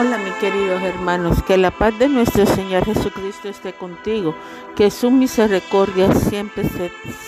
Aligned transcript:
Hola 0.00 0.16
mis 0.16 0.34
queridos 0.34 0.80
hermanos, 0.80 1.42
que 1.42 1.56
la 1.56 1.72
paz 1.72 1.98
de 1.98 2.08
nuestro 2.08 2.46
Señor 2.46 2.84
Jesucristo 2.84 3.48
esté 3.48 3.72
contigo, 3.72 4.32
que 4.76 4.92
su 4.92 5.10
misericordia 5.10 6.14
siempre, 6.14 6.70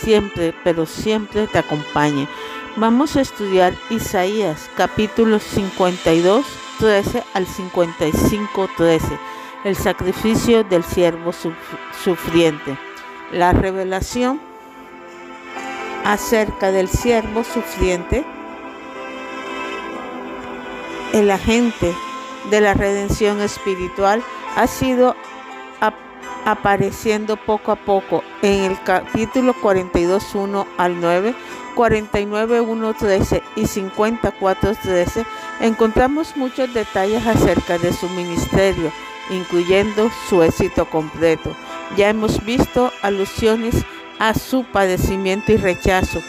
siempre, 0.00 0.54
pero 0.62 0.86
siempre 0.86 1.48
te 1.48 1.58
acompañe. 1.58 2.28
Vamos 2.76 3.16
a 3.16 3.22
estudiar 3.22 3.74
Isaías 3.90 4.70
capítulo 4.76 5.40
52, 5.40 6.46
13 6.78 7.24
al 7.34 7.44
55, 7.48 8.70
13, 8.76 9.18
el 9.64 9.74
sacrificio 9.74 10.62
del 10.62 10.84
siervo 10.84 11.32
sufriente. 12.04 12.78
La 13.32 13.52
revelación 13.52 14.40
acerca 16.04 16.70
del 16.70 16.86
siervo 16.88 17.42
sufriente, 17.42 18.24
el 21.12 21.32
agente 21.32 21.92
de 22.48 22.60
la 22.60 22.74
redención 22.74 23.40
espiritual 23.40 24.22
ha 24.56 24.66
sido 24.66 25.14
apareciendo 26.44 27.36
poco 27.36 27.72
a 27.72 27.76
poco 27.76 28.24
en 28.42 28.64
el 28.64 28.82
capítulo 28.82 29.54
42, 29.60 30.34
1 30.34 30.66
al 30.78 31.00
9, 31.00 31.34
49, 31.74 32.60
1, 32.60 32.94
13 32.94 33.42
y 33.56 33.66
54, 33.66 34.74
13, 34.82 35.26
encontramos 35.60 36.36
muchos 36.36 36.72
detalles 36.72 37.26
acerca 37.26 37.78
de 37.78 37.92
su 37.92 38.08
ministerio, 38.10 38.90
incluyendo 39.30 40.10
su 40.28 40.42
éxito 40.42 40.86
completo. 40.86 41.54
Ya 41.96 42.08
hemos 42.08 42.44
visto 42.44 42.92
alusiones 43.02 43.84
a 44.18 44.34
su 44.34 44.64
padecimiento 44.64 45.52
y 45.52 45.56
rechazo. 45.56 46.20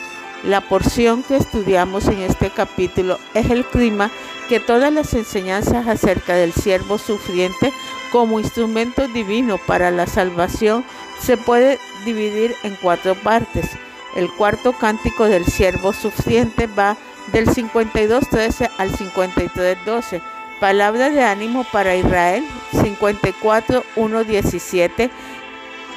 La 0.44 0.62
porción 0.62 1.24
que 1.24 1.36
estudiamos 1.36 2.08
en 2.08 2.20
este 2.20 2.50
capítulo 2.50 3.20
es 3.36 3.52
el 3.52 3.64
clima 3.64 4.10
que 4.50 4.60
todas 4.60 4.92
las 4.92 5.14
enseñanzas 5.14 5.88
acerca 5.88 6.34
del 6.34 6.52
siervo 6.52 6.98
sufriente 6.98 7.72
como 8.12 8.40
instrumento 8.40 9.08
divino 9.08 9.60
para 9.60 9.92
la 9.92 10.08
salvación 10.08 10.84
se 11.20 11.38
puede 11.38 11.78
dividir 12.06 12.56
en 12.64 12.76
cuatro 12.82 13.14
partes. 13.16 13.70
El 14.16 14.32
cuarto 14.32 14.74
cántico 14.74 15.26
del 15.26 15.46
siervo 15.46 15.94
sufriente 15.94 16.66
va 16.68 16.98
del 17.32 17.48
52.13 17.48 18.70
al 18.78 18.92
53.12. 18.92 20.22
Palabra 20.60 21.12
de 21.12 21.24
ánimo 21.24 21.64
para 21.72 21.96
Israel 21.96 22.44
54.1.17. 22.74 25.10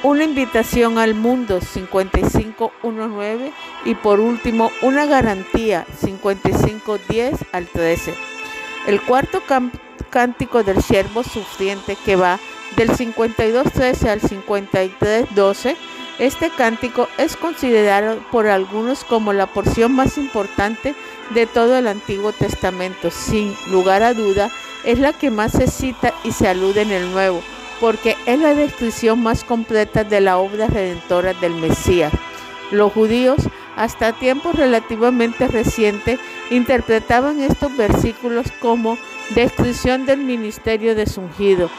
Una 0.05 0.23
invitación 0.23 0.99
al 0.99 1.15
mundo 1.15 1.59
55.1.9 1.61 3.51
y 3.85 3.95
por 3.95 4.19
último 4.19 4.69
una 4.83 5.07
garantía 5.07 5.87
55.10 5.99 7.39
al 7.51 7.65
13. 7.65 8.13
El 8.85 9.01
cuarto 9.01 9.41
cántico 10.11 10.61
del 10.61 10.83
siervo 10.83 11.23
sufriente 11.23 11.97
que 12.05 12.15
va 12.15 12.39
del 12.75 12.91
52.13 12.91 14.07
al 14.07 14.21
53.12, 14.21 15.75
este 16.19 16.51
cántico 16.51 17.09
es 17.17 17.35
considerado 17.35 18.19
por 18.31 18.45
algunos 18.45 19.03
como 19.05 19.33
la 19.33 19.47
porción 19.47 19.93
más 19.93 20.19
importante 20.19 20.93
de 21.31 21.47
todo 21.47 21.79
el 21.79 21.87
Antiguo 21.87 22.31
Testamento. 22.31 23.09
Sin 23.09 23.55
lugar 23.71 24.03
a 24.03 24.13
duda, 24.13 24.51
es 24.83 24.99
la 24.99 25.13
que 25.13 25.31
más 25.31 25.53
se 25.53 25.65
cita 25.65 26.13
y 26.23 26.31
se 26.31 26.47
alude 26.47 26.83
en 26.83 26.91
el 26.91 27.11
Nuevo, 27.11 27.41
porque 27.79 28.15
es 28.25 28.39
la 28.39 28.53
descripción 28.53 29.21
más 29.21 29.43
completa 29.43 30.03
de 30.03 30.21
la 30.21 30.37
obra 30.37 30.67
redentora 30.67 31.33
del 31.33 31.55
Mesías. 31.55 32.13
Los 32.71 32.93
judíos 32.93 33.47
hasta 33.75 34.13
tiempos 34.13 34.55
relativamente 34.55 35.47
recientes, 35.47 36.19
interpretaban 36.49 37.41
estos 37.41 37.75
versículos 37.75 38.47
como 38.59 38.97
descripción 39.33 40.05
del 40.05 40.19
ministerio 40.19 40.95
de 40.95 41.05
su 41.05 41.21
ungido. 41.21 41.69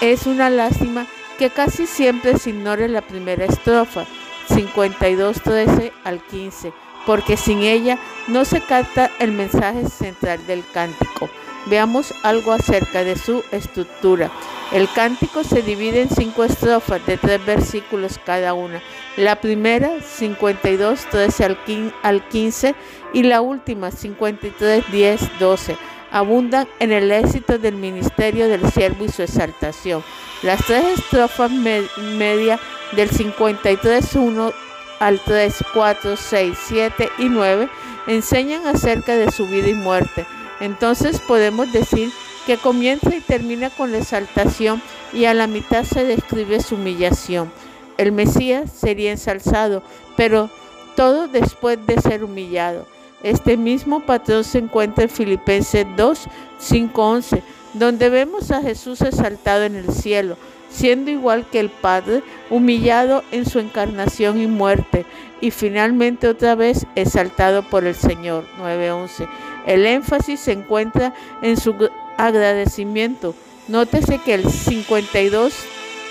Es 0.00 0.26
una 0.26 0.50
lástima 0.50 1.06
que 1.38 1.50
casi 1.50 1.86
siempre 1.86 2.38
se 2.38 2.50
ignore 2.50 2.88
la 2.88 3.02
primera 3.02 3.44
estrofa, 3.44 4.04
52, 4.48 5.42
13 5.42 5.92
al 6.04 6.22
15, 6.22 6.72
porque 7.06 7.36
sin 7.36 7.60
ella 7.60 7.98
no 8.28 8.44
se 8.44 8.60
capta 8.60 9.10
el 9.18 9.32
mensaje 9.32 9.88
central 9.88 10.46
del 10.46 10.64
cántico. 10.72 11.28
Veamos 11.66 12.14
algo 12.22 12.52
acerca 12.52 13.04
de 13.04 13.16
su 13.16 13.44
estructura. 13.50 14.30
El 14.72 14.88
cántico 14.92 15.42
se 15.44 15.62
divide 15.62 16.02
en 16.02 16.10
cinco 16.10 16.44
estrofas 16.44 17.04
de 17.06 17.16
tres 17.16 17.44
versículos 17.44 18.20
cada 18.24 18.54
una. 18.54 18.80
La 19.16 19.40
primera, 19.40 20.00
52, 20.00 21.06
13 21.10 21.56
al 22.02 22.28
15, 22.28 22.74
y 23.12 23.24
la 23.24 23.40
última, 23.40 23.90
53, 23.90 24.84
10, 24.90 25.38
12 25.38 25.76
abundan 26.10 26.66
en 26.78 26.92
el 26.92 27.10
éxito 27.12 27.58
del 27.58 27.76
ministerio 27.76 28.48
del 28.48 28.68
siervo 28.70 29.04
y 29.04 29.08
su 29.08 29.22
exaltación. 29.22 30.02
Las 30.42 30.64
tres 30.64 30.98
estrofas 30.98 31.50
media 31.50 32.58
del 32.92 33.10
53, 33.10 34.14
1 34.16 34.52
al 34.98 35.20
3, 35.20 35.64
4, 35.72 36.16
6, 36.16 36.58
7 36.66 37.10
y 37.18 37.28
9 37.28 37.68
enseñan 38.06 38.66
acerca 38.66 39.16
de 39.16 39.30
su 39.30 39.46
vida 39.46 39.68
y 39.68 39.74
muerte. 39.74 40.26
Entonces 40.60 41.20
podemos 41.20 41.72
decir 41.72 42.10
que 42.46 42.56
comienza 42.56 43.14
y 43.14 43.20
termina 43.20 43.70
con 43.70 43.92
la 43.92 43.98
exaltación 43.98 44.82
y 45.12 45.24
a 45.24 45.34
la 45.34 45.46
mitad 45.46 45.84
se 45.84 46.04
describe 46.04 46.60
su 46.60 46.76
humillación. 46.76 47.50
El 47.96 48.12
Mesías 48.12 48.70
sería 48.72 49.10
ensalzado, 49.10 49.82
pero 50.16 50.50
todo 50.96 51.28
después 51.28 51.78
de 51.86 52.00
ser 52.00 52.24
humillado. 52.24 52.86
Este 53.22 53.56
mismo 53.56 54.00
patrón 54.00 54.44
se 54.44 54.58
encuentra 54.58 55.04
en 55.04 55.10
Filipenses 55.10 55.86
2, 55.96 56.26
5, 56.58 57.08
11, 57.08 57.42
donde 57.74 58.08
vemos 58.08 58.50
a 58.50 58.62
Jesús 58.62 59.02
exaltado 59.02 59.64
en 59.64 59.76
el 59.76 59.92
cielo, 59.92 60.36
siendo 60.70 61.10
igual 61.10 61.44
que 61.50 61.60
el 61.60 61.68
Padre, 61.68 62.22
humillado 62.48 63.22
en 63.30 63.44
su 63.44 63.58
encarnación 63.58 64.40
y 64.40 64.46
muerte, 64.46 65.04
y 65.42 65.50
finalmente 65.50 66.28
otra 66.28 66.54
vez 66.54 66.86
exaltado 66.94 67.62
por 67.62 67.84
el 67.84 67.94
Señor. 67.94 68.46
9:11. 68.58 69.28
El 69.66 69.86
énfasis 69.86 70.40
se 70.40 70.52
encuentra 70.52 71.14
en 71.42 71.56
su 71.56 71.74
agradecimiento. 72.16 73.34
Nótese 73.68 74.18
que 74.18 74.34
el 74.34 74.50
52, 74.50 75.54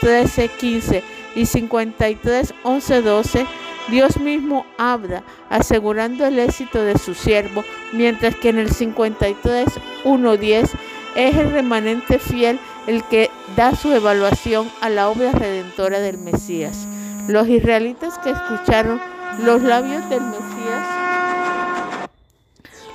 13, 0.01 0.47
15 0.47 1.03
y 1.35 1.45
53, 1.45 2.53
11, 2.63 3.01
12 3.01 3.45
Dios 3.89 4.19
mismo 4.19 4.65
habla, 4.77 5.23
asegurando 5.49 6.25
el 6.25 6.37
éxito 6.37 6.83
de 6.83 6.97
su 6.97 7.15
siervo, 7.15 7.63
mientras 7.91 8.35
que 8.35 8.49
en 8.49 8.59
el 8.59 8.71
53, 8.71 9.67
1, 10.03 10.37
10 10.37 10.71
es 11.15 11.35
el 11.35 11.51
remanente 11.51 12.19
fiel 12.19 12.59
el 12.85 13.03
que 13.05 13.31
da 13.55 13.75
su 13.75 13.91
evaluación 13.91 14.69
a 14.81 14.89
la 14.89 15.09
obra 15.09 15.31
redentora 15.31 15.99
del 15.99 16.19
Mesías. 16.19 16.87
Los 17.27 17.47
israelitas 17.47 18.19
que 18.19 18.29
escucharon 18.29 19.01
los 19.43 19.61
labios 19.63 20.07
del 20.09 20.21
Mesías, 20.21 20.48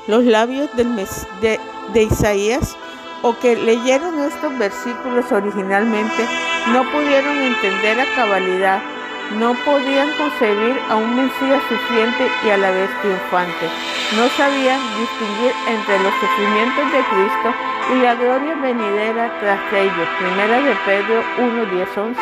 los 0.07 0.25
labios 0.25 0.71
de, 0.77 1.59
Isaías, 1.95 2.77
o 3.23 3.39
que 3.39 3.57
leyeron 3.57 4.21
estos 4.21 4.57
versículos 4.59 5.31
originalmente, 5.33 6.27
no 6.73 6.85
pudieron 6.91 7.39
entender 7.39 8.01
a 8.01 8.15
cabalidad, 8.15 8.83
no 9.39 9.55
podían 9.65 10.11
concebir 10.19 10.77
a 10.91 10.97
un 10.97 11.17
Mesías 11.17 11.63
sufriente 11.69 12.29
y 12.45 12.51
a 12.51 12.59
la 12.59 12.71
vez 12.71 12.91
triunfante. 13.01 13.67
No 14.17 14.29
sabían 14.37 14.81
distinguir 15.01 15.53
entre 15.67 15.99
los 16.01 16.13
sufrimientos 16.21 16.93
de 16.93 17.01
Cristo 17.09 17.55
y 17.95 18.03
la 18.03 18.15
gloria 18.15 18.55
venidera 18.57 19.39
tras 19.41 19.61
ellos. 19.73 20.09
Primera 20.19 20.61
de 20.61 20.75
Pedro 20.85 21.23
1, 21.39 21.67
10, 21.67 21.89
11. 21.97 22.21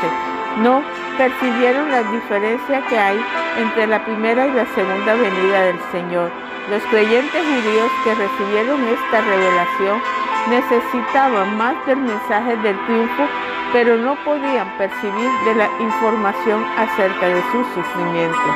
No 0.62 0.82
percibieron 1.16 1.90
la 1.90 2.02
diferencia 2.04 2.82
que 2.88 2.98
hay 2.98 3.18
entre 3.58 3.86
la 3.86 4.04
primera 4.04 4.46
y 4.46 4.52
la 4.52 4.66
segunda 4.74 5.14
venida 5.14 5.62
del 5.62 5.80
Señor. 5.92 6.30
Los 6.70 6.82
creyentes 6.84 7.42
judíos 7.42 7.90
que 8.04 8.14
recibieron 8.14 8.80
esta 8.88 9.20
revelación 9.20 10.00
necesitaban 10.48 11.56
más 11.56 11.74
del 11.86 11.98
mensaje 11.98 12.56
del 12.58 12.78
triunfo, 12.86 13.24
pero 13.72 13.96
no 13.96 14.16
podían 14.24 14.68
percibir 14.78 15.30
de 15.44 15.54
la 15.54 15.68
información 15.80 16.64
acerca 16.76 17.28
de 17.28 17.42
su 17.52 17.64
sufrimiento. 17.74 18.48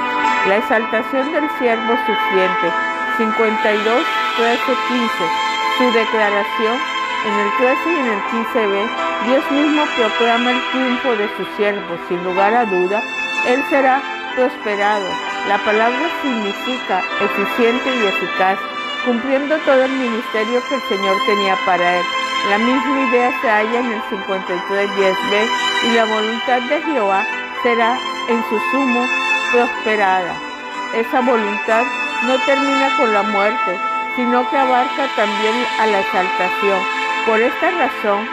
La 0.48 0.56
exaltación 0.58 1.32
del 1.32 1.48
siervo 1.58 1.94
sufriente, 2.06 2.66
52, 3.18 4.04
13, 4.36 4.58
15. 4.64 5.10
Su 5.78 5.84
declaración 5.92 6.95
en 7.26 7.34
el 7.34 7.50
13 7.58 7.76
y 7.86 7.98
en 7.98 8.06
el 8.06 8.22
15b, 8.30 8.88
Dios 9.26 9.50
mismo 9.50 9.84
proclama 9.96 10.52
el 10.52 10.62
triunfo 10.70 11.16
de 11.16 11.28
su 11.36 11.44
siervo. 11.56 11.96
Sin 12.08 12.22
lugar 12.22 12.54
a 12.54 12.64
duda, 12.64 13.02
Él 13.48 13.62
será 13.68 14.00
prosperado. 14.36 15.08
La 15.48 15.58
palabra 15.58 16.06
significa 16.22 17.02
eficiente 17.20 17.96
y 17.96 18.06
eficaz, 18.06 18.58
cumpliendo 19.04 19.56
todo 19.58 19.84
el 19.84 19.92
ministerio 19.92 20.62
que 20.68 20.74
el 20.76 20.82
Señor 20.82 21.16
tenía 21.26 21.56
para 21.64 21.96
él. 21.98 22.04
La 22.50 22.58
misma 22.58 23.08
idea 23.08 23.32
se 23.40 23.48
halla 23.48 23.80
en 23.80 23.92
el 23.92 24.02
53.10b 24.02 25.48
y 25.84 25.94
la 25.96 26.04
voluntad 26.04 26.60
de 26.62 26.82
Jehová 26.82 27.26
será 27.62 27.98
en 28.28 28.44
su 28.48 28.58
sumo 28.70 29.04
prosperada. 29.52 30.34
Esa 30.94 31.20
voluntad 31.20 31.84
no 32.26 32.38
termina 32.46 32.96
con 32.96 33.12
la 33.12 33.22
muerte, 33.22 33.78
sino 34.14 34.48
que 34.48 34.56
abarca 34.56 35.08
también 35.16 35.54
a 35.80 35.86
la 35.86 36.00
exaltación. 36.00 37.05
Por 37.26 37.40
esta 37.40 37.70
razón, 37.72 38.24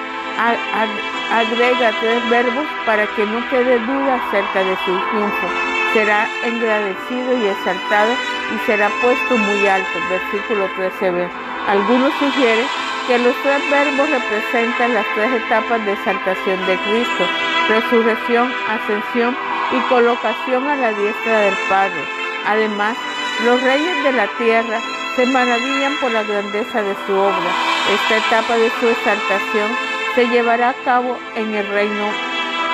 agrega 1.31 1.91
tres 1.99 2.29
verbos 2.29 2.67
para 2.85 3.07
que 3.07 3.25
no 3.25 3.49
quede 3.49 3.79
duda 3.79 4.21
acerca 4.21 4.63
de 4.63 4.75
su 4.85 4.99
triunfo. 5.09 5.47
Será 5.93 6.27
engrandecido 6.43 7.37
y 7.37 7.47
exaltado 7.47 8.13
y 8.13 8.65
será 8.67 8.89
puesto 9.01 9.35
muy 9.35 9.67
alto. 9.67 9.99
Versículo 10.09 10.69
13b. 10.77 11.27
Algunos 11.67 12.13
sugieren 12.19 12.67
que 13.07 13.17
los 13.17 13.35
tres 13.41 13.69
verbos 13.71 14.09
representan 14.09 14.93
las 14.93 15.05
tres 15.15 15.31
etapas 15.43 15.83
de 15.85 15.93
exaltación 15.93 16.65
de 16.67 16.77
Cristo, 16.77 17.25
resurrección, 17.69 18.53
ascensión 18.69 19.35
y 19.71 19.79
colocación 19.89 20.67
a 20.67 20.75
la 20.75 20.93
diestra 20.93 21.39
del 21.39 21.55
Padre. 21.67 22.01
Además, 22.45 22.95
los 23.43 23.59
reyes 23.61 24.03
de 24.03 24.11
la 24.13 24.27
tierra 24.37 24.79
se 25.15 25.25
maravillan 25.27 25.95
por 25.99 26.11
la 26.11 26.23
grandeza 26.23 26.81
de 26.81 26.95
su 27.05 27.13
obra. 27.13 27.51
Esta 27.93 28.17
etapa 28.17 28.57
de 28.57 28.71
su 28.79 28.87
exaltación 28.87 29.69
se 30.15 30.27
llevará 30.27 30.69
a 30.69 30.73
cabo 30.85 31.17
en 31.35 31.53
el 31.53 31.67
reino 31.67 32.07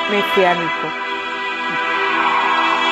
mesiánico. 0.09 0.87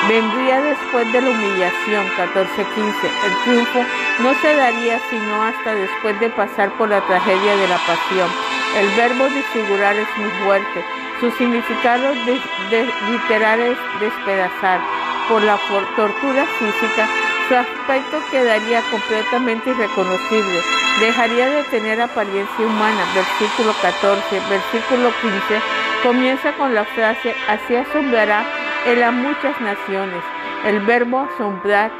Vendría 0.08 0.60
después 0.60 1.12
de 1.12 1.20
la 1.20 1.30
humillación, 1.30 2.06
14-15. 2.16 3.10
El 3.24 3.44
triunfo 3.44 3.84
no 4.20 4.34
se 4.40 4.54
daría 4.54 5.00
sino 5.10 5.42
hasta 5.42 5.74
después 5.74 6.18
de 6.20 6.30
pasar 6.30 6.70
por 6.78 6.88
la 6.88 7.00
tragedia 7.02 7.56
de 7.56 7.68
la 7.68 7.78
pasión. 7.78 8.28
El 8.76 8.88
verbo 8.96 9.28
disfigurar 9.28 9.96
es 9.96 10.08
muy 10.16 10.30
fuerte. 10.44 10.84
Su 11.20 11.30
significado 11.32 12.14
literal 13.10 13.60
es 13.60 13.78
despedazar. 14.00 14.80
Por 15.28 15.42
la 15.42 15.58
tortura 15.94 16.46
física, 16.58 17.06
su 17.48 17.54
aspecto 17.54 18.20
quedaría 18.30 18.82
completamente 18.90 19.70
irreconocible. 19.70 20.62
Dejaría 21.00 21.48
de 21.48 21.62
tener 21.64 22.00
apariencia 22.00 22.66
humana. 22.66 23.04
Versículo 23.14 23.72
14. 23.80 24.40
Versículo 24.50 25.12
15 25.22 25.62
comienza 26.02 26.52
con 26.52 26.74
la 26.74 26.84
frase, 26.84 27.34
así 27.48 27.74
asombrará 27.74 28.44
él 28.86 29.02
a 29.02 29.10
muchas 29.10 29.60
naciones. 29.60 30.22
El 30.64 30.80
verbo 30.80 31.20
asombrar 31.20 31.90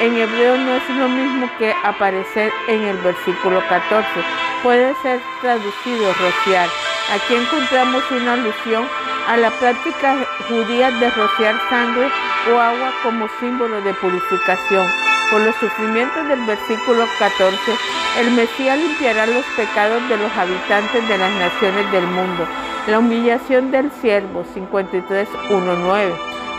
en 0.00 0.16
hebreo 0.16 0.56
no 0.56 0.74
es 0.74 0.88
lo 0.90 1.08
mismo 1.08 1.48
que 1.58 1.74
aparecer 1.84 2.52
en 2.68 2.82
el 2.82 2.96
versículo 2.98 3.62
14. 3.68 4.08
Puede 4.62 4.94
ser 5.02 5.20
traducido 5.40 6.12
rociar. 6.14 6.68
Aquí 7.14 7.34
encontramos 7.34 8.02
una 8.10 8.34
alusión 8.34 8.86
a 9.28 9.36
la 9.36 9.50
práctica 9.50 10.16
judía 10.48 10.90
de 10.90 11.10
rociar 11.10 11.54
sangre 11.68 12.10
o 12.50 12.58
agua 12.58 12.92
como 13.02 13.28
símbolo 13.40 13.80
de 13.82 13.94
purificación. 13.94 14.86
Por 15.30 15.40
los 15.40 15.54
sufrimientos 15.56 16.28
del 16.28 16.40
versículo 16.44 17.06
14, 17.18 17.56
el 18.20 18.30
Mesías 18.32 18.78
limpiará 18.78 19.26
los 19.26 19.44
pecados 19.56 20.06
de 20.08 20.16
los 20.16 20.30
habitantes 20.36 21.08
de 21.08 21.18
las 21.18 21.32
naciones 21.32 21.90
del 21.92 22.06
mundo. 22.06 22.46
La 22.86 22.98
humillación 22.98 23.70
del 23.70 23.90
siervo 23.92 24.44
53.1.9. 24.54 26.12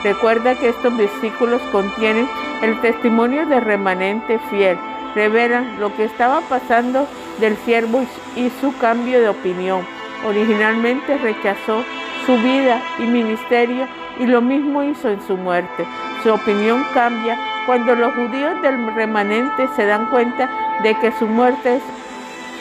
Recuerda 0.03 0.56
que 0.56 0.69
estos 0.69 0.97
versículos 0.97 1.62
contienen 1.71 2.27
el 2.62 2.79
testimonio 2.81 3.45
de 3.45 3.59
remanente 3.59 4.39
fiel. 4.50 4.77
Revelan 5.15 5.79
lo 5.79 5.95
que 5.95 6.06
estaba 6.06 6.41
pasando 6.41 7.07
del 7.39 7.56
siervo 7.57 8.06
y 8.36 8.50
su 8.62 8.75
cambio 8.77 9.19
de 9.21 9.29
opinión. 9.29 9.86
Originalmente 10.25 11.18
rechazó 11.18 11.83
su 12.25 12.38
vida 12.38 12.81
y 13.00 13.03
ministerio 13.03 13.88
y 14.19 14.25
lo 14.25 14.42
mismo 14.42 14.83
hizo 14.83 15.10
en 15.10 15.21
su 15.25 15.38
muerte. 15.38 15.86
Su 16.24 16.33
opinión 16.33 16.83
cambia 16.94 17.38
cuando 17.65 17.95
los 17.95 18.13
judíos 18.13 18.62
del 18.62 18.94
remanente 18.94 19.68
se 19.75 19.86
dan 19.86 20.10
cuenta 20.10 20.50
de 20.83 20.98
que 21.00 21.12
su 21.13 21.27
muerte 21.27 21.75
es, 21.75 21.83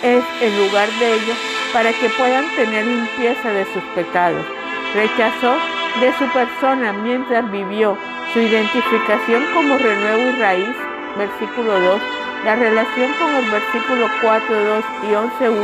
es 0.03 0.25
en 0.41 0.67
lugar 0.67 0.89
de 0.99 1.15
ellos 1.15 1.37
para 1.73 1.93
que 1.93 2.09
puedan 2.11 2.45
tener 2.57 2.87
limpieza 2.87 3.51
de 3.51 3.65
sus 3.73 3.83
pecados. 3.95 4.45
Rechazó 4.95 5.57
de 6.01 6.13
su 6.19 6.27
persona 6.33 6.93
mientras 6.93 7.51
vivió 7.51 7.97
su 8.33 8.41
identificación 8.41 9.45
como 9.55 9.79
renuevo 9.79 10.23
y 10.23 10.41
raíz, 10.41 10.77
versículo 11.17 11.79
2, 11.81 12.01
la 12.45 12.57
relación 12.57 13.13
con 13.19 13.35
el 13.35 13.51
versículo 13.51 14.09
4, 14.21 14.65
2 14.65 14.85
y 15.09 15.15
11, 15.15 15.51
1, 15.51 15.59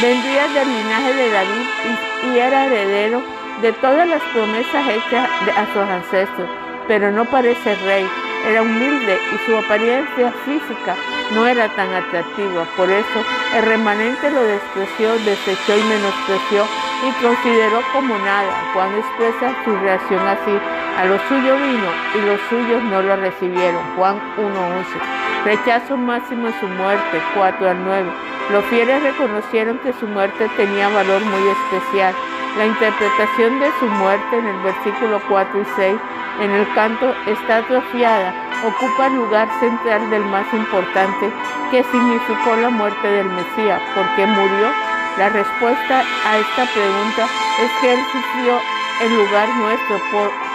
vendría 0.00 0.48
del 0.48 0.68
linaje 0.68 1.14
de 1.14 1.30
David 1.30 2.32
y 2.32 2.38
era 2.38 2.66
heredero 2.66 3.22
de 3.62 3.72
todas 3.72 4.08
las 4.08 4.22
promesas 4.32 4.88
hechas 4.88 5.28
a 5.56 5.66
sus 5.72 5.82
ancestros, 5.82 6.48
pero 6.86 7.10
no 7.10 7.24
parece 7.24 7.74
rey, 7.84 8.06
era 8.46 8.62
humilde 8.62 9.18
y 9.32 9.46
su 9.46 9.56
apariencia 9.56 10.32
física 10.44 10.94
no 11.32 11.46
era 11.46 11.68
tan 11.74 11.92
atractiva. 11.92 12.64
Por 12.76 12.90
eso 12.90 13.24
el 13.56 13.64
remanente 13.64 14.30
lo 14.30 14.42
despreció, 14.42 15.12
desechó 15.24 15.76
y 15.76 15.82
menospreció 15.82 16.64
y 17.06 17.22
consideró 17.22 17.80
como 17.92 18.16
nada. 18.18 18.52
Juan 18.72 18.94
expresa 18.94 19.54
su 19.64 19.76
reacción 19.76 20.26
así. 20.26 20.58
A 20.96 21.04
lo 21.06 21.18
suyo 21.28 21.56
vino 21.56 21.90
y 22.14 22.26
los 22.26 22.40
suyos 22.48 22.82
no 22.84 23.02
lo 23.02 23.16
recibieron. 23.16 23.82
Juan 23.96 24.20
1.11. 24.36 25.44
Rechazo 25.44 25.96
máximo 25.96 26.48
en 26.48 26.60
su 26.60 26.66
muerte. 26.68 27.20
4 27.34 27.68
al 27.68 27.84
9. 27.84 28.10
Los 28.52 28.64
fieles 28.66 29.02
reconocieron 29.02 29.78
que 29.78 29.92
su 29.94 30.06
muerte 30.06 30.48
tenía 30.56 30.88
valor 30.88 31.20
muy 31.24 31.48
especial. 31.48 32.14
La 32.56 32.64
interpretación 32.64 33.60
de 33.60 33.70
su 33.78 33.86
muerte 33.86 34.38
en 34.38 34.46
el 34.46 34.58
versículo 34.62 35.20
4 35.28 35.60
y 35.60 35.64
6 35.76 35.96
en 36.40 36.50
el 36.50 36.74
canto 36.74 37.14
está 37.26 37.58
atrofiada, 37.58 38.32
ocupa 38.64 39.08
el 39.08 39.16
lugar 39.16 39.46
central 39.60 40.08
del 40.08 40.24
más 40.24 40.46
importante 40.54 41.30
que 41.70 41.84
significó 41.84 42.56
la 42.56 42.70
muerte 42.70 43.08
del 43.08 43.28
Mesías. 43.28 43.80
¿Por 43.94 44.06
qué 44.16 44.26
murió? 44.26 44.70
La 45.18 45.28
respuesta 45.28 46.02
a 46.24 46.38
esta 46.38 46.64
pregunta 46.72 47.28
es 47.60 47.70
que 47.80 47.92
Él 47.92 48.00
sufrió 48.12 48.58
en 49.02 49.16
lugar 49.16 49.48
nuestro 49.56 50.00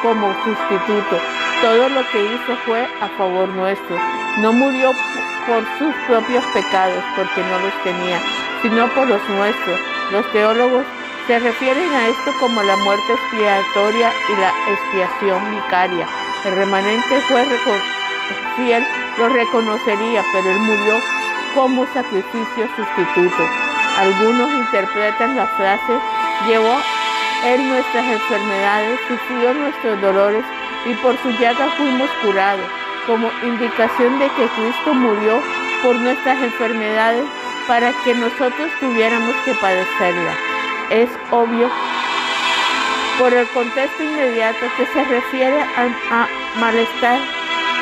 como 0.02 0.34
sustituto. 0.44 1.20
Todo 1.62 1.90
lo 1.90 2.02
que 2.10 2.24
hizo 2.34 2.56
fue 2.66 2.88
a 3.00 3.08
favor 3.18 3.48
nuestro. 3.50 3.96
No 4.40 4.54
murió 4.54 4.92
por 5.46 5.64
sus 5.78 5.94
propios 6.08 6.44
pecados, 6.46 7.04
porque 7.16 7.42
no 7.42 7.60
los 7.60 7.84
tenía, 7.84 8.20
sino 8.64 8.88
por 8.90 9.08
los 9.08 9.22
nuestros. 9.30 9.80
Los 10.12 10.32
teólogos 10.32 10.84
se 11.28 11.40
refieren 11.40 11.92
a 11.94 12.08
esto 12.08 12.34
como 12.40 12.62
la 12.64 12.76
muerte 12.78 13.14
expiatoria 13.14 14.12
y 14.30 14.42
la 14.42 14.54
expiación 14.72 15.52
vicaria. 15.52 16.08
El 16.46 16.56
remanente 16.56 17.22
fue 17.28 17.46
fiel, 18.56 18.86
lo 19.18 19.30
reconocería, 19.30 20.24
pero 20.34 20.50
él 20.50 20.60
murió 20.60 21.00
como 21.54 21.86
sacrificio 21.94 22.68
sustituto. 22.76 23.44
Algunos 24.00 24.52
interpretan 24.52 25.36
la 25.36 25.48
frase, 25.48 26.00
llevó 26.48 26.76
él 27.46 27.70
nuestras 27.70 28.06
enfermedades, 28.06 29.00
sufrió 29.08 29.54
nuestros 29.54 30.02
dolores 30.02 30.46
y 30.86 30.94
por 30.96 31.18
su 31.22 31.30
llaga 31.32 31.70
fuimos 31.78 32.10
curados, 32.24 32.66
como 33.06 33.30
indicación 33.44 34.18
de 34.20 34.28
que 34.30 34.48
Cristo 34.48 34.94
murió 34.94 35.42
por 35.84 35.96
nuestras 35.98 36.42
enfermedades 36.42 37.26
para 37.68 37.92
que 38.04 38.16
nosotros 38.16 38.72
tuviéramos 38.80 39.36
que 39.46 39.54
padecerlas 39.56 40.51
es 40.92 41.10
obvio 41.32 41.70
por 43.18 43.34
el 43.34 43.48
contexto 43.50 44.04
inmediato 44.04 44.66
que 44.76 44.86
se 44.88 45.04
refiere 45.06 45.62
a, 45.62 46.28
malestar 46.60 47.20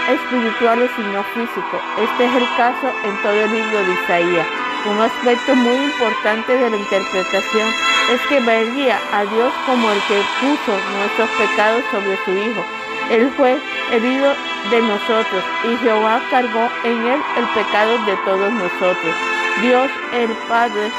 espirituales 0.08 0.92
y 0.98 1.02
no 1.02 1.24
físico. 1.34 1.82
Este 1.98 2.26
es 2.26 2.36
el 2.36 2.48
caso 2.56 2.94
en 3.04 3.16
todo 3.24 3.34
el 3.34 3.52
libro 3.52 3.84
de 3.84 3.94
Isaías. 4.04 4.48
Un 4.86 5.02
aspecto 5.02 5.56
muy 5.56 5.76
importante 5.76 6.56
de 6.56 6.70
la 6.70 6.78
interpretación 6.78 7.68
es 8.12 8.22
que 8.30 8.40
vería 8.40 9.00
a 9.12 9.26
Dios 9.26 9.54
como 9.66 9.90
el 9.92 10.00
que 10.08 10.22
puso 10.40 10.78
nuestros 10.98 11.30
pecados 11.38 11.84
sobre 11.92 12.18
su 12.26 12.32
Hijo. 12.32 12.66
Él 13.10 13.32
fue 13.36 13.58
herido 13.92 14.34
de 14.70 14.82
nosotros 14.82 15.44
y 15.64 15.78
Jehová 15.78 16.22
cargó 16.30 16.70
en 16.84 17.08
él 17.08 17.22
el 17.38 17.46
pecado 17.56 17.98
de 18.06 18.16
todos 18.18 18.54
nosotros. 18.54 19.16
Dios 19.62 19.90
el 20.14 20.30
Padre 20.48 20.92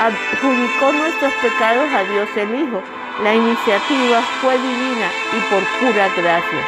adjudicó 0.00 0.92
nuestros 0.92 1.32
pecados 1.34 1.92
a 1.92 2.04
Dios 2.04 2.28
el 2.36 2.54
Hijo. 2.54 2.82
La 3.22 3.34
iniciativa 3.34 4.20
fue 4.40 4.58
divina 4.58 5.08
y 5.32 5.40
por 5.50 5.62
pura 5.80 6.08
gracia. 6.16 6.62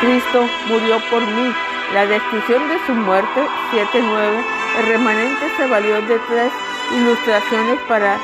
Cristo 0.00 0.48
murió 0.68 1.00
por 1.10 1.22
mí. 1.22 1.52
La 1.92 2.06
descripción 2.06 2.68
de 2.68 2.78
su 2.86 2.92
muerte, 2.92 3.46
7.9, 3.72 4.42
el 4.80 4.86
remanente 4.86 5.50
se 5.56 5.66
valió 5.66 6.00
de 6.02 6.18
tres 6.28 6.52
ilustraciones 6.92 7.78
para 7.88 8.18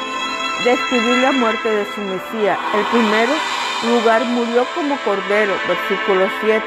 describir 0.65 1.19
la 1.19 1.33
muerte 1.33 1.69
de 1.69 1.87
su 1.95 2.01
Mesías. 2.01 2.59
El 2.75 2.85
primero 2.87 3.33
lugar 3.87 4.25
murió 4.25 4.67
como 4.75 4.97
cordero, 5.05 5.55
versículo 5.69 6.29
7. 6.41 6.65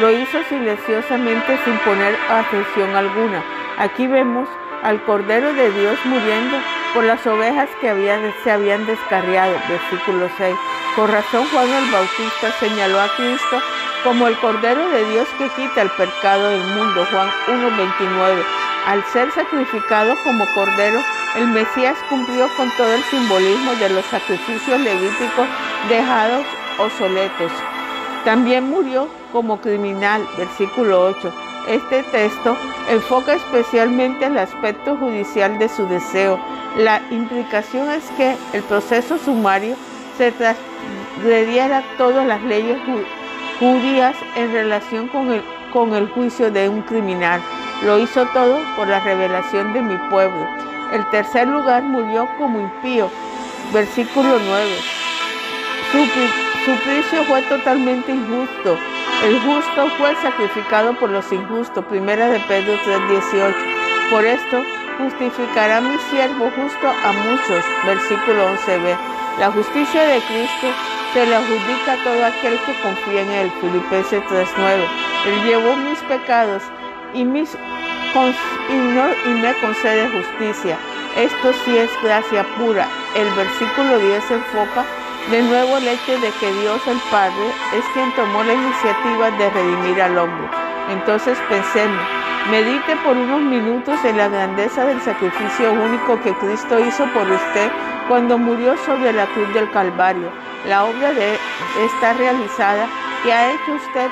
Lo 0.00 0.10
hizo 0.10 0.42
silenciosamente 0.48 1.58
sin 1.64 1.78
poner 1.78 2.16
atención 2.28 2.96
alguna. 2.96 3.44
Aquí 3.78 4.06
vemos 4.06 4.48
al 4.86 5.02
Cordero 5.02 5.52
de 5.52 5.72
Dios 5.72 5.98
muriendo 6.04 6.58
por 6.94 7.02
las 7.02 7.26
ovejas 7.26 7.68
que 7.80 7.88
se 8.44 8.50
habían 8.52 8.86
descarriado. 8.86 9.56
Versículo 9.68 10.30
6. 10.38 10.54
Por 10.94 11.10
razón 11.10 11.44
Juan 11.48 11.68
el 11.68 11.90
Bautista 11.90 12.52
señaló 12.60 13.00
a 13.00 13.08
Cristo 13.16 13.60
como 14.04 14.28
el 14.28 14.38
Cordero 14.38 14.88
de 14.90 15.04
Dios 15.10 15.26
que 15.38 15.48
quita 15.56 15.82
el 15.82 15.90
pecado 15.90 16.50
del 16.50 16.62
mundo. 16.62 17.04
Juan 17.10 17.28
1.29. 17.48 18.44
Al 18.86 19.04
ser 19.06 19.32
sacrificado 19.32 20.14
como 20.22 20.46
Cordero, 20.54 21.00
el 21.34 21.48
Mesías 21.48 21.96
cumplió 22.08 22.46
con 22.56 22.70
todo 22.76 22.94
el 22.94 23.02
simbolismo 23.10 23.72
de 23.74 23.88
los 23.88 24.04
sacrificios 24.04 24.80
levíticos 24.80 25.48
dejados 25.88 26.46
obsoletos. 26.78 27.50
También 28.24 28.70
murió 28.70 29.08
como 29.32 29.60
criminal, 29.60 30.24
versículo 30.38 31.06
8. 31.06 31.45
Este 31.66 32.04
texto 32.04 32.56
enfoca 32.88 33.34
especialmente 33.34 34.26
el 34.26 34.38
aspecto 34.38 34.96
judicial 34.96 35.58
de 35.58 35.68
su 35.68 35.86
deseo. 35.88 36.38
La 36.76 37.02
implicación 37.10 37.90
es 37.90 38.04
que 38.16 38.36
el 38.52 38.62
proceso 38.62 39.18
sumario 39.18 39.74
se 40.16 40.32
transgrediera 40.32 41.82
todas 41.98 42.24
las 42.24 42.40
leyes 42.42 42.78
judías 43.58 44.14
en 44.36 44.52
relación 44.52 45.08
con 45.08 45.32
el, 45.94 46.08
juicio 46.10 46.52
de 46.52 46.68
un 46.68 46.82
criminal. 46.82 47.40
Lo 47.84 47.98
hizo 47.98 48.24
todo 48.26 48.60
por 48.76 48.86
la 48.86 49.00
revelación 49.00 49.72
de 49.72 49.82
mi 49.82 49.96
pueblo. 50.08 50.46
El 50.92 51.04
tercer 51.10 51.48
lugar 51.48 51.82
murió 51.82 52.28
como 52.38 52.60
impío. 52.60 53.10
Versículo 53.72 54.38
9. 54.38 54.70
Su, 55.90 56.76
juicio 56.84 57.24
fue 57.24 57.42
totalmente 57.42 58.12
injusto. 58.12 58.78
El 59.24 59.40
justo 59.40 59.88
fue 59.98 60.14
sacrificado 60.22 60.96
por 60.98 61.10
los 61.10 61.30
injustos. 61.32 61.84
Primera 61.86 62.28
de 62.28 62.38
Pedro 62.40 62.78
3:18. 62.84 63.54
Por 64.10 64.24
esto 64.24 64.62
justificará 64.98 65.80
mi 65.80 65.96
siervo 66.10 66.50
justo 66.54 66.88
a 66.88 67.12
muchos. 67.12 67.64
Versículo 67.84 68.54
11b. 68.54 68.96
La 69.38 69.50
justicia 69.50 70.02
de 70.02 70.20
Cristo 70.20 70.68
se 71.12 71.26
le 71.26 71.34
adjudica 71.34 71.92
a 71.92 72.04
todo 72.04 72.24
aquel 72.24 72.58
que 72.66 72.74
confía 72.82 73.22
en 73.22 73.30
él. 73.30 73.52
Filipenses 73.60 74.22
3:9. 74.28 74.86
Él 75.26 75.42
llevó 75.44 75.76
mis 75.76 75.98
pecados 76.00 76.62
y 77.12 77.20
y, 77.20 77.24
me 77.24 77.44
concede 79.60 80.08
justicia. 80.08 80.78
Esto 81.16 81.52
sí 81.64 81.76
es 81.76 81.90
gracia 82.02 82.44
pura. 82.56 82.88
El 83.14 83.28
versículo 83.34 83.98
10 83.98 84.30
enfoca 84.30 84.86
de 85.30 85.42
nuevo 85.42 85.76
el 85.78 85.88
hecho 85.88 86.12
de 86.20 86.30
que 86.38 86.52
Dios 86.60 86.80
el 86.86 86.98
Padre 87.10 87.48
es 87.74 87.84
quien 87.92 88.14
tomó 88.14 88.44
la 88.44 88.54
iniciativa 88.54 89.30
de 89.32 89.50
redimir 89.50 90.00
al 90.00 90.18
hombre. 90.18 90.48
Entonces 90.88 91.36
pensemos, 91.48 92.00
medite 92.50 92.94
por 93.04 93.16
unos 93.16 93.40
minutos 93.42 93.98
en 94.04 94.18
la 94.18 94.28
grandeza 94.28 94.84
del 94.84 95.00
sacrificio 95.00 95.72
único 95.72 96.20
que 96.22 96.32
Cristo 96.34 96.78
hizo 96.78 97.04
por 97.12 97.28
usted 97.28 97.70
cuando 98.08 98.38
murió 98.38 98.76
sobre 98.84 99.12
la 99.12 99.26
cruz 99.26 99.52
del 99.52 99.68
Calvario. 99.72 100.30
La 100.68 100.84
obra 100.84 101.12
de 101.12 101.38
está 101.84 102.12
realizada 102.12 102.86
que 103.24 103.32
ha 103.32 103.52
hecho 103.52 103.72
usted 103.72 104.08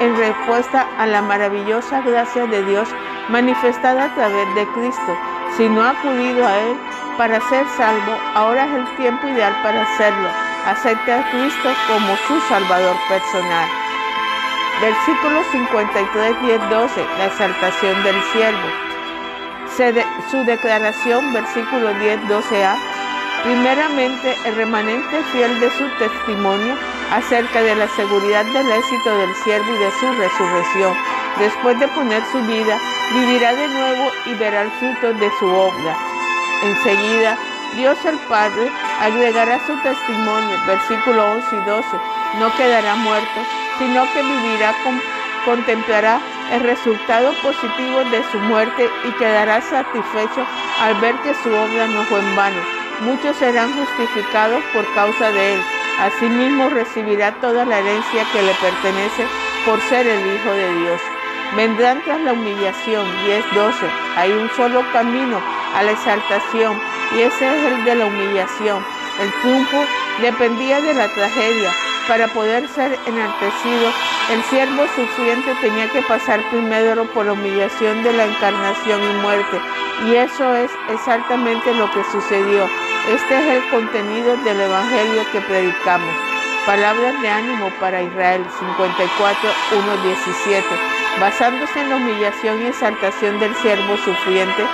en 0.00 0.16
respuesta 0.16 0.86
a 0.98 1.06
la 1.06 1.20
maravillosa 1.20 2.00
gracia 2.02 2.46
de 2.46 2.64
Dios 2.64 2.88
manifestada 3.28 4.04
a 4.04 4.14
través 4.14 4.54
de 4.54 4.66
Cristo. 4.68 5.18
Si 5.56 5.68
no 5.68 5.82
ha 5.82 5.90
acudido 5.90 6.46
a 6.46 6.58
Él 6.58 6.76
para 7.18 7.40
ser 7.48 7.66
salvo, 7.76 8.16
ahora 8.34 8.64
es 8.64 8.74
el 8.74 8.96
tiempo 8.96 9.26
ideal 9.26 9.52
para 9.62 9.82
hacerlo. 9.82 10.28
Acepte 10.66 11.12
a 11.12 11.28
Cristo 11.30 11.68
como 11.88 12.16
su 12.28 12.40
Salvador 12.48 12.96
personal. 13.08 13.68
Versículo 14.80 15.42
53, 15.50 16.40
10, 16.42 16.70
12, 16.70 17.06
la 17.18 17.26
exaltación 17.26 18.02
del 18.04 18.22
siervo. 18.32 18.68
su 20.30 20.44
declaración, 20.44 21.32
versículo 21.32 21.92
10, 21.94 22.20
12a. 22.20 22.76
Primeramente, 23.42 24.36
el 24.44 24.54
remanente 24.54 25.22
fiel 25.32 25.58
de 25.58 25.70
su 25.70 25.88
testimonio 25.98 26.74
acerca 27.12 27.62
de 27.62 27.74
la 27.74 27.88
seguridad 27.88 28.44
del 28.44 28.70
éxito 28.70 29.18
del 29.18 29.34
siervo 29.42 29.74
y 29.74 29.78
de 29.78 29.90
su 29.90 30.12
resurrección. 30.12 30.94
Después 31.38 31.78
de 31.80 31.88
poner 31.88 32.22
su 32.30 32.38
vida, 32.42 32.78
vivirá 33.12 33.54
de 33.54 33.68
nuevo 33.68 34.10
y 34.26 34.34
verá 34.34 34.62
el 34.62 34.70
fruto 34.72 35.12
de 35.14 35.30
su 35.38 35.46
obra. 35.46 36.17
Enseguida, 36.62 37.38
Dios 37.76 37.98
el 38.04 38.18
Padre 38.28 38.70
agregará 39.00 39.60
su 39.66 39.76
testimonio, 39.82 40.56
versículo 40.66 41.32
11 41.32 41.56
y 41.56 41.64
12. 41.64 41.88
No 42.38 42.54
quedará 42.56 42.96
muerto, 42.96 43.40
sino 43.78 44.04
que 44.12 44.22
vivirá, 44.22 44.74
contemplará 45.44 46.20
el 46.52 46.60
resultado 46.60 47.32
positivo 47.42 48.04
de 48.10 48.24
su 48.32 48.38
muerte 48.38 48.88
y 49.04 49.12
quedará 49.12 49.60
satisfecho 49.60 50.46
al 50.80 50.94
ver 50.96 51.14
que 51.22 51.34
su 51.34 51.48
obra 51.50 51.86
no 51.86 52.02
fue 52.04 52.18
en 52.18 52.36
vano. 52.36 52.60
Muchos 53.00 53.36
serán 53.36 53.72
justificados 53.72 54.62
por 54.72 54.84
causa 54.94 55.30
de 55.30 55.54
él. 55.54 55.60
Asimismo 56.00 56.68
recibirá 56.70 57.32
toda 57.40 57.64
la 57.64 57.78
herencia 57.78 58.24
que 58.32 58.42
le 58.42 58.54
pertenece 58.54 59.26
por 59.64 59.80
ser 59.82 60.06
el 60.06 60.34
Hijo 60.34 60.50
de 60.50 60.74
Dios. 60.80 61.00
Vendrán 61.56 62.02
tras 62.04 62.20
la 62.20 62.34
humillación, 62.34 63.06
10-12. 63.54 63.72
Hay 64.16 64.32
un 64.32 64.50
solo 64.50 64.84
camino 64.92 65.40
a 65.74 65.82
la 65.82 65.92
exaltación 65.92 66.78
y 67.16 67.20
ese 67.22 67.56
es 67.56 67.72
el 67.72 67.84
de 67.84 67.94
la 67.94 68.06
humillación. 68.06 68.84
El 69.20 69.32
triunfo 69.40 69.84
dependía 70.20 70.80
de 70.80 70.94
la 70.94 71.08
tragedia. 71.08 71.72
Para 72.06 72.28
poder 72.28 72.68
ser 72.68 72.98
enaltecido, 73.06 73.92
el 74.30 74.42
siervo 74.44 74.84
sufriente 74.94 75.54
tenía 75.60 75.90
que 75.90 76.02
pasar 76.02 76.40
primero 76.50 77.04
por 77.06 77.26
la 77.26 77.32
humillación 77.32 78.02
de 78.02 78.12
la 78.12 78.24
encarnación 78.24 79.02
y 79.02 79.14
muerte. 79.22 79.60
Y 80.06 80.14
eso 80.14 80.54
es 80.54 80.70
exactamente 80.90 81.74
lo 81.74 81.90
que 81.90 82.04
sucedió. 82.12 82.68
Este 83.08 83.38
es 83.38 83.56
el 83.56 83.70
contenido 83.70 84.36
del 84.38 84.60
Evangelio 84.60 85.22
que 85.32 85.40
predicamos. 85.40 86.14
Palabras 86.66 87.20
de 87.22 87.28
ánimo 87.28 87.70
para 87.80 88.02
Israel 88.02 88.44
54, 88.58 89.50
1, 89.72 89.96
17. 90.04 90.97
Basándose 91.20 91.80
en 91.80 91.90
la 91.90 91.96
humillación 91.96 92.62
y 92.62 92.66
exaltación 92.66 93.40
del 93.40 93.52
siervo 93.56 93.96
sufriente, 93.96 94.64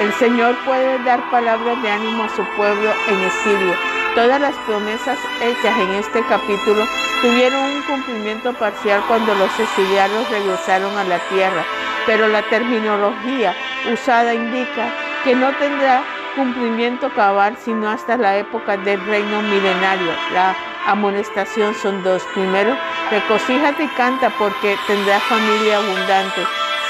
el 0.00 0.12
Señor 0.14 0.56
puede 0.64 0.98
dar 1.04 1.30
palabras 1.30 1.80
de 1.80 1.90
ánimo 1.90 2.24
a 2.24 2.28
su 2.28 2.44
pueblo 2.56 2.90
en 3.08 3.20
exilio. 3.20 3.74
Todas 4.16 4.40
las 4.40 4.54
promesas 4.66 5.16
hechas 5.40 5.78
en 5.78 5.90
este 5.92 6.24
capítulo 6.26 6.84
tuvieron 7.22 7.62
un 7.62 7.82
cumplimiento 7.82 8.52
parcial 8.54 9.00
cuando 9.06 9.32
los 9.36 9.60
exiliados 9.60 10.28
regresaron 10.28 10.96
a 10.98 11.04
la 11.04 11.18
tierra, 11.28 11.64
pero 12.04 12.26
la 12.26 12.42
terminología 12.42 13.54
usada 13.92 14.34
indica 14.34 14.92
que 15.22 15.36
no 15.36 15.52
tendrá 15.56 16.02
cumplimiento 16.34 17.10
cabal 17.14 17.56
sino 17.64 17.88
hasta 17.88 18.16
la 18.16 18.38
época 18.38 18.76
del 18.76 19.04
reino 19.06 19.40
milenario. 19.42 20.10
La 20.34 20.56
amonestación 20.86 21.74
son 21.74 22.02
dos. 22.02 22.22
Primero, 22.34 22.76
recocíjate 23.10 23.84
y 23.84 23.88
canta 23.88 24.30
porque 24.38 24.76
tendrás 24.86 25.22
familia 25.24 25.78
abundante. 25.78 26.42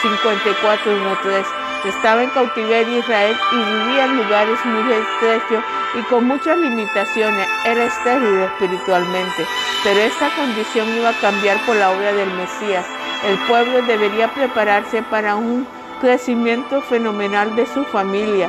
54.1.3 0.03 1.45
Estaba 1.85 2.23
en 2.23 2.31
cautiverio 2.31 2.99
Israel 2.99 3.37
y 3.51 3.57
vivía 3.57 4.05
en 4.05 4.17
lugares 4.17 4.59
muy 4.65 4.93
estrechos 4.93 5.65
y 5.95 6.03
con 6.03 6.29
muchas 6.29 6.57
limitaciones. 6.57 7.49
Era 7.65 7.85
estéril 7.85 8.41
espiritualmente. 8.41 9.47
Pero 9.83 10.01
esta 10.01 10.31
condición 10.37 10.89
iba 10.97 11.09
a 11.09 11.21
cambiar 11.21 11.59
por 11.67 11.75
la 11.75 11.91
obra 11.91 12.13
del 12.13 12.33
Mesías. 12.35 12.87
El 13.25 13.37
pueblo 13.49 13.83
debería 13.83 14.33
prepararse 14.33 15.03
para 15.03 15.35
un 15.35 15.67
crecimiento 16.01 16.83
fenomenal 16.83 17.57
de 17.57 17.67
su 17.67 17.85
familia. 17.85 18.49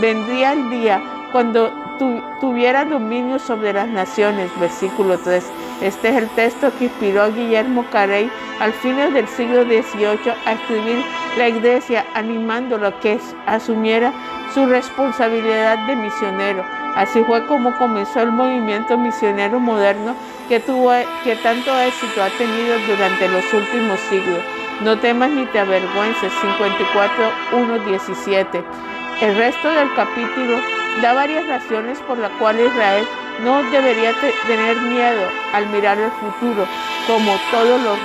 vendría 0.00 0.52
el 0.52 0.70
día 0.70 1.02
cuando 1.32 1.70
tuviera 2.40 2.84
dominio 2.84 3.38
sobre 3.38 3.72
las 3.72 3.88
naciones. 3.88 4.50
Versículo 4.58 5.18
3. 5.18 5.44
Este 5.82 6.08
es 6.08 6.16
el 6.16 6.28
texto 6.30 6.72
que 6.78 6.86
inspiró 6.86 7.22
a 7.22 7.28
Guillermo 7.28 7.84
Carey 7.90 8.30
al 8.60 8.72
fines 8.72 9.12
del 9.14 9.28
siglo 9.28 9.62
XVIII 9.64 10.32
a 10.44 10.52
escribir 10.52 11.04
la 11.36 11.48
iglesia, 11.48 12.04
animándola 12.14 12.88
a 12.88 13.00
que 13.00 13.20
asumiera 13.46 14.12
su 14.54 14.66
responsabilidad 14.66 15.86
de 15.86 15.96
misionero. 15.96 16.64
Así 16.96 17.22
fue 17.24 17.46
como 17.46 17.76
comenzó 17.78 18.22
el 18.22 18.32
movimiento 18.32 18.98
misionero 18.98 19.60
moderno 19.60 20.16
que, 20.48 20.58
tuvo, 20.58 20.90
que 21.22 21.36
tanto 21.36 21.70
éxito 21.78 22.22
ha 22.22 22.30
tenido 22.30 22.76
durante 22.88 23.28
los 23.28 23.52
últimos 23.52 24.00
siglos. 24.10 24.40
No 24.80 24.98
temas 24.98 25.30
ni 25.30 25.44
te 25.46 25.60
avergüences. 25.60 26.32
54, 26.40 27.32
1, 27.52 27.78
17. 27.84 28.64
El 29.20 29.36
resto 29.36 29.70
del 29.70 29.92
capítulo 29.94 30.58
da 31.02 31.12
varias 31.12 31.46
razones 31.46 31.98
por 32.00 32.18
las 32.18 32.30
cuales 32.32 32.70
Israel 32.72 33.06
no 33.42 33.62
debería 33.70 34.12
tener 34.46 34.76
miedo 34.76 35.28
al 35.52 35.68
mirar 35.68 35.98
el 35.98 36.10
futuro, 36.12 36.66
como 37.06 37.36
todos 37.50 37.80
los, 37.82 37.98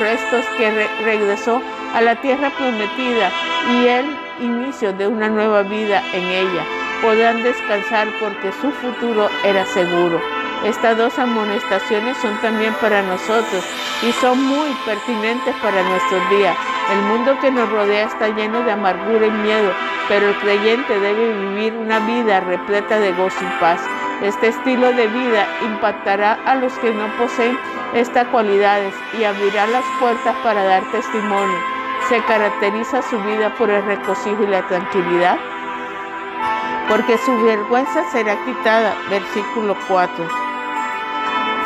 restos 0.00 0.44
que 0.56 0.88
regresó 1.04 1.62
a 1.94 2.00
la 2.00 2.16
tierra 2.16 2.50
prometida 2.50 3.30
y 3.70 3.86
el 3.86 4.06
inicio 4.40 4.92
de 4.92 5.06
una 5.06 5.28
nueva 5.28 5.62
vida 5.62 6.02
en 6.12 6.24
ella. 6.24 6.64
Podrán 7.02 7.42
descansar 7.42 8.08
porque 8.18 8.50
su 8.60 8.72
futuro 8.72 9.28
era 9.44 9.64
seguro. 9.66 10.37
Estas 10.64 10.96
dos 10.96 11.16
amonestaciones 11.18 12.16
son 12.18 12.36
también 12.40 12.74
para 12.80 13.00
nosotros 13.02 13.64
y 14.02 14.10
son 14.12 14.42
muy 14.44 14.68
pertinentes 14.84 15.54
para 15.62 15.82
nuestros 15.82 16.30
días. 16.30 16.56
El 16.90 17.02
mundo 17.02 17.38
que 17.40 17.50
nos 17.50 17.70
rodea 17.70 18.06
está 18.06 18.28
lleno 18.28 18.62
de 18.64 18.72
amargura 18.72 19.26
y 19.26 19.30
miedo, 19.30 19.72
pero 20.08 20.28
el 20.28 20.36
creyente 20.38 20.98
debe 20.98 21.32
vivir 21.32 21.74
una 21.74 22.00
vida 22.00 22.40
repleta 22.40 22.98
de 22.98 23.12
gozo 23.12 23.38
y 23.40 23.60
paz. 23.60 23.80
Este 24.20 24.48
estilo 24.48 24.92
de 24.92 25.06
vida 25.06 25.46
impactará 25.62 26.40
a 26.44 26.56
los 26.56 26.72
que 26.78 26.92
no 26.92 27.06
poseen 27.18 27.56
estas 27.94 28.26
cualidades 28.28 28.92
y 29.18 29.24
abrirá 29.24 29.66
las 29.68 29.84
puertas 30.00 30.34
para 30.42 30.64
dar 30.64 30.82
testimonio. 30.90 31.58
Se 32.08 32.20
caracteriza 32.24 33.02
su 33.02 33.18
vida 33.20 33.54
por 33.54 33.70
el 33.70 33.84
regocijo 33.84 34.42
y 34.42 34.46
la 34.48 34.66
tranquilidad. 34.66 35.38
porque 36.88 37.18
su 37.18 37.42
vergüenza 37.42 38.02
será 38.10 38.34
quitada. 38.46 38.96
Versículo 39.10 39.76
4. 39.88 40.47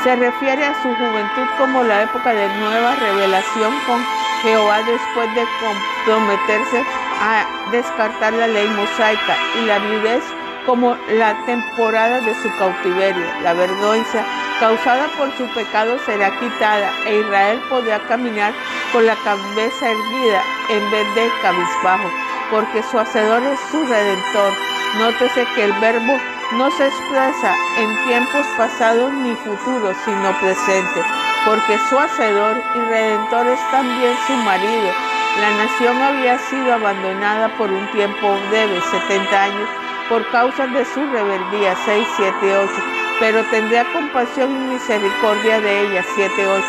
Se 0.03 0.17
refiere 0.17 0.65
a 0.67 0.75
su 0.83 0.89
juventud 0.97 1.47
como 1.59 1.85
la 1.85 2.03
época 2.03 2.35
de 2.35 2.49
nueva 2.59 2.97
revelación 2.97 3.73
con 3.87 4.05
Jehová 4.43 4.79
después 4.83 5.33
de 5.37 5.45
comprometerse 5.61 6.85
a 7.21 7.71
descartar 7.71 8.33
la 8.33 8.49
ley 8.49 8.67
mosaica 8.71 9.37
y 9.61 9.67
la 9.67 9.79
viudez 9.79 10.25
como 10.67 10.97
la 11.09 11.37
temporada 11.47 12.21
de 12.21 12.35
su 12.35 12.51
cautiverio. 12.59 13.25
La 13.45 13.55
vergüenza 13.55 14.25
causada 14.59 15.07
por 15.17 15.31
su 15.37 15.47
pecado 15.55 15.97
será 16.05 16.37
quitada 16.41 16.91
e 17.07 17.21
Israel 17.21 17.63
podrá 17.69 18.01
caminar 18.09 18.53
con 18.93 19.07
la 19.07 19.15
cabeza 19.17 19.89
erguida 19.89 20.43
en 20.69 20.91
vez 20.91 21.15
de 21.15 21.31
cabizbajo, 21.43 22.11
porque 22.51 22.83
su 22.91 22.99
hacedor 22.99 23.43
es 23.45 23.61
su 23.71 23.85
redentor. 23.85 24.53
Nótese 24.99 25.47
que 25.55 25.65
el 25.65 25.73
verbo 25.75 26.19
no 26.53 26.71
se 26.71 26.87
expresa 26.87 27.55
en 27.79 28.07
tiempos 28.07 28.47
pasados 28.59 29.13
ni 29.13 29.35
futuros, 29.37 29.97
sino 30.05 30.39
presente, 30.41 31.03
porque 31.47 31.79
su 31.89 31.99
hacedor 31.99 32.57
y 32.75 32.79
redentor 32.79 33.47
es 33.47 33.61
también 33.71 34.15
su 34.27 34.33
marido. 34.35 34.93
La 35.41 35.51
nación 35.65 35.97
había 36.03 36.39
sido 36.39 36.75
abandonada 36.75 37.49
por 37.57 37.71
un 37.71 37.91
tiempo 37.93 38.37
breve, 38.51 38.81
70 38.91 39.43
años, 39.43 39.69
por 40.09 40.29
causa 40.31 40.67
de 40.67 40.85
su 40.85 41.01
rebeldía, 41.07 41.75
6, 41.87 42.07
7, 42.17 42.57
8, 42.57 42.73
pero 43.19 43.43
tendría 43.45 43.91
compasión 43.93 44.51
y 44.51 44.75
misericordia 44.75 45.61
de 45.61 45.87
ella, 45.87 46.05
7, 46.15 46.47
8, 46.47 46.67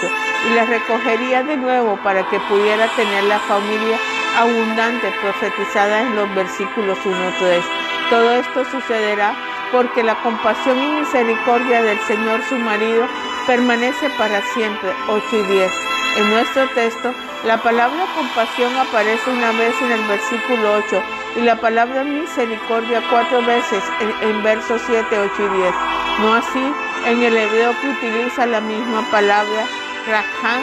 y 0.48 0.56
la 0.56 0.66
recogería 0.66 1.44
de 1.44 1.58
nuevo 1.58 1.98
para 2.04 2.24
que 2.30 2.40
pudiera 2.42 2.88
tener 2.96 3.24
la 3.26 3.40
familia 3.40 3.98
abundante 4.38 5.14
profetizada 5.22 6.02
en 6.02 6.16
los 6.16 6.34
versículos 6.36 6.98
1, 7.04 7.18
3. 7.40 7.64
Todo 8.10 8.32
esto 8.32 8.66
sucederá 8.66 9.36
porque 9.74 10.04
la 10.04 10.22
compasión 10.22 10.78
y 10.78 11.02
misericordia 11.02 11.82
del 11.82 12.00
Señor 12.02 12.42
su 12.48 12.56
marido 12.60 13.08
permanece 13.48 14.10
para 14.20 14.42
siempre. 14.54 14.94
8 15.10 15.26
y 15.32 15.42
10. 15.52 15.72
En 16.18 16.30
nuestro 16.30 16.70
texto, 16.70 17.12
la 17.44 17.58
palabra 17.58 18.06
compasión 18.16 18.78
aparece 18.78 19.32
una 19.32 19.52
vez 19.54 19.74
en 19.82 19.92
el 19.92 20.08
versículo 20.08 20.76
8 20.88 21.02
y 21.38 21.42
la 21.42 21.56
palabra 21.56 22.04
misericordia 22.04 23.02
cuatro 23.10 23.42
veces 23.42 23.84
en, 24.22 24.44
versos 24.44 24.80
7, 24.86 25.08
8 25.10 25.34
y 25.40 25.58
10. 25.58 25.74
No 26.20 26.34
así 26.36 26.74
en 27.08 27.24
el 27.24 27.36
hebreo 27.36 27.74
que 27.82 27.90
utiliza 27.90 28.46
la 28.46 28.62
misma 28.62 29.02
palabra 29.10 29.66
rahan, 30.06 30.62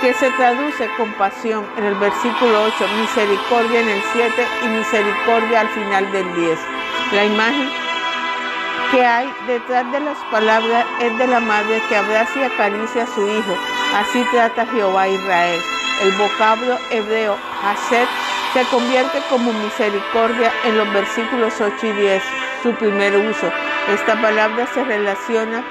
que 0.00 0.12
se 0.14 0.30
traduce 0.32 0.90
compasión 0.96 1.64
en 1.76 1.84
el 1.84 1.94
versículo 1.94 2.64
8, 2.64 2.74
misericordia 3.00 3.80
en 3.80 3.88
el 3.88 4.02
7 4.12 4.46
y 4.64 4.68
misericordia 4.68 5.60
al 5.60 5.68
final 5.68 6.10
del 6.10 6.34
10. 6.34 6.58
La 7.12 7.24
imagen 7.24 7.87
que 8.90 9.04
hay 9.04 9.32
detrás 9.46 9.90
de 9.92 10.00
las 10.00 10.16
palabras 10.30 10.86
es 11.00 11.16
de 11.18 11.26
la 11.26 11.40
madre 11.40 11.80
que 11.88 11.96
abraza 11.96 12.38
y 12.38 12.42
acaricia 12.44 13.02
a 13.02 13.06
su 13.06 13.28
hijo. 13.28 13.56
Así 13.94 14.24
trata 14.30 14.66
Jehová 14.66 15.08
Israel. 15.08 15.60
El 16.02 16.12
vocablo 16.12 16.78
hebreo 16.90 17.36
Haset 17.62 18.08
se 18.54 18.64
convierte 18.64 19.18
como 19.28 19.52
misericordia 19.52 20.52
en 20.64 20.78
los 20.78 20.92
versículos 20.92 21.54
8 21.60 21.86
y 21.86 21.92
10, 21.92 22.22
su 22.62 22.72
primer 22.74 23.16
uso. 23.16 23.50
Esta 23.88 24.20
palabra 24.20 24.66
se 24.72 24.84
relaciona 24.84 25.64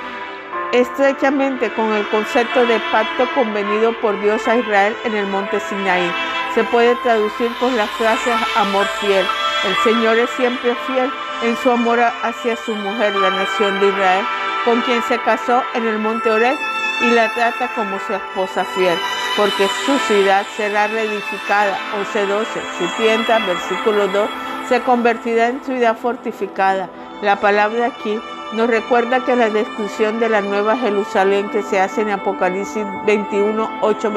estrechamente 0.71 1.71
con 1.73 1.93
el 1.93 2.07
concepto 2.09 2.65
de 2.65 2.79
pacto 2.91 3.27
convenido 3.33 3.93
por 3.99 4.19
Dios 4.21 4.47
a 4.47 4.57
Israel 4.57 4.95
en 5.05 5.15
el 5.15 5.27
monte 5.27 5.59
Sinaí. 5.59 6.11
Se 6.53 6.63
puede 6.65 6.95
traducir 6.97 7.51
con 7.59 7.75
la 7.77 7.87
frase 7.87 8.31
amor 8.57 8.85
fiel. 8.99 9.25
El 9.65 9.75
Señor 9.83 10.17
es 10.17 10.29
siempre 10.31 10.75
fiel 10.85 11.11
en 11.43 11.55
su 11.57 11.71
amor 11.71 11.99
hacia 11.99 12.55
su 12.55 12.73
mujer, 12.75 13.15
la 13.15 13.29
nación 13.29 13.79
de 13.79 13.89
Israel, 13.89 14.25
con 14.65 14.81
quien 14.81 15.01
se 15.03 15.19
casó 15.19 15.61
en 15.75 15.85
el 15.85 15.99
monte 15.99 16.29
Oreb 16.29 16.57
y 17.01 17.11
la 17.11 17.31
trata 17.33 17.69
como 17.75 17.99
su 17.99 18.13
esposa 18.13 18.65
fiel, 18.75 18.97
porque 19.35 19.67
su 19.85 19.97
ciudad 20.07 20.45
será 20.55 20.87
reedificada, 20.87 21.77
11.12, 22.13 22.45
su 22.79 23.01
tienda, 23.01 23.39
versículo 23.39 24.07
2, 24.07 24.29
se 24.67 24.81
convertirá 24.81 25.49
en 25.49 25.63
ciudad 25.63 25.95
fortificada. 25.95 26.89
La 27.21 27.39
palabra 27.39 27.87
aquí 27.87 28.19
nos 28.53 28.67
recuerda 28.67 29.23
que 29.23 29.35
la 29.35 29.49
descripción 29.49 30.19
de 30.19 30.29
la 30.29 30.41
nueva 30.41 30.77
Jerusalén 30.77 31.49
que 31.49 31.61
se 31.63 31.79
hace 31.79 32.01
en 32.01 32.09
Apocalipsis 32.11 32.85
21, 33.05 33.79
8, 33.81 34.13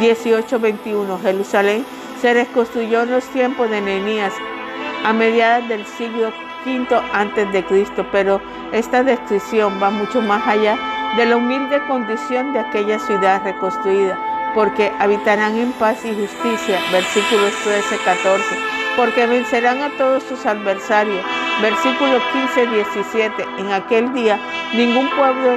18, 0.00 0.58
21, 0.58 1.18
Jerusalén 1.22 1.84
se 2.20 2.32
reconstruyó 2.32 3.02
en 3.02 3.10
los 3.10 3.24
tiempos 3.26 3.68
de 3.70 3.80
Nenías 3.80 4.32
a 5.06 5.12
mediados 5.12 5.68
del 5.68 5.86
siglo 5.86 6.32
V 6.66 7.00
antes 7.12 7.52
de 7.52 7.64
Cristo, 7.64 8.04
pero 8.10 8.40
esta 8.72 9.04
descripción 9.04 9.80
va 9.80 9.88
mucho 9.88 10.20
más 10.20 10.44
allá 10.48 10.76
de 11.16 11.26
la 11.26 11.36
humilde 11.36 11.80
condición 11.86 12.52
de 12.52 12.58
aquella 12.58 12.98
ciudad 12.98 13.40
reconstruida, 13.44 14.18
porque 14.52 14.92
habitarán 14.98 15.56
en 15.56 15.70
paz 15.74 16.04
y 16.04 16.12
justicia, 16.12 16.80
versículos 16.90 17.52
13, 17.62 17.98
14, 18.04 18.44
porque 18.96 19.26
vencerán 19.26 19.80
a 19.80 19.90
todos 19.90 20.24
sus 20.24 20.44
adversarios, 20.44 21.24
versículos 21.62 22.20
15, 22.32 22.66
17, 22.66 23.46
en 23.58 23.72
aquel 23.72 24.12
día 24.12 24.40
ningún 24.74 25.08
pueblo 25.10 25.56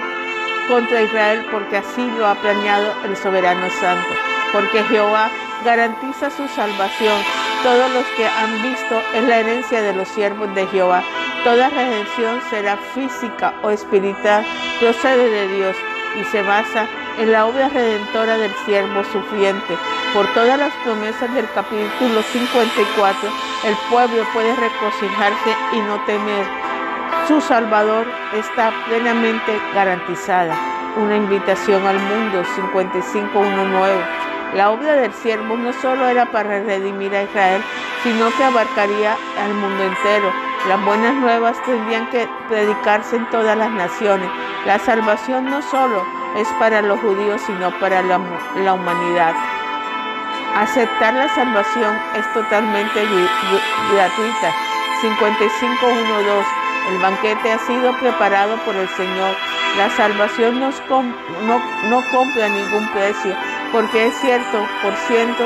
contra 0.68 1.02
Israel, 1.02 1.44
porque 1.50 1.78
así 1.78 2.08
lo 2.20 2.28
ha 2.28 2.36
planeado 2.36 2.94
el 3.04 3.18
soberano 3.18 3.68
santo, 3.82 4.10
porque 4.54 4.84
Jehová 4.84 5.32
garantiza 5.66 6.30
su 6.30 6.48
salvación 6.50 7.49
todos 7.64 7.92
los 7.92 8.06
que 8.16 8.26
han 8.26 8.62
visto 8.62 9.02
es 9.14 9.24
la 9.28 9.38
herencia 9.40 9.82
de 9.82 9.94
los 9.94 10.08
siervos 10.10 10.54
de 10.56 10.66
Jehová. 10.68 11.04
Toda 11.44 11.70
redención 11.70 12.42
será 12.50 12.78
física 12.78 13.54
o 13.64 13.70
espiritual, 13.70 14.46
procede 14.80 15.30
de 15.30 15.48
Dios 15.56 15.76
y 16.20 16.24
se 16.26 16.42
basa 16.42 16.88
en 17.18 17.32
la 17.32 17.46
obra 17.46 17.70
redentora 17.70 18.38
del 18.38 18.54
siervo 18.66 19.04
sufriente. 19.12 19.78
Por 20.14 20.26
todas 20.34 20.58
las 20.58 20.74
promesas 20.84 21.34
del 21.34 21.48
capítulo 21.54 22.22
54, 22.32 23.30
el 23.66 23.76
pueblo 23.90 24.24
puede 24.34 24.56
regocijarse 24.56 25.52
y 25.74 25.80
no 25.80 26.04
temer. 26.06 26.46
Su 27.28 27.42
Salvador 27.42 28.08
está 28.34 28.72
plenamente 28.88 29.60
garantizada. 29.74 30.58
Una 30.98 31.18
invitación 31.18 31.86
al 31.86 32.00
mundo 32.00 32.44
5519 32.56 34.29
la 34.54 34.72
obra 34.72 34.96
del 34.96 35.14
siervo 35.14 35.58
no 35.58 35.72
solo 35.74 36.08
era 36.08 36.26
para 36.26 36.64
redimir 36.64 37.14
a 37.16 37.24
Israel, 37.24 37.62
sino 38.04 38.32
que 38.36 38.44
abarcaría 38.44 39.16
al 39.38 39.54
mundo 39.54 39.84
entero. 39.84 40.32
Las 40.68 40.84
buenas 40.84 41.14
nuevas 41.14 41.62
tendrían 41.66 42.10
que 42.10 42.28
predicarse 42.48 43.16
en 43.16 43.30
todas 43.30 43.56
las 43.56 43.70
naciones. 43.72 44.30
La 44.66 44.80
salvación 44.80 45.46
no 45.46 45.62
solo 45.62 46.04
es 46.36 46.48
para 46.60 46.82
los 46.82 47.00
judíos, 47.00 47.42
sino 47.46 47.72
para 47.80 48.02
la, 48.02 48.18
humanidad. 48.74 49.36
Aceptar 50.56 51.14
la 51.14 51.30
salvación 51.30 51.96
es 52.16 52.34
totalmente 52.34 53.06
gratuita. 53.94 54.54
55.1.2 55.02 56.44
El 56.92 56.98
banquete 56.98 57.54
ha 57.54 57.60
sido 57.60 57.94
preparado 58.00 58.58
por 58.66 58.76
el 58.76 58.90
Señor. 58.90 59.36
La 59.78 59.90
salvación 59.92 60.60
no, 60.60 60.72
no 61.90 62.04
compra 62.12 62.50
ningún 62.50 62.88
precio 62.90 63.36
porque 63.72 64.08
es 64.08 64.16
cierto, 64.22 64.66
por 64.82 64.94
ciento, 65.08 65.44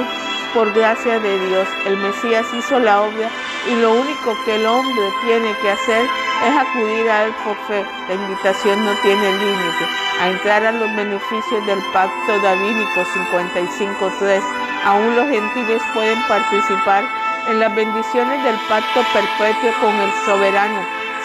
por 0.54 0.72
gracia 0.74 1.20
de 1.20 1.48
Dios, 1.48 1.68
el 1.86 1.98
Mesías 1.98 2.46
hizo 2.54 2.80
la 2.80 3.02
obra 3.02 3.30
y 3.68 3.76
lo 3.76 3.94
único 3.94 4.38
que 4.46 4.56
el 4.56 4.66
hombre 4.66 5.10
tiene 5.26 5.56
que 5.62 5.72
hacer 5.72 6.06
es 6.46 6.56
acudir 6.56 7.10
a 7.10 7.26
él 7.26 7.34
por 7.44 7.56
fe. 7.68 7.84
La 8.08 8.16
invitación 8.16 8.84
no 8.86 8.92
tiene 9.02 9.32
límite. 9.32 9.86
A 10.22 10.30
entrar 10.30 10.64
a 10.66 10.72
los 10.72 10.96
beneficios 10.96 11.66
del 11.66 11.80
pacto 11.92 12.40
davínico 12.42 13.02
55.3. 13.02 14.42
Aún 14.86 15.16
los 15.16 15.28
gentiles 15.30 15.82
pueden 15.94 16.22
participar 16.28 17.04
en 17.50 17.60
las 17.60 17.74
bendiciones 17.76 18.44
del 18.44 18.56
pacto 18.70 19.02
perpetuo 19.12 19.72
con 19.82 19.96
el 19.96 20.12
soberano. 20.26 20.80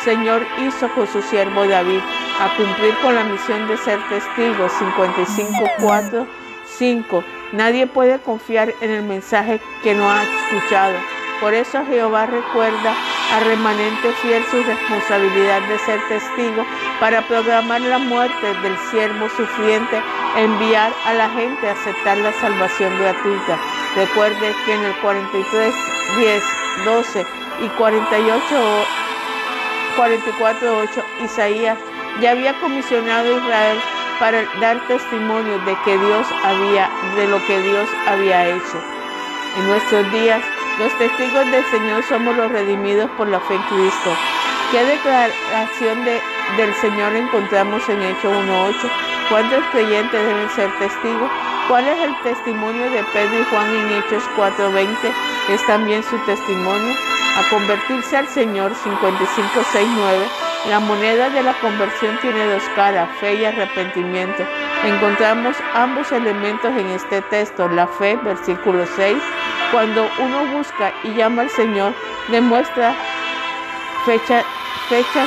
Señor 0.05 0.47
hizo 0.59 0.89
con 0.95 1.07
su 1.07 1.21
siervo 1.23 1.67
David 1.67 2.01
a 2.41 2.57
cumplir 2.57 2.97
con 3.03 3.15
la 3.15 3.25
misión 3.25 3.67
de 3.69 3.77
ser 3.77 3.99
testigos 4.09 4.73
55.4 4.73 6.27
5. 6.79 7.25
Nadie 7.53 7.87
puede 7.87 8.21
confiar 8.21 8.75
en 8.81 8.91
el 8.91 9.03
mensaje 9.03 9.61
que 9.83 9.95
no 9.95 10.11
ha 10.11 10.23
escuchado. 10.23 10.95
Por 11.41 11.55
eso 11.55 11.85
Jehová 11.87 12.27
recuerda 12.27 12.95
al 13.33 13.45
remanente 13.45 14.13
fiel 14.23 14.43
su 14.51 14.63
responsabilidad 14.63 15.61
de 15.69 15.79
ser 15.79 16.01
testigo 16.09 16.65
para 16.99 17.23
programar 17.29 17.81
la 17.81 17.99
muerte 17.99 18.55
del 18.63 18.77
siervo 18.91 19.29
sufriente 19.31 20.03
e 20.37 20.43
enviar 20.43 20.93
a 21.07 21.15
la 21.15 21.31
gente 21.31 21.69
a 21.69 21.73
aceptar 21.73 22.19
la 22.19 22.33
salvación 22.41 22.99
gratuita. 22.99 23.59
Recuerde 23.95 24.53
que 24.65 24.75
en 24.75 24.85
el 24.85 24.95
43, 24.97 25.75
10, 26.17 26.43
12 26.85 27.27
y 27.65 27.69
48, 27.69 28.45
44, 29.97 30.79
8, 30.79 31.05
Isaías 31.25 31.79
ya 32.21 32.33
había 32.33 32.59
comisionado 32.61 33.29
a 33.29 33.39
Israel 33.39 33.79
para 34.19 34.45
dar 34.61 34.87
testimonio 34.87 35.59
de 35.61 35.77
que 35.85 35.97
Dios 35.99 36.27
había, 36.45 36.91
de 37.17 37.29
lo 37.29 37.45
que 37.47 37.61
Dios 37.63 37.89
había 38.07 38.49
hecho. 38.49 38.83
En 39.57 39.69
nuestros 39.69 40.11
días 40.13 40.43
Los 40.79 40.97
testigos 40.97 41.51
del 41.51 41.65
Señor 41.73 42.05
somos 42.05 42.37
los 42.37 42.53
redimidos 42.53 43.11
por 43.17 43.27
la 43.27 43.41
fe 43.41 43.55
en 43.55 43.63
Cristo. 43.63 44.11
¿Qué 44.71 44.85
declaración 44.85 46.05
del 46.05 46.75
Señor 46.77 47.17
encontramos 47.17 47.89
en 47.89 48.01
Hechos 48.01 48.33
1.8? 48.33 48.91
¿Cuántos 49.29 49.65
creyentes 49.73 50.25
deben 50.25 50.49
ser 50.51 50.71
testigos? 50.79 51.29
¿Cuál 51.67 51.89
es 51.89 51.99
el 51.99 52.15
testimonio 52.23 52.91
de 52.93 53.03
Pedro 53.13 53.41
y 53.41 53.45
Juan 53.51 53.75
en 53.75 53.93
Hechos 53.99 54.23
4.20? 54.37 54.89
¿Es 55.49 55.67
también 55.67 56.05
su 56.05 56.17
testimonio? 56.27 56.95
A 57.37 57.51
convertirse 57.51 58.17
al 58.17 58.29
Señor 58.29 58.73
55.6.9 58.75 60.48
la 60.69 60.81
moneda 60.81 61.31
de 61.31 61.43
la 61.43 61.55
conversión 61.61 62.19
tiene 62.21 62.45
dos 62.47 62.63
caras, 62.75 63.09
fe 63.21 63.35
y 63.35 63.45
arrepentimiento. 63.45 64.45
Encontramos 64.85 65.57
ambos 65.75 66.13
elementos 66.13 66.71
en 66.77 66.89
este 66.89 67.23
texto. 67.23 67.69
La 67.69 67.87
fe, 67.87 68.17
versículo 68.23 68.85
6, 68.97 69.17
cuando 69.73 70.09
uno 70.19 70.47
busca 70.57 70.93
y 71.05 71.15
llama 71.15 71.43
al 71.43 71.51
Señor, 71.51 71.95
demuestra 72.29 72.95
fecha, 74.05 74.45
fecha, 74.89 75.27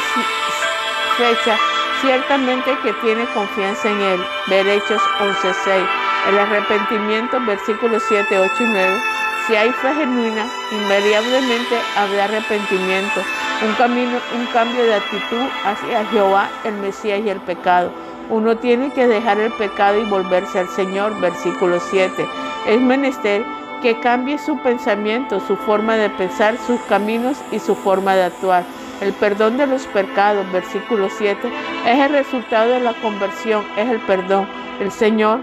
fecha, 1.17 1.57
ciertamente 2.01 2.77
que 2.83 2.93
tiene 2.93 3.25
confianza 3.33 3.89
en 3.89 3.99
Él. 3.99 4.25
Ver 4.47 4.67
Hechos 4.67 5.01
11.6. 5.19 5.87
El 6.29 6.37
arrepentimiento, 6.37 7.39
versículos 7.41 8.03
7, 8.07 8.39
8 8.39 8.53
y 8.59 8.65
9. 8.67 9.10
Si 9.51 9.57
hay 9.57 9.69
fe 9.73 9.93
genuina, 9.93 10.45
invariablemente 10.71 11.75
habrá 11.97 12.23
arrepentimiento 12.23 13.19
un, 13.67 13.73
camino, 13.73 14.17
un 14.33 14.45
cambio 14.53 14.81
de 14.81 14.93
actitud 14.93 15.45
hacia 15.65 16.05
Jehová, 16.05 16.49
el 16.63 16.75
Mesías 16.75 17.19
y 17.19 17.27
el 17.27 17.41
pecado. 17.41 17.91
Uno 18.29 18.55
tiene 18.55 18.93
que 18.93 19.07
dejar 19.07 19.41
el 19.41 19.51
pecado 19.51 20.01
y 20.01 20.05
volverse 20.05 20.59
al 20.59 20.69
Señor, 20.69 21.19
versículo 21.19 21.81
7. 21.81 22.25
Es 22.65 22.79
menester 22.79 23.43
que 23.81 23.99
cambie 23.99 24.37
su 24.37 24.57
pensamiento, 24.59 25.41
su 25.45 25.57
forma 25.57 25.97
de 25.97 26.09
pensar, 26.11 26.55
sus 26.65 26.79
caminos 26.83 27.35
y 27.51 27.59
su 27.59 27.75
forma 27.75 28.15
de 28.15 28.23
actuar. 28.23 28.63
El 29.01 29.11
perdón 29.11 29.57
de 29.57 29.67
los 29.67 29.85
pecados, 29.87 30.49
versículo 30.53 31.09
7, 31.09 31.51
es 31.87 31.99
el 31.99 32.09
resultado 32.13 32.71
de 32.71 32.79
la 32.79 32.93
conversión, 33.01 33.65
es 33.75 33.89
el 33.89 33.99
perdón. 33.99 34.47
El 34.79 34.93
Señor 34.93 35.41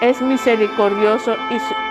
es 0.00 0.20
misericordioso 0.20 1.36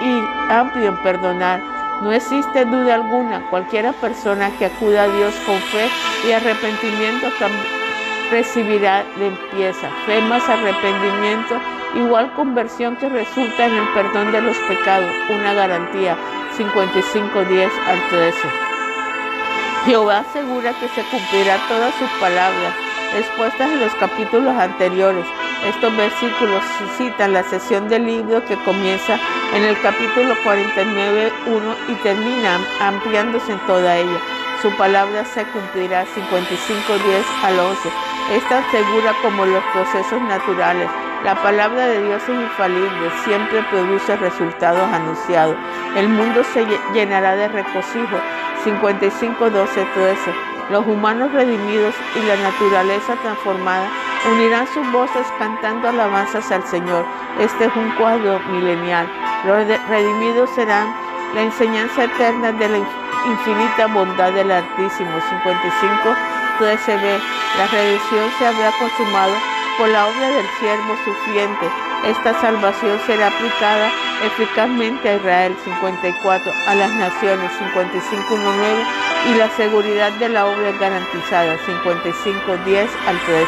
y, 0.02 0.52
amplio 0.52 0.90
en 0.90 0.98
perdonar. 1.04 1.62
No 2.02 2.12
existe 2.12 2.66
duda 2.66 2.96
alguna, 2.96 3.42
cualquiera 3.50 3.92
persona 3.94 4.52
que 4.58 4.66
acuda 4.66 5.04
a 5.04 5.08
Dios 5.08 5.34
con 5.46 5.58
fe 5.58 5.90
y 6.28 6.32
arrepentimiento 6.32 7.28
recibirá 8.30 9.04
limpieza. 9.18 9.90
Fe 10.06 10.22
más 10.22 10.48
arrepentimiento, 10.48 11.60
igual 11.96 12.32
conversión 12.34 12.96
que 12.98 13.10
resulta 13.10 13.66
en 13.66 13.74
el 13.74 13.88
perdón 13.94 14.32
de 14.32 14.42
los 14.42 14.58
pecados, 14.68 15.12
una 15.30 15.54
garantía 15.54 16.18
55.10 16.58 17.70
al 17.88 18.10
13. 18.10 18.38
Jehová 19.86 20.20
asegura 20.20 20.74
que 20.80 20.88
se 20.90 21.02
cumplirá 21.10 21.58
todas 21.68 21.96
sus 21.96 22.10
palabras 22.20 22.87
expuestas 23.16 23.72
en 23.72 23.80
los 23.80 23.94
capítulos 23.96 24.56
anteriores. 24.56 25.26
Estos 25.66 25.96
versículos 25.98 26.64
citan 26.98 27.34
la 27.34 27.44
sesión 27.44 27.90
del 27.90 28.06
libro 28.06 28.44
que 28.46 28.56
comienza 28.64 29.20
en 29.54 29.64
el 29.64 29.80
capítulo 29.82 30.36
49.1 30.44 31.76
y 31.90 31.94
termina 32.04 32.60
ampliándose 32.80 33.52
en 33.52 33.60
toda 33.68 33.98
ella. 33.98 34.20
Su 34.62 34.76
palabra 34.78 35.24
se 35.26 35.44
cumplirá 35.46 36.06
55.10 36.06 37.44
al 37.44 37.60
11. 37.60 37.90
Es 38.34 38.50
tan 38.50 38.64
segura 38.72 39.14
como 39.22 39.46
los 39.46 39.64
procesos 39.74 40.22
naturales. 40.22 40.90
La 41.24 41.36
palabra 41.42 41.88
de 41.88 42.04
Dios 42.04 42.22
es 42.24 42.30
infalible, 42.30 43.12
siempre 43.24 43.64
produce 43.70 44.16
resultados 44.18 44.82
anunciados. 44.94 45.56
El 45.96 46.10
mundo 46.10 46.44
se 46.54 46.66
llenará 46.94 47.36
de 47.36 47.48
regocijo. 47.48 48.18
55, 48.64 49.50
12, 49.50 49.88
13. 49.94 50.47
Los 50.70 50.86
humanos 50.86 51.32
redimidos 51.32 51.96
y 52.16 52.26
la 52.28 52.36
naturaleza 52.36 53.16
transformada 53.22 53.90
unirán 54.32 54.68
sus 54.74 54.92
voces 54.92 55.26
cantando 55.40 55.88
alabanzas 55.88 56.52
al 56.52 56.64
Señor. 56.68 57.06
Este 57.40 57.66
es 57.66 57.76
un 57.76 57.92
cuadro 57.92 58.40
milenial. 58.52 59.08
Los 59.46 59.66
redimidos 59.88 60.50
serán 60.52 60.94
la 61.34 61.44
enseñanza 61.44 62.04
eterna 62.04 62.52
de 62.52 62.68
la 62.68 62.78
infinita 62.78 63.88
bondad 63.88 64.34
del 64.34 64.52
Altísimo. 64.52 65.12
55, 65.30 66.16
13b. 66.60 67.20
La 67.58 67.68
redención 67.68 68.30
se 68.38 68.48
habrá 68.48 68.72
consumado 68.78 69.57
por 69.78 69.90
la 69.90 70.08
obra 70.08 70.30
del 70.30 70.46
siervo 70.60 70.96
sufriente. 71.06 71.70
Esta 72.06 72.40
salvación 72.42 73.00
será 73.06 73.28
aplicada 73.28 73.92
eficazmente 74.24 75.10
a 75.10 75.16
Israel 75.16 75.56
54, 75.64 76.52
a 76.68 76.76
las 76.76 76.92
naciones 76.92 77.52
55.1.9 77.76 79.08
y 79.28 79.34
la 79.36 79.50
seguridad 79.56 80.12
de 80.14 80.30
la 80.30 80.46
obra 80.46 80.70
es 80.70 80.80
garantizada 80.80 81.58
55.10 81.58 82.88
al 83.08 83.20
13. 83.26 83.48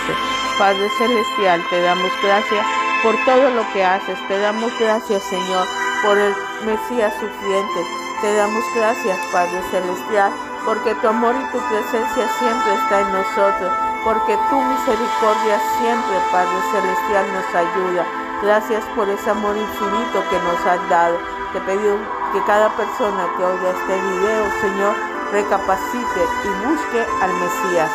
Padre 0.57 0.89
Celestial, 0.97 1.63
te 1.69 1.81
damos 1.81 2.11
gracias 2.21 2.65
por 3.01 3.15
todo 3.25 3.49
lo 3.51 3.63
que 3.71 3.83
haces. 3.83 4.17
Te 4.27 4.37
damos 4.39 4.71
gracias, 4.79 5.23
Señor, 5.23 5.65
por 6.03 6.17
el 6.17 6.33
Mesías 6.65 7.13
sufriente. 7.13 7.79
Te 8.21 8.33
damos 8.33 8.63
gracias, 8.75 9.17
Padre 9.31 9.61
Celestial, 9.71 10.31
porque 10.65 10.93
tu 10.95 11.07
amor 11.07 11.33
y 11.35 11.51
tu 11.51 11.59
presencia 11.69 12.27
siempre 12.39 12.73
está 12.73 12.99
en 12.99 13.13
nosotros, 13.13 13.71
porque 14.03 14.38
tu 14.49 14.62
misericordia 14.62 15.59
siempre, 15.79 16.15
Padre 16.31 16.59
Celestial, 16.71 17.25
nos 17.33 17.55
ayuda. 17.55 18.05
Gracias 18.41 18.83
por 18.95 19.09
ese 19.09 19.29
amor 19.29 19.57
infinito 19.57 20.23
que 20.29 20.39
nos 20.39 20.59
has 20.65 20.89
dado. 20.89 21.17
Te 21.53 21.59
pido 21.62 21.97
que 22.31 22.41
cada 22.43 22.69
persona 22.69 23.27
que 23.35 23.43
oiga 23.43 23.69
este 23.71 23.95
video, 23.99 24.43
Señor, 24.62 24.93
recapacite 25.31 26.21
y 26.43 26.49
busque 26.65 27.05
al 27.21 27.33
Mesías. 27.33 27.91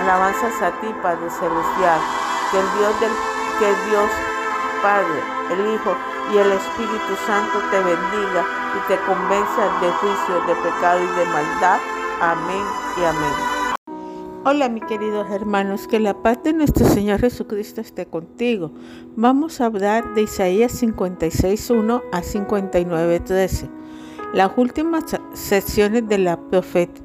Alabanzas 0.00 0.62
a 0.62 0.70
ti, 0.80 0.94
Padre 1.02 1.28
Celestial. 1.30 2.00
Que 2.50 2.60
el 2.60 2.68
Dios 2.78 3.00
del 3.00 3.12
que 3.58 3.90
Dios 3.90 4.10
Padre, 4.82 5.22
el 5.50 5.74
Hijo 5.74 5.96
y 6.32 6.38
el 6.38 6.52
Espíritu 6.52 7.16
Santo 7.26 7.58
te 7.70 7.78
bendiga 7.80 8.44
y 8.76 8.88
te 8.88 8.96
convenza 9.00 9.64
de 9.80 9.90
juicio, 9.90 10.40
de 10.46 10.54
pecado 10.54 11.02
y 11.02 11.06
de 11.06 11.24
maldad. 11.26 11.80
Amén 12.20 12.64
y 12.96 13.04
amén. 13.04 13.57
Hola 14.50 14.70
mis 14.70 14.84
queridos 14.84 15.30
hermanos, 15.30 15.86
que 15.86 16.00
la 16.00 16.22
paz 16.22 16.42
de 16.42 16.54
nuestro 16.54 16.88
Señor 16.88 17.20
Jesucristo 17.20 17.82
esté 17.82 18.06
contigo. 18.06 18.72
Vamos 19.14 19.60
a 19.60 19.66
hablar 19.66 20.14
de 20.14 20.22
Isaías 20.22 20.72
56, 20.72 21.70
a 22.12 22.22
59, 22.22 23.20
13. 23.20 23.68
Las 24.32 24.52
últimas 24.56 25.04
secciones 25.34 26.08
de 26.08 26.16
la, 26.16 26.38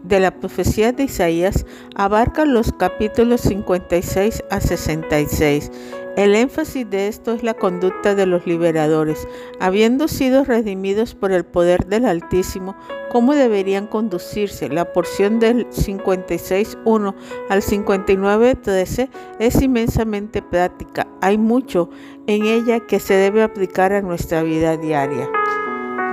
de 0.04 0.20
la 0.22 0.32
profecía 0.32 0.94
de 0.94 1.04
Isaías 1.04 1.66
abarcan 1.96 2.54
los 2.54 2.72
capítulos 2.72 3.42
56 3.42 4.42
a 4.50 4.62
66. 4.62 5.70
El 6.15 6.36
énfasis 6.36 6.88
de 6.88 7.08
esto 7.08 7.34
es 7.34 7.41
la 7.41 7.56
conducta 7.56 8.13
de 8.13 8.28
los 8.28 8.45
liberadores, 8.45 9.28
habiendo 9.60 10.08
sido 10.08 10.43
redimidos 10.43 11.15
por 11.15 11.32
el 11.32 11.43
poder 11.43 11.88
del 11.88 12.06
Altísimo, 12.06 12.76
cómo 13.12 13.34
deberían 13.34 13.88
conducirse. 13.88 14.69
La 14.69 14.93
porción 14.93 15.39
del 15.39 15.67
56.1 15.69 17.15
al 17.49 17.62
59.13 17.62 19.10
es 19.39 19.62
inmensamente 19.62 20.43
práctica. 20.43 21.08
Hay 21.21 21.39
mucho 21.39 21.89
en 22.28 22.45
ella 22.45 22.80
que 22.82 22.99
se 22.99 23.15
debe 23.15 23.41
aplicar 23.41 23.91
a 23.91 24.04
nuestra 24.04 24.43
vida 24.43 24.78
diaria. 24.78 25.28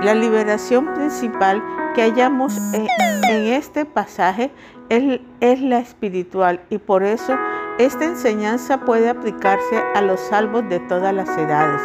La 0.03 0.15
liberación 0.15 0.91
principal 0.95 1.61
que 1.93 2.01
hallamos 2.01 2.57
en, 2.73 2.87
este 3.29 3.85
pasaje 3.85 4.49
es, 4.89 5.61
la 5.61 5.77
espiritual 5.77 6.61
y 6.71 6.79
por 6.79 7.03
eso 7.03 7.37
esta 7.85 8.05
enseñanza 8.05 8.79
puede 8.79 9.09
aplicarse 9.09 9.83
a 9.95 10.01
los 10.01 10.19
salvos 10.19 10.67
de 10.69 10.79
todas 10.81 11.13
las 11.13 11.29
edades. 11.37 11.81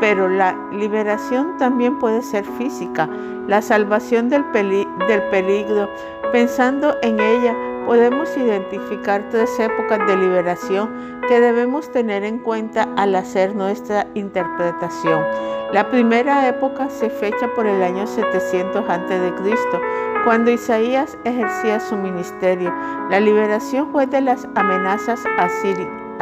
Pero 0.00 0.28
la 0.28 0.56
liberación 0.72 1.56
también 1.56 1.98
puede 1.98 2.22
ser 2.22 2.44
física, 2.44 3.08
la 3.46 3.62
salvación 3.62 4.28
del, 4.28 4.44
peligro. 4.44 5.90
Pensando 6.32 6.96
en 7.02 7.18
ella, 7.18 7.54
podemos 7.86 8.28
identificar 8.36 9.24
tres 9.30 9.50
épocas 9.58 10.06
de 10.06 10.16
liberación 10.16 11.20
que 11.26 11.40
debemos 11.40 11.90
tener 11.90 12.22
en 12.24 12.38
cuenta 12.38 12.86
al 12.96 13.14
hacer 13.14 13.56
nuestra 13.56 14.06
interpretación. 14.14 15.24
La 15.72 15.90
primera 15.90 16.48
época 16.48 16.88
se 16.90 17.10
fecha 17.10 17.52
por 17.54 17.66
el 17.66 17.82
año 17.82 18.06
700 18.06 18.88
a.C., 18.88 19.34
cuando 20.28 20.50
Isaías 20.50 21.16
ejercía 21.24 21.80
su 21.80 21.96
ministerio. 21.96 22.70
La 23.08 23.18
liberación 23.18 23.90
fue 23.90 24.06
de 24.06 24.20
las 24.20 24.46
amenazas 24.56 25.24
a 25.38 25.48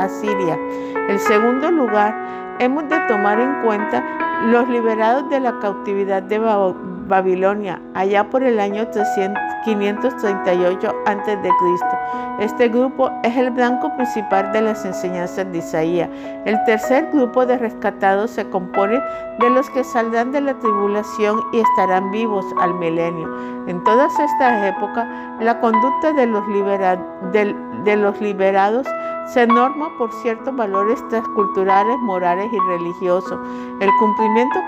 Siria. 0.07 0.57
El 1.09 1.19
segundo 1.19 1.73
lugar, 1.73 2.15
hemos 2.61 2.89
de 2.89 3.01
tomar 3.09 3.41
en 3.41 3.63
cuenta 3.65 4.05
los 4.45 4.69
liberados 4.69 5.29
de 5.29 5.41
la 5.41 5.59
cautividad 5.59 6.23
de 6.23 6.39
Babilonia, 6.39 7.83
allá 7.95 8.31
por 8.31 8.45
el 8.45 8.61
año 8.61 8.87
538 9.67 10.95
a.C. 11.07 11.39
Este 12.39 12.69
grupo 12.69 13.11
es 13.25 13.37
el 13.37 13.51
blanco 13.51 13.93
principal 13.97 14.53
de 14.53 14.63
las 14.63 14.85
enseñanzas 14.85 15.51
de 15.51 15.59
Isaías. 15.59 16.09
El 16.45 16.63
tercer 16.65 17.11
grupo 17.13 17.45
de 17.45 17.59
rescatados 17.59 18.31
se 18.31 18.49
compone 18.49 19.01
de 19.41 19.51
los 19.51 19.69
que 19.71 19.83
saldrán 19.83 20.31
de 20.31 20.41
la 20.41 20.55
tribulación 20.55 21.41
y 21.53 21.59
estarán 21.59 22.13
vivos 22.13 22.47
al 22.61 22.75
milenio. 22.75 23.29
En 23.67 23.83
todas 23.83 24.13
estas 24.21 24.77
épocas, 24.77 25.09
la 25.41 25.59
conducta 25.59 26.13
de 26.13 26.27
los, 26.27 26.45
de 27.33 27.97
los 27.97 28.21
liberados 28.21 28.87
se 29.27 29.47
norma 29.47 29.91
por 29.99 30.13
ciertos 30.23 30.55
valores 30.55 31.07
transculturales, 31.09 31.99
morales 31.99 32.47
y 32.53 32.59
religiosos. 32.69 33.39
El 33.81 33.91
cumplimiento 33.99 34.61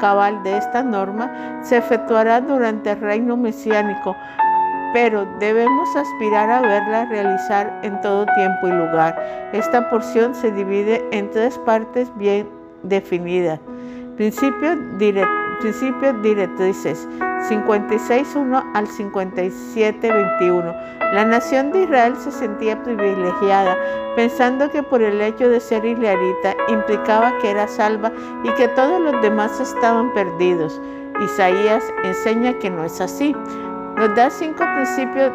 cabal 0.00 0.42
de 0.42 0.58
esta 0.58 0.82
norma 0.82 1.30
se 1.62 1.78
efectuará 1.78 2.40
durante 2.40 2.90
el 2.90 3.00
reino 3.00 3.36
mesiánico, 3.36 4.14
pero 4.94 5.26
debemos 5.40 5.94
aspirar 5.96 6.48
a 6.48 6.60
verla 6.60 7.06
realizar 7.06 7.80
en 7.82 8.00
todo 8.00 8.24
tiempo 8.36 8.68
y 8.68 8.70
lugar. 8.70 9.50
Esta 9.52 9.90
porción 9.90 10.36
se 10.36 10.52
divide 10.52 11.04
en 11.10 11.28
tres 11.32 11.58
partes 11.58 12.16
bien 12.16 12.48
definidas. 12.84 13.58
Principios, 14.16 14.78
directrices 14.98 17.08
56.1 17.48 18.70
al 18.72 18.86
57.21. 18.86 21.12
La 21.12 21.24
nación 21.24 21.72
de 21.72 21.82
Israel 21.82 22.14
se 22.16 22.30
sentía 22.30 22.80
privilegiada, 22.80 23.76
pensando 24.14 24.70
que 24.70 24.84
por 24.84 25.02
el 25.02 25.20
hecho 25.20 25.48
de 25.48 25.58
ser 25.58 25.84
israelita 25.84 26.54
implicaba 26.68 27.36
que 27.38 27.50
era 27.50 27.66
salva 27.66 28.12
y 28.44 28.50
que 28.50 28.68
todos 28.68 29.00
los 29.00 29.20
demás 29.22 29.58
estaban 29.58 30.14
perdidos. 30.14 30.80
Isaías 31.20 31.82
enseña 32.04 32.56
que 32.60 32.70
no 32.70 32.84
es 32.84 33.00
así. 33.00 33.34
Nos 33.96 34.14
da 34.16 34.28
cinco 34.28 34.64
principios, 34.74 35.32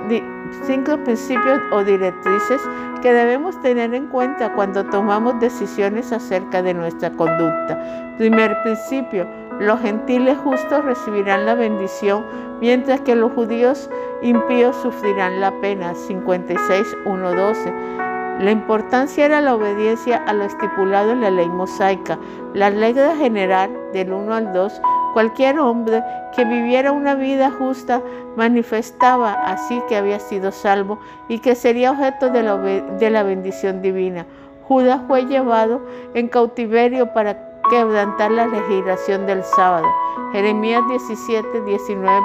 cinco 0.65 0.97
principios 1.05 1.61
o 1.71 1.83
directrices 1.83 2.61
que 3.01 3.13
debemos 3.13 3.59
tener 3.61 3.93
en 3.93 4.07
cuenta 4.07 4.53
cuando 4.53 4.83
tomamos 4.85 5.39
decisiones 5.39 6.11
acerca 6.11 6.61
de 6.61 6.73
nuestra 6.73 7.09
conducta. 7.11 7.79
Primer 8.17 8.61
principio, 8.63 9.25
los 9.59 9.79
gentiles 9.79 10.37
justos 10.39 10.83
recibirán 10.83 11.45
la 11.45 11.55
bendición, 11.55 12.25
mientras 12.59 12.99
que 13.01 13.15
los 13.15 13.31
judíos 13.31 13.89
impíos 14.21 14.75
sufrirán 14.81 15.39
la 15.39 15.51
pena. 15.61 15.93
56, 15.95 16.97
12. 17.05 18.08
La 18.39 18.51
importancia 18.51 19.25
era 19.25 19.41
la 19.41 19.53
obediencia 19.53 20.23
a 20.25 20.31
lo 20.31 20.45
estipulado 20.45 21.11
en 21.11 21.19
la 21.19 21.29
ley 21.29 21.49
mosaica. 21.49 22.17
La 22.53 22.69
regla 22.69 23.13
general 23.17 23.69
del 23.91 24.13
1 24.13 24.33
al 24.33 24.53
2, 24.53 24.81
cualquier 25.13 25.59
hombre 25.59 26.01
que 26.33 26.45
viviera 26.45 26.93
una 26.93 27.15
vida 27.15 27.51
justa 27.51 28.01
manifestaba 28.37 29.33
así 29.33 29.81
que 29.89 29.97
había 29.97 30.21
sido 30.21 30.53
salvo 30.53 30.99
y 31.27 31.39
que 31.39 31.53
sería 31.53 31.91
objeto 31.91 32.29
de 32.29 33.09
la, 33.09 33.23
bendición 33.23 33.81
divina. 33.81 34.25
Judas 34.69 35.01
fue 35.05 35.25
llevado 35.25 35.81
en 36.13 36.29
cautiverio 36.29 37.13
para 37.13 37.59
quebrantar 37.69 38.31
la 38.31 38.47
legislación 38.47 39.25
del 39.25 39.43
sábado. 39.43 39.85
Jeremías 40.31 40.81
17, 40.87 41.61
19, 41.65 42.21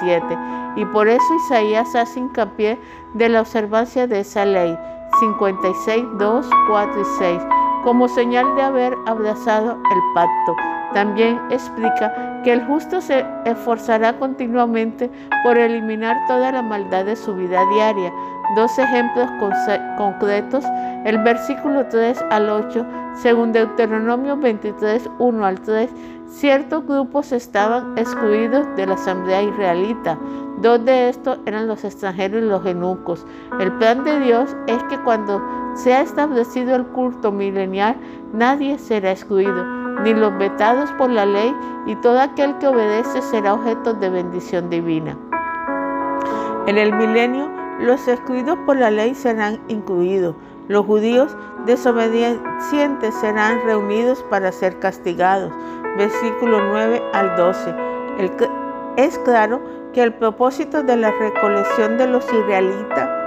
27. 0.00 0.38
Y 0.76 0.84
por 0.86 1.08
eso 1.08 1.34
Isaías 1.44 1.94
hace 1.94 2.20
hincapié 2.20 2.78
de 3.12 3.28
la 3.28 3.42
observancia 3.42 4.06
de 4.06 4.20
esa 4.20 4.46
ley, 4.46 4.78
56, 5.22 6.04
2, 6.18 6.50
4 6.68 7.00
y 7.00 7.04
6, 7.18 7.42
como 7.84 8.08
señal 8.08 8.56
de 8.56 8.62
haber 8.62 8.98
abrazado 9.06 9.74
el 9.74 10.14
pacto. 10.16 10.56
También 10.94 11.40
explica 11.50 12.42
que 12.42 12.52
el 12.52 12.66
justo 12.66 13.00
se 13.00 13.24
esforzará 13.44 14.18
continuamente 14.18 15.08
por 15.44 15.56
eliminar 15.56 16.16
toda 16.26 16.50
la 16.50 16.62
maldad 16.62 17.04
de 17.04 17.14
su 17.14 17.36
vida 17.36 17.60
diaria. 17.72 18.12
Dos 18.56 18.76
ejemplos 18.80 19.30
concretos, 19.96 20.64
el 21.04 21.18
versículo 21.18 21.86
3 21.86 22.18
al 22.30 22.50
8, 22.50 22.84
según 23.14 23.52
Deuteronomio 23.52 24.36
23, 24.36 25.08
1 25.20 25.46
al 25.46 25.60
3, 25.60 25.88
ciertos 26.26 26.84
grupos 26.84 27.30
estaban 27.30 27.96
excluidos 27.96 28.66
de 28.74 28.86
la 28.86 28.94
asamblea 28.94 29.42
israelita. 29.42 30.18
Dos 30.62 30.84
de 30.84 31.08
estos 31.08 31.38
eran 31.44 31.66
los 31.66 31.82
extranjeros 31.82 32.40
y 32.40 32.46
los 32.46 32.64
eunucos. 32.64 33.26
El 33.58 33.72
plan 33.72 34.04
de 34.04 34.20
Dios 34.20 34.56
es 34.68 34.80
que 34.84 34.96
cuando 35.02 35.42
sea 35.74 36.02
establecido 36.02 36.76
el 36.76 36.86
culto 36.86 37.32
milenial, 37.32 37.96
nadie 38.32 38.78
será 38.78 39.10
excluido 39.10 39.64
ni 40.04 40.14
los 40.14 40.36
vetados 40.38 40.90
por 40.92 41.10
la 41.10 41.26
ley, 41.26 41.54
y 41.86 41.96
todo 41.96 42.20
aquel 42.20 42.56
que 42.58 42.68
obedece 42.68 43.20
será 43.22 43.54
objeto 43.54 43.94
de 43.94 44.08
bendición 44.08 44.70
divina. 44.70 45.18
En 46.66 46.78
el 46.78 46.94
milenio, 46.94 47.50
los 47.80 48.06
excluidos 48.06 48.56
por 48.64 48.76
la 48.76 48.90
ley 48.90 49.16
serán 49.16 49.60
incluidos. 49.66 50.36
Los 50.68 50.86
judíos 50.86 51.36
desobedientes 51.66 53.14
serán 53.20 53.60
reunidos 53.64 54.24
para 54.30 54.52
ser 54.52 54.78
castigados. 54.78 55.52
Versículo 55.98 56.64
9 56.70 57.02
al 57.12 57.36
12. 57.36 57.74
es 58.96 59.18
claro 59.20 59.60
que 59.92 60.02
el 60.02 60.12
propósito 60.12 60.82
de 60.82 60.96
la 60.96 61.10
recolección 61.10 61.98
de 61.98 62.06
los 62.06 62.24
israelitas 62.32 63.22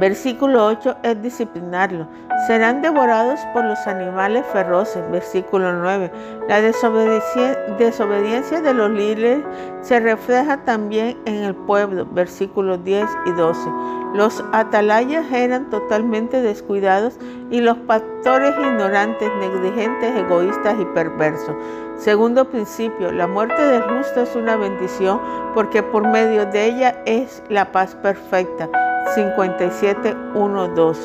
Versículo 0.00 0.64
8 0.64 0.96
es 1.02 1.22
disciplinarlo. 1.22 2.08
Serán 2.46 2.80
devorados 2.80 3.38
por 3.52 3.66
los 3.66 3.78
animales 3.86 4.46
feroces. 4.50 5.02
Versículo 5.10 5.74
9. 5.74 6.10
La 6.48 6.62
desobediencia, 6.62 8.60
de 8.62 8.72
los 8.72 8.90
líderes 8.90 9.44
se 9.82 10.00
refleja 10.00 10.64
también 10.64 11.18
en 11.26 11.44
el 11.44 11.54
pueblo. 11.54 12.06
Versículos 12.06 12.82
10 12.82 13.06
y 13.26 13.32
12. 13.32 13.70
Los 14.14 14.42
atalayas 14.52 15.30
eran 15.30 15.68
totalmente 15.68 16.40
descuidados 16.40 17.18
y 17.50 17.60
los 17.60 17.76
pastores 17.76 18.54
ignorantes, 18.58 19.30
negligentes, 19.38 20.16
egoístas 20.16 20.80
y 20.80 20.84
perversos. 20.86 21.54
Segundo 22.00 22.46
principio, 22.46 23.12
la 23.12 23.26
muerte 23.26 23.60
del 23.60 23.82
justo 23.82 24.22
es 24.22 24.34
una 24.34 24.56
bendición 24.56 25.20
porque 25.52 25.82
por 25.82 26.08
medio 26.08 26.46
de 26.46 26.64
ella 26.64 27.02
es 27.04 27.42
la 27.50 27.70
paz 27.72 27.94
perfecta. 27.94 28.70
57.1.2. 29.14 30.96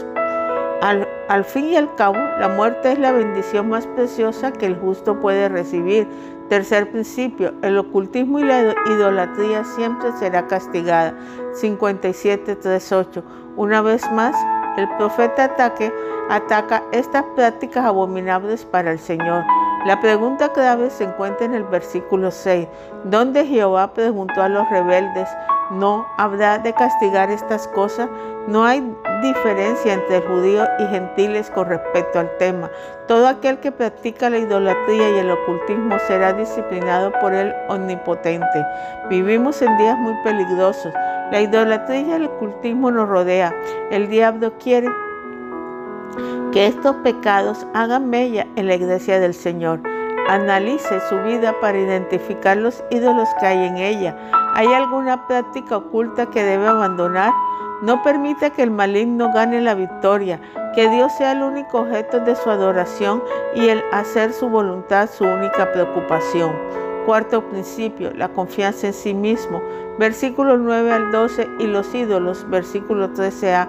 Al, 0.81 1.05
al 1.27 1.43
fin 1.43 1.65
y 1.65 1.75
al 1.75 1.93
cabo, 1.95 2.15
la 2.39 2.47
muerte 2.47 2.93
es 2.93 2.99
la 2.99 3.11
bendición 3.11 3.67
más 3.67 3.85
preciosa 3.87 4.53
que 4.53 4.67
el 4.67 4.77
justo 4.77 5.19
puede 5.19 5.49
recibir. 5.49 6.07
Tercer 6.47 6.89
principio, 6.89 7.53
el 7.61 7.77
ocultismo 7.77 8.39
y 8.39 8.45
la 8.45 8.73
idolatría 8.85 9.65
siempre 9.65 10.13
será 10.13 10.47
castigada. 10.47 11.13
57.3.8. 11.61 13.21
Una 13.57 13.81
vez 13.81 14.09
más, 14.13 14.33
el 14.77 14.87
profeta 14.97 15.45
ataque, 15.45 15.93
ataca 16.29 16.83
estas 16.91 17.23
prácticas 17.35 17.85
abominables 17.85 18.65
para 18.65 18.91
el 18.91 18.99
Señor. 18.99 19.43
La 19.85 19.99
pregunta 20.01 20.51
clave 20.51 20.89
se 20.89 21.03
encuentra 21.03 21.45
en 21.45 21.53
el 21.53 21.63
versículo 21.63 22.31
6, 22.31 22.67
donde 23.03 23.45
Jehová 23.45 23.93
preguntó 23.93 24.41
a 24.41 24.49
los 24.49 24.67
rebeldes, 24.69 25.29
¿no 25.71 26.05
habrá 26.17 26.59
de 26.59 26.73
castigar 26.73 27.29
estas 27.29 27.67
cosas? 27.69 28.09
No 28.47 28.63
hay 28.63 28.83
diferencia 29.21 29.93
entre 29.93 30.21
judíos 30.21 30.67
y 30.79 30.85
gentiles 30.87 31.49
con 31.49 31.67
respecto 31.67 32.19
al 32.19 32.29
tema. 32.37 32.69
Todo 33.07 33.27
aquel 33.27 33.59
que 33.59 33.71
practica 33.71 34.29
la 34.29 34.37
idolatría 34.37 35.09
y 35.11 35.19
el 35.19 35.31
ocultismo 35.31 35.97
será 36.07 36.33
disciplinado 36.33 37.11
por 37.19 37.33
el 37.33 37.53
omnipotente. 37.69 38.65
Vivimos 39.09 39.61
en 39.61 39.77
días 39.77 39.97
muy 39.97 40.13
peligrosos. 40.23 40.93
La 41.31 41.41
idolatría 41.41 42.01
y 42.01 42.11
el 42.11 42.25
ocultismo 42.25 42.91
nos 42.91 43.09
rodea. 43.09 43.53
El 43.89 44.09
diablo 44.09 44.53
quiere 44.59 44.89
que 46.51 46.67
estos 46.67 46.95
pecados 46.97 47.65
hagan 47.73 48.09
mella 48.09 48.45
en 48.55 48.67
la 48.67 48.75
iglesia 48.75 49.19
del 49.19 49.33
Señor. 49.33 49.94
Analice 50.27 50.99
su 51.07 51.17
vida 51.19 51.53
para 51.61 51.77
identificar 51.77 52.57
los 52.57 52.83
ídolos 52.89 53.29
que 53.39 53.45
hay 53.45 53.67
en 53.67 53.77
ella. 53.77 54.17
¿Hay 54.55 54.73
alguna 54.73 55.27
práctica 55.27 55.77
oculta 55.77 56.25
que 56.27 56.43
debe 56.43 56.67
abandonar? 56.67 57.31
No 57.83 58.01
permita 58.01 58.49
que 58.49 58.63
el 58.63 58.71
maligno 58.71 59.31
gane 59.33 59.61
la 59.61 59.75
victoria, 59.75 60.39
que 60.73 60.89
Dios 60.89 61.11
sea 61.17 61.33
el 61.33 61.43
único 61.43 61.81
objeto 61.81 62.19
de 62.21 62.35
su 62.35 62.49
adoración 62.49 63.21
y 63.53 63.69
el 63.69 63.83
hacer 63.91 64.33
su 64.33 64.49
voluntad 64.49 65.09
su 65.09 65.25
única 65.25 65.71
preocupación. 65.71 66.53
Cuarto 67.05 67.43
principio, 67.43 68.11
la 68.15 68.29
confianza 68.29 68.87
en 68.87 68.93
sí 68.93 69.13
mismo. 69.13 69.61
Versículos 69.99 70.59
9 70.59 70.91
al 70.91 71.11
12 71.11 71.47
y 71.59 71.67
los 71.67 71.93
ídolos, 71.93 72.49
versículo 72.49 73.13
13a, 73.13 73.67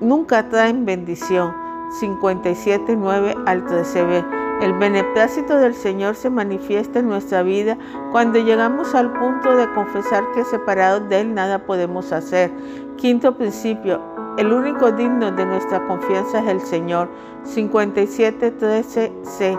nunca 0.00 0.48
traen 0.50 0.84
bendición. 0.84 1.54
57, 1.98 2.94
9 2.94 3.34
al 3.46 3.64
13b. 3.64 4.39
El 4.60 4.74
beneplácito 4.74 5.56
del 5.56 5.74
Señor 5.74 6.16
se 6.16 6.28
manifiesta 6.28 6.98
en 6.98 7.08
nuestra 7.08 7.42
vida 7.42 7.78
cuando 8.12 8.38
llegamos 8.38 8.94
al 8.94 9.10
punto 9.10 9.56
de 9.56 9.72
confesar 9.72 10.22
que 10.34 10.44
separados 10.44 11.08
de 11.08 11.20
Él 11.20 11.34
nada 11.34 11.60
podemos 11.60 12.12
hacer. 12.12 12.50
Quinto 12.96 13.34
principio, 13.36 13.98
el 14.36 14.52
único 14.52 14.92
digno 14.92 15.30
de 15.32 15.46
nuestra 15.46 15.86
confianza 15.86 16.40
es 16.40 16.48
el 16.48 16.60
Señor. 16.60 17.08
57, 17.44 18.58
13c. 18.58 19.58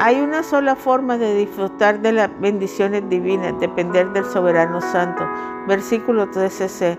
Hay 0.00 0.20
una 0.20 0.42
sola 0.42 0.74
forma 0.74 1.18
de 1.18 1.34
disfrutar 1.34 2.00
de 2.00 2.12
las 2.12 2.40
bendiciones 2.40 3.06
divinas, 3.10 3.60
depender 3.60 4.10
del 4.14 4.24
soberano 4.24 4.80
santo. 4.80 5.28
Versículo 5.66 6.30
13c. 6.30 6.98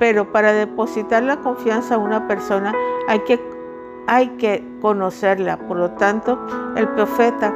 Pero 0.00 0.32
para 0.32 0.52
depositar 0.52 1.22
la 1.22 1.36
confianza 1.36 1.94
a 1.94 1.98
una 1.98 2.26
persona 2.26 2.74
hay 3.06 3.20
que, 3.20 3.55
hay 4.06 4.28
que 4.38 4.64
conocerla. 4.80 5.56
Por 5.56 5.78
lo 5.78 5.90
tanto, 5.92 6.38
el 6.76 6.88
profeta 6.88 7.54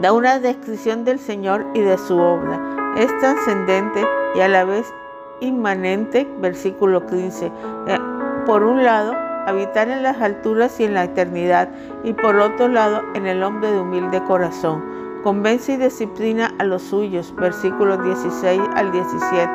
da 0.00 0.12
una 0.12 0.38
descripción 0.38 1.04
del 1.04 1.18
Señor 1.18 1.66
y 1.74 1.80
de 1.80 1.98
su 1.98 2.18
obra. 2.18 2.60
Es 2.96 3.16
trascendente 3.18 4.04
y 4.34 4.40
a 4.40 4.48
la 4.48 4.64
vez 4.64 4.92
inmanente. 5.40 6.26
Versículo 6.40 7.06
15. 7.06 7.46
Eh, 7.46 7.98
por 8.46 8.62
un 8.62 8.84
lado, 8.84 9.14
habitar 9.46 9.88
en 9.88 10.02
las 10.02 10.20
alturas 10.20 10.78
y 10.80 10.84
en 10.84 10.94
la 10.94 11.04
eternidad, 11.04 11.68
y 12.04 12.12
por 12.12 12.36
otro 12.36 12.68
lado, 12.68 13.02
en 13.14 13.26
el 13.26 13.42
hombre 13.42 13.70
de 13.72 13.80
humilde 13.80 14.22
corazón. 14.24 15.07
Convence 15.22 15.72
y 15.72 15.76
disciplina 15.76 16.54
a 16.58 16.64
los 16.64 16.82
suyos, 16.82 17.34
versículos 17.36 18.02
16 18.04 18.60
al 18.74 18.92
17. 18.92 19.50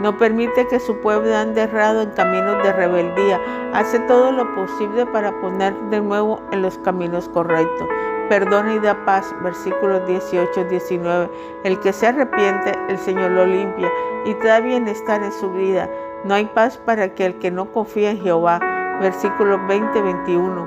No 0.00 0.16
permite 0.16 0.66
que 0.68 0.80
su 0.80 0.96
pueblo 1.00 1.34
ande 1.36 1.62
errado 1.62 2.02
en 2.02 2.10
caminos 2.10 2.62
de 2.62 2.72
rebeldía. 2.72 3.40
Hace 3.74 3.98
todo 4.00 4.32
lo 4.32 4.54
posible 4.54 5.06
para 5.06 5.38
poner 5.40 5.74
de 5.90 6.00
nuevo 6.00 6.40
en 6.50 6.62
los 6.62 6.78
caminos 6.78 7.28
correctos. 7.28 7.88
Perdona 8.28 8.74
y 8.74 8.78
da 8.78 9.04
paz, 9.04 9.34
versículos 9.42 10.06
18 10.06 10.64
19. 10.64 11.30
El 11.64 11.78
que 11.80 11.92
se 11.92 12.06
arrepiente, 12.06 12.72
el 12.88 12.98
Señor 12.98 13.32
lo 13.32 13.46
limpia 13.46 13.90
y 14.24 14.34
trae 14.34 14.62
bienestar 14.62 15.22
en 15.22 15.32
su 15.32 15.50
vida. 15.50 15.88
No 16.24 16.34
hay 16.34 16.46
paz 16.46 16.78
para 16.78 17.04
aquel 17.04 17.38
que 17.38 17.50
no 17.50 17.70
confía 17.70 18.10
en 18.12 18.20
Jehová 18.20 18.60
versículos 19.02 19.60
20-21. 19.68 20.66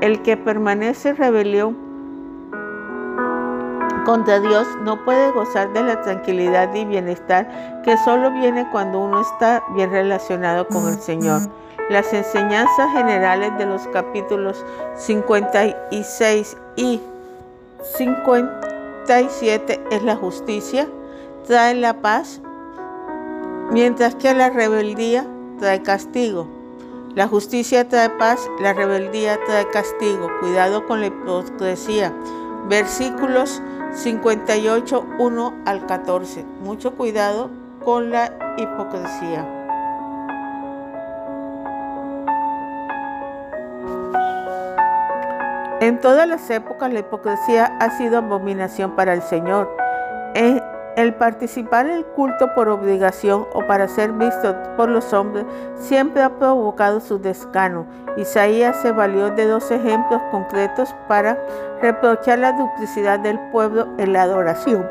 El 0.00 0.22
que 0.22 0.36
permanece 0.36 1.10
en 1.10 1.16
rebelión 1.16 1.76
contra 4.04 4.40
Dios 4.40 4.66
no 4.82 5.04
puede 5.04 5.30
gozar 5.32 5.72
de 5.72 5.82
la 5.82 6.02
tranquilidad 6.02 6.74
y 6.74 6.84
bienestar 6.84 7.82
que 7.82 7.96
solo 7.98 8.30
viene 8.30 8.68
cuando 8.70 9.00
uno 9.00 9.20
está 9.20 9.62
bien 9.74 9.90
relacionado 9.90 10.68
con 10.68 10.88
el 10.88 11.00
Señor. 11.00 11.42
Las 11.90 12.12
enseñanzas 12.12 12.92
generales 12.92 13.56
de 13.58 13.66
los 13.66 13.86
capítulos 13.88 14.64
56 14.96 16.56
y 16.76 17.00
57 17.98 19.84
es 19.90 20.02
la 20.02 20.16
justicia, 20.16 20.88
trae 21.46 21.74
la 21.74 22.00
paz, 22.00 22.40
mientras 23.70 24.14
que 24.14 24.32
la 24.32 24.48
rebeldía 24.50 25.26
trae 25.58 25.82
castigo. 25.82 26.46
La 27.14 27.28
justicia 27.28 27.88
trae 27.88 28.10
paz, 28.10 28.40
la 28.60 28.72
rebeldía 28.72 29.38
trae 29.46 29.68
castigo. 29.70 30.28
Cuidado 30.40 30.84
con 30.86 31.00
la 31.00 31.06
hipocresía. 31.06 32.12
Versículos 32.68 33.62
58, 33.94 35.06
1 35.18 35.54
al 35.64 35.86
14. 35.86 36.44
Mucho 36.60 36.94
cuidado 36.96 37.50
con 37.84 38.10
la 38.10 38.32
hipocresía. 38.56 39.46
En 45.80 46.00
todas 46.00 46.26
las 46.26 46.48
épocas 46.50 46.92
la 46.92 47.00
hipocresía 47.00 47.76
ha 47.78 47.90
sido 47.90 48.18
abominación 48.18 48.96
para 48.96 49.12
el 49.12 49.22
Señor. 49.22 49.76
El 50.96 51.14
participar 51.14 51.86
en 51.86 51.92
el 51.92 52.04
culto 52.04 52.54
por 52.54 52.68
obligación 52.68 53.46
o 53.52 53.66
para 53.66 53.88
ser 53.88 54.12
visto 54.12 54.54
por 54.76 54.88
los 54.88 55.12
hombres 55.12 55.44
siempre 55.76 56.22
ha 56.22 56.38
provocado 56.38 57.00
su 57.00 57.18
descano. 57.18 57.84
Isaías 58.16 58.80
se 58.80 58.92
valió 58.92 59.30
de 59.30 59.46
dos 59.46 59.72
ejemplos 59.72 60.22
concretos 60.30 60.94
para 61.08 61.36
reprochar 61.82 62.38
la 62.38 62.52
duplicidad 62.52 63.18
del 63.18 63.40
pueblo 63.50 63.88
en 63.98 64.12
la 64.12 64.22
adoración. 64.22 64.86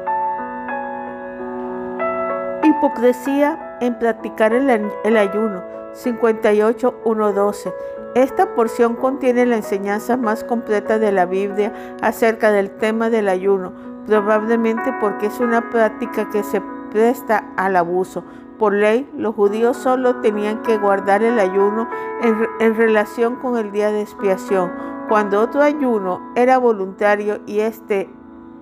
Hipocresía 2.63 3.77
en 3.79 3.97
practicar 3.97 4.53
el, 4.53 4.69
ayuno. 5.17 5.63
58.1.12. 5.93 7.73
Esta 8.15 8.53
porción 8.55 8.95
contiene 8.95 9.45
la 9.45 9.55
enseñanza 9.55 10.17
más 10.17 10.43
completa 10.43 10.99
de 10.99 11.13
la 11.13 11.25
Biblia 11.25 11.71
acerca 12.01 12.51
del 12.51 12.71
tema 12.71 13.09
del 13.09 13.29
ayuno 13.29 13.92
probablemente 14.05 14.93
porque 14.99 15.27
es 15.27 15.39
una 15.39 15.69
práctica 15.69 16.29
que 16.29 16.43
se 16.43 16.61
presta 16.91 17.51
al 17.57 17.75
abuso. 17.75 18.23
Por 18.59 18.73
ley, 18.73 19.09
los 19.17 19.35
judíos 19.35 19.77
solo 19.77 20.17
tenían 20.17 20.61
que 20.61 20.77
guardar 20.77 21.23
el 21.23 21.39
ayuno 21.39 21.89
en, 22.59 22.75
relación 22.75 23.35
con 23.37 23.57
el 23.57 23.71
día 23.71 23.91
de 23.91 24.01
expiación, 24.01 24.71
cuando 25.09 25.41
otro 25.41 25.61
ayuno 25.61 26.31
era 26.35 26.57
voluntario 26.57 27.39
y 27.45 27.59
este 27.59 28.09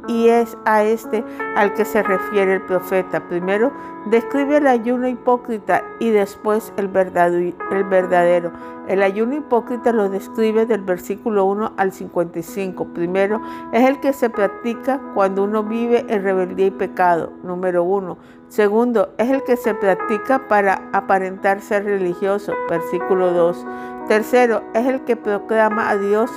y 0.08 0.28
es 0.30 0.58
a 0.66 0.84
este 0.84 1.24
al 1.56 1.74
que 1.74 1.86
se 1.86 2.04
refiere 2.04 2.56
el 2.56 2.62
profeta. 2.62 3.28
Primero 3.28 3.72
describe 4.06 4.58
el 4.58 4.68
ayuno 4.68 5.08
hipócrita 5.08 5.84
y 6.00 6.10
después 6.10 6.74
el 6.78 6.88
verdadero. 6.88 8.52
El 8.88 9.04
ayuno 9.04 9.36
hipócrita 9.36 9.94
lo 9.94 10.10
describe 10.10 10.66
del 10.66 10.82
versículo 10.82 11.46
1 11.46 11.74
al 11.78 11.92
55. 11.92 12.88
Primero 12.94 13.40
es 13.72 13.88
el 13.88 14.00
que 14.00 14.12
se 14.12 14.30
practica 14.30 15.00
cuando 15.14 15.44
uno 15.44 15.64
vive 15.64 16.06
en 16.10 16.24
rebeldía 16.24 16.68
y 16.68 16.72
pecado. 16.72 17.32
Número 17.44 17.84
1. 17.84 18.18
Segundo 18.48 19.14
es 19.18 19.30
el 19.30 19.44
que 19.44 19.56
se 19.56 19.74
practica 19.76 20.48
para 20.48 20.90
aparentar 20.92 21.62
ser 21.62 21.86
religioso. 21.86 22.54
Versículo 22.70 23.32
2. 23.32 23.66
Tercero 24.08 24.64
es 24.74 24.86
el 24.88 25.02
que 25.06 25.16
proclama 25.16 25.90
a 25.90 25.98
Dios 25.98 26.32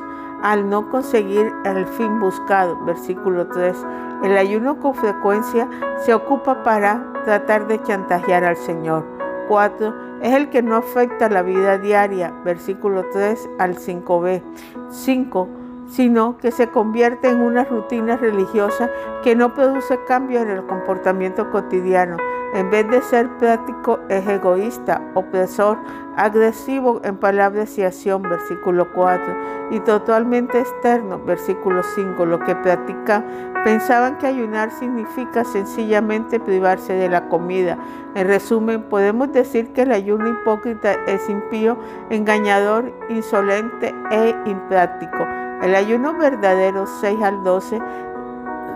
al 0.44 0.68
no 0.68 0.88
conseguir 0.90 1.52
el 1.64 1.86
fin 1.86 2.20
buscado. 2.20 2.78
Versículo 2.84 3.48
3. 3.48 3.76
El 4.22 4.36
ayuno 4.36 4.78
con 4.78 4.94
frecuencia 4.94 5.68
se 6.04 6.14
ocupa 6.14 6.62
para 6.62 7.02
tratar 7.24 7.66
de 7.66 7.82
chantajear 7.82 8.44
al 8.44 8.56
Señor. 8.56 9.04
4. 9.48 10.20
Es 10.22 10.32
el 10.34 10.50
que 10.50 10.62
no 10.62 10.76
afecta 10.76 11.28
la 11.28 11.42
vida 11.42 11.78
diaria. 11.78 12.32
Versículo 12.44 13.06
3 13.10 13.48
al 13.58 13.76
5b. 13.76 14.42
5 14.90 15.48
sino 15.86 16.38
que 16.38 16.50
se 16.50 16.68
convierte 16.68 17.28
en 17.28 17.42
una 17.42 17.62
rutina 17.64 18.16
religiosa 18.16 18.90
que 19.22 19.36
no 19.36 19.54
produce 19.54 19.98
cambios 20.06 20.42
en 20.42 20.50
el 20.50 20.64
comportamiento 20.64 21.50
cotidiano. 21.50 22.16
En 22.54 22.70
vez 22.70 22.88
de 22.88 23.02
ser 23.02 23.28
práctico, 23.38 23.98
es 24.08 24.24
egoísta, 24.28 25.02
opresor, 25.14 25.76
agresivo 26.16 27.00
en 27.02 27.16
palabras 27.16 27.76
y 27.78 27.82
acción, 27.82 28.22
versículo 28.22 28.92
4, 28.92 29.34
y 29.72 29.80
totalmente 29.80 30.60
externo, 30.60 31.18
versículo 31.18 31.82
5. 31.82 32.24
Lo 32.24 32.38
que 32.38 32.54
practican 32.54 33.24
pensaban 33.64 34.18
que 34.18 34.28
ayunar 34.28 34.70
significa 34.70 35.42
sencillamente 35.42 36.38
privarse 36.38 36.92
de 36.92 37.08
la 37.08 37.28
comida. 37.28 37.76
En 38.14 38.28
resumen, 38.28 38.84
podemos 38.84 39.32
decir 39.32 39.72
que 39.72 39.82
el 39.82 39.90
ayuno 39.90 40.28
hipócrita 40.28 40.92
es 41.08 41.28
impío, 41.28 41.76
engañador, 42.10 42.92
insolente 43.08 43.92
e 44.12 44.32
impráctico. 44.46 45.26
El 45.60 45.74
ayuno 45.74 46.14
verdadero 46.14 46.86
6 46.86 47.20
al 47.20 47.42
12 47.42 47.80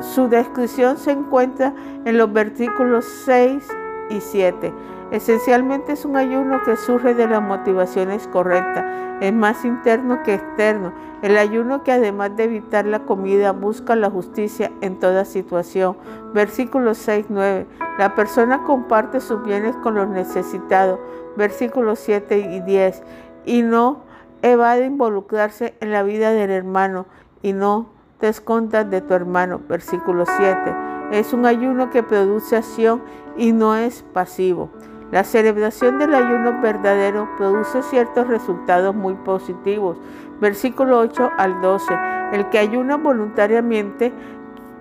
su 0.00 0.28
descripción 0.28 0.96
se 0.96 1.12
encuentra 1.12 1.74
en 2.04 2.18
los 2.18 2.32
versículos 2.32 3.04
6 3.24 3.68
y 4.10 4.20
7. 4.20 4.72
Esencialmente 5.10 5.92
es 5.92 6.04
un 6.04 6.16
ayuno 6.16 6.62
que 6.64 6.76
surge 6.76 7.14
de 7.14 7.26
las 7.26 7.42
motivaciones 7.42 8.28
correctas, 8.28 8.84
es 9.20 9.32
más 9.32 9.64
interno 9.64 10.22
que 10.22 10.34
externo. 10.34 10.92
El 11.22 11.38
ayuno 11.38 11.82
que 11.82 11.92
además 11.92 12.36
de 12.36 12.44
evitar 12.44 12.86
la 12.86 13.00
comida 13.00 13.52
busca 13.52 13.96
la 13.96 14.10
justicia 14.10 14.70
en 14.82 14.98
toda 14.98 15.24
situación. 15.24 15.96
Versículos 16.34 16.98
6, 16.98 17.26
9. 17.30 17.66
La 17.98 18.14
persona 18.14 18.62
comparte 18.64 19.20
sus 19.20 19.42
bienes 19.42 19.74
con 19.76 19.94
los 19.94 20.08
necesitados. 20.08 21.00
Versículos 21.36 21.98
7 22.00 22.38
y 22.38 22.60
10. 22.60 23.02
Y 23.46 23.62
no 23.62 24.02
evade 24.42 24.86
involucrarse 24.86 25.74
en 25.80 25.90
la 25.90 26.02
vida 26.02 26.30
del 26.30 26.50
hermano 26.50 27.06
y 27.42 27.54
no 27.54 27.97
te 28.18 28.28
escondas 28.28 28.90
de 28.90 29.00
tu 29.00 29.14
hermano. 29.14 29.60
Versículo 29.68 30.24
7. 30.26 30.74
Es 31.12 31.32
un 31.32 31.46
ayuno 31.46 31.90
que 31.90 32.02
produce 32.02 32.56
acción 32.56 33.02
y 33.36 33.52
no 33.52 33.76
es 33.76 34.02
pasivo. 34.12 34.70
La 35.10 35.24
celebración 35.24 35.98
del 35.98 36.14
ayuno 36.14 36.60
verdadero 36.60 37.28
produce 37.38 37.82
ciertos 37.82 38.28
resultados 38.28 38.94
muy 38.94 39.14
positivos. 39.14 39.96
Versículo 40.40 40.98
8 40.98 41.30
al 41.38 41.62
12. 41.62 41.98
El 42.32 42.50
que 42.50 42.58
ayuna 42.58 42.96
voluntariamente, 42.98 44.12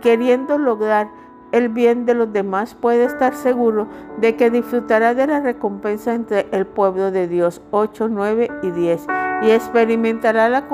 queriendo 0.01 0.57
lograr 0.57 1.09
el 1.53 1.69
bien 1.69 2.05
de 2.05 2.13
los 2.13 2.33
demás, 2.33 2.75
puede 2.75 3.05
estar 3.05 3.33
seguro 3.35 3.87
de 4.19 4.35
que 4.35 4.49
disfrutará 4.49 5.13
de 5.13 5.27
la 5.27 5.39
recompensa 5.39 6.13
entre 6.13 6.47
el 6.51 6.65
pueblo 6.65 7.09
de 7.11 7.29
Dios. 7.29 7.61
8, 7.71 8.09
9 8.09 8.49
y 8.63 8.71
10. 8.71 9.07
Y 9.43 9.51
experimentará 9.51 10.49
la 10.49 10.67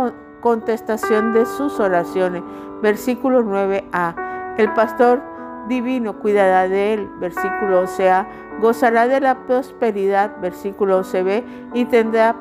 contestación 0.43 1.33
de 1.33 1.45
sus 1.45 1.79
oraciones. 1.79 2.43
Versículo 2.81 3.43
9a. 3.43 4.55
El 4.57 4.71
pastor 4.73 5.21
divino 5.67 6.19
cuidará 6.19 6.67
de 6.67 6.93
él. 6.93 7.09
Versículo 7.19 7.85
11a. 7.85 8.27
Gozará 8.59 9.07
de 9.07 9.21
la 9.21 9.47
prosperidad. 9.47 10.39
Versículo 10.41 11.01
11b. 11.01 11.43
Y 11.73 11.85
tendrá 11.85 12.35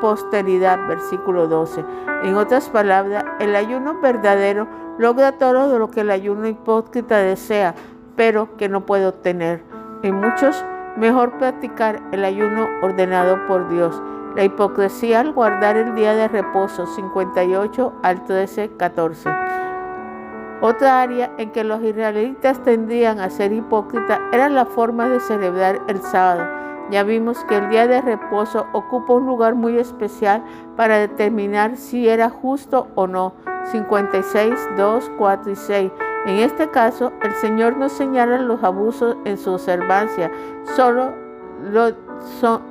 posteridad, 0.00 0.86
versículo 0.88 1.46
12. 1.46 1.84
En 2.24 2.34
otras 2.34 2.68
palabras, 2.68 3.24
el 3.38 3.54
ayuno 3.56 4.00
verdadero 4.00 4.66
logra 4.98 5.32
todo 5.32 5.78
lo 5.78 5.90
que 5.90 6.00
el 6.00 6.10
ayuno 6.10 6.48
hipócrita 6.48 7.18
desea, 7.18 7.74
pero 8.16 8.56
que 8.56 8.68
no 8.68 8.84
puede 8.86 9.06
obtener. 9.06 9.62
En 10.02 10.16
muchos, 10.16 10.64
mejor 10.96 11.38
practicar 11.38 12.02
el 12.12 12.24
ayuno 12.24 12.66
ordenado 12.82 13.46
por 13.46 13.68
Dios. 13.68 14.02
La 14.36 14.44
hipocresía 14.44 15.20
al 15.20 15.32
guardar 15.32 15.78
el 15.78 15.94
día 15.94 16.14
de 16.14 16.28
reposo 16.28 16.86
58 16.86 17.94
al 18.02 18.22
13, 18.24 18.72
14. 18.76 19.30
Otra 20.60 21.00
área 21.00 21.32
en 21.38 21.52
que 21.52 21.64
los 21.64 21.82
israelitas 21.82 22.62
tendrían 22.62 23.18
a 23.18 23.30
ser 23.30 23.54
hipócritas 23.54 24.20
era 24.32 24.50
la 24.50 24.66
forma 24.66 25.08
de 25.08 25.20
celebrar 25.20 25.80
el 25.88 26.02
sábado. 26.02 26.46
Ya 26.90 27.02
vimos 27.02 27.42
que 27.44 27.56
el 27.56 27.70
día 27.70 27.86
de 27.86 28.02
reposo 28.02 28.66
ocupa 28.74 29.14
un 29.14 29.24
lugar 29.24 29.54
muy 29.54 29.78
especial 29.78 30.44
para 30.76 30.98
determinar 30.98 31.78
si 31.78 32.06
era 32.06 32.28
justo 32.28 32.88
o 32.94 33.06
no. 33.06 33.32
56, 33.72 34.54
2, 34.76 35.12
4 35.16 35.50
y 35.50 35.56
6. 35.56 35.92
En 36.26 36.40
este 36.40 36.70
caso, 36.70 37.10
el 37.22 37.32
Señor 37.36 37.78
no 37.78 37.88
señala 37.88 38.38
los 38.38 38.62
abusos 38.62 39.16
en 39.24 39.38
su 39.38 39.54
observancia, 39.54 40.30
solo, 40.76 41.14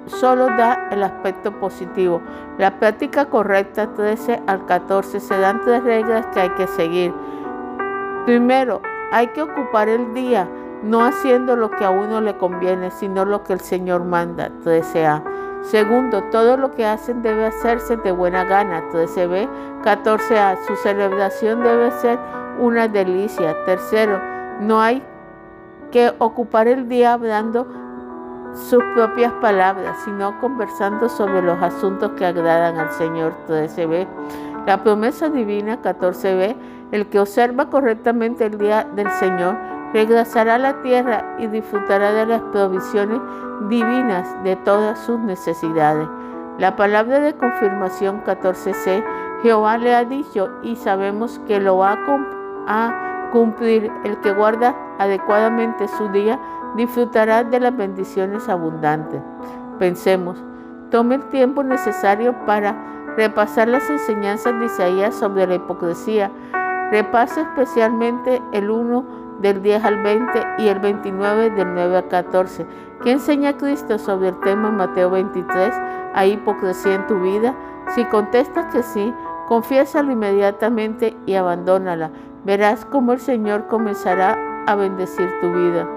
solo 0.07 0.47
da 0.47 0.87
el 0.91 1.03
aspecto 1.03 1.51
positivo. 1.59 2.21
La 2.57 2.79
práctica 2.79 3.25
correcta 3.25 3.93
13 3.93 4.43
al 4.47 4.65
14 4.65 5.19
se 5.19 5.37
dan 5.37 5.61
tres 5.63 5.83
reglas 5.83 6.25
que 6.27 6.41
hay 6.41 6.49
que 6.51 6.67
seguir. 6.67 7.13
Primero, 8.25 8.81
hay 9.11 9.27
que 9.27 9.41
ocupar 9.41 9.87
el 9.87 10.13
día, 10.13 10.47
no 10.83 11.03
haciendo 11.03 11.55
lo 11.55 11.71
que 11.71 11.85
a 11.85 11.89
uno 11.89 12.21
le 12.21 12.37
conviene, 12.37 12.91
sino 12.91 13.25
lo 13.25 13.43
que 13.43 13.53
el 13.53 13.59
Señor 13.59 14.03
manda, 14.03 14.49
13a. 14.63 15.21
Segundo, 15.63 16.23
todo 16.31 16.57
lo 16.57 16.71
que 16.71 16.85
hacen 16.85 17.21
debe 17.21 17.45
hacerse 17.45 17.97
de 17.97 18.11
buena 18.11 18.43
gana, 18.43 18.83
13b. 18.91 19.47
14a, 19.83 20.57
su 20.67 20.75
celebración 20.77 21.63
debe 21.63 21.91
ser 21.91 22.19
una 22.59 22.87
delicia. 22.87 23.55
Tercero, 23.65 24.19
no 24.59 24.79
hay 24.79 25.03
que 25.91 26.13
ocupar 26.19 26.67
el 26.67 26.87
día 26.87 27.13
hablando 27.13 27.67
sus 28.55 28.83
propias 28.95 29.31
palabras, 29.33 29.97
sino 30.05 30.39
conversando 30.39 31.09
sobre 31.09 31.41
los 31.41 31.61
asuntos 31.61 32.11
que 32.11 32.25
agradan 32.25 32.77
al 32.77 32.91
Señor. 32.91 33.33
13b. 33.47 34.07
La 34.65 34.81
promesa 34.83 35.29
divina 35.29 35.81
14b, 35.81 36.55
el 36.91 37.07
que 37.07 37.19
observa 37.19 37.69
correctamente 37.69 38.45
el 38.45 38.57
día 38.57 38.87
del 38.95 39.11
Señor, 39.11 39.55
regresará 39.93 40.55
a 40.55 40.59
la 40.59 40.81
tierra 40.81 41.35
y 41.37 41.47
disfrutará 41.47 42.11
de 42.11 42.25
las 42.25 42.41
provisiones 42.41 43.19
divinas 43.69 44.27
de 44.43 44.55
todas 44.57 44.99
sus 44.99 45.19
necesidades. 45.19 46.07
La 46.57 46.75
palabra 46.75 47.19
de 47.19 47.33
confirmación 47.33 48.23
14c, 48.23 49.03
Jehová 49.43 49.77
le 49.77 49.93
ha 49.93 50.05
dicho 50.05 50.49
y 50.63 50.75
sabemos 50.77 51.39
que 51.47 51.59
lo 51.59 51.77
va 51.77 51.97
a 52.67 53.14
cumplir. 53.35 53.91
El 54.05 54.17
que 54.21 54.31
guarda 54.31 54.73
adecuadamente 54.97 55.89
su 55.89 56.07
día 56.07 56.39
disfrutará 56.77 57.43
de 57.43 57.59
las 57.59 57.75
bendiciones 57.75 58.47
abundantes. 58.47 59.21
Pensemos, 59.77 60.41
tome 60.89 61.15
el 61.15 61.25
tiempo 61.25 61.61
necesario 61.61 62.33
para 62.45 63.13
repasar 63.17 63.67
las 63.67 63.89
enseñanzas 63.89 64.57
de 64.57 64.67
Isaías 64.67 65.15
sobre 65.15 65.47
la 65.47 65.55
hipocresía. 65.55 66.31
Repase 66.91 67.41
especialmente 67.41 68.41
el 68.53 68.69
1 68.69 69.05
del 69.41 69.61
10 69.61 69.83
al 69.83 70.01
20 70.01 70.47
y 70.59 70.69
el 70.69 70.79
29 70.79 71.49
del 71.49 71.73
9 71.73 71.97
al 71.97 72.07
14. 72.07 72.65
¿Qué 73.03 73.11
enseña 73.11 73.57
Cristo 73.57 73.97
sobre 73.97 74.29
el 74.29 74.39
tema 74.39 74.69
en 74.69 74.77
Mateo 74.77 75.09
23? 75.09 75.75
¿Hay 76.13 76.31
hipocresía 76.33 76.95
en 76.95 77.07
tu 77.07 77.19
vida? 77.19 77.53
Si 77.95 78.05
contestas 78.05 78.73
que 78.73 78.81
sí, 78.81 79.13
confiésalo 79.49 80.13
inmediatamente 80.13 81.17
y 81.25 81.33
abandónala. 81.33 82.11
Verás 82.45 82.85
cómo 82.85 83.13
el 83.13 83.19
Señor 83.19 83.67
comenzará 83.67 84.37
a 84.67 84.75
bendecir 84.75 85.29
tu 85.41 85.51
vida. 85.51 85.87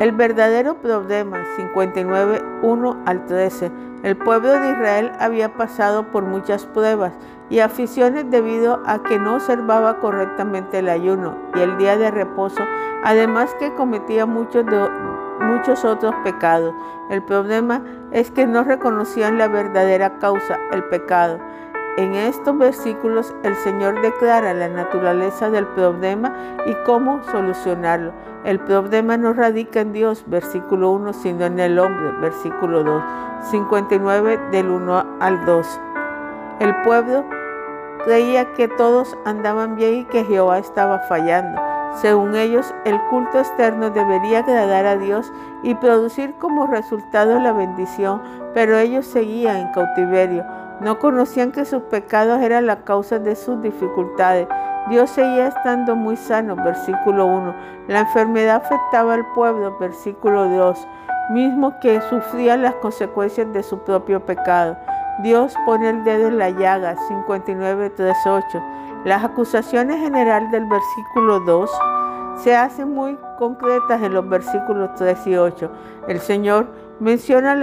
El 0.00 0.12
verdadero 0.12 0.74
problema 0.74 1.42
59, 1.56 2.42
1 2.62 3.02
al 3.06 3.24
13 3.26 3.70
el 4.02 4.16
pueblo 4.16 4.58
de 4.58 4.72
Israel 4.72 5.12
había 5.20 5.54
pasado 5.56 6.10
por 6.10 6.24
muchas 6.24 6.66
pruebas 6.66 7.12
y 7.50 7.60
aficiones 7.60 8.28
debido 8.28 8.82
a 8.84 9.00
que 9.04 9.16
no 9.16 9.36
observaba 9.36 10.00
correctamente 10.00 10.80
el 10.80 10.88
ayuno 10.88 11.36
y 11.54 11.60
el 11.60 11.78
día 11.78 11.96
de 11.96 12.10
reposo, 12.10 12.64
además 13.04 13.54
que 13.60 13.72
cometía 13.74 14.26
muchos, 14.26 14.64
muchos 15.40 15.84
otros 15.84 16.16
pecados. 16.24 16.74
El 17.10 17.22
problema 17.22 17.80
es 18.10 18.32
que 18.32 18.44
no 18.44 18.64
reconocían 18.64 19.38
la 19.38 19.46
verdadera 19.46 20.18
causa, 20.18 20.58
el 20.72 20.82
pecado. 20.84 21.38
En 21.98 22.14
estos 22.14 22.56
versículos 22.56 23.34
el 23.42 23.54
Señor 23.56 24.00
declara 24.00 24.54
la 24.54 24.68
naturaleza 24.68 25.50
del 25.50 25.66
problema 25.66 26.32
y 26.64 26.72
cómo 26.86 27.22
solucionarlo. 27.24 28.12
El 28.44 28.60
problema 28.60 29.18
no 29.18 29.34
radica 29.34 29.80
en 29.80 29.92
Dios, 29.92 30.24
versículo 30.26 30.90
1, 30.92 31.12
sino 31.12 31.44
en 31.44 31.60
el 31.60 31.78
hombre, 31.78 32.12
versículo 32.12 32.82
2. 32.82 33.02
59 33.50 34.40
del 34.52 34.70
1 34.70 35.04
al 35.20 35.44
2. 35.44 35.80
El 36.60 36.74
pueblo 36.82 37.24
creía 38.06 38.54
que 38.54 38.68
todos 38.68 39.14
andaban 39.26 39.76
bien 39.76 39.94
y 39.96 40.04
que 40.06 40.24
Jehová 40.24 40.58
estaba 40.58 41.00
fallando. 41.00 41.60
Según 42.00 42.34
ellos, 42.36 42.74
el 42.86 42.98
culto 43.10 43.38
externo 43.38 43.90
debería 43.90 44.38
agradar 44.38 44.86
a 44.86 44.96
Dios 44.96 45.30
y 45.62 45.74
producir 45.74 46.34
como 46.38 46.66
resultado 46.66 47.38
la 47.38 47.52
bendición, 47.52 48.22
pero 48.54 48.78
ellos 48.78 49.04
seguían 49.04 49.56
en 49.56 49.72
cautiverio 49.72 50.42
no 50.80 50.98
conocían 50.98 51.52
que 51.52 51.64
sus 51.64 51.82
pecados 51.84 52.40
eran 52.40 52.66
la 52.66 52.84
causa 52.84 53.18
de 53.18 53.36
sus 53.36 53.60
dificultades. 53.62 54.48
Dios 54.88 55.10
seguía 55.10 55.48
estando 55.48 55.94
muy 55.94 56.16
sano, 56.16 56.56
versículo 56.56 57.26
1. 57.26 57.54
La 57.88 58.00
enfermedad 58.00 58.56
afectaba 58.56 59.14
al 59.14 59.26
pueblo, 59.32 59.76
versículo 59.78 60.48
2, 60.48 60.88
mismo 61.30 61.78
que 61.80 62.00
sufría 62.02 62.56
las 62.56 62.74
consecuencias 62.76 63.52
de 63.52 63.62
su 63.62 63.78
propio 63.78 64.24
pecado. 64.24 64.76
Dios 65.22 65.54
pone 65.66 65.90
el 65.90 66.04
dedo 66.04 66.28
en 66.28 66.38
la 66.38 66.50
llaga, 66.50 66.96
59, 67.08 67.92
8. 68.26 68.62
Las 69.04 69.24
acusaciones 69.24 70.00
generales 70.00 70.50
del 70.50 70.66
versículo 70.66 71.40
2 71.40 71.70
se 72.36 72.56
hacen 72.56 72.94
muy 72.94 73.18
concretas 73.38 74.02
en 74.02 74.14
los 74.14 74.28
versículos 74.28 74.90
3 74.96 75.26
y 75.26 75.36
8. 75.36 75.70
El 76.08 76.20
Señor 76.20 76.66
menciona 76.98 77.54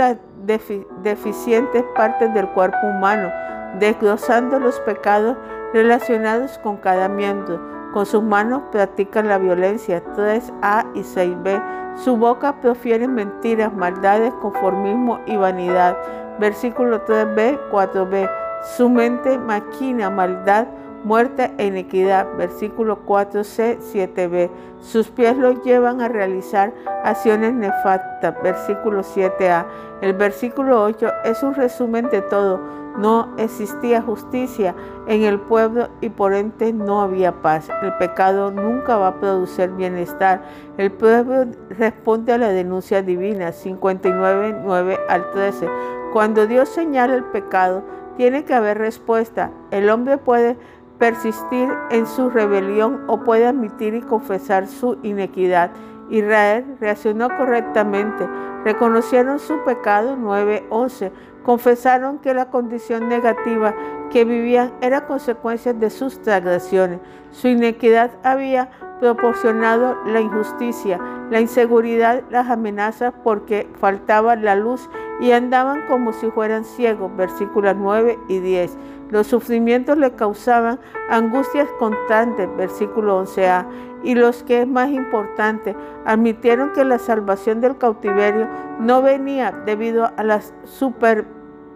deficientes 0.46 1.84
partes 1.96 2.34
del 2.34 2.48
cuerpo 2.50 2.78
humano, 2.84 3.32
desglosando 3.80 4.60
los 4.60 4.80
pecados 4.82 5.38
relacionados 5.74 6.58
con 6.60 6.78
cada 6.78 7.08
miembro. 7.08 7.60
Con 7.94 8.06
sus 8.06 8.22
manos 8.22 8.62
practican 8.72 9.28
la 9.28 9.38
violencia, 9.38 10.04
3A 10.16 10.86
y 10.94 11.02
6B. 11.02 11.98
Su 11.98 12.18
boca 12.18 12.62
profiere 12.62 13.08
mentiras, 13.08 13.74
maldades, 13.74 14.34
conformismo 14.36 15.20
y 15.26 15.38
vanidad. 15.38 15.98
Versículo 16.40 17.04
3B, 17.06 17.60
4B. 17.72 18.30
Su 18.78 18.90
mente 18.90 19.38
maquina 19.40 20.10
maldad, 20.10 20.68
muerte 21.04 21.52
e 21.58 21.66
iniquidad. 21.66 22.28
Versículo 22.38 23.06
4c, 23.06 23.80
7b. 23.80 24.50
Sus 24.82 25.10
pies 25.10 25.38
los 25.38 25.64
llevan 25.64 26.02
a 26.02 26.08
realizar 26.08 26.74
acciones 27.04 27.54
nefastas. 27.54 28.36
Versículo 28.43 29.02
7a. 29.02 29.66
El 30.02 30.14
versículo 30.14 30.84
8 30.84 31.10
es 31.26 31.43
un 31.43 31.54
resumen 31.54 32.10
de 32.10 32.22
todo. 32.22 32.60
No 32.97 33.30
existía 33.38 34.02
justicia 34.02 34.76
en 35.08 35.24
el 35.24 35.39
pueblo 35.39 35.89
y 36.02 36.10
por 36.10 36.34
ende 36.34 36.74
no 36.74 37.02
había 37.02 37.41
paz. 37.41 37.70
El 37.82 37.93
pecado 37.93 38.52
nunca 38.52 38.97
va 38.97 39.08
a 39.08 39.20
producir 39.20 39.70
bienestar. 39.70 40.41
El 40.78 40.91
pueblo 40.91 41.52
responde 41.70 42.34
a 42.34 42.38
la 42.38 42.50
denuncia 42.50 43.02
divina 43.02 43.52
59, 43.52 44.62
9 44.64 45.00
al 45.08 45.32
13. 45.32 45.70
Cuando 46.12 46.47
Dios 46.47 46.68
señala 46.70 47.14
el 47.16 47.24
pecado, 47.26 47.84
tiene 48.18 48.43
que 48.43 48.54
haber 48.54 48.78
respuesta. 48.78 49.52
El 49.72 49.89
hombre 49.89 50.18
puede 50.18 50.58
persistir 51.00 51.70
en 51.89 52.06
su 52.06 52.30
rebelión 52.30 53.04
o 53.08 53.24
puede 53.24 53.47
admitir 53.47 53.95
y 53.95 54.02
confesar 54.02 54.68
su 54.68 54.97
inequidad. 55.02 55.72
Israel 56.10 56.66
reaccionó 56.80 57.30
correctamente, 57.30 58.28
reconocieron 58.66 59.39
su 59.39 59.64
pecado 59.64 60.18
9:11, 60.18 61.12
confesaron 61.43 62.20
que 62.20 62.34
la 62.34 62.50
condición 62.50 63.08
negativa 63.08 63.74
que 64.12 64.26
vivían 64.26 64.74
era 64.82 65.08
consecuencia 65.08 65.74
de 65.74 65.89
sus 65.89 66.22
transgresiones. 66.22 67.00
Su 67.32 67.47
inequidad 67.47 68.12
había 68.24 68.70
proporcionado 69.00 69.97
la 70.06 70.20
injusticia, 70.20 71.00
la 71.30 71.39
inseguridad, 71.39 72.24
las 72.30 72.50
amenazas 72.50 73.14
porque 73.24 73.70
faltaba 73.80 74.36
la 74.36 74.56
luz 74.56 74.89
y 75.22 75.32
andaban 75.32 75.86
como 75.88 76.12
si 76.12 76.30
fueran 76.32 76.66
ciegos, 76.66 77.16
versículos 77.16 77.76
9 77.78 78.20
y 78.28 78.39
10. 78.39 78.78
Los 79.10 79.28
sufrimientos 79.28 79.97
le 79.97 80.12
causaban 80.12 80.80
angustias 81.10 81.68
constantes, 81.80 82.47
versículo 82.57 83.24
11a. 83.24 83.66
Y 84.03 84.16
los 84.16 84.43
que 84.43 84.62
es 84.62 84.68
más 84.68 84.89
importante, 84.89 85.76
admitieron 86.05 86.72
que 86.74 86.86
la 86.86 86.99
salvación 86.99 87.60
del 87.60 87.78
cautiverio 87.78 88.47
no 88.80 89.01
venía 89.01 89.51
debido 89.66 90.10
a 90.16 90.24
la 90.24 90.41
super 90.64 91.26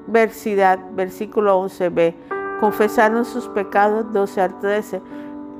perversidad, 0.05 0.79
versículo 0.93 1.61
11b. 1.63 2.13
Confesaron 2.59 3.25
sus 3.25 3.47
pecados 3.49 4.11
12 4.13 4.41
al 4.41 4.59
13. 4.59 5.01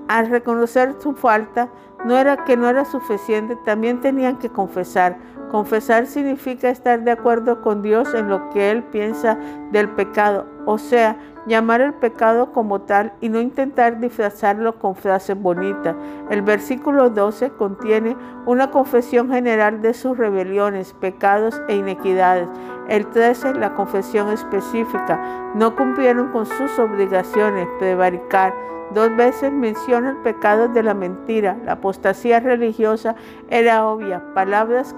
Al 0.08 0.30
reconocer 0.30 0.96
su 1.00 1.14
falta, 1.14 1.70
no 2.06 2.18
era 2.18 2.44
que 2.44 2.58
no 2.58 2.70
era 2.70 2.86
suficiente, 2.86 3.58
también 3.66 4.02
tenían 4.02 4.38
que 4.38 4.50
confesar. 4.50 5.18
Confesar 5.54 6.08
significa 6.08 6.72
estar 6.72 7.04
de 7.04 7.12
acuerdo 7.12 7.62
con 7.62 7.84
Dios 7.84 8.12
en 8.16 8.28
lo 8.28 8.50
que 8.50 8.72
Él 8.72 8.82
piensa 8.86 9.38
del 9.72 9.88
pecado, 9.88 10.48
o 10.66 10.80
sea, 10.80 11.16
llamar 11.46 11.80
el 11.80 11.94
pecado 11.94 12.52
como 12.52 12.82
tal 12.82 13.14
y 13.22 13.30
no 13.30 13.40
intentar 13.40 14.00
disfrazarlo 14.00 14.80
con 14.80 14.96
frases 14.96 15.40
bonitas. 15.40 15.96
El 16.32 16.42
versículo 16.42 17.12
12 17.12 17.52
contiene 17.52 18.18
una 18.48 18.72
confesión 18.72 19.30
general 19.30 19.80
de 19.84 19.94
sus 19.94 20.18
rebeliones, 20.18 20.94
pecados 20.94 21.62
e 21.68 21.76
inequidades. 21.76 22.48
El 22.90 23.06
13, 23.12 23.54
la 23.54 23.76
confesión 23.76 24.30
específica. 24.30 25.52
No 25.54 25.76
cumplieron 25.76 26.32
con 26.32 26.48
sus 26.48 26.80
obligaciones, 26.80 27.68
prevaricar. 27.78 28.56
Dos 28.94 29.16
veces 29.16 29.52
menciona 29.52 30.12
el 30.12 30.18
pecado 30.18 30.68
de 30.68 30.84
la 30.84 30.94
mentira. 30.94 31.58
La 31.66 31.74
apostasía 31.74 32.40
religiosa 32.40 33.16
era 33.50 33.88
obvia. 33.88 34.24
Palabras 34.34 34.94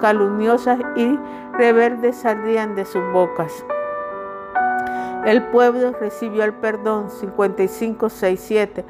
calumniosas 0.00 0.80
y 0.96 1.18
rebeldes 1.52 2.16
salían 2.16 2.74
de 2.74 2.84
sus 2.84 3.02
bocas. 3.12 3.64
El 5.24 5.42
pueblo 5.48 5.92
recibió 6.00 6.44
el 6.44 6.54
perdón 6.54 7.10
55, 7.10 8.08
6, 8.08 8.40
7. 8.42 8.84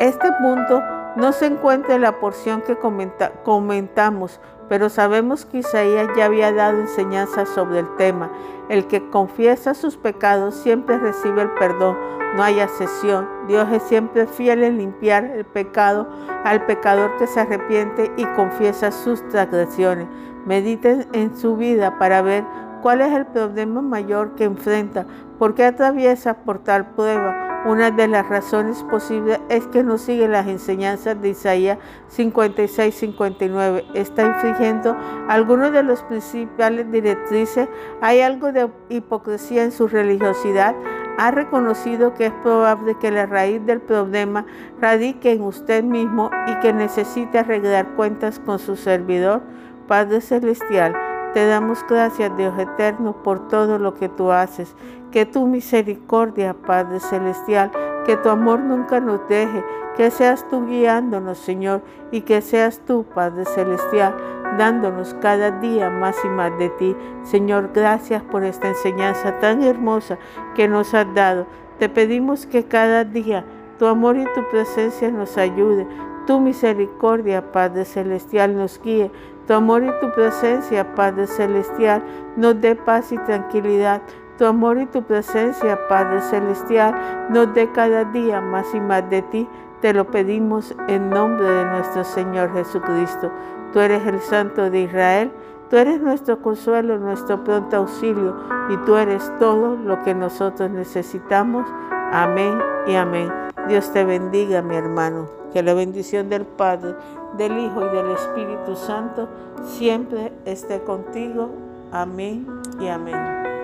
Este 0.00 0.32
punto 0.40 0.82
no 1.16 1.32
se 1.32 1.46
encuentra 1.46 1.94
en 1.94 2.02
la 2.02 2.20
porción 2.20 2.62
que 2.62 2.76
comentamos, 2.76 4.40
pero 4.68 4.88
sabemos 4.88 5.44
que 5.44 5.58
Isaías 5.58 6.08
ya 6.16 6.26
había 6.26 6.52
dado 6.52 6.80
enseñanza 6.80 7.46
sobre 7.46 7.80
el 7.80 7.96
tema. 7.96 8.30
El 8.68 8.86
que 8.86 9.08
confiesa 9.10 9.74
sus 9.74 9.96
pecados 9.96 10.54
siempre 10.54 10.98
recibe 10.98 11.42
el 11.42 11.50
perdón, 11.52 11.96
no 12.36 12.42
hay 12.42 12.60
asesión. 12.60 13.28
Dios 13.46 13.68
es 13.72 13.82
siempre 13.84 14.26
fiel 14.26 14.64
en 14.64 14.78
limpiar 14.78 15.24
el 15.24 15.44
pecado 15.44 16.08
al 16.44 16.66
pecador 16.66 17.16
que 17.16 17.26
se 17.26 17.40
arrepiente 17.40 18.12
y 18.16 18.24
confiesa 18.34 18.90
sus 18.90 19.26
transgresiones. 19.28 20.08
Mediten 20.44 21.06
en 21.12 21.36
su 21.36 21.56
vida 21.56 21.98
para 21.98 22.22
ver 22.22 22.44
cuál 22.82 23.00
es 23.00 23.12
el 23.12 23.26
problema 23.26 23.82
mayor 23.82 24.34
que 24.34 24.44
enfrenta, 24.44 25.06
por 25.38 25.54
qué 25.54 25.64
atraviesa 25.64 26.34
por 26.34 26.58
tal 26.58 26.86
prueba 26.90 27.45
una 27.66 27.90
de 27.90 28.06
las 28.06 28.28
razones 28.28 28.84
posibles 28.84 29.40
es 29.48 29.66
que 29.66 29.82
no 29.82 29.98
sigue 29.98 30.28
las 30.28 30.46
enseñanzas 30.46 31.20
de 31.20 31.30
Isaías 31.30 31.78
56-59. 32.16 33.84
Está 33.94 34.24
infringiendo 34.24 34.96
algunos 35.28 35.72
de 35.72 35.82
los 35.82 36.00
principales 36.04 36.90
directrices. 36.92 37.68
Hay 38.00 38.20
algo 38.20 38.52
de 38.52 38.70
hipocresía 38.88 39.64
en 39.64 39.72
su 39.72 39.88
religiosidad. 39.88 40.76
Ha 41.18 41.32
reconocido 41.32 42.14
que 42.14 42.26
es 42.26 42.32
probable 42.42 42.96
que 43.00 43.10
la 43.10 43.26
raíz 43.26 43.64
del 43.66 43.80
problema 43.80 44.46
radique 44.80 45.32
en 45.32 45.42
usted 45.42 45.82
mismo 45.82 46.30
y 46.46 46.54
que 46.60 46.72
necesite 46.72 47.40
arreglar 47.40 47.96
cuentas 47.96 48.38
con 48.38 48.60
su 48.60 48.76
servidor, 48.76 49.42
Padre 49.88 50.20
Celestial. 50.20 50.94
Te 51.34 51.46
damos 51.46 51.84
gracias, 51.86 52.34
Dios 52.36 52.58
eterno, 52.58 53.22
por 53.22 53.48
todo 53.48 53.78
lo 53.78 53.92
que 53.94 54.08
tú 54.08 54.30
haces. 54.30 54.74
Que 55.16 55.24
tu 55.24 55.46
misericordia, 55.46 56.52
Padre 56.52 57.00
Celestial, 57.00 57.70
que 58.04 58.18
tu 58.18 58.28
amor 58.28 58.60
nunca 58.60 59.00
nos 59.00 59.26
deje, 59.30 59.64
que 59.96 60.10
seas 60.10 60.46
tú 60.50 60.66
guiándonos, 60.66 61.38
Señor, 61.38 61.80
y 62.10 62.20
que 62.20 62.42
seas 62.42 62.82
tú, 62.86 63.06
Padre 63.14 63.46
Celestial, 63.46 64.14
dándonos 64.58 65.14
cada 65.22 65.52
día 65.52 65.88
más 65.88 66.22
y 66.22 66.28
más 66.28 66.58
de 66.58 66.68
ti. 66.68 66.94
Señor, 67.22 67.70
gracias 67.72 68.22
por 68.24 68.44
esta 68.44 68.68
enseñanza 68.68 69.40
tan 69.40 69.62
hermosa 69.62 70.18
que 70.54 70.68
nos 70.68 70.92
has 70.92 71.06
dado. 71.14 71.46
Te 71.78 71.88
pedimos 71.88 72.44
que 72.44 72.64
cada 72.64 73.04
día 73.04 73.42
tu 73.78 73.86
amor 73.86 74.18
y 74.18 74.24
tu 74.34 74.46
presencia 74.50 75.10
nos 75.10 75.38
ayude. 75.38 75.86
Tu 76.26 76.38
misericordia, 76.40 77.52
Padre 77.52 77.86
Celestial, 77.86 78.54
nos 78.54 78.78
guíe 78.82 79.10
tu 79.46 79.54
amor 79.54 79.82
y 79.82 79.90
tu 79.98 80.12
presencia, 80.12 80.94
Padre 80.94 81.26
Celestial, 81.26 82.02
nos 82.36 82.60
dé 82.60 82.74
paz 82.74 83.12
y 83.12 83.16
tranquilidad. 83.16 84.02
Tu 84.38 84.44
amor 84.44 84.78
y 84.78 84.86
tu 84.86 85.02
presencia, 85.02 85.78
Padre 85.88 86.20
Celestial, 86.20 87.28
nos 87.30 87.52
dé 87.54 87.70
cada 87.72 88.04
día 88.04 88.40
más 88.40 88.66
y 88.74 88.80
más 88.80 89.08
de 89.08 89.22
ti. 89.22 89.48
Te 89.80 89.94
lo 89.94 90.10
pedimos 90.10 90.74
en 90.88 91.10
nombre 91.10 91.48
de 91.48 91.64
nuestro 91.64 92.04
Señor 92.04 92.52
Jesucristo. 92.52 93.30
Tú 93.72 93.80
eres 93.80 94.06
el 94.06 94.20
Santo 94.20 94.70
de 94.70 94.82
Israel. 94.82 95.32
Tú 95.70 95.76
eres 95.76 96.00
nuestro 96.00 96.40
consuelo, 96.40 96.98
nuestro 96.98 97.42
pronto 97.42 97.76
auxilio, 97.76 98.36
y 98.70 98.76
tú 98.86 98.96
eres 98.96 99.32
todo 99.40 99.76
lo 99.76 100.00
que 100.04 100.14
nosotros 100.14 100.70
necesitamos. 100.70 101.66
Amén 102.12 102.56
y 102.86 102.94
amén. 102.94 103.32
Dios 103.66 103.92
te 103.92 104.04
bendiga, 104.04 104.62
mi 104.62 104.76
hermano. 104.76 105.26
Que 105.52 105.62
la 105.64 105.74
bendición 105.74 106.28
del 106.28 106.44
Padre, 106.44 106.94
del 107.36 107.58
Hijo 107.58 107.84
y 107.84 107.96
del 107.96 108.12
Espíritu 108.12 108.76
Santo 108.76 109.28
siempre 109.64 110.32
esté 110.44 110.82
contigo. 110.82 111.50
Amén 111.90 112.46
y 112.78 112.86
amén. 112.86 113.55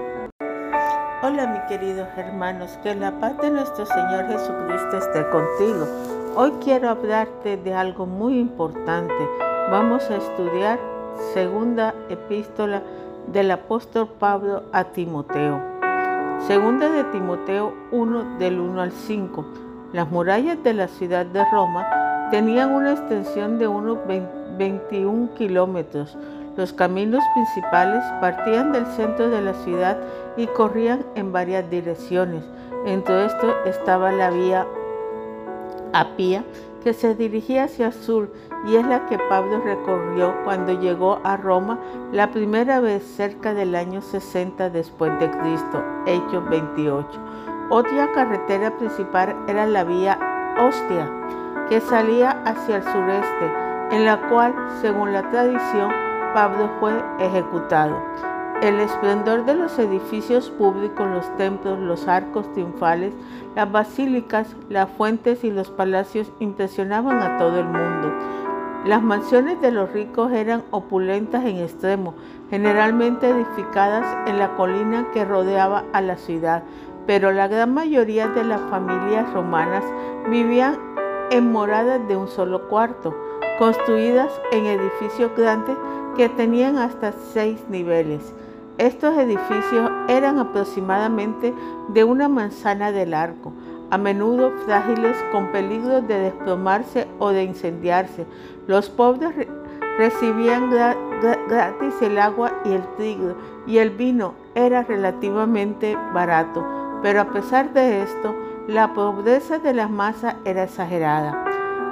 Hola, 1.25 1.47
mis 1.47 1.61
queridos 1.69 2.09
hermanos. 2.17 2.77
Que 2.83 2.97
la 2.97 3.13
paz 3.13 3.39
de 3.39 3.53
nuestro 3.53 3.87
Señor 3.87 4.27
Jesucristo 4.27 4.97
esté 4.97 5.25
contigo. 5.31 5.87
Hoy 6.35 6.51
quiero 6.65 6.89
hablarte 6.89 7.57
de 7.59 7.73
algo 7.73 8.07
muy 8.07 8.41
importante. 8.41 9.15
Vamos 9.71 10.03
a 10.11 10.17
estudiar 10.17 10.81
segunda 11.33 11.95
epístola 12.09 12.83
del 13.29 13.53
apóstol 13.53 14.09
Pablo 14.19 14.65
a 14.73 14.83
Timoteo. 14.83 15.61
Segunda 16.49 16.91
de 16.91 17.05
Timoteo 17.05 17.73
1 17.93 18.39
del 18.41 18.59
1 18.59 18.83
al 18.83 18.91
5. 18.91 19.45
Las 19.93 20.11
murallas 20.11 20.61
de 20.65 20.75
la 20.75 20.89
ciudad 20.89 21.25
de 21.25 21.45
Roma 21.53 21.87
tenían 22.33 22.73
una 22.75 22.95
extensión 22.95 23.61
de 23.61 23.69
unos 23.69 23.99
21 24.59 25.35
kilómetros. 25.35 26.19
Los 26.57 26.73
caminos 26.73 27.23
principales 27.35 28.05
partían 28.21 28.73
del 28.73 28.87
centro 28.87 29.31
de 29.31 29.41
la 29.41 29.55
ciudad 29.55 29.99
y 30.37 30.47
corrían 30.49 31.05
en 31.15 31.33
varias 31.33 31.69
direcciones. 31.71 32.45
Entre 32.85 33.27
esto 33.27 33.55
estaba 33.65 34.13
la 34.13 34.31
vía 34.31 34.67
Apia 35.93 36.45
que 36.83 36.93
se 36.93 37.15
dirigía 37.15 37.65
hacia 37.65 37.87
el 37.87 37.93
sur 37.93 38.33
y 38.67 38.77
es 38.77 38.85
la 38.87 39.07
que 39.07 39.19
Pablo 39.29 39.61
recorrió 39.65 40.35
cuando 40.45 40.79
llegó 40.79 41.21
a 41.25 41.37
Roma 41.37 41.79
la 42.13 42.31
primera 42.31 42.81
vez 42.81 43.03
cerca 43.05 43.55
del 43.55 43.75
año 43.75 44.03
60 44.03 44.71
después 44.71 45.19
de 45.21 45.31
Cristo, 45.31 45.83
Hechos 46.07 46.49
28. 46.49 47.09
Otra 47.71 48.11
carretera 48.13 48.77
principal 48.77 49.37
era 49.49 49.67
la 49.67 49.85
vía 49.85 50.19
Ostia, 50.61 51.09
que 51.69 51.81
salía 51.81 52.43
hacia 52.45 52.77
el 52.77 52.83
sureste, 52.83 53.51
en 53.93 54.05
la 54.05 54.29
cual, 54.29 54.55
según 54.81 55.13
la 55.13 55.31
tradición, 55.31 56.02
Pablo 56.35 56.71
fue 56.81 56.93
ejecutado. 57.19 57.95
El 58.63 58.81
esplendor 58.81 59.45
de 59.45 59.55
los 59.55 59.79
edificios 59.79 60.51
públicos, 60.51 61.07
los 61.07 61.37
templos, 61.37 61.79
los 61.79 62.09
arcos 62.09 62.51
triunfales, 62.53 63.13
las 63.55 63.71
basílicas, 63.71 64.57
las 64.71 64.89
fuentes 64.91 65.45
y 65.45 65.51
los 65.51 65.71
palacios 65.71 66.33
impresionaban 66.39 67.21
a 67.21 67.37
todo 67.37 67.59
el 67.59 67.67
mundo. 67.67 68.13
Las 68.87 69.03
mansiones 69.03 69.61
de 69.61 69.73
los 69.73 69.93
ricos 69.93 70.33
eran 70.33 70.63
opulentas 70.71 71.45
en 71.45 71.59
extremo, 71.59 72.15
generalmente 72.51 73.29
edificadas 73.29 74.07
en 74.27 74.39
la 74.39 74.57
colina 74.57 75.09
que 75.13 75.25
rodeaba 75.25 75.85
a 75.93 76.01
la 76.01 76.17
ciudad, 76.17 76.63
pero 77.07 77.31
la 77.33 77.47
gran 77.47 77.75
mayoría 77.75 78.29
de 78.29 78.45
las 78.45 78.61
familias 78.71 79.31
romanas 79.35 79.85
vivían 80.31 80.79
en 81.31 81.53
moradas 81.53 82.07
de 82.09 82.17
un 82.17 82.29
solo 82.29 82.69
cuarto, 82.69 83.15
construidas 83.59 84.33
en 84.51 84.67
edificios 84.67 85.31
grandes 85.37 85.77
que 86.17 86.29
tenían 86.29 86.77
hasta 86.77 87.13
seis 87.33 87.59
niveles. 87.69 88.35
Estos 88.79 89.17
edificios 89.19 89.91
eran 90.09 90.39
aproximadamente 90.39 91.55
de 91.89 92.05
una 92.05 92.29
manzana 92.29 92.91
de 92.91 93.07
largo, 93.07 93.53
a 93.91 93.99
menudo 93.99 94.51
frágiles 94.65 95.17
con 95.31 95.53
peligro 95.53 96.01
de 96.01 96.19
desplomarse 96.19 97.07
o 97.19 97.31
de 97.31 97.45
incendiarse. 97.45 98.27
Los 98.67 98.89
pobres 98.89 99.35
recibían 99.99 100.71
gratis 100.71 101.95
el 102.01 102.19
agua 102.19 102.53
y 102.65 102.73
el 102.73 102.83
trigo 102.97 103.35
y 103.67 103.79
el 103.79 103.91
vino 103.91 104.35
era 104.55 104.83
relativamente 104.83 105.97
barato, 106.15 106.67
pero 107.03 107.21
a 107.21 107.27
pesar 107.27 107.73
de 107.75 108.03
esto, 108.03 108.35
la 108.69 108.95
pobreza 108.95 109.59
de 109.59 109.75
las 109.75 109.91
masas 109.91 110.37
era 110.45 110.65
exagerada. 110.65 111.45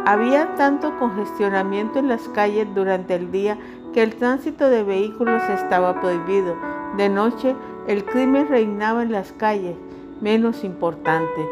Había 0.07 0.55
tanto 0.55 0.99
congestionamiento 0.99 1.99
en 1.99 2.09
las 2.09 2.27
calles 2.31 2.67
durante 2.75 3.15
el 3.15 3.31
día 3.31 3.59
que 3.93 4.03
el 4.03 4.15
tránsito 4.15 4.69
de 4.69 4.83
vehículos 4.83 5.43
estaba 5.49 6.01
prohibido. 6.01 6.57
De 6.97 7.09
noche 7.09 7.55
el 7.87 8.05
crimen 8.05 8.49
reinaba 8.49 9.03
en 9.03 9.13
las 9.13 9.33
calles, 9.33 9.77
menos 10.21 10.65
importante. 10.65 11.49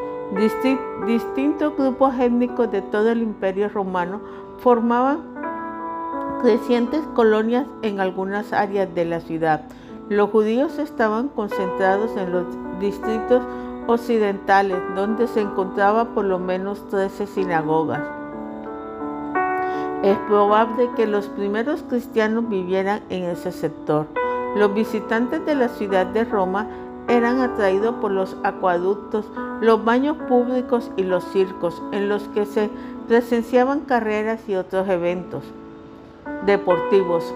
distintos 1.06 1.76
grupos 1.76 2.18
étnicos 2.18 2.70
de 2.70 2.82
todo 2.82 3.10
el 3.10 3.22
imperio 3.22 3.68
romano 3.68 4.20
formaban 4.58 5.20
crecientes 6.42 7.00
colonias 7.14 7.66
en 7.82 8.00
algunas 8.00 8.52
áreas 8.52 8.94
de 8.94 9.04
la 9.04 9.20
ciudad. 9.20 9.62
Los 10.08 10.30
judíos 10.30 10.78
estaban 10.78 11.28
concentrados 11.28 12.16
en 12.16 12.32
los 12.32 12.46
distritos 12.80 13.42
occidentales, 13.86 14.78
donde 14.94 15.26
se 15.26 15.40
encontraba 15.40 16.14
por 16.14 16.24
lo 16.24 16.38
menos 16.38 16.86
13 16.88 17.26
sinagogas. 17.26 18.17
Es 20.02 20.16
probable 20.28 20.90
que 20.94 21.08
los 21.08 21.26
primeros 21.26 21.82
cristianos 21.82 22.48
vivieran 22.48 23.02
en 23.08 23.24
ese 23.24 23.50
sector. 23.50 24.06
Los 24.56 24.72
visitantes 24.72 25.44
de 25.44 25.56
la 25.56 25.68
ciudad 25.68 26.06
de 26.06 26.24
Roma 26.24 26.68
eran 27.08 27.40
atraídos 27.40 27.96
por 27.96 28.12
los 28.12 28.36
acueductos, 28.44 29.28
los 29.60 29.84
baños 29.84 30.16
públicos 30.28 30.92
y 30.96 31.02
los 31.02 31.24
circos, 31.24 31.82
en 31.90 32.08
los 32.08 32.22
que 32.28 32.46
se 32.46 32.70
presenciaban 33.08 33.80
carreras 33.80 34.48
y 34.48 34.54
otros 34.54 34.88
eventos 34.88 35.42
deportivos, 36.46 37.34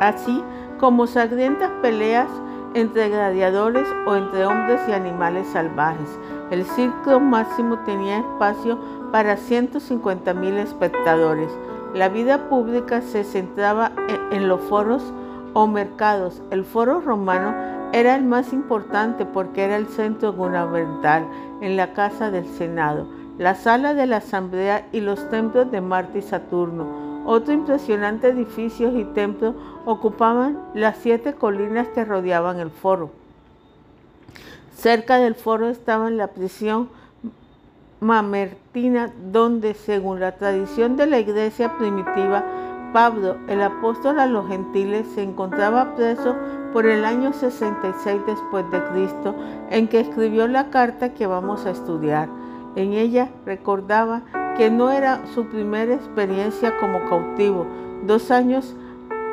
así 0.00 0.42
como 0.80 1.06
sangrientas 1.06 1.70
peleas 1.80 2.28
entre 2.74 3.08
gladiadores 3.08 3.86
o 4.06 4.16
entre 4.16 4.46
hombres 4.46 4.80
y 4.88 4.92
animales 4.92 5.46
salvajes. 5.48 6.18
El 6.50 6.64
circo 6.64 7.20
máximo 7.20 7.78
tenía 7.84 8.18
espacio 8.18 8.78
para 9.12 9.36
150 9.36 10.34
mil 10.34 10.58
espectadores. 10.58 11.50
La 11.94 12.08
vida 12.08 12.48
pública 12.48 13.00
se 13.00 13.24
centraba 13.24 13.92
en 14.30 14.48
los 14.48 14.60
foros 14.62 15.02
o 15.54 15.66
mercados. 15.66 16.42
El 16.50 16.64
foro 16.64 17.00
romano 17.00 17.54
era 17.92 18.14
el 18.16 18.24
más 18.24 18.52
importante 18.52 19.24
porque 19.24 19.64
era 19.64 19.76
el 19.76 19.86
centro 19.88 20.32
gubernamental 20.32 21.26
en 21.62 21.76
la 21.76 21.94
casa 21.94 22.30
del 22.30 22.46
Senado, 22.46 23.08
la 23.38 23.54
sala 23.54 23.94
de 23.94 24.06
la 24.06 24.18
asamblea 24.18 24.86
y 24.92 25.00
los 25.00 25.28
templos 25.30 25.70
de 25.70 25.80
Marte 25.80 26.18
y 26.18 26.22
Saturno. 26.22 27.08
Otro 27.24 27.52
impresionante 27.52 28.28
edificios 28.28 28.94
y 28.94 29.04
templos 29.04 29.54
ocupaban 29.86 30.58
las 30.74 30.98
siete 30.98 31.34
colinas 31.34 31.88
que 31.88 32.04
rodeaban 32.04 32.58
el 32.58 32.70
foro. 32.70 33.10
Cerca 34.74 35.18
del 35.18 35.34
foro 35.34 35.68
estaba 35.68 36.10
la 36.10 36.28
prisión 36.28 36.88
mamertina, 38.00 39.12
donde, 39.32 39.74
según 39.74 40.20
la 40.20 40.36
tradición 40.36 40.96
de 40.96 41.06
la 41.06 41.18
iglesia 41.18 41.76
primitiva, 41.76 42.44
Pablo, 42.92 43.36
el 43.48 43.60
apóstol 43.62 44.18
a 44.18 44.26
los 44.26 44.48
gentiles, 44.48 45.06
se 45.14 45.22
encontraba 45.22 45.94
preso 45.94 46.34
por 46.72 46.86
el 46.86 47.04
año 47.04 47.32
66 47.32 48.20
después 48.26 48.70
de 48.70 48.82
Cristo, 48.84 49.34
en 49.70 49.88
que 49.88 50.00
escribió 50.00 50.46
la 50.48 50.70
carta 50.70 51.12
que 51.12 51.26
vamos 51.26 51.66
a 51.66 51.70
estudiar. 51.70 52.28
En 52.76 52.92
ella 52.92 53.28
recordaba 53.44 54.22
que 54.56 54.70
no 54.70 54.90
era 54.90 55.20
su 55.34 55.46
primera 55.46 55.94
experiencia 55.94 56.78
como 56.78 57.00
cautivo. 57.08 57.66
Dos 58.06 58.30
años 58.30 58.74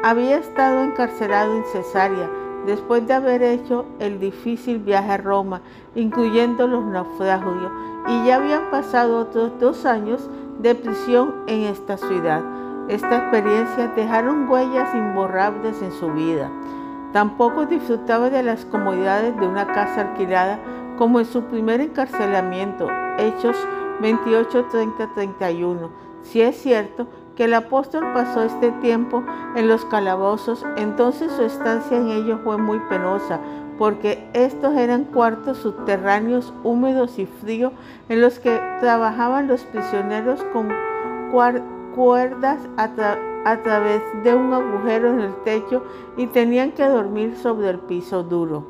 había 0.04 0.38
estado 0.38 0.84
encarcelado 0.84 1.56
en 1.56 1.64
Cesarea, 1.66 2.30
después 2.66 3.08
de 3.08 3.14
haber 3.14 3.44
hecho 3.44 3.86
el 4.00 4.20
difícil 4.20 4.80
viaje 4.80 5.12
a 5.12 5.18
Roma, 5.18 5.62
incluyendo 5.96 6.68
los 6.68 6.84
naufragios, 6.86 7.72
y 8.08 8.26
ya 8.26 8.36
habían 8.36 8.70
pasado 8.72 9.20
otros 9.20 9.52
dos 9.60 9.86
años 9.86 10.30
de 10.60 10.76
prisión 10.76 11.36
en 11.48 11.64
esta 11.64 11.98
ciudad. 11.98 12.44
Esta 12.88 13.18
experiencia 13.18 13.88
dejaron 13.96 14.48
huellas 14.50 14.94
imborrables 14.94 15.82
en 15.82 15.92
su 15.92 16.12
vida. 16.14 16.52
Tampoco 17.14 17.66
disfrutaba 17.66 18.30
de 18.30 18.44
las 18.44 18.66
comodidades 18.66 19.36
de 19.40 19.48
una 19.48 19.66
casa 19.66 20.02
alquilada 20.02 20.60
como 20.98 21.20
en 21.20 21.26
su 21.26 21.44
primer 21.44 21.82
encarcelamiento, 21.82 22.88
Hechos 23.18 23.56
28, 24.02 24.66
30, 24.66 25.14
31. 25.14 25.90
Si 26.22 26.42
es 26.42 26.58
cierto 26.62 27.08
que 27.36 27.46
el 27.46 27.54
apóstol 27.54 28.06
pasó 28.14 28.44
este 28.44 28.72
tiempo 28.72 29.24
en 29.56 29.68
los 29.68 29.86
calabozos, 29.86 30.66
entonces 30.78 31.32
su 31.32 31.44
estancia 31.44 31.98
en 31.98 32.10
ellos 32.10 32.40
fue 32.44 32.58
muy 32.58 32.80
penosa, 32.90 33.40
porque 33.78 34.28
estos 34.34 34.76
eran 34.76 35.04
cuartos 35.06 35.58
subterráneos 35.58 36.54
húmedos 36.64 37.20
y 37.20 37.26
fríos 37.26 37.74
en 38.10 38.22
los 38.22 38.40
que 38.40 38.60
trabajaban 38.80 39.48
los 39.48 39.62
prisioneros 39.64 40.44
con 40.54 40.70
cuerdas 41.96 42.60
a, 42.78 43.58
través 43.62 44.02
de 44.24 44.34
un 44.34 44.54
agujero 44.54 45.10
en 45.10 45.20
el 45.20 45.36
techo 45.44 45.84
y 46.18 46.28
tenían 46.28 46.72
que 46.72 46.86
dormir 46.86 47.36
sobre 47.36 47.70
el 47.70 47.80
piso 47.80 48.24
duro. 48.24 48.66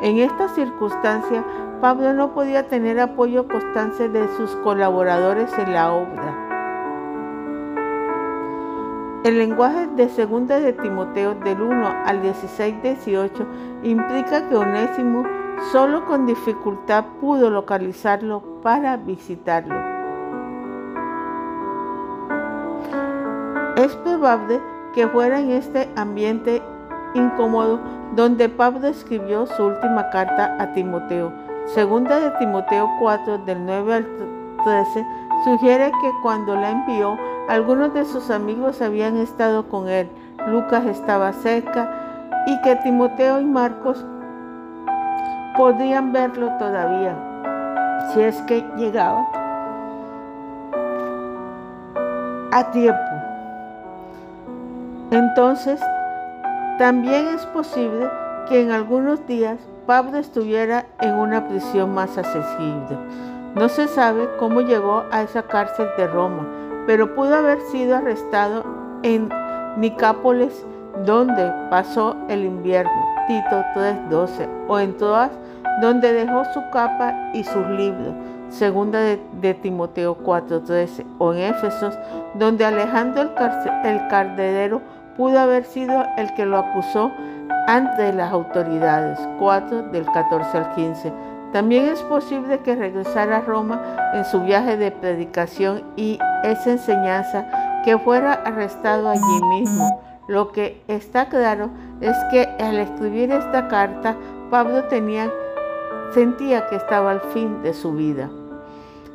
En 0.00 0.18
esta 0.18 0.48
circunstancia, 0.48 1.44
Pablo 1.80 2.12
no 2.12 2.32
podía 2.32 2.68
tener 2.68 3.00
apoyo 3.00 3.48
constante 3.48 4.08
de 4.08 4.28
sus 4.36 4.50
colaboradores 4.56 5.50
en 5.58 5.72
la 5.72 5.92
obra. 5.92 6.47
El 9.24 9.36
lenguaje 9.36 9.88
de 9.96 10.08
segunda 10.08 10.60
de 10.60 10.72
Timoteo 10.72 11.34
del 11.34 11.60
1 11.60 11.86
al 12.06 12.22
16-18 12.22 13.46
implica 13.82 14.48
que 14.48 14.54
Onésimo 14.54 15.24
solo 15.72 16.04
con 16.04 16.24
dificultad 16.24 17.04
pudo 17.20 17.50
localizarlo 17.50 18.42
para 18.62 18.96
visitarlo. 18.96 19.74
Es 23.76 23.96
probable 23.96 24.60
que 24.94 25.08
fuera 25.08 25.40
en 25.40 25.50
este 25.50 25.88
ambiente 25.96 26.62
incómodo 27.14 27.80
donde 28.14 28.48
Pablo 28.48 28.86
escribió 28.86 29.46
su 29.46 29.64
última 29.64 30.10
carta 30.10 30.56
a 30.60 30.72
Timoteo. 30.74 31.32
Segunda 31.66 32.20
de 32.20 32.30
Timoteo 32.38 32.88
4 33.00 33.38
del 33.38 33.66
9 33.66 33.94
al 33.94 34.06
13 34.64 35.06
sugiere 35.44 35.90
que 35.90 36.10
cuando 36.22 36.54
la 36.54 36.70
envió, 36.70 37.18
algunos 37.48 37.94
de 37.94 38.04
sus 38.04 38.30
amigos 38.30 38.82
habían 38.82 39.16
estado 39.16 39.68
con 39.68 39.88
él. 39.88 40.08
Lucas 40.46 40.84
estaba 40.84 41.32
cerca 41.32 41.90
y 42.46 42.60
que 42.60 42.76
Timoteo 42.76 43.40
y 43.40 43.44
Marcos 43.44 44.04
podían 45.56 46.12
verlo 46.12 46.50
todavía, 46.58 47.16
si 48.12 48.20
es 48.20 48.40
que 48.42 48.64
llegaba 48.76 49.26
a 52.52 52.70
tiempo. 52.70 53.00
Entonces, 55.10 55.80
también 56.78 57.28
es 57.28 57.44
posible 57.46 58.08
que 58.48 58.60
en 58.60 58.70
algunos 58.70 59.26
días 59.26 59.58
Pablo 59.86 60.18
estuviera 60.18 60.84
en 61.00 61.14
una 61.14 61.48
prisión 61.48 61.94
más 61.94 62.16
accesible. 62.18 62.98
No 63.54 63.70
se 63.70 63.88
sabe 63.88 64.28
cómo 64.38 64.60
llegó 64.60 65.04
a 65.10 65.22
esa 65.22 65.42
cárcel 65.42 65.88
de 65.96 66.06
Roma, 66.06 66.46
pero 66.88 67.14
pudo 67.14 67.36
haber 67.36 67.60
sido 67.70 67.96
arrestado 67.96 68.64
en 69.02 69.28
Nicápolis, 69.76 70.64
donde 71.04 71.52
pasó 71.68 72.16
el 72.30 72.46
invierno, 72.46 72.90
Tito 73.26 73.62
3:12, 73.74 74.48
o 74.68 74.78
en 74.78 74.96
Troas, 74.96 75.30
donde 75.82 76.14
dejó 76.14 76.46
su 76.54 76.62
capa 76.70 77.14
y 77.34 77.44
sus 77.44 77.66
libros, 77.68 78.14
segunda 78.48 79.00
de, 79.00 79.54
Timoteo 79.60 80.16
4:13, 80.16 81.04
o 81.18 81.34
en 81.34 81.54
Éfesos, 81.54 81.98
donde 82.32 82.64
Alejandro 82.64 83.20
el, 83.22 83.86
el 83.86 84.08
Cardedero 84.08 84.80
pudo 85.14 85.40
haber 85.40 85.64
sido 85.64 86.06
el 86.16 86.32
que 86.32 86.46
lo 86.46 86.56
acusó 86.56 87.12
ante 87.66 88.14
las 88.14 88.32
autoridades. 88.32 89.18
4 89.38 89.90
del 89.92 90.06
14 90.06 90.56
al 90.56 90.74
15. 90.74 91.12
También 91.52 91.86
es 91.86 92.02
posible 92.02 92.60
que 92.60 92.76
regresara 92.76 93.38
a 93.38 93.40
Roma 93.40 93.80
en 94.12 94.24
su 94.24 94.42
viaje 94.42 94.76
de 94.76 94.90
predicación 94.90 95.82
y 95.96 96.18
esa 96.44 96.72
enseñanza 96.72 97.46
que 97.84 97.98
fuera 97.98 98.34
arrestado 98.34 99.08
allí 99.08 99.42
mismo. 99.48 100.02
Lo 100.28 100.52
que 100.52 100.82
está 100.88 101.30
claro 101.30 101.70
es 102.02 102.16
que 102.30 102.42
al 102.60 102.78
escribir 102.78 103.32
esta 103.32 103.66
carta, 103.68 104.14
Pablo 104.50 104.84
tenía, 104.84 105.32
sentía 106.12 106.66
que 106.66 106.76
estaba 106.76 107.12
al 107.12 107.20
fin 107.20 107.62
de 107.62 107.72
su 107.72 107.92
vida. 107.92 108.28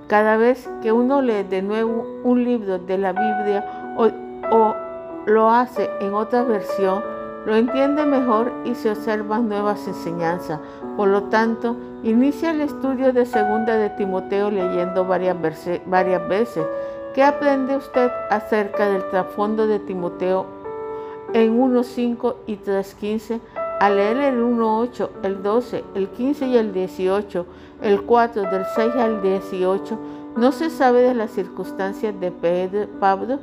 Cada 0.07 0.35
vez 0.37 0.67
que 0.81 0.91
uno 0.91 1.21
lee 1.21 1.43
de 1.43 1.61
nuevo 1.61 2.05
un 2.23 2.43
libro 2.43 2.79
de 2.79 2.97
la 2.97 3.13
Biblia 3.13 3.93
o, 3.95 4.07
o 4.51 4.75
lo 5.27 5.49
hace 5.51 5.87
en 6.01 6.15
otra 6.15 6.43
versión, 6.43 7.03
lo 7.45 7.55
entiende 7.55 8.05
mejor 8.05 8.51
y 8.63 8.73
se 8.75 8.91
observan 8.91 9.49
nuevas 9.49 9.85
enseñanzas. 9.87 10.59
Por 10.95 11.09
lo 11.09 11.23
tanto, 11.23 11.75
inicia 12.03 12.51
el 12.51 12.61
estudio 12.61 13.11
de 13.11 13.25
segunda 13.25 13.75
de 13.75 13.89
Timoteo 13.91 14.49
leyendo 14.49 15.05
varias, 15.05 15.35
varias 15.85 16.27
veces. 16.27 16.65
¿Qué 17.13 17.21
aprende 17.21 17.75
usted 17.75 18.09
acerca 18.29 18.87
del 18.87 19.07
trasfondo 19.09 19.67
de 19.67 19.79
Timoteo 19.79 20.45
en 21.33 21.59
1.5 21.59 22.35
y 22.47 22.57
3.15? 22.57 23.39
Al 23.79 23.97
leer 23.97 24.17
el 24.17 24.41
1.8, 24.41 25.09
el 25.23 25.43
12, 25.43 25.83
el 25.95 26.07
15 26.07 26.47
y 26.47 26.57
el 26.57 26.73
18, 26.73 27.45
el 27.81 28.03
4 28.03 28.41
del 28.43 28.63
6 28.75 28.93
al 28.95 29.21
18, 29.21 29.99
no 30.37 30.51
se 30.53 30.69
sabe 30.69 31.01
de 31.01 31.13
las 31.13 31.31
circunstancias 31.31 32.17
de 32.19 32.31
Pedro, 32.31 32.87
Pablo 32.99 33.39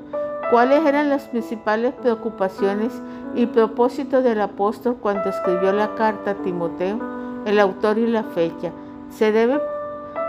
¿Cuáles 0.51 0.85
eran 0.85 1.09
las 1.09 1.29
principales 1.29 1.95
preocupaciones 1.95 2.91
y 3.37 3.47
propósitos 3.47 4.25
del 4.25 4.41
apóstol 4.41 4.97
cuando 5.01 5.31
escribió 5.31 5.73
la 5.73 5.95
carta 5.95 6.33
a 6.33 6.35
Timoteo? 6.35 6.99
El 7.45 7.61
autor 7.61 7.99
y 7.99 8.09
la 8.09 8.25
fecha. 8.25 8.73
Se 9.11 9.31
debe 9.31 9.61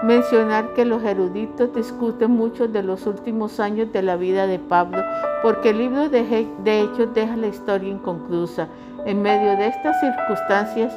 mencionar 0.04 0.74
que 0.74 0.86
los 0.86 1.04
eruditos 1.04 1.74
discuten 1.74 2.30
mucho 2.30 2.68
de 2.68 2.84
los 2.84 3.08
últimos 3.08 3.60
años 3.60 3.92
de 3.92 4.04
la 4.04 4.16
vida 4.16 4.46
de 4.46 4.60
Pablo, 4.60 5.04
porque 5.42 5.72
el 5.72 5.80
libro 5.80 6.08
de, 6.08 6.48
de 6.64 6.82
Hechos 6.82 7.12
deja 7.16 7.36
la 7.36 7.48
historia 7.48 7.90
inconclusa. 7.90 8.68
En 9.08 9.24
medio 9.24 9.58
de 9.58 9.70
estas 9.70 10.00
circunstancias, 10.00 10.94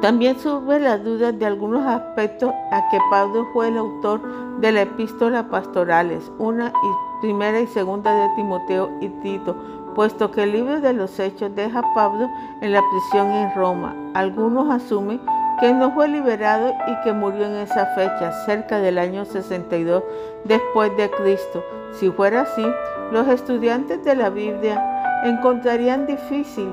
también 0.00 0.38
sube 0.38 0.78
la 0.78 0.96
duda 0.96 1.32
de 1.32 1.44
algunos 1.44 1.84
aspectos 1.84 2.52
a 2.70 2.88
que 2.88 2.98
Pablo 3.10 3.48
fue 3.52 3.68
el 3.68 3.78
autor 3.78 4.20
de 4.60 4.70
la 4.70 4.82
epístola 4.82 5.48
pastorales, 5.48 6.30
una 6.38 6.68
y 6.68 7.20
primera 7.20 7.60
y 7.60 7.66
segunda 7.66 8.14
de 8.14 8.28
Timoteo 8.36 8.90
y 9.00 9.08
Tito, 9.08 9.56
puesto 9.96 10.30
que 10.30 10.44
el 10.44 10.52
libro 10.52 10.80
de 10.80 10.92
los 10.92 11.18
Hechos 11.18 11.52
deja 11.56 11.80
a 11.80 11.94
Pablo 11.94 12.28
en 12.60 12.72
la 12.72 12.82
prisión 12.90 13.32
en 13.32 13.52
Roma. 13.56 13.94
Algunos 14.14 14.70
asumen 14.70 15.20
que 15.58 15.72
no 15.72 15.90
fue 15.90 16.06
liberado 16.06 16.72
y 16.86 17.02
que 17.02 17.12
murió 17.12 17.46
en 17.46 17.56
esa 17.56 17.86
fecha, 17.96 18.30
cerca 18.46 18.78
del 18.78 18.98
año 18.98 19.24
62 19.24 20.04
después 20.44 20.96
de 20.96 21.10
Cristo. 21.10 21.64
Si 21.92 22.08
fuera 22.10 22.42
así, 22.42 22.64
los 23.10 23.26
estudiantes 23.26 24.04
de 24.04 24.14
la 24.14 24.30
Biblia 24.30 24.80
encontrarían 25.24 26.06
difícil 26.06 26.72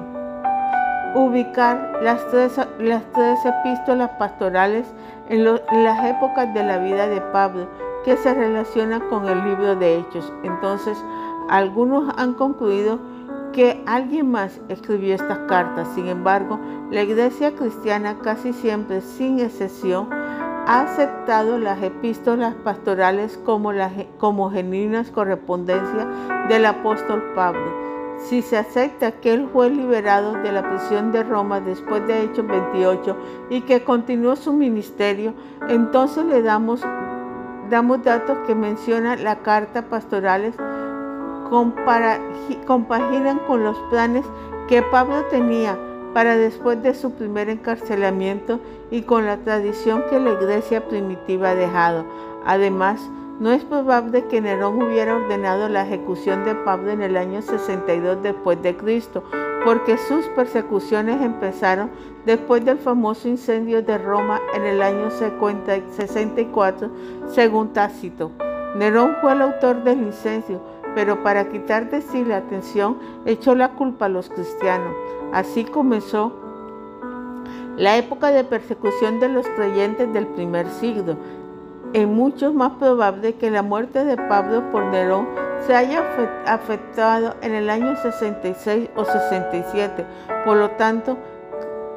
ubicar 1.15 1.99
las 2.03 2.25
tres, 2.29 2.59
las 2.79 3.03
tres 3.13 3.39
epístolas 3.45 4.11
pastorales 4.19 4.85
en, 5.29 5.43
las 5.45 6.05
épocas 6.05 6.53
de 6.53 6.63
la 6.63 6.77
vida 6.77 7.07
de 7.07 7.21
Pablo 7.21 7.67
que 8.03 8.17
se 8.17 8.33
relacionan 8.33 9.01
con 9.09 9.27
el 9.27 9.43
libro 9.43 9.75
de 9.75 9.97
Hechos. 9.97 10.31
Entonces, 10.43 10.97
algunos 11.49 12.13
han 12.17 12.33
concluido 12.33 12.99
que 13.53 13.81
alguien 13.87 14.29
más 14.29 14.59
escribió 14.67 15.15
estas 15.15 15.39
cartas. 15.47 15.87
Sin 15.95 16.07
embargo, 16.07 16.59
la 16.91 17.01
iglesia 17.01 17.55
cristiana 17.55 18.17
casi 18.21 18.53
siempre, 18.53 19.01
sin 19.01 19.39
excepción, 19.39 20.09
ha 20.67 20.81
aceptado 20.81 21.57
las 21.57 21.81
epístolas 21.81 22.53
pastorales 22.55 23.39
como, 23.45 23.71
las, 23.71 23.93
como 24.19 24.51
genuinas 24.51 25.09
correspondencias 25.11 26.05
del 26.49 26.65
apóstol 26.65 27.23
Pablo. 27.35 27.84
Si 28.17 28.41
se 28.41 28.57
acepta 28.57 29.11
que 29.11 29.33
él 29.33 29.49
fue 29.51 29.69
liberado 29.69 30.33
de 30.33 30.51
la 30.51 30.67
prisión 30.67 31.11
de 31.11 31.23
Roma 31.23 31.59
después 31.59 32.05
de 32.07 32.23
Hechos 32.23 32.47
28 32.47 33.17
y 33.49 33.61
que 33.61 33.83
continuó 33.83 34.35
su 34.35 34.53
ministerio, 34.53 35.33
entonces 35.69 36.25
le 36.25 36.41
damos, 36.41 36.81
damos 37.69 38.03
datos 38.03 38.37
que 38.47 38.55
menciona 38.55 39.15
la 39.15 39.37
carta 39.39 39.83
pastorales 39.83 40.55
compaginan 42.65 43.39
con 43.47 43.63
los 43.63 43.77
planes 43.91 44.25
que 44.67 44.81
Pablo 44.81 45.23
tenía 45.29 45.77
para 46.13 46.37
después 46.37 46.81
de 46.81 46.95
su 46.95 47.11
primer 47.11 47.49
encarcelamiento 47.49 48.59
y 48.89 49.01
con 49.01 49.25
la 49.25 49.37
tradición 49.37 50.03
que 50.09 50.19
la 50.19 50.31
iglesia 50.31 50.87
primitiva 50.87 51.49
ha 51.49 51.55
dejado. 51.55 52.05
Además, 52.45 53.01
no 53.39 53.51
es 53.51 53.63
probable 53.65 54.25
que 54.25 54.39
Nerón 54.41 54.81
hubiera 54.81 55.15
ordenado 55.15 55.67
la 55.67 55.85
ejecución 55.85 56.45
de 56.45 56.55
Pablo 56.55 56.91
en 56.91 57.01
el 57.01 57.17
año 57.17 57.41
62 57.41 58.23
después 58.23 58.61
de 58.61 58.77
Cristo, 58.77 59.23
porque 59.65 59.97
sus 59.97 60.25
persecuciones 60.27 61.21
empezaron 61.21 61.89
después 62.25 62.63
del 62.63 62.77
famoso 62.77 63.27
incendio 63.27 63.81
de 63.81 63.97
Roma 63.97 64.39
en 64.53 64.63
el 64.63 64.81
año 64.81 65.09
64, 65.11 66.89
según 67.27 67.73
Tácito. 67.73 68.31
Nerón 68.75 69.15
fue 69.21 69.33
el 69.33 69.41
autor 69.41 69.83
del 69.83 70.01
incendio, 70.03 70.61
pero 70.93 71.21
para 71.23 71.49
quitar 71.49 71.89
de 71.89 72.01
sí 72.01 72.23
la 72.23 72.37
atención 72.37 72.97
echó 73.25 73.55
la 73.55 73.69
culpa 73.69 74.05
a 74.05 74.09
los 74.09 74.29
cristianos. 74.29 74.93
Así 75.33 75.65
comenzó 75.65 76.31
la 77.77 77.97
época 77.97 78.31
de 78.31 78.45
persecución 78.45 79.19
de 79.19 79.27
los 79.29 79.45
creyentes 79.49 80.11
del 80.13 80.27
primer 80.27 80.69
siglo. 80.69 81.17
En 81.95 82.13
muchos 82.13 82.53
más 82.53 82.73
probable 82.73 83.35
que 83.35 83.49
la 83.49 83.61
muerte 83.61 84.03
de 84.03 84.17
Pablo 84.17 84.69
por 84.69 84.83
Nerón 84.87 85.29
se 85.65 85.73
haya 85.73 86.03
afectado 86.45 87.35
en 87.41 87.53
el 87.53 87.69
año 87.69 87.95
66 87.95 88.89
o 88.97 89.05
67. 89.05 90.05
Por 90.43 90.57
lo 90.57 90.71
tanto, 90.71 91.17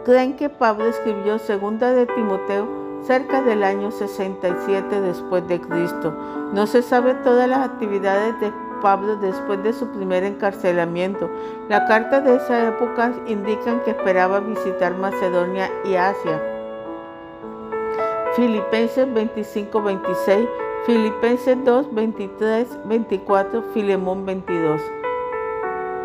creen 0.04 0.36
que 0.36 0.50
Pablo 0.50 0.84
escribió 0.86 1.40
segunda 1.40 1.90
de 1.90 2.06
Timoteo 2.06 2.68
cerca 3.08 3.42
del 3.42 3.64
año 3.64 3.90
67 3.90 5.00
después 5.00 5.48
de 5.48 5.60
Cristo. 5.60 6.14
No 6.52 6.68
se 6.68 6.82
sabe 6.82 7.14
todas 7.14 7.48
las 7.48 7.68
actividades 7.68 8.38
de 8.38 8.52
Pablo 8.80 9.16
después 9.16 9.60
de 9.64 9.72
su 9.72 9.88
primer 9.88 10.22
encarcelamiento. 10.22 11.28
La 11.68 11.86
carta 11.86 12.20
de 12.20 12.36
esa 12.36 12.68
época 12.68 13.14
indican 13.26 13.80
que 13.80 13.90
esperaba 13.90 14.38
visitar 14.38 14.96
Macedonia 14.96 15.68
y 15.84 15.96
Asia. 15.96 16.57
Filipenses 18.38 19.08
25-26, 19.08 20.48
Filipenses 20.86 21.58
2, 21.64 21.92
23, 21.92 22.78
24, 22.84 23.62
Filemón 23.74 24.24
22. 24.24 24.80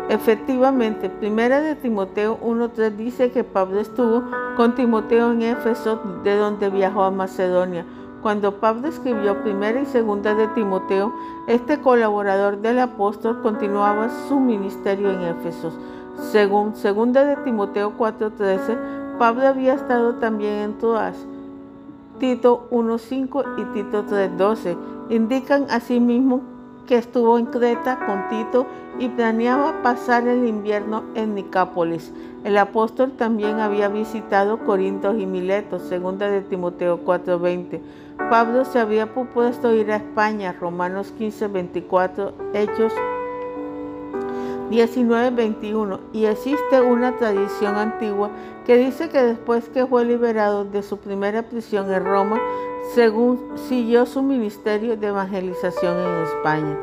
Efectivamente, 0.08 1.10
primera 1.10 1.60
de 1.60 1.76
Timoteo 1.76 2.36
1.3 2.40 2.96
dice 2.96 3.30
que 3.30 3.44
Pablo 3.44 3.78
estuvo 3.78 4.24
con 4.56 4.74
Timoteo 4.74 5.30
en 5.30 5.42
Éfeso, 5.42 6.00
de 6.24 6.34
donde 6.34 6.70
viajó 6.70 7.04
a 7.04 7.12
Macedonia. 7.12 7.86
Cuando 8.20 8.58
Pablo 8.58 8.88
escribió 8.88 9.40
primera 9.44 9.80
y 9.80 9.86
segunda 9.86 10.34
de 10.34 10.48
Timoteo, 10.48 11.14
este 11.46 11.80
colaborador 11.80 12.58
del 12.58 12.80
apóstol 12.80 13.42
continuaba 13.42 14.08
su 14.26 14.40
ministerio 14.40 15.12
en 15.12 15.22
Éfeso. 15.22 15.70
Según 16.32 16.74
segunda 16.74 17.24
de 17.24 17.36
Timoteo 17.44 17.92
4:13, 17.96 18.76
Pablo 19.20 19.46
había 19.46 19.74
estado 19.74 20.16
también 20.16 20.54
en 20.54 20.78
Troas. 20.78 21.14
Tito 22.24 22.68
1:5 22.70 23.44
y 23.58 23.64
Tito 23.74 24.04
3:12 24.06 24.78
indican 25.10 25.66
asimismo 25.68 26.40
que 26.86 26.96
estuvo 26.96 27.36
en 27.36 27.44
Creta 27.44 27.98
con 28.06 28.30
Tito 28.30 28.64
y 28.98 29.10
planeaba 29.10 29.82
pasar 29.82 30.26
el 30.26 30.46
invierno 30.46 31.02
en 31.14 31.34
Nicápolis. 31.34 32.14
El 32.42 32.56
apóstol 32.56 33.12
también 33.18 33.60
había 33.60 33.88
visitado 33.88 34.60
Corinto 34.60 35.14
y 35.14 35.26
Mileto, 35.26 35.78
segunda 35.80 36.30
de 36.30 36.40
Timoteo 36.40 37.00
4:20. 37.04 37.82
Pablo 38.30 38.64
se 38.64 38.78
había 38.78 39.12
propuesto 39.12 39.74
ir 39.74 39.92
a 39.92 39.96
España, 39.96 40.56
Romanos 40.58 41.12
15, 41.18 41.48
24, 41.48 42.32
Hechos 42.54 42.94
19, 44.74 45.30
21. 45.30 46.00
Y 46.12 46.26
existe 46.26 46.80
una 46.80 47.16
tradición 47.16 47.76
antigua 47.76 48.30
que 48.66 48.76
dice 48.76 49.08
que 49.08 49.22
después 49.22 49.68
que 49.68 49.86
fue 49.86 50.04
liberado 50.04 50.64
de 50.64 50.82
su 50.82 50.98
primera 50.98 51.42
prisión 51.42 51.92
en 51.92 52.04
Roma, 52.04 52.40
siguió 53.68 54.06
su 54.06 54.22
ministerio 54.22 54.96
de 54.96 55.06
evangelización 55.08 55.96
en 55.98 56.22
España. 56.24 56.78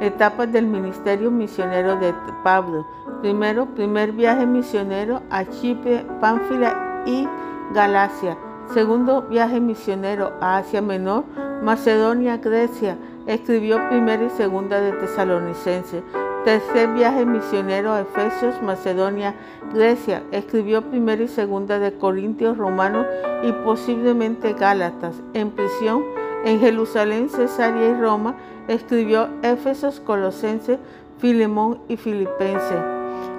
Etapas 0.00 0.50
del 0.52 0.66
ministerio 0.66 1.30
misionero 1.30 1.96
de 1.96 2.14
Pablo. 2.42 2.86
Primero, 3.20 3.66
primer 3.66 4.12
viaje 4.12 4.46
misionero 4.46 5.22
a 5.30 5.44
Chipre, 5.44 6.06
Pánfila 6.20 7.02
y 7.06 7.26
Galacia. 7.74 8.36
Segundo 8.72 9.22
viaje 9.22 9.60
misionero 9.60 10.32
a 10.40 10.58
Asia 10.58 10.80
Menor, 10.80 11.24
Macedonia, 11.62 12.38
Grecia. 12.38 12.96
Escribió 13.26 13.88
primera 13.88 14.24
y 14.24 14.30
segunda 14.30 14.80
de 14.80 14.92
Tesalonicense. 14.92 16.02
Tercer 16.44 16.88
viaje 16.94 17.26
misionero 17.26 17.92
a 17.92 18.00
Efesios, 18.00 18.62
Macedonia, 18.62 19.34
Grecia. 19.74 20.22
Escribió 20.32 20.82
primera 20.82 21.22
y 21.22 21.28
segunda 21.28 21.78
de 21.78 21.92
Corintios, 21.92 22.56
Romanos 22.56 23.06
y 23.42 23.52
posiblemente 23.64 24.54
Gálatas. 24.54 25.16
En 25.34 25.50
prisión 25.50 26.02
en 26.44 26.58
Jerusalén, 26.58 27.28
Cesarea 27.28 27.90
y 27.90 28.00
Roma, 28.00 28.36
escribió 28.68 29.28
Éfesos, 29.42 30.00
Colosenses, 30.00 30.78
Filemón 31.18 31.80
y 31.88 31.96
Filipenses. 31.96 32.78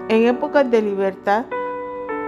En 0.08 0.28
épocas 0.28 0.70
de 0.70 0.84
libertad, 0.84 1.46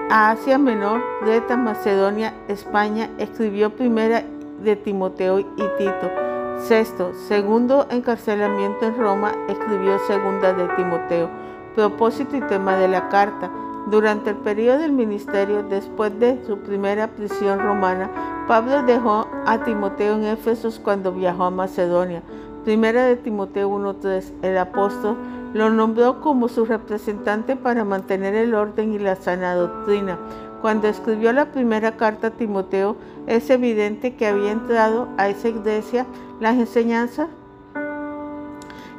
a 0.09 0.31
Asia 0.31 0.57
Menor, 0.57 1.01
Greta, 1.21 1.55
Macedonia, 1.55 2.33
España, 2.47 3.09
escribió 3.19 3.69
primera 3.69 4.23
de 4.63 4.75
Timoteo 4.75 5.39
y 5.39 5.63
Tito. 5.77 6.22
Sexto, 6.59 7.13
segundo 7.13 7.87
encarcelamiento 7.89 8.85
en 8.85 8.97
Roma, 8.97 9.33
escribió 9.49 9.99
segunda 10.07 10.53
de 10.53 10.67
Timoteo. 10.75 11.29
Propósito 11.75 12.37
y 12.37 12.41
tema 12.41 12.77
de 12.77 12.87
la 12.87 13.09
carta. 13.09 13.51
Durante 13.87 14.29
el 14.29 14.37
periodo 14.37 14.79
del 14.79 14.93
ministerio, 14.93 15.63
después 15.63 16.17
de 16.19 16.41
su 16.45 16.57
primera 16.59 17.07
prisión 17.07 17.59
romana, 17.59 18.09
Pablo 18.47 18.83
dejó 18.83 19.27
a 19.45 19.63
Timoteo 19.65 20.15
en 20.15 20.25
Éfesos 20.25 20.79
cuando 20.79 21.11
viajó 21.11 21.43
a 21.43 21.51
Macedonia. 21.51 22.21
Primera 22.63 23.03
de 23.03 23.17
Timoteo 23.17 23.69
1.3, 23.69 24.31
el 24.41 24.57
apóstol 24.57 25.17
lo 25.53 25.69
nombró 25.69 26.21
como 26.21 26.47
su 26.47 26.65
representante 26.65 27.57
para 27.57 27.83
mantener 27.83 28.35
el 28.35 28.55
orden 28.55 28.93
y 28.93 28.99
la 28.99 29.17
sana 29.17 29.53
doctrina. 29.55 30.17
Cuando 30.61 30.87
escribió 30.87 31.33
la 31.33 31.51
primera 31.51 31.97
carta 31.97 32.27
a 32.27 32.31
Timoteo, 32.31 32.95
es 33.27 33.49
evidente 33.49 34.15
que 34.15 34.27
había 34.27 34.51
entrado 34.51 35.09
a 35.17 35.27
esa 35.27 35.49
iglesia 35.49 36.05
las 36.43 36.57
enseñanzas 36.57 37.29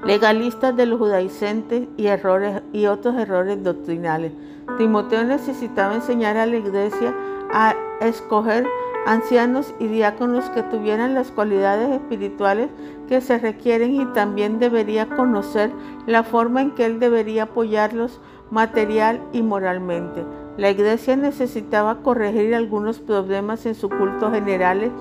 legalistas 0.03 0.75
de 0.75 0.87
los 0.87 0.99
judaicentes 0.99 1.89
y, 1.99 2.07
errores, 2.07 2.63
y 2.73 2.87
otros 2.87 3.17
errores 3.17 3.63
doctrinales. 3.63 4.33
Timoteo 4.79 5.25
necesitaba 5.25 5.95
enseñar 5.95 6.39
a 6.39 6.47
la 6.47 6.57
iglesia 6.57 7.15
a 7.53 7.75
escoger 8.01 8.67
ancianos 9.05 9.75
y 9.79 9.89
diáconos 9.89 10.49
que 10.51 10.63
tuvieran 10.63 11.13
las 11.13 11.33
cualidades 11.33 11.91
espirituales 11.91 12.71
que 13.11 13.21
se 13.21 13.39
requieren 13.39 13.95
y 13.95 14.07
también 14.15 14.59
debería 14.59 15.11
conocer 15.11 15.71
la 16.07 16.23
forma 16.23 16.63
en 16.63 16.71
que 16.71 16.87
él 16.87 16.99
debería 16.99 17.43
apoyarlos 17.43 18.21
material 18.51 19.21
y 19.35 19.43
moralmente. 19.43 20.25
La 20.57 20.71
iglesia 20.71 21.17
necesitaba 21.17 21.97
corregir 21.97 22.55
algunos 22.55 23.01
problemas 23.01 23.67
en 23.67 23.75
su 23.75 23.91
culto 23.91 24.31
generales 24.31 24.93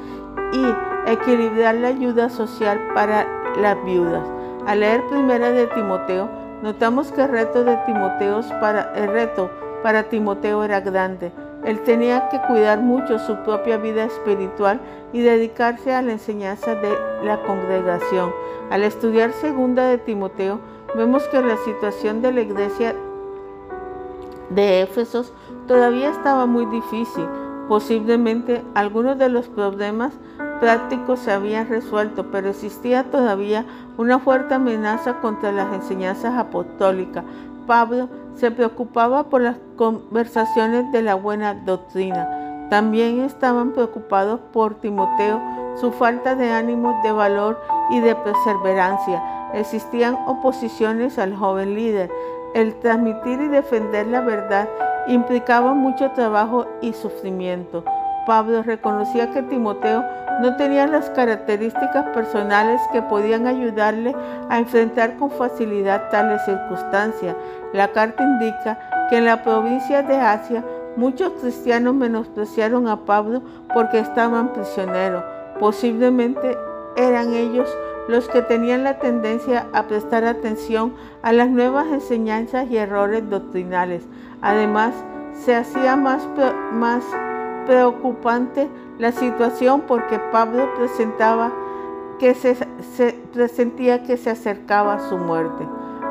y 0.53 1.11
equilibrar 1.11 1.75
la 1.75 1.89
ayuda 1.89 2.29
social 2.29 2.79
para 2.93 3.27
las 3.59 3.83
viudas. 3.83 4.25
Al 4.65 4.79
leer 4.79 5.03
primera 5.07 5.51
de 5.51 5.67
Timoteo, 5.67 6.29
notamos 6.61 7.11
que 7.11 7.23
el 7.23 7.29
reto 7.29 7.63
de 7.63 7.75
Timoteo 7.85 8.41
para, 8.61 8.93
el 8.95 9.11
reto 9.11 9.49
para 9.81 10.03
Timoteo 10.03 10.63
era 10.63 10.79
grande. 10.79 11.31
Él 11.65 11.81
tenía 11.81 12.29
que 12.29 12.39
cuidar 12.41 12.79
mucho 12.79 13.19
su 13.19 13.35
propia 13.43 13.77
vida 13.77 14.05
espiritual 14.05 14.79
y 15.11 15.21
dedicarse 15.21 15.93
a 15.93 16.01
la 16.01 16.13
enseñanza 16.13 16.75
de 16.75 16.97
la 17.23 17.41
congregación. 17.43 18.31
Al 18.69 18.83
estudiar 18.83 19.31
segunda 19.33 19.87
de 19.87 19.97
Timoteo, 19.97 20.59
vemos 20.95 21.23
que 21.29 21.41
la 21.41 21.57
situación 21.57 22.21
de 22.21 22.31
la 22.31 22.41
iglesia 22.41 22.95
de 24.49 24.81
Éfesos 24.81 25.33
todavía 25.67 26.09
estaba 26.09 26.45
muy 26.45 26.65
difícil. 26.65 27.27
Posiblemente 27.67 28.63
algunos 28.75 29.17
de 29.17 29.29
los 29.29 29.47
problemas 29.47 30.13
prácticos 30.59 31.19
se 31.19 31.31
habían 31.31 31.69
resuelto, 31.69 32.27
pero 32.31 32.49
existía 32.49 33.03
todavía 33.05 33.65
una 33.97 34.19
fuerte 34.19 34.53
amenaza 34.53 35.19
contra 35.21 35.51
las 35.51 35.73
enseñanzas 35.73 36.35
apostólicas. 36.37 37.23
Pablo 37.65 38.09
se 38.35 38.51
preocupaba 38.51 39.23
por 39.23 39.41
las 39.41 39.57
conversaciones 39.77 40.91
de 40.91 41.01
la 41.01 41.15
buena 41.15 41.53
doctrina. 41.53 42.67
También 42.69 43.21
estaban 43.21 43.71
preocupados 43.71 44.39
por 44.51 44.75
Timoteo, 44.75 45.41
su 45.79 45.91
falta 45.91 46.35
de 46.35 46.51
ánimo, 46.51 46.99
de 47.03 47.11
valor 47.11 47.61
y 47.91 47.99
de 47.99 48.15
perseverancia. 48.15 49.23
Existían 49.53 50.17
oposiciones 50.27 51.19
al 51.19 51.35
joven 51.35 51.75
líder. 51.75 52.09
El 52.53 52.75
transmitir 52.79 53.41
y 53.41 53.47
defender 53.47 54.07
la 54.07 54.21
verdad 54.21 54.69
implicaba 55.07 55.73
mucho 55.73 56.11
trabajo 56.11 56.65
y 56.81 56.93
sufrimiento. 56.93 57.83
Pablo 58.25 58.63
reconocía 58.63 59.31
que 59.31 59.43
Timoteo 59.43 60.03
no 60.41 60.55
tenía 60.55 60.87
las 60.87 61.09
características 61.09 62.05
personales 62.13 62.81
que 62.91 63.01
podían 63.01 63.47
ayudarle 63.47 64.15
a 64.49 64.57
enfrentar 64.59 65.17
con 65.17 65.29
facilidad 65.29 66.09
tales 66.09 66.43
circunstancias. 66.45 67.35
La 67.73 67.89
carta 67.89 68.23
indica 68.23 68.79
que 69.09 69.17
en 69.17 69.25
la 69.25 69.43
provincia 69.43 70.01
de 70.01 70.15
Asia 70.15 70.63
muchos 70.95 71.31
cristianos 71.41 71.93
menospreciaron 71.95 72.87
a 72.87 73.05
Pablo 73.05 73.41
porque 73.73 73.99
estaban 73.99 74.53
prisioneros. 74.53 75.23
Posiblemente 75.59 76.57
eran 76.95 77.33
ellos 77.33 77.67
los 78.07 78.27
que 78.27 78.41
tenían 78.41 78.83
la 78.83 78.99
tendencia 78.99 79.67
a 79.73 79.83
prestar 79.83 80.25
atención 80.25 80.93
a 81.21 81.31
las 81.31 81.49
nuevas 81.49 81.87
enseñanzas 81.87 82.69
y 82.69 82.77
errores 82.77 83.29
doctrinales. 83.29 84.03
Además, 84.41 84.93
se 85.33 85.55
hacía 85.55 85.95
más, 85.95 86.27
más 86.71 87.03
preocupante 87.65 88.69
la 88.99 89.11
situación 89.11 89.81
porque 89.87 90.19
Pablo 90.31 90.69
presentaba 90.75 91.51
que 92.19 92.33
se, 92.35 92.55
presentía 93.33 94.03
que 94.03 94.17
se 94.17 94.29
acercaba 94.29 94.95
a 94.95 95.09
su 95.09 95.17
muerte. 95.17 95.67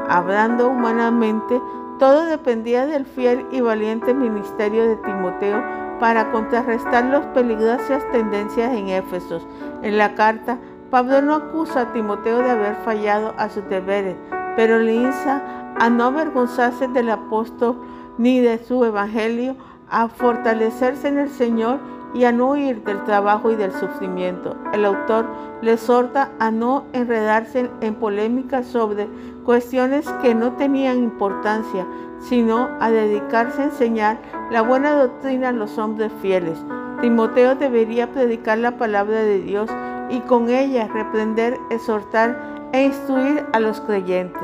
Hablando 0.09 0.69
humanamente, 0.69 1.61
todo 1.99 2.25
dependía 2.25 2.87
del 2.87 3.07
fiel 3.07 3.47
y 3.53 3.61
valiente 3.61 4.13
ministerio 4.13 4.89
de 4.89 4.97
Timoteo 4.97 5.63
para 6.01 6.33
contrarrestar 6.33 7.05
las 7.05 7.27
peligrosas 7.27 8.03
tendencias 8.11 8.73
en 8.75 8.89
Éfesos. 8.89 9.47
En 9.83 9.99
la 9.99 10.15
carta, 10.15 10.59
Pablo 10.93 11.23
no 11.23 11.35
acusa 11.37 11.81
a 11.81 11.93
Timoteo 11.95 12.41
de 12.41 12.51
haber 12.51 12.75
fallado 12.85 13.33
a 13.39 13.49
sus 13.49 13.67
deberes, 13.71 14.15
pero 14.57 14.79
le 14.79 14.95
insta 14.97 15.43
a 15.79 15.89
no 15.89 16.05
avergonzarse 16.05 16.87
del 16.87 17.09
apóstol 17.09 17.77
ni 18.19 18.41
de 18.41 18.63
su 18.63 18.85
evangelio, 18.85 19.57
a 19.89 20.09
fortalecerse 20.09 21.09
en 21.09 21.19
el 21.19 21.31
Señor 21.31 21.79
y 22.13 22.25
a 22.25 22.33
no 22.33 22.51
huir 22.51 22.85
del 22.85 23.03
trabajo 23.05 23.51
y 23.51 23.57
del 23.57 23.73
sufrimiento. 23.73 24.55
El 24.75 24.85
autor 24.85 25.25
le 25.63 25.73
exhorta 25.73 26.31
a 26.39 26.51
no 26.51 26.85
enredarse 26.93 27.71
en 27.81 27.95
polémicas 27.95 28.67
sobre 28.67 29.09
cuestiones 29.47 30.07
que 30.21 30.35
no 30.35 30.53
tenían 30.57 30.99
importancia, 30.99 31.87
sino 32.21 32.69
a 32.81 32.91
dedicarse 32.91 33.63
a 33.63 33.65
enseñar 33.65 34.19
la 34.51 34.61
buena 34.61 34.93
doctrina 34.93 35.49
a 35.49 35.53
los 35.53 35.79
hombres 35.79 36.13
fieles. 36.21 36.63
Timoteo 37.01 37.55
debería 37.55 38.13
predicar 38.13 38.59
la 38.59 38.77
palabra 38.77 39.23
de 39.23 39.41
Dios 39.41 39.71
y 40.13 40.21
con 40.21 40.51
ella 40.51 40.89
reprender, 40.89 41.59
exhortar 41.71 42.69
e 42.73 42.85
instruir 42.85 43.45
a 43.53 43.59
los 43.59 43.81
creyentes. 43.81 44.43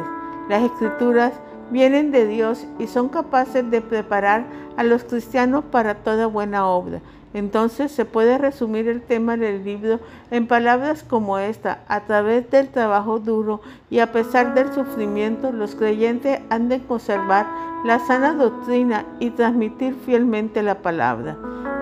Las 0.48 0.62
escrituras 0.62 1.34
vienen 1.70 2.10
de 2.10 2.26
Dios 2.26 2.66
y 2.78 2.86
son 2.86 3.10
capaces 3.10 3.70
de 3.70 3.82
preparar 3.82 4.46
a 4.78 4.82
los 4.82 5.04
cristianos 5.04 5.64
para 5.70 5.96
toda 5.96 6.26
buena 6.26 6.66
obra. 6.66 7.00
Entonces 7.34 7.92
se 7.92 8.06
puede 8.06 8.38
resumir 8.38 8.88
el 8.88 9.02
tema 9.02 9.36
del 9.36 9.62
libro 9.62 10.00
en 10.30 10.46
palabras 10.46 11.02
como 11.02 11.38
esta. 11.38 11.80
A 11.86 12.00
través 12.00 12.50
del 12.50 12.68
trabajo 12.68 13.18
duro 13.18 13.60
y 13.90 13.98
a 13.98 14.10
pesar 14.10 14.54
del 14.54 14.72
sufrimiento, 14.72 15.52
los 15.52 15.74
creyentes 15.74 16.40
han 16.48 16.70
de 16.70 16.80
conservar 16.80 17.46
la 17.84 17.98
sana 17.98 18.32
doctrina 18.32 19.04
y 19.20 19.30
transmitir 19.30 19.94
fielmente 20.06 20.62
la 20.62 20.76
palabra. 20.76 21.36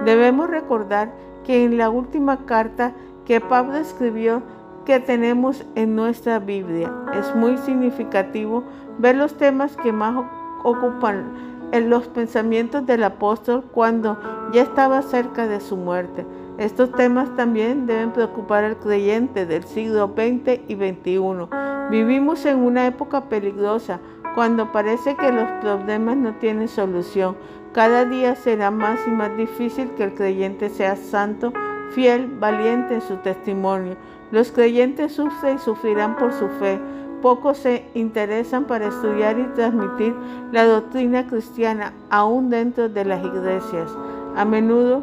Debemos 0.05 0.51
recordar 0.51 1.13
que 1.47 1.65
en 1.65 1.79
la 1.79 1.91
última 1.91 2.45
carta 2.45 2.93
que 3.27 3.41
Pablo 3.41 3.77
escribió 3.77 4.43
que 4.87 5.01
tenemos 5.01 5.67
en 5.75 5.97
nuestra 5.97 6.39
Biblia 6.39 6.93
es 7.13 7.35
muy 7.35 7.59
significativo 7.59 8.63
ver 8.99 9.17
los 9.17 9.37
temas 9.37 9.77
que 9.77 9.93
más 9.93 10.25
ocupan 10.63 11.57
en 11.73 11.91
los 11.91 12.07
pensamientos 12.07 12.87
del 12.87 13.03
apóstol 13.03 13.65
cuando 13.73 14.17
ya 14.53 14.63
estaba 14.63 15.03
cerca 15.03 15.49
de 15.49 15.61
su 15.61 15.77
muerte. 15.77 16.25
Estos 16.59 16.93
temas 16.93 17.35
también 17.37 17.87
deben 17.87 18.13
preocupar 18.13 18.65
al 18.65 18.77
creyente 18.77 19.45
del 19.45 19.65
siglo 19.65 20.15
XX 20.17 20.61
y 20.69 20.77
XXI. 20.77 21.49
Vivimos 21.91 22.47
en 22.47 22.59
una 22.59 22.87
época 22.87 23.29
peligrosa 23.29 24.01
cuando 24.35 24.71
parece 24.71 25.17
que 25.17 25.33
los 25.33 25.51
problemas 25.61 26.17
no 26.17 26.35
tienen 26.37 26.69
solución. 26.69 27.37
Cada 27.73 28.05
día 28.05 28.37
será 28.37 28.71
más 28.71 29.01
y 29.07 29.11
más 29.11 29.37
difícil 29.37 29.91
que 29.91 30.05
el 30.05 30.15
creyente 30.15 30.71
sea 30.71 30.97
santo, 30.97 31.53
fiel, 31.91 32.27
valiente 32.39 32.95
en 32.95 33.01
su 33.03 33.17
testimonio. 33.17 33.97
Los 34.31 34.51
creyentes 34.53 35.13
sufren 35.13 35.57
y 35.57 35.59
sufrirán 35.59 36.17
por 36.17 36.33
su 36.33 36.49
fe 36.49 36.81
Pocos 37.23 37.59
se 37.59 37.85
interesan 37.95 38.65
para 38.65 38.89
estudiar 38.89 39.39
y 39.39 39.45
transmitir 39.55 40.15
la 40.53 40.65
doctrina 40.65 41.27
cristiana 41.27 41.93
aún 42.11 42.51
dentro 42.51 42.89
de 42.89 43.05
las 43.05 43.25
iglesias. 43.25 43.91
A 44.37 44.45
menudo 44.45 45.03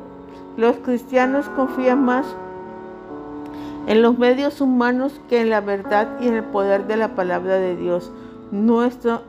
los 0.56 0.78
cristianos 0.78 1.50
confían 1.50 2.06
más 2.06 2.26
en 3.88 4.02
los 4.02 4.18
medios 4.18 4.62
humanos 4.62 5.20
que 5.28 5.42
en 5.42 5.50
la 5.50 5.60
verdad 5.60 6.20
y 6.22 6.28
en 6.28 6.36
el 6.36 6.44
poder 6.44 6.86
de 6.88 6.98
la 6.98 7.16
palabra 7.16 7.56
de 7.56 7.76
Dios. 7.76 8.12
Nuestro 8.52 9.24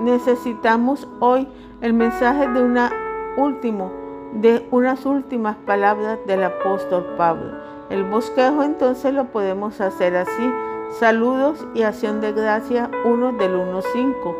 necesitamos 0.00 1.06
hoy 1.20 1.46
el 1.80 1.92
mensaje 1.92 2.48
de 2.48 2.62
una 2.62 2.90
último, 3.36 3.90
de 4.32 4.66
unas 4.70 5.04
últimas 5.06 5.56
palabras 5.66 6.18
del 6.26 6.44
apóstol 6.44 7.14
Pablo. 7.16 7.52
El 7.90 8.04
bosquejo 8.04 8.62
entonces 8.62 9.12
lo 9.12 9.26
podemos 9.26 9.80
hacer 9.80 10.16
así 10.16 10.50
Saludos 10.98 11.66
y 11.74 11.82
acción 11.82 12.20
de 12.20 12.32
gracia 12.32 12.90
1 13.06 13.32
del 13.32 13.54
1.5. 13.54 14.34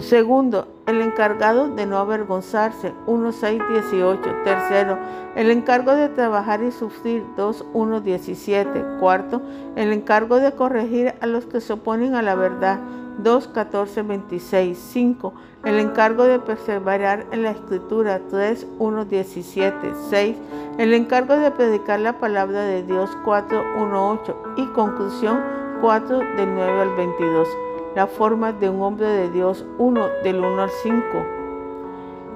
Segundo, 0.00 0.66
el 0.86 1.00
encargado 1.00 1.68
de 1.68 1.86
no 1.86 1.98
avergonzarse 1.98 2.92
1.6.18. 3.06 4.42
Tercero, 4.42 4.98
el 5.36 5.52
encargo 5.52 5.94
de 5.94 6.08
trabajar 6.08 6.60
y 6.62 6.72
sufrir 6.72 7.24
2.1.17. 7.36 8.98
Cuarto, 8.98 9.42
el 9.76 9.92
encargo 9.92 10.40
de 10.40 10.52
corregir 10.52 11.14
a 11.20 11.26
los 11.26 11.46
que 11.46 11.60
se 11.60 11.74
oponen 11.74 12.16
a 12.16 12.22
la 12.22 12.34
verdad 12.34 12.80
2, 13.18 13.48
14, 13.48 14.02
26. 14.02 14.76
5. 14.76 15.34
El 15.66 15.80
encargo 15.80 16.22
de 16.22 16.38
perseverar 16.38 17.26
en 17.32 17.42
la 17.42 17.50
escritura 17.50 18.20
3, 18.30 18.68
1, 18.78 19.04
17. 19.06 19.94
6. 20.10 20.36
El 20.78 20.94
encargo 20.94 21.36
de 21.36 21.50
predicar 21.50 21.98
la 21.98 22.20
palabra 22.20 22.60
de 22.60 22.84
Dios 22.84 23.10
4, 23.24 23.64
1, 23.76 24.10
8. 24.12 24.42
Y 24.58 24.66
conclusión 24.66 25.42
4 25.80 26.18
del 26.18 26.54
9 26.54 26.82
al 26.82 26.94
22. 26.94 27.48
La 27.96 28.06
forma 28.06 28.52
de 28.52 28.70
un 28.70 28.80
hombre 28.80 29.08
de 29.08 29.28
Dios 29.28 29.66
1 29.78 30.08
del 30.22 30.36
1 30.36 30.62
al 30.62 30.70
5. 30.70 31.02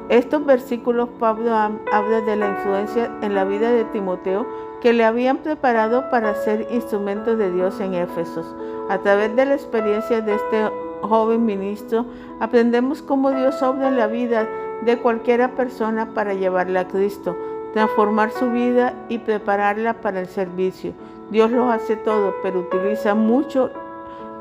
Estos 0.09 0.45
versículos 0.45 1.09
Pablo 1.20 1.55
habla 1.55 2.22
de 2.22 2.35
la 2.35 2.49
influencia 2.49 3.16
en 3.22 3.37
la 3.37 3.45
vida 3.45 3.70
de 3.70 3.85
Timoteo 3.85 4.45
que 4.81 4.93
le 4.93 5.05
habían 5.05 5.37
preparado 5.37 6.11
para 6.11 6.35
ser 6.35 6.66
instrumento 6.72 7.37
de 7.37 7.53
Dios 7.53 7.78
en 7.78 7.95
Éfesos. 7.95 8.57
A 8.89 8.99
través 8.99 9.37
de 9.37 9.47
la 9.47 9.55
experiencia 9.55 10.20
de 10.20 10.35
este 10.35 10.68
joven 11.03 11.44
ministro, 11.44 12.07
aprendemos 12.40 13.03
cómo 13.03 13.30
Dios 13.30 13.62
obra 13.62 13.88
en 13.88 13.96
la 13.96 14.07
vida 14.07 14.48
de 14.82 14.98
cualquiera 14.98 15.55
persona 15.55 16.14
para 16.14 16.34
llevarla 16.34 16.80
a 16.80 16.88
Cristo, 16.88 17.36
transformar 17.72 18.30
su 18.32 18.51
vida 18.51 18.94
y 19.09 19.18
prepararla 19.18 19.94
para 20.01 20.20
el 20.20 20.26
servicio. 20.26 20.92
Dios 21.30 21.51
lo 21.51 21.70
hace 21.70 21.96
todo, 21.96 22.34
pero 22.42 22.61
utiliza 22.61 23.14
mucho 23.14 23.70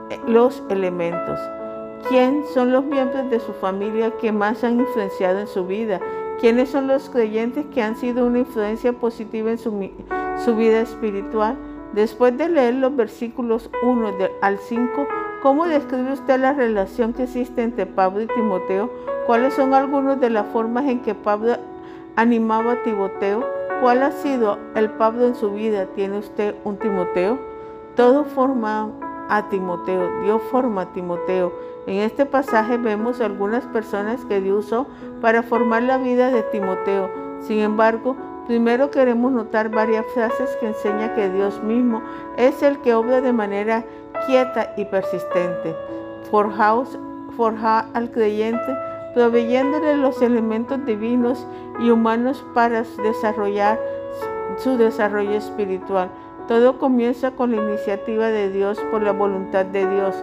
eh, 0.09 0.19
los 0.27 0.63
elementos. 0.69 1.39
¿Quién 2.07 2.43
son 2.53 2.71
los 2.71 2.85
miembros 2.85 3.29
de 3.29 3.39
su 3.39 3.53
familia 3.53 4.11
que 4.17 4.31
más 4.31 4.63
han 4.63 4.79
influenciado 4.79 5.39
en 5.39 5.47
su 5.47 5.67
vida? 5.67 5.99
¿Quiénes 6.39 6.69
son 6.69 6.87
los 6.87 7.09
creyentes 7.09 7.65
que 7.73 7.83
han 7.83 7.97
sido 7.97 8.25
una 8.25 8.39
influencia 8.39 8.93
positiva 8.93 9.51
en 9.51 9.57
su, 9.57 9.89
su 10.43 10.55
vida 10.55 10.81
espiritual? 10.81 11.57
Después 11.93 12.37
de 12.37 12.47
leer 12.49 12.75
los 12.75 12.95
versículos 12.95 13.69
1 13.83 14.11
al 14.41 14.57
5, 14.57 15.07
¿cómo 15.41 15.65
describe 15.67 16.13
usted 16.13 16.39
la 16.39 16.53
relación 16.53 17.13
que 17.13 17.23
existe 17.23 17.63
entre 17.63 17.85
Pablo 17.85 18.21
y 18.21 18.27
Timoteo? 18.27 18.89
¿Cuáles 19.25 19.53
son 19.53 19.73
algunas 19.73 20.19
de 20.19 20.29
las 20.29 20.47
formas 20.47 20.85
en 20.85 21.01
que 21.01 21.15
Pablo 21.15 21.57
animaba 22.15 22.73
a 22.73 22.83
Timoteo? 22.83 23.45
¿Cuál 23.81 24.03
ha 24.03 24.11
sido 24.11 24.57
el 24.75 24.89
Pablo 24.91 25.25
en 25.27 25.35
su 25.35 25.51
vida? 25.51 25.85
¿Tiene 25.95 26.17
usted 26.17 26.55
un 26.63 26.77
Timoteo? 26.77 27.39
Todo 27.95 28.25
forma 28.25 28.89
a 29.29 29.47
Timoteo, 29.49 30.21
Dios 30.23 30.41
forma 30.51 30.81
a 30.81 30.93
Timoteo. 30.93 31.53
En 31.87 31.97
este 31.97 32.25
pasaje 32.25 32.77
vemos 32.77 33.21
algunas 33.21 33.65
personas 33.67 34.25
que 34.25 34.41
Dios 34.41 34.65
usó 34.65 34.87
para 35.21 35.43
formar 35.43 35.83
la 35.83 35.97
vida 35.97 36.31
de 36.31 36.43
Timoteo. 36.43 37.09
Sin 37.41 37.59
embargo, 37.59 38.15
Primero 38.49 38.89
queremos 38.89 39.31
notar 39.31 39.69
varias 39.69 40.03
frases 40.15 40.57
que 40.59 40.69
enseñan 40.69 41.13
que 41.13 41.29
Dios 41.29 41.61
mismo 41.61 42.01
es 42.35 42.63
el 42.63 42.79
que 42.79 42.95
obra 42.95 43.21
de 43.21 43.31
manera 43.31 43.85
quieta 44.29 44.73
y 44.77 44.85
persistente. 44.85 45.75
forja 47.35 47.85
al 47.93 48.11
creyente 48.11 48.77
proveyéndole 49.15 49.97
los 49.97 50.21
elementos 50.21 50.85
divinos 50.85 51.47
y 51.79 51.89
humanos 51.89 52.45
para 52.53 52.83
desarrollar 53.03 53.79
su 54.57 54.77
desarrollo 54.77 55.31
espiritual. 55.31 56.09
Todo 56.47 56.77
comienza 56.77 57.31
con 57.31 57.55
la 57.55 57.57
iniciativa 57.57 58.27
de 58.27 58.51
Dios 58.51 58.79
por 58.91 59.01
la 59.01 59.13
voluntad 59.13 59.65
de 59.65 59.89
Dios. 59.89 60.15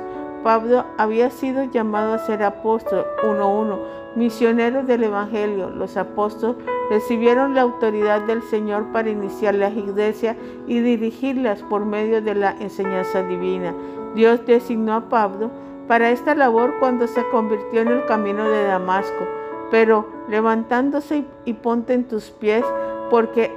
Pablo 0.45 0.85
había 0.99 1.31
sido 1.31 1.65
llamado 1.65 2.15
a 2.15 2.19
ser 2.19 2.45
apóstol 2.45 3.05
1.1, 3.25 3.79
misionero 4.17 4.83
del 4.83 5.05
Evangelio. 5.05 5.71
Los 5.71 5.97
apóstoles 5.97 6.57
recibieron 6.91 7.55
la 7.55 7.62
autoridad 7.62 8.23
del 8.23 8.43
Señor 8.43 8.87
para 8.93 9.11
iniciar 9.11 9.55
las 9.55 9.77
iglesias 9.77 10.37
y 10.67 10.81
dirigirlas 10.81 11.62
por 11.62 11.85
medio 11.85 12.23
de 12.23 12.35
la 12.35 12.57
enseñanza 12.59 13.23
divina. 13.23 13.75
Dios 14.14 14.45
designó 14.47 14.95
a 14.95 15.09
Pablo 15.09 15.51
para 15.87 16.11
esta 16.11 16.35
labor 16.35 16.75
cuando 16.81 17.07
se 17.07 17.23
convirtió 17.29 17.83
en 17.83 17.89
el 17.89 18.05
camino 18.07 18.45
de 18.49 18.64
Damasco. 18.64 19.25
Pero 19.71 20.09
levantándose 20.29 21.25
y 21.45 21.53
ponte 21.53 21.95
en 21.95 22.05
tus 22.05 22.31
pies, 22.31 22.64
porque 23.11 23.53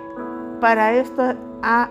para 0.59 0.93
esto 0.93 1.33
ha 1.61 1.89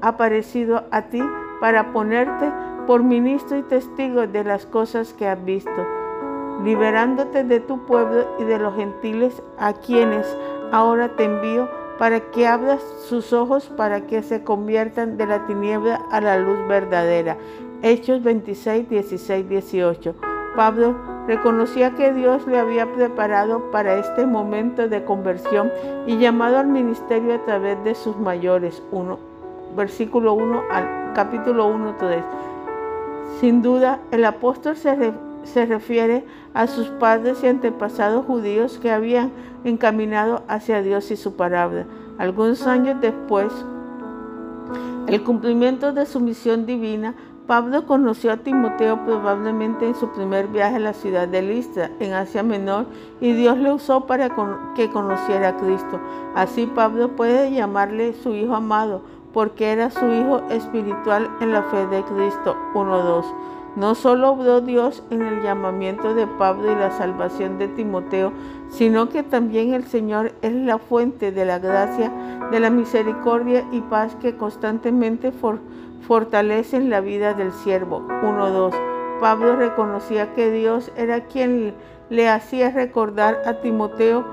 aparecido 0.00 0.84
a 0.90 1.02
ti, 1.02 1.22
para 1.60 1.92
ponerte 1.92 2.50
por 2.86 3.02
ministro 3.02 3.58
y 3.58 3.62
testigo 3.62 4.26
de 4.26 4.44
las 4.44 4.64
cosas 4.64 5.12
que 5.12 5.28
has 5.28 5.44
visto, 5.44 5.86
liberándote 6.64 7.44
de 7.44 7.60
tu 7.60 7.84
pueblo 7.86 8.26
y 8.38 8.44
de 8.44 8.58
los 8.58 8.74
gentiles 8.74 9.42
a 9.58 9.72
quienes 9.72 10.26
ahora 10.72 11.16
te 11.16 11.24
envío 11.24 11.68
para 11.98 12.20
que 12.30 12.46
abras 12.46 12.82
sus 13.08 13.32
ojos 13.32 13.68
para 13.76 14.06
que 14.06 14.22
se 14.22 14.42
conviertan 14.42 15.16
de 15.18 15.26
la 15.26 15.46
tiniebla 15.46 15.96
a 16.10 16.20
la 16.20 16.38
luz 16.38 16.58
verdadera. 16.66 17.36
Hechos 17.82 18.22
26, 18.22 18.88
16, 18.88 19.48
18. 19.48 20.14
Pablo 20.56 20.96
reconocía 21.26 21.94
que 21.94 22.12
Dios 22.12 22.46
le 22.46 22.58
había 22.58 22.92
preparado 22.92 23.70
para 23.70 23.98
este 23.98 24.26
momento 24.26 24.88
de 24.88 25.04
conversión 25.04 25.70
y 26.06 26.18
llamado 26.18 26.58
al 26.58 26.66
ministerio 26.66 27.34
a 27.34 27.44
través 27.44 27.82
de 27.84 27.94
sus 27.94 28.16
mayores. 28.16 28.82
1, 28.90 29.18
versículo 29.76 30.32
1 30.32 30.62
al 30.70 31.12
capítulo 31.14 31.66
1, 31.66 31.96
3. 31.98 32.24
Sin 33.40 33.62
duda, 33.62 34.00
el 34.10 34.24
apóstol 34.24 34.76
se, 34.76 35.12
se 35.44 35.66
refiere 35.66 36.16
a 36.16 36.24
sus 36.66 36.88
padres 36.88 37.42
y 37.42 37.46
antepasados 37.46 38.26
judíos 38.26 38.78
que 38.78 38.90
habían 38.90 39.32
encaminado 39.64 40.42
hacia 40.48 40.82
Dios 40.82 41.10
y 41.10 41.16
su 41.16 41.34
palabra. 41.34 41.86
Algunos 42.18 42.66
años 42.66 43.00
después, 43.00 43.52
el 45.06 45.22
cumplimiento 45.22 45.92
de 45.92 46.06
su 46.06 46.20
misión 46.20 46.66
divina, 46.66 47.14
Pablo 47.46 47.84
conoció 47.84 48.30
a 48.30 48.36
Timoteo 48.36 49.04
probablemente 49.04 49.84
en 49.84 49.96
su 49.96 50.08
primer 50.12 50.46
viaje 50.46 50.76
a 50.76 50.78
la 50.78 50.92
ciudad 50.92 51.26
de 51.26 51.42
Listra, 51.42 51.90
en 51.98 52.12
Asia 52.12 52.44
Menor, 52.44 52.86
y 53.20 53.32
Dios 53.32 53.58
le 53.58 53.72
usó 53.72 54.06
para 54.06 54.30
que 54.76 54.88
conociera 54.90 55.48
a 55.48 55.56
Cristo. 55.56 55.98
Así 56.36 56.66
Pablo 56.66 57.08
puede 57.16 57.52
llamarle 57.52 58.12
su 58.12 58.34
hijo 58.34 58.54
amado, 58.54 59.02
porque 59.32 59.72
era 59.72 59.90
su 59.90 60.06
hijo 60.06 60.42
espiritual 60.48 61.28
en 61.40 61.52
la 61.52 61.62
fe 61.64 61.88
de 61.88 62.04
Cristo 62.04 62.54
1.2. 62.74 63.24
No 63.76 63.94
solo 63.94 64.30
obró 64.30 64.60
Dios 64.60 65.04
en 65.10 65.22
el 65.22 65.42
llamamiento 65.42 66.14
de 66.14 66.26
Pablo 66.26 66.72
y 66.72 66.74
la 66.74 66.90
salvación 66.90 67.58
de 67.58 67.68
Timoteo, 67.68 68.32
sino 68.68 69.08
que 69.08 69.22
también 69.22 69.74
el 69.74 69.84
Señor 69.84 70.32
es 70.42 70.52
la 70.52 70.78
fuente 70.78 71.30
de 71.30 71.44
la 71.44 71.58
gracia, 71.58 72.12
de 72.50 72.58
la 72.58 72.70
misericordia 72.70 73.64
y 73.70 73.80
paz 73.82 74.16
que 74.16 74.36
constantemente 74.36 75.32
fortalecen 76.06 76.90
la 76.90 77.00
vida 77.00 77.34
del 77.34 77.52
siervo. 77.52 78.02
1.2. 78.22 78.74
Pablo 79.20 79.54
reconocía 79.54 80.34
que 80.34 80.50
Dios 80.50 80.90
era 80.96 81.26
quien 81.26 81.74
le 82.08 82.28
hacía 82.28 82.70
recordar 82.70 83.38
a 83.46 83.60
Timoteo 83.60 84.24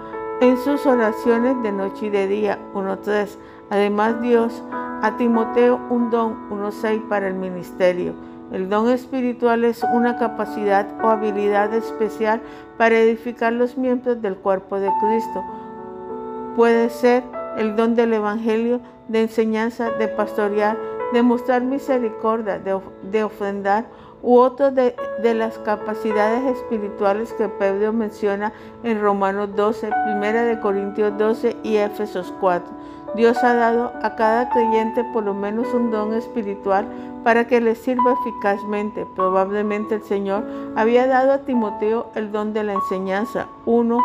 en 0.42 0.58
sus 0.58 0.86
oraciones 0.86 1.62
de 1.62 1.72
noche 1.72 2.08
y 2.08 2.10
de 2.10 2.28
día. 2.28 2.60
1.3. 2.74 3.38
Además 3.70 4.20
Dios 4.22 4.64
a 5.02 5.16
Timoteo 5.18 5.80
un 5.90 6.10
don 6.10 6.50
1.6 6.50 7.08
para 7.08 7.28
el 7.28 7.36
ministerio. 7.36 8.14
El 8.52 8.70
don 8.70 8.90
espiritual 8.90 9.66
es 9.66 9.84
una 9.94 10.18
capacidad 10.18 10.88
o 11.04 11.10
habilidad 11.10 11.74
especial 11.74 12.42
para 12.78 12.98
edificar 12.98 13.52
los 13.52 13.78
miembros 13.78 14.22
del 14.22 14.38
cuerpo 14.38 14.80
de 14.80 14.90
Cristo. 15.02 15.44
Puede 16.56 16.90
ser 16.90 17.24
el 17.58 17.76
don 17.76 17.96
del 17.96 18.14
Evangelio, 18.14 18.80
de 19.10 19.22
enseñanza, 19.24 19.92
de 19.92 20.08
pastorear, 20.08 20.78
de 21.12 21.24
mostrar 21.24 21.62
misericordia, 21.62 22.60
de, 22.60 23.24
ofrendar, 23.24 23.86
u 24.22 24.38
otro 24.38 24.72
de, 24.72 24.96
las 25.34 25.58
capacidades 25.60 26.58
espirituales 26.58 27.34
que 27.34 27.50
Pedro 27.50 27.94
menciona 27.94 28.54
en 28.84 29.02
Romanos 29.02 29.56
12, 29.56 29.90
1 30.16 30.22
de 30.22 30.60
Corintios 30.60 31.18
12 31.18 31.58
y 31.64 31.78
Éfesos 31.78 32.34
4. 32.40 32.68
Dios 33.16 33.38
ha 33.44 33.54
dado 33.54 33.94
a 34.04 34.16
cada 34.16 34.50
creyente 34.50 35.04
por 35.14 35.24
lo 35.24 35.34
menos 35.34 35.74
un 35.74 35.92
don 35.92 36.14
espiritual 36.14 36.88
para 37.24 37.48
que 37.48 37.62
le 37.62 37.76
sirva 37.76 38.14
eficazmente. 38.22 39.06
Probablemente 39.16 39.96
el 39.96 40.04
Señor 40.04 40.44
había 40.76 41.08
dado 41.08 41.34
a 41.34 41.40
Timoteo 41.40 42.08
el 42.16 42.32
don 42.32 42.54
de 42.54 42.64
la 42.64 42.74
enseñanza. 42.74 43.48
1 43.66 44.00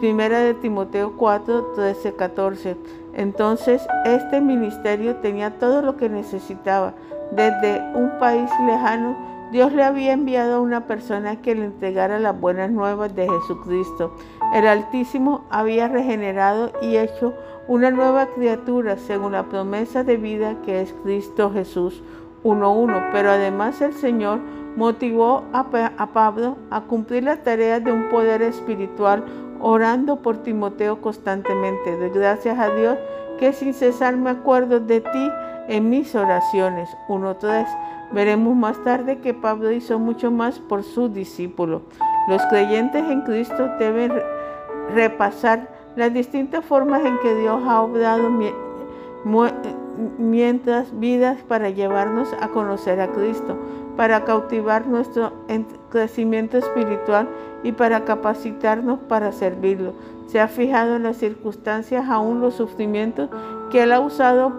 Primera 0.00 0.40
de 0.40 0.54
Timoteo 0.54 1.12
4, 1.16 1.72
13, 1.74 2.14
14. 2.14 2.76
Entonces 3.14 3.86
este 4.04 4.40
ministerio 4.40 5.16
tenía 5.16 5.58
todo 5.58 5.82
lo 5.82 5.96
que 5.96 6.08
necesitaba. 6.08 6.94
Desde 7.32 7.80
un 7.94 8.18
país 8.18 8.50
lejano, 8.66 9.16
Dios 9.52 9.72
le 9.72 9.84
había 9.84 10.12
enviado 10.12 10.56
a 10.56 10.60
una 10.60 10.86
persona 10.86 11.40
que 11.40 11.54
le 11.54 11.66
entregara 11.66 12.18
las 12.18 12.38
buenas 12.38 12.70
nuevas 12.70 13.14
de 13.14 13.28
Jesucristo. 13.28 14.14
El 14.54 14.66
Altísimo 14.66 15.44
había 15.50 15.88
regenerado 15.88 16.72
y 16.82 16.96
hecho 16.96 17.34
una 17.68 17.90
nueva 17.90 18.26
criatura 18.28 18.96
según 18.96 19.32
la 19.32 19.44
promesa 19.44 20.02
de 20.02 20.16
vida 20.16 20.56
que 20.64 20.80
es 20.80 20.94
Cristo 21.04 21.52
Jesús 21.52 22.02
1.1. 22.42 23.10
Pero 23.12 23.30
además 23.30 23.80
el 23.82 23.92
Señor 23.92 24.40
motivó 24.74 25.44
a, 25.52 25.70
Pablo 26.14 26.56
a 26.70 26.80
cumplir 26.80 27.24
la 27.24 27.42
tarea 27.42 27.78
de 27.78 27.92
un 27.92 28.08
poder 28.08 28.40
espiritual 28.40 29.22
orando 29.60 30.22
por 30.22 30.38
Timoteo 30.38 31.02
constantemente. 31.02 31.96
De 31.98 32.08
gracias 32.08 32.58
a 32.58 32.74
Dios 32.74 32.96
que 33.38 33.52
sin 33.52 33.74
cesar 33.74 34.16
me 34.16 34.30
acuerdo 34.30 34.80
de 34.80 35.02
ti 35.02 35.30
en 35.68 35.90
mis 35.90 36.14
oraciones. 36.14 36.88
1.3. 37.08 37.66
Veremos 38.12 38.56
más 38.56 38.82
tarde 38.82 39.18
que 39.18 39.34
Pablo 39.34 39.70
hizo 39.70 39.98
mucho 39.98 40.30
más 40.30 40.58
por 40.58 40.82
sus 40.82 41.12
discípulos. 41.12 41.82
Los 42.28 42.40
creyentes 42.46 43.04
en 43.10 43.20
Cristo 43.22 43.68
deben 43.78 44.12
repasar 44.94 45.77
las 45.98 46.14
distintas 46.14 46.64
formas 46.64 47.04
en 47.04 47.18
que 47.18 47.34
Dios 47.34 47.60
ha 47.66 47.82
obrado 47.82 48.30
mientras 50.16 50.96
vidas 51.00 51.42
para 51.42 51.70
llevarnos 51.70 52.32
a 52.40 52.48
conocer 52.50 53.00
a 53.00 53.08
Cristo, 53.08 53.56
para 53.96 54.24
cautivar 54.24 54.86
nuestro 54.86 55.32
crecimiento 55.90 56.56
espiritual 56.56 57.28
y 57.64 57.72
para 57.72 58.04
capacitarnos 58.04 59.00
para 59.08 59.32
servirlo. 59.32 59.92
Se 60.28 60.40
ha 60.40 60.46
fijado 60.46 60.94
en 60.94 61.02
las 61.02 61.16
circunstancias, 61.16 62.08
aún 62.08 62.40
los 62.40 62.54
sufrimientos 62.54 63.28
que 63.72 63.82
Él 63.82 63.90
ha 63.90 63.98
usado 63.98 64.52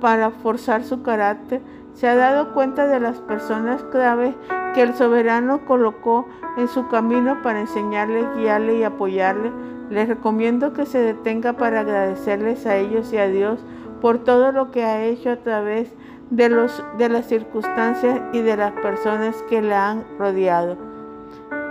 para 0.00 0.30
forzar 0.30 0.82
su 0.82 1.02
carácter. 1.02 1.60
Se 1.92 2.08
ha 2.08 2.14
dado 2.14 2.54
cuenta 2.54 2.86
de 2.86 3.00
las 3.00 3.18
personas 3.18 3.82
claves 3.92 4.34
que 4.74 4.80
el 4.80 4.94
soberano 4.94 5.66
colocó 5.66 6.26
en 6.56 6.68
su 6.68 6.88
camino 6.88 7.42
para 7.42 7.60
enseñarle, 7.60 8.24
guiarle 8.38 8.78
y 8.78 8.82
apoyarle. 8.82 9.52
Les 9.90 10.08
recomiendo 10.08 10.72
que 10.72 10.86
se 10.86 10.98
detenga 10.98 11.54
para 11.54 11.80
agradecerles 11.80 12.64
a 12.64 12.76
ellos 12.76 13.12
y 13.12 13.18
a 13.18 13.26
Dios 13.26 13.58
por 14.00 14.18
todo 14.18 14.52
lo 14.52 14.70
que 14.70 14.84
ha 14.84 15.04
hecho 15.04 15.30
a 15.30 15.36
través 15.36 15.92
de, 16.30 16.48
los, 16.48 16.82
de 16.96 17.08
las 17.08 17.26
circunstancias 17.26 18.20
y 18.32 18.40
de 18.40 18.56
las 18.56 18.72
personas 18.72 19.34
que 19.50 19.60
la 19.60 19.90
han 19.90 20.04
rodeado. 20.18 20.76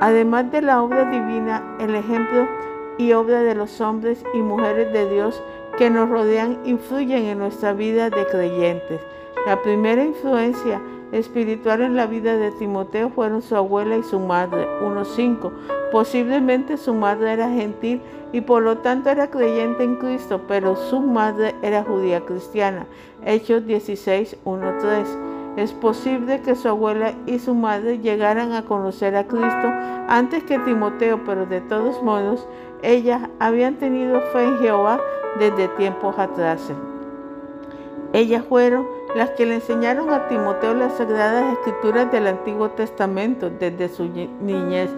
Además 0.01 0.51
de 0.51 0.61
la 0.61 0.83
obra 0.83 1.09
divina, 1.09 1.77
el 1.79 1.95
ejemplo 1.95 2.45
y 2.97 3.13
obra 3.13 3.41
de 3.41 3.55
los 3.55 3.79
hombres 3.79 4.23
y 4.33 4.39
mujeres 4.39 4.91
de 4.91 5.09
Dios 5.09 5.41
que 5.77 5.89
nos 5.89 6.09
rodean 6.09 6.59
influyen 6.65 7.23
en 7.25 7.39
nuestra 7.39 7.71
vida 7.71 8.09
de 8.09 8.25
creyentes. 8.27 8.99
La 9.45 9.61
primera 9.61 10.03
influencia 10.03 10.81
espiritual 11.11 11.81
en 11.81 11.95
la 11.95 12.05
vida 12.05 12.35
de 12.35 12.51
Timoteo 12.51 13.09
fueron 13.09 13.41
su 13.41 13.55
abuela 13.55 13.97
y 13.97 14.03
su 14.03 14.19
madre, 14.19 14.67
1.5. 14.81 15.51
Posiblemente 15.91 16.77
su 16.77 16.93
madre 16.93 17.33
era 17.33 17.49
gentil 17.49 18.01
y 18.31 18.41
por 18.41 18.61
lo 18.61 18.77
tanto 18.77 19.09
era 19.09 19.29
creyente 19.29 19.83
en 19.83 19.95
Cristo, 19.95 20.41
pero 20.47 20.75
su 20.75 20.99
madre 20.99 21.55
era 21.61 21.83
judía 21.83 22.21
cristiana. 22.21 22.85
Hechos 23.25 23.65
16, 23.65 24.37
3. 24.43 25.17
Es 25.57 25.73
posible 25.73 26.41
que 26.41 26.55
su 26.55 26.69
abuela 26.69 27.13
y 27.25 27.39
su 27.39 27.55
madre 27.55 27.99
llegaran 27.99 28.53
a 28.53 28.65
conocer 28.65 29.15
a 29.15 29.27
Cristo 29.27 29.67
antes 30.07 30.43
que 30.43 30.59
Timoteo, 30.59 31.23
pero 31.25 31.45
de 31.45 31.59
todos 31.61 32.01
modos, 32.03 32.47
ellas 32.81 33.23
habían 33.39 33.75
tenido 33.75 34.21
fe 34.31 34.43
en 34.43 34.59
Jehová 34.59 35.01
desde 35.39 35.67
tiempos 35.69 36.17
atrás. 36.17 36.71
Ellas 38.13 38.43
fueron 38.47 38.87
las 39.15 39.31
que 39.31 39.45
le 39.45 39.55
enseñaron 39.55 40.11
a 40.11 40.27
Timoteo 40.27 40.73
las 40.73 40.97
sagradas 40.97 41.53
escrituras 41.53 42.11
del 42.11 42.27
Antiguo 42.27 42.69
Testamento 42.69 43.49
desde 43.49 43.89
su 43.89 44.07
niñez. 44.41 44.89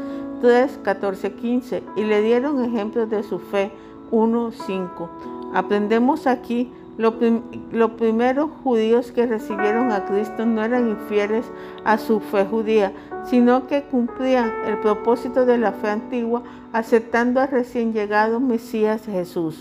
3, 0.42 0.80
14, 0.84 1.34
15 1.34 1.84
y 1.96 2.04
le 2.04 2.22
dieron 2.22 2.64
ejemplos 2.66 3.10
de 3.10 3.24
su 3.24 3.40
fe 3.40 3.72
1, 4.10 4.52
5. 4.52 5.10
Aprendemos 5.54 6.28
aquí 6.28 6.72
los 6.98 7.16
lo 7.72 7.96
primeros 7.96 8.50
judíos 8.64 9.12
que 9.12 9.26
recibieron 9.26 9.92
a 9.92 10.06
Cristo 10.06 10.46
no 10.46 10.64
eran 10.64 10.90
infieles 10.90 11.46
a 11.86 11.98
su 11.98 12.20
fe 12.20 12.46
judía, 12.46 12.92
sino 13.24 13.68
que 13.68 13.84
cumplían 13.84 14.52
el 14.66 14.78
propósito 14.80 15.46
de 15.46 15.58
la 15.58 15.72
fe 15.72 15.90
antigua 15.90 16.44
aceptando 16.74 17.40
al 17.40 17.50
recién 17.50 17.94
llegado 17.94 18.40
Mesías 18.40 19.06
Jesús. 19.06 19.60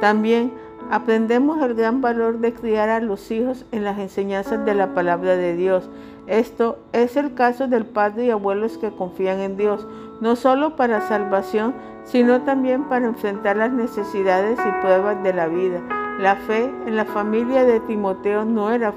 También 0.00 0.52
aprendemos 0.92 1.62
el 1.62 1.72
gran 1.72 2.02
valor 2.02 2.40
de 2.40 2.52
criar 2.52 2.90
a 2.90 3.00
los 3.00 3.30
hijos 3.30 3.64
en 3.72 3.82
las 3.82 3.98
enseñanzas 3.98 4.62
de 4.66 4.74
la 4.74 4.92
palabra 4.92 5.36
de 5.36 5.56
Dios. 5.56 5.88
Esto 6.26 6.80
es 6.92 7.16
el 7.16 7.32
caso 7.32 7.66
del 7.66 7.86
padre 7.86 8.26
y 8.26 8.30
abuelos 8.30 8.76
que 8.76 8.90
confían 8.90 9.40
en 9.40 9.56
Dios, 9.56 9.86
no 10.20 10.36
solo 10.36 10.76
para 10.76 11.00
salvación, 11.08 11.72
sino 12.04 12.42
también 12.42 12.84
para 12.90 13.06
enfrentar 13.06 13.56
las 13.56 13.72
necesidades 13.72 14.58
y 14.58 14.82
pruebas 14.82 15.22
de 15.22 15.32
la 15.32 15.48
vida. 15.48 15.80
La 16.20 16.36
fe 16.36 16.70
en 16.86 16.94
la 16.94 17.06
familia 17.06 17.64
de 17.64 17.80
Timoteo 17.80 18.44
no 18.44 18.70
era, 18.70 18.92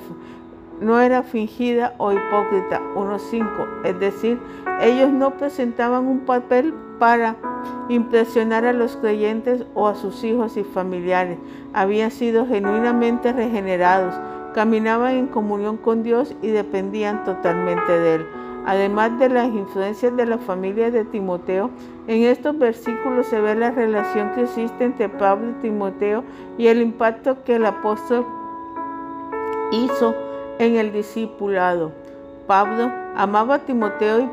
no 0.82 1.00
era 1.00 1.24
fingida 1.24 1.94
o 1.98 2.12
hipócrita, 2.12 2.82
1.5, 2.96 3.46
es 3.86 4.00
decir, 4.00 4.40
ellos 4.82 5.10
no 5.10 5.32
presentaban 5.32 6.06
un 6.06 6.20
papel 6.22 6.74
para 7.00 7.36
impresionar 7.90 8.66
a 8.66 8.74
los 8.74 8.98
creyentes 8.98 9.66
o 9.74 9.88
a 9.88 9.96
sus 9.96 10.24
hijos 10.24 10.58
y 10.58 10.64
familiares. 10.64 11.38
Habían 11.74 12.12
sido 12.12 12.46
genuinamente 12.46 13.34
regenerados, 13.34 14.16
caminaban 14.54 15.16
en 15.16 15.28
comunión 15.28 15.78
con 15.78 16.04
Dios 16.04 16.36
y 16.42 16.48
dependían 16.48 17.24
totalmente 17.24 17.92
de 17.92 18.16
Él. 18.16 18.26
Además 18.66 19.20
de 19.20 19.30
las 19.30 19.48
influencias 19.48 20.16
de 20.18 20.26
la 20.26 20.40
familia 20.40 20.90
de 20.90 21.06
Timoteo, 21.06 21.70
en 22.08 22.24
estos 22.24 22.58
versículos 22.58 23.28
se 23.28 23.40
ve 23.40 23.54
la 23.54 23.70
relación 23.70 24.32
que 24.32 24.44
existe 24.44 24.86
entre 24.86 25.08
Pablo 25.08 25.52
y 25.52 25.62
Timoteo 25.62 26.24
y 26.58 26.68
el 26.68 26.82
impacto 26.82 27.44
que 27.44 27.58
el 27.58 27.66
apóstol 27.66 28.26
hizo 29.72 30.16
en 30.60 30.76
el 30.76 30.92
discipulado. 30.92 31.92
Pablo 32.48 32.92
amaba 33.16 33.56
a 33.56 33.60
Timoteo 33.60 34.30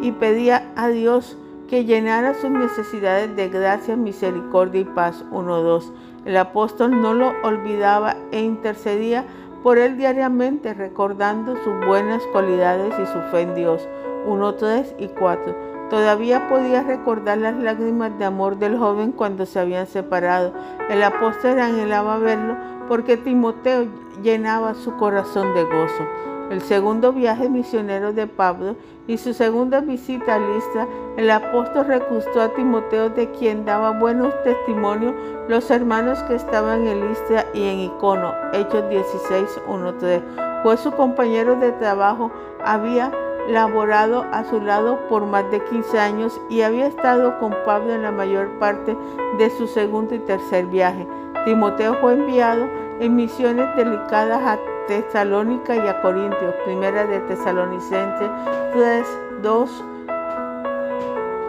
y, 0.00 0.12
pedía 0.12 0.70
a 0.76 0.88
Dios 0.88 1.36
que 1.68 1.84
llenara 1.84 2.34
sus 2.34 2.50
necesidades 2.50 3.34
de 3.34 3.48
gracia, 3.48 3.96
misericordia 3.96 4.82
y 4.82 4.84
paz. 4.84 5.24
1.2. 5.32 5.90
El 6.24 6.36
apóstol 6.36 7.00
no 7.00 7.14
lo 7.14 7.32
olvidaba 7.42 8.16
e 8.30 8.40
intercedía 8.40 9.24
por 9.62 9.78
él 9.78 9.96
diariamente, 9.96 10.74
recordando 10.74 11.56
sus 11.62 11.86
buenas 11.86 12.22
cualidades 12.32 12.94
y 12.98 13.06
su 13.06 13.20
fe 13.30 13.42
en 13.42 13.54
Dios. 13.54 13.88
1, 14.26 14.54
3 14.54 14.94
y 14.98 15.08
4. 15.08 15.72
Todavía 15.90 16.48
podía 16.48 16.82
recordar 16.82 17.38
las 17.38 17.56
lágrimas 17.56 18.18
de 18.18 18.24
amor 18.24 18.56
del 18.56 18.78
joven 18.78 19.12
cuando 19.12 19.46
se 19.46 19.60
habían 19.60 19.86
separado. 19.86 20.52
El 20.88 21.02
apóstol 21.02 21.60
anhelaba 21.60 22.18
verlo 22.18 22.56
porque 22.88 23.16
Timoteo 23.16 23.86
llenaba 24.22 24.74
su 24.74 24.96
corazón 24.96 25.54
de 25.54 25.64
gozo. 25.64 26.04
El 26.50 26.60
segundo 26.60 27.12
viaje 27.12 27.48
misionero 27.48 28.12
de 28.12 28.26
Pablo 28.26 28.76
y 29.06 29.16
su 29.16 29.32
segunda 29.32 29.80
visita 29.80 30.34
a 30.34 30.38
Listra, 30.38 30.86
el 31.16 31.30
apóstol 31.30 31.86
recustó 31.86 32.42
a 32.42 32.52
Timoteo 32.54 33.08
de 33.08 33.30
quien 33.30 33.64
daba 33.64 33.98
buenos 33.98 34.34
testimonios 34.44 35.14
los 35.48 35.70
hermanos 35.70 36.18
que 36.24 36.34
estaban 36.34 36.86
en 36.86 37.08
Listra 37.08 37.46
y 37.54 37.62
en 37.62 37.78
Icono, 37.78 38.34
Hechos 38.52 38.88
16, 38.90 39.62
1, 39.66 39.94
3. 39.94 40.22
Fue 40.62 40.76
su 40.76 40.92
compañero 40.92 41.56
de 41.56 41.72
trabajo, 41.72 42.30
había 42.64 43.10
laborado 43.48 44.24
a 44.30 44.44
su 44.44 44.60
lado 44.60 44.98
por 45.08 45.26
más 45.26 45.50
de 45.50 45.64
15 45.64 45.98
años 45.98 46.40
y 46.48 46.62
había 46.62 46.86
estado 46.86 47.38
con 47.38 47.54
Pablo 47.64 47.94
en 47.94 48.02
la 48.02 48.12
mayor 48.12 48.58
parte 48.58 48.96
de 49.38 49.50
su 49.50 49.66
segundo 49.66 50.14
y 50.14 50.18
tercer 50.20 50.66
viaje. 50.66 51.06
Timoteo 51.44 51.94
fue 52.00 52.14
enviado 52.14 52.68
en 53.00 53.16
misiones 53.16 53.74
delicadas 53.76 54.40
a 54.42 54.58
Tesalónica 54.86 55.74
y 55.74 55.88
a 55.88 56.00
Corintios, 56.00 56.54
primera 56.64 57.04
de 57.06 57.20
Tesalonicenses 57.20 58.30
3, 58.72 59.06
2 59.42 59.84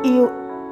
y, 0.03 0.21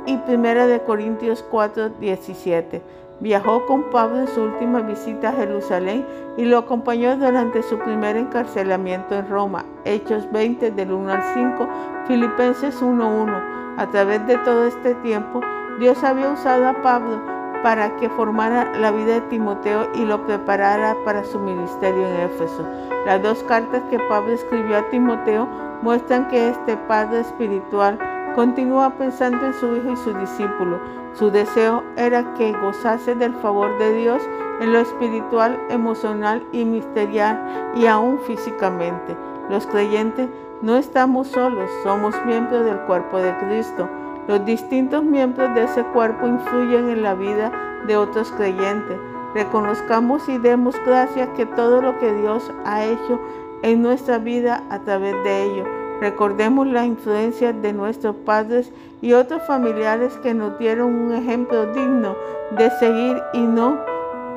y 0.05 0.17
primera 0.17 0.65
de 0.65 0.81
Corintios 0.81 1.43
4, 1.49 1.89
17. 1.99 2.81
Viajó 3.19 3.67
con 3.67 3.91
Pablo 3.91 4.21
en 4.21 4.27
su 4.27 4.41
última 4.41 4.81
visita 4.81 5.29
a 5.29 5.33
Jerusalén 5.33 6.03
y 6.37 6.45
lo 6.45 6.57
acompañó 6.57 7.15
durante 7.17 7.61
su 7.61 7.77
primer 7.77 8.17
encarcelamiento 8.17 9.15
en 9.15 9.29
Roma, 9.29 9.63
Hechos 9.85 10.31
20 10.31 10.71
del 10.71 10.91
1 10.91 11.11
al 11.11 11.23
5, 11.35 11.67
Filipenses 12.07 12.81
1.1. 12.81 13.77
A 13.77 13.87
través 13.91 14.25
de 14.25 14.37
todo 14.39 14.65
este 14.65 14.95
tiempo, 14.95 15.41
Dios 15.79 16.03
había 16.03 16.29
usado 16.31 16.67
a 16.67 16.81
Pablo 16.81 17.40
para 17.63 17.95
que 17.97 18.09
formara 18.09 18.77
la 18.79 18.91
vida 18.91 19.13
de 19.13 19.21
Timoteo 19.21 19.87
y 19.95 20.05
lo 20.05 20.25
preparara 20.25 20.95
para 21.05 21.23
su 21.23 21.39
ministerio 21.39 22.07
en 22.07 22.21
Éfeso. 22.21 22.67
Las 23.05 23.21
dos 23.21 23.43
cartas 23.43 23.83
que 23.89 23.99
Pablo 24.09 24.33
escribió 24.33 24.77
a 24.77 24.89
Timoteo 24.89 25.47
muestran 25.81 26.27
que 26.27 26.49
este 26.49 26.77
padre 26.77 27.21
espiritual 27.21 27.97
continúa 28.35 28.91
pensando 28.91 29.45
en 29.45 29.53
su 29.53 29.75
hijo 29.75 29.91
y 29.91 29.97
su 29.97 30.13
discípulo. 30.13 30.79
Su 31.13 31.29
deseo 31.29 31.83
era 31.97 32.33
que 32.35 32.53
gozase 32.53 33.15
del 33.15 33.33
favor 33.35 33.77
de 33.77 33.93
Dios 33.93 34.21
en 34.61 34.73
lo 34.73 34.79
espiritual, 34.79 35.59
emocional 35.69 36.45
y 36.51 36.63
misterial 36.63 37.71
y 37.75 37.87
aún 37.87 38.19
físicamente. 38.19 39.17
Los 39.49 39.67
creyentes 39.67 40.29
no 40.61 40.77
estamos 40.77 41.27
solos, 41.27 41.69
somos 41.83 42.15
miembros 42.25 42.63
del 42.63 42.79
cuerpo 42.81 43.17
de 43.17 43.35
Cristo. 43.37 43.89
Los 44.31 44.45
distintos 44.45 45.03
miembros 45.03 45.53
de 45.55 45.65
ese 45.65 45.83
cuerpo 45.83 46.25
influyen 46.25 46.89
en 46.89 47.03
la 47.03 47.15
vida 47.15 47.51
de 47.85 47.97
otros 47.97 48.31
creyentes. 48.31 48.97
Reconozcamos 49.35 50.29
y 50.29 50.37
demos 50.37 50.73
gracias 50.85 51.27
que 51.35 51.45
todo 51.45 51.81
lo 51.81 51.99
que 51.99 52.13
Dios 52.13 52.49
ha 52.63 52.85
hecho 52.85 53.19
en 53.61 53.81
nuestra 53.81 54.19
vida 54.19 54.63
a 54.69 54.79
través 54.79 55.21
de 55.25 55.43
ello. 55.43 55.65
Recordemos 55.99 56.65
la 56.65 56.85
influencia 56.85 57.51
de 57.51 57.73
nuestros 57.73 58.15
padres 58.25 58.71
y 59.01 59.11
otros 59.11 59.43
familiares 59.43 60.17
que 60.23 60.33
nos 60.33 60.57
dieron 60.57 60.95
un 60.95 61.13
ejemplo 61.13 61.65
digno 61.73 62.15
de 62.51 62.69
seguir 62.79 63.21
y 63.33 63.41
no 63.41 63.79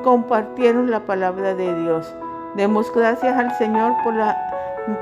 compartieron 0.03 0.91
la 0.91 1.05
palabra 1.05 1.55
de 1.55 1.73
Dios. 1.83 2.13
Demos 2.57 2.93
gracias 2.93 3.37
al 3.37 3.57
Señor 3.57 3.93
por, 4.03 4.13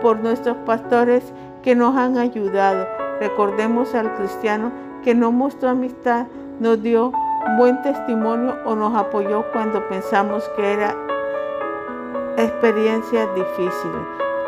por 0.03 0.19
nuestros 0.19 0.55
pastores 0.57 1.33
que 1.63 1.73
nos 1.73 1.97
han 1.97 2.19
ayudado 2.19 2.85
Recordemos 3.19 3.93
al 3.95 4.13
cristiano 4.15 4.71
que 5.03 5.13
no 5.15 5.31
mostró 5.31 5.69
amistad, 5.69 6.27
nos 6.59 6.81
dio 6.81 7.11
buen 7.57 7.81
testimonio 7.81 8.55
o 8.65 8.75
nos 8.75 8.95
apoyó 8.95 9.43
cuando 9.51 9.87
pensamos 9.89 10.49
que 10.55 10.73
era 10.73 10.95
experiencia 12.37 13.27
difícil. 13.33 13.91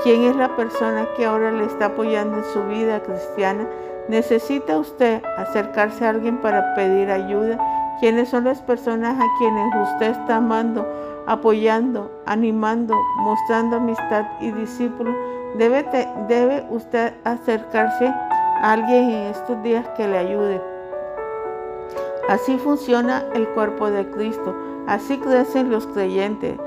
¿Quién 0.04 0.24
es 0.24 0.36
la 0.36 0.56
persona 0.56 1.08
que 1.16 1.26
ahora 1.26 1.52
le 1.52 1.66
está 1.66 1.88
apoyando 1.88 2.38
en 2.38 2.44
su 2.46 2.64
vida 2.66 3.02
cristiana? 3.02 3.68
¿Necesita 4.08 4.78
usted 4.78 5.24
acercarse 5.38 6.06
a 6.06 6.10
alguien 6.10 6.38
para 6.38 6.76
pedir 6.76 7.10
ayuda? 7.10 7.58
¿Quiénes 8.00 8.30
son 8.30 8.44
las 8.44 8.62
personas 8.62 9.18
a 9.20 9.26
quienes 9.40 9.74
usted 9.76 10.12
está 10.12 10.38
amando 10.38 10.86
apoyando, 11.28 12.12
animando, 12.26 12.96
mostrando 13.18 13.78
amistad 13.78 14.26
y 14.42 14.52
discípulo, 14.52 15.12
debe, 15.58 15.86
debe 16.28 16.66
usted 16.70 17.14
acercarse 17.24 18.14
alguien 18.72 19.12
en 19.12 19.24
estos 19.28 19.62
días 19.62 19.88
que 19.96 20.08
le 20.08 20.18
ayude. 20.18 20.62
Así 22.28 22.58
funciona 22.58 23.24
el 23.34 23.48
cuerpo 23.50 23.92
de 23.92 24.10
Cristo, 24.10 24.56
así 24.88 25.20
crecen 25.20 25.70
los 25.70 25.86
creyentes, 25.86 26.58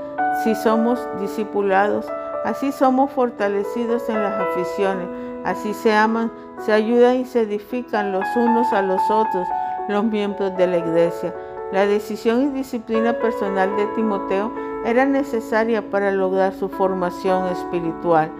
si 0.43 0.55
somos 0.55 0.99
discipulados, 1.19 2.05
así 2.45 2.71
somos 2.71 3.11
fortalecidos 3.11 4.07
en 4.07 4.23
las 4.23 4.39
aficiones, 4.39 5.07
así 5.43 5.73
se 5.73 5.93
aman, 5.93 6.31
se 6.59 6.71
ayudan 6.71 7.17
y 7.17 7.25
se 7.25 7.41
edifican 7.41 8.13
los 8.13 8.23
unos 8.37 8.71
a 8.71 8.81
los 8.81 9.01
otros, 9.09 9.45
los 9.89 10.05
miembros 10.05 10.55
de 10.55 10.67
la 10.67 10.77
iglesia. 10.77 11.35
La 11.73 11.85
decisión 11.85 12.41
y 12.43 12.49
disciplina 12.49 13.13
personal 13.13 13.75
de 13.75 13.85
Timoteo 13.87 14.51
era 14.85 15.05
necesaria 15.05 15.89
para 15.89 16.11
lograr 16.11 16.53
su 16.53 16.69
formación 16.69 17.47
espiritual. 17.47 18.31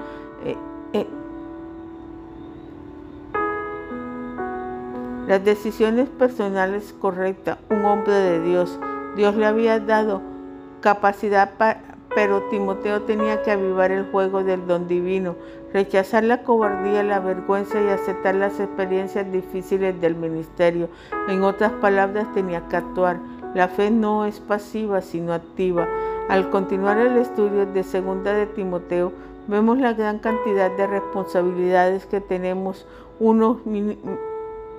Las 5.29 5.45
decisiones 5.45 6.09
personales 6.09 6.93
correctas, 6.99 7.59
un 7.69 7.85
hombre 7.85 8.13
de 8.13 8.41
Dios, 8.41 8.79
Dios 9.15 9.35
le 9.35 9.45
había 9.45 9.79
dado 9.79 10.23
capacidad 10.81 11.51
pero 12.15 12.41
Timoteo 12.49 13.03
tenía 13.03 13.43
que 13.43 13.51
avivar 13.51 13.91
el 13.91 14.09
juego 14.11 14.43
del 14.43 14.65
don 14.65 14.87
divino, 14.87 15.35
rechazar 15.71 16.23
la 16.23 16.41
cobardía, 16.41 17.03
la 17.03 17.19
vergüenza 17.19 17.79
y 17.79 17.89
aceptar 17.89 18.33
las 18.33 18.59
experiencias 18.59 19.31
difíciles 19.31 20.01
del 20.01 20.15
ministerio. 20.15 20.89
En 21.27 21.43
otras 21.43 21.73
palabras, 21.73 22.25
tenía 22.33 22.67
que 22.67 22.77
actuar. 22.77 23.19
La 23.53 23.67
fe 23.67 23.91
no 23.91 24.25
es 24.25 24.39
pasiva, 24.39 25.01
sino 25.01 25.33
activa. 25.33 25.87
Al 26.27 26.49
continuar 26.49 26.97
el 26.97 27.17
estudio 27.17 27.67
de 27.67 27.83
segunda 27.83 28.33
de 28.33 28.47
Timoteo, 28.47 29.13
vemos 29.47 29.77
la 29.77 29.93
gran 29.93 30.17
cantidad 30.17 30.75
de 30.75 30.87
responsabilidades 30.87 32.07
que 32.07 32.19
tenemos 32.19 32.87
uno, 33.19 33.59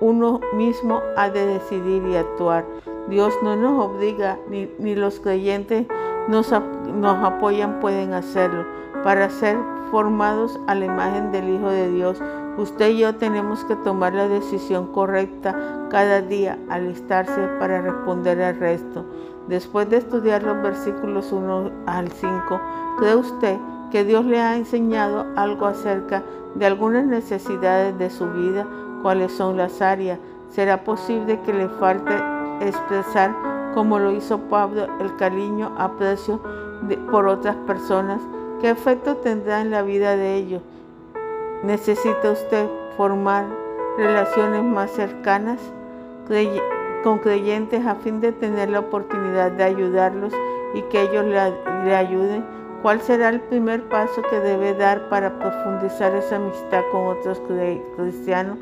uno 0.01 0.41
mismo 0.53 1.01
a 1.15 1.29
de 1.29 1.45
decidir 1.45 2.03
y 2.03 2.17
actuar. 2.17 2.65
Dios 3.07 3.33
no 3.43 3.55
nos 3.55 3.85
obliga, 3.85 4.37
ni, 4.49 4.95
los 4.95 5.19
creyentes 5.19 5.87
nos, 6.27 6.51
apoyan 6.51 7.79
pueden 7.79 8.13
hacerlo. 8.13 8.65
Para 9.03 9.29
ser 9.29 9.57
formados 9.89 10.59
a 10.67 10.75
la 10.75 10.85
imagen 10.85 11.31
del 11.31 11.49
Hijo 11.49 11.69
de 11.69 11.89
Dios, 11.91 12.21
usted 12.57 12.89
y 12.89 12.99
yo 12.99 13.15
tenemos 13.15 13.63
que 13.65 13.75
tomar 13.77 14.13
la 14.13 14.27
decisión 14.27 14.87
correcta 14.87 15.87
cada 15.89 16.21
día, 16.21 16.57
alistarse 16.69 17.47
para 17.59 17.81
responder 17.81 18.41
al 18.41 18.59
resto. 18.59 19.05
Después 19.47 19.89
de 19.89 19.97
estudiar 19.97 20.43
los 20.43 20.61
versículos 20.61 21.31
1 21.31 21.71
al 21.85 22.09
5, 22.09 22.61
¿cree 22.97 23.15
usted 23.15 23.57
que 23.91 24.03
Dios 24.03 24.25
le 24.25 24.39
ha 24.39 24.55
enseñado 24.55 25.25
algo 25.35 25.65
acerca 25.65 26.23
de 26.55 26.65
algunas 26.65 27.05
necesidades 27.05 27.97
de 27.97 28.09
su 28.09 28.27
vida? 28.31 28.65
¿Cuáles 29.01 29.31
son 29.31 29.57
las 29.57 29.81
áreas? 29.81 30.19
¿Será 30.49 30.83
posible 30.83 31.39
que 31.41 31.53
le 31.53 31.69
falte 31.69 32.13
expresar 32.61 33.33
como 33.73 33.99
lo 33.99 34.11
hizo 34.11 34.37
Pablo, 34.37 34.87
el 34.99 35.15
cariño, 35.15 35.71
aprecio 35.77 36.41
por 37.09 37.27
otras 37.27 37.55
personas, 37.67 38.21
¿qué 38.59 38.69
efecto 38.69 39.17
tendrá 39.17 39.61
en 39.61 39.71
la 39.71 39.81
vida 39.81 40.15
de 40.15 40.35
ellos? 40.35 40.61
¿Necesita 41.63 42.31
usted 42.31 42.67
formar 42.97 43.45
relaciones 43.97 44.63
más 44.63 44.91
cercanas 44.91 45.59
con 47.03 47.19
creyentes 47.19 47.85
a 47.85 47.95
fin 47.95 48.21
de 48.21 48.31
tener 48.31 48.69
la 48.69 48.79
oportunidad 48.79 49.51
de 49.51 49.63
ayudarlos 49.63 50.33
y 50.73 50.81
que 50.83 51.01
ellos 51.03 51.25
le, 51.25 51.85
le 51.85 51.95
ayuden? 51.95 52.43
¿Cuál 52.81 52.99
será 53.01 53.29
el 53.29 53.41
primer 53.41 53.83
paso 53.89 54.23
que 54.29 54.39
debe 54.39 54.73
dar 54.73 55.07
para 55.09 55.37
profundizar 55.37 56.15
esa 56.15 56.37
amistad 56.37 56.81
con 56.91 57.07
otros 57.07 57.41
cristianos? 57.95 58.57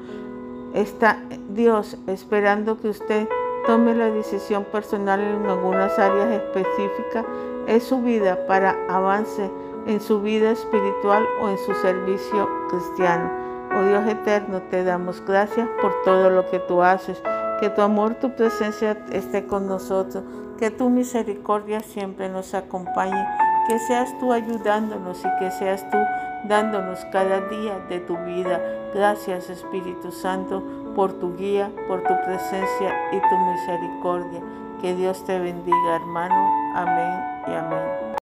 Está 0.74 1.20
Dios 1.50 1.98
esperando 2.08 2.80
que 2.80 2.90
usted 2.90 3.28
tome 3.66 3.96
la 3.96 4.10
decisión 4.10 4.64
personal 4.66 5.20
en 5.20 5.46
algunas 5.46 5.98
áreas 6.00 6.32
específicas 6.32 7.26
es 7.68 7.84
su 7.84 8.02
vida 8.02 8.48
para 8.48 8.76
avance 8.88 9.50
en 9.86 10.02
su 10.02 10.22
vida 10.22 10.52
espiritual 10.52 11.26
o 11.42 11.50
en 11.50 11.58
su 11.60 11.74
servicio 11.76 12.50
cristiano. 12.70 13.32
Oh 13.76 13.84
Dios 13.84 14.08
eterno, 14.08 14.62
te 14.70 14.84
damos 14.84 15.24
gracias 15.26 15.68
por 15.82 15.94
todo 16.04 16.30
lo 16.30 16.50
que 16.50 16.60
tú 16.60 16.82
haces. 16.82 17.22
Que 17.60 17.70
tu 17.70 17.82
amor, 17.82 18.16
tu 18.16 18.36
presencia 18.36 18.98
esté 19.12 19.46
con 19.46 19.68
nosotros. 19.68 20.24
Que 20.58 20.72
tu 20.72 20.90
misericordia 20.90 21.82
siempre 21.82 22.30
nos 22.30 22.54
acompañe. 22.54 23.26
Que 23.70 23.78
seas 23.78 24.10
tú 24.20 24.34
ayudándonos 24.34 25.20
y 25.20 25.30
que 25.38 25.52
seas 25.52 25.88
tú 25.92 25.98
dándonos 26.46 27.06
cada 27.12 27.40
día 27.50 27.78
de 27.88 28.00
tu 28.00 28.18
vida. 28.18 28.60
Gracias 28.96 29.48
Espíritu 29.52 30.12
Santo 30.12 30.64
por 30.96 31.14
tu 31.14 31.38
guía, 31.38 31.70
por 31.88 32.02
tu 32.02 32.16
presencia 32.26 32.92
y 33.12 33.20
tu 33.30 33.38
misericordia. 33.38 34.42
Que 34.82 34.96
Dios 34.96 35.24
te 35.24 35.38
bendiga, 35.38 35.98
hermano. 35.98 36.52
Amén 36.76 37.20
y 37.48 37.52
amén. 37.52 38.16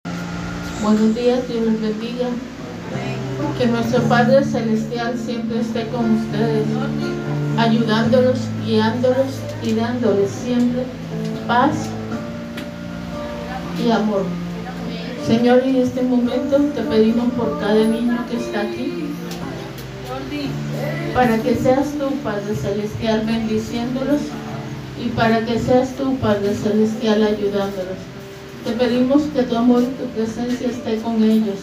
Buenos 0.83 1.15
días, 1.15 1.47
Dios 1.47 1.65
les 1.65 1.81
bendiga. 1.81 2.27
Que 3.57 3.67
nuestro 3.69 4.03
Padre 4.09 4.43
Celestial 4.43 5.17
siempre 5.17 5.61
esté 5.61 5.87
con 5.91 6.11
ustedes, 6.11 6.67
ayudándolos, 7.57 8.41
guiándolos 8.65 9.41
y 9.63 9.75
dándoles 9.75 10.29
siempre 10.29 10.83
paz 11.47 11.89
y 13.81 13.93
amor. 13.93 14.25
Señor, 15.27 15.59
en 15.65 15.75
este 15.75 16.03
momento 16.03 16.57
te 16.73 16.83
pedimos 16.83 17.33
por 17.33 17.59
cada 17.59 17.83
niño 17.83 18.17
que 18.31 18.37
está 18.37 18.61
aquí, 18.61 19.11
para 21.13 21.37
que 21.39 21.57
seas 21.57 21.89
tú, 21.99 22.15
Padre 22.23 22.55
Celestial, 22.55 23.27
bendiciéndolos 23.27 24.21
y 25.05 25.09
para 25.09 25.45
que 25.45 25.59
seas 25.59 25.97
tú, 25.97 26.17
Padre 26.19 26.55
Celestial, 26.55 27.25
ayudándolos. 27.25 27.99
Te 28.65 28.73
pedimos 28.75 29.23
que 29.35 29.43
tu 29.43 29.57
amor 29.57 29.83
y 29.83 29.87
tu 30.01 30.05
presencia 30.15 30.69
esté 30.69 30.99
con 30.99 31.21
ellos. 31.21 31.59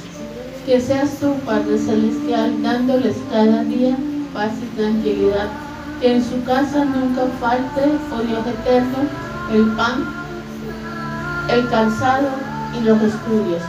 Que 0.65 0.81
seas 0.81 1.11
tú, 1.22 1.34
Padre 1.45 1.77
Celestial, 1.77 2.61
dándoles 2.61 3.15
cada 3.31 3.64
día 3.64 3.95
paz 4.34 4.52
y 4.61 4.76
tranquilidad. 4.76 5.48
Que 6.02 6.15
en 6.15 6.22
su 6.22 6.44
casa 6.44 6.84
nunca 6.84 7.27
falte, 7.40 7.81
oh 8.14 8.23
Dios 8.23 8.45
eterno, 8.45 8.98
el 9.53 9.68
pan, 9.77 10.03
el 11.49 11.69
calzado 11.69 12.52
y 12.77 12.83
los 12.83 13.01
estudios. 13.01 13.61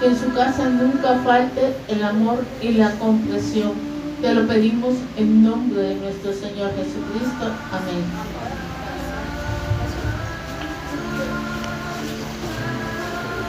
Que 0.00 0.06
en 0.06 0.18
su 0.18 0.32
casa 0.32 0.68
nunca 0.68 1.20
falte 1.24 1.74
el 1.88 2.04
amor 2.04 2.44
y 2.60 2.72
la 2.72 2.90
comprensión 2.92 3.92
te 4.22 4.32
lo 4.34 4.46
pedimos 4.46 4.94
en 5.16 5.42
nombre 5.42 5.82
de 5.82 5.94
nuestro 5.96 6.32
Señor 6.32 6.70
Jesucristo. 6.76 7.50
Amén. 7.72 8.04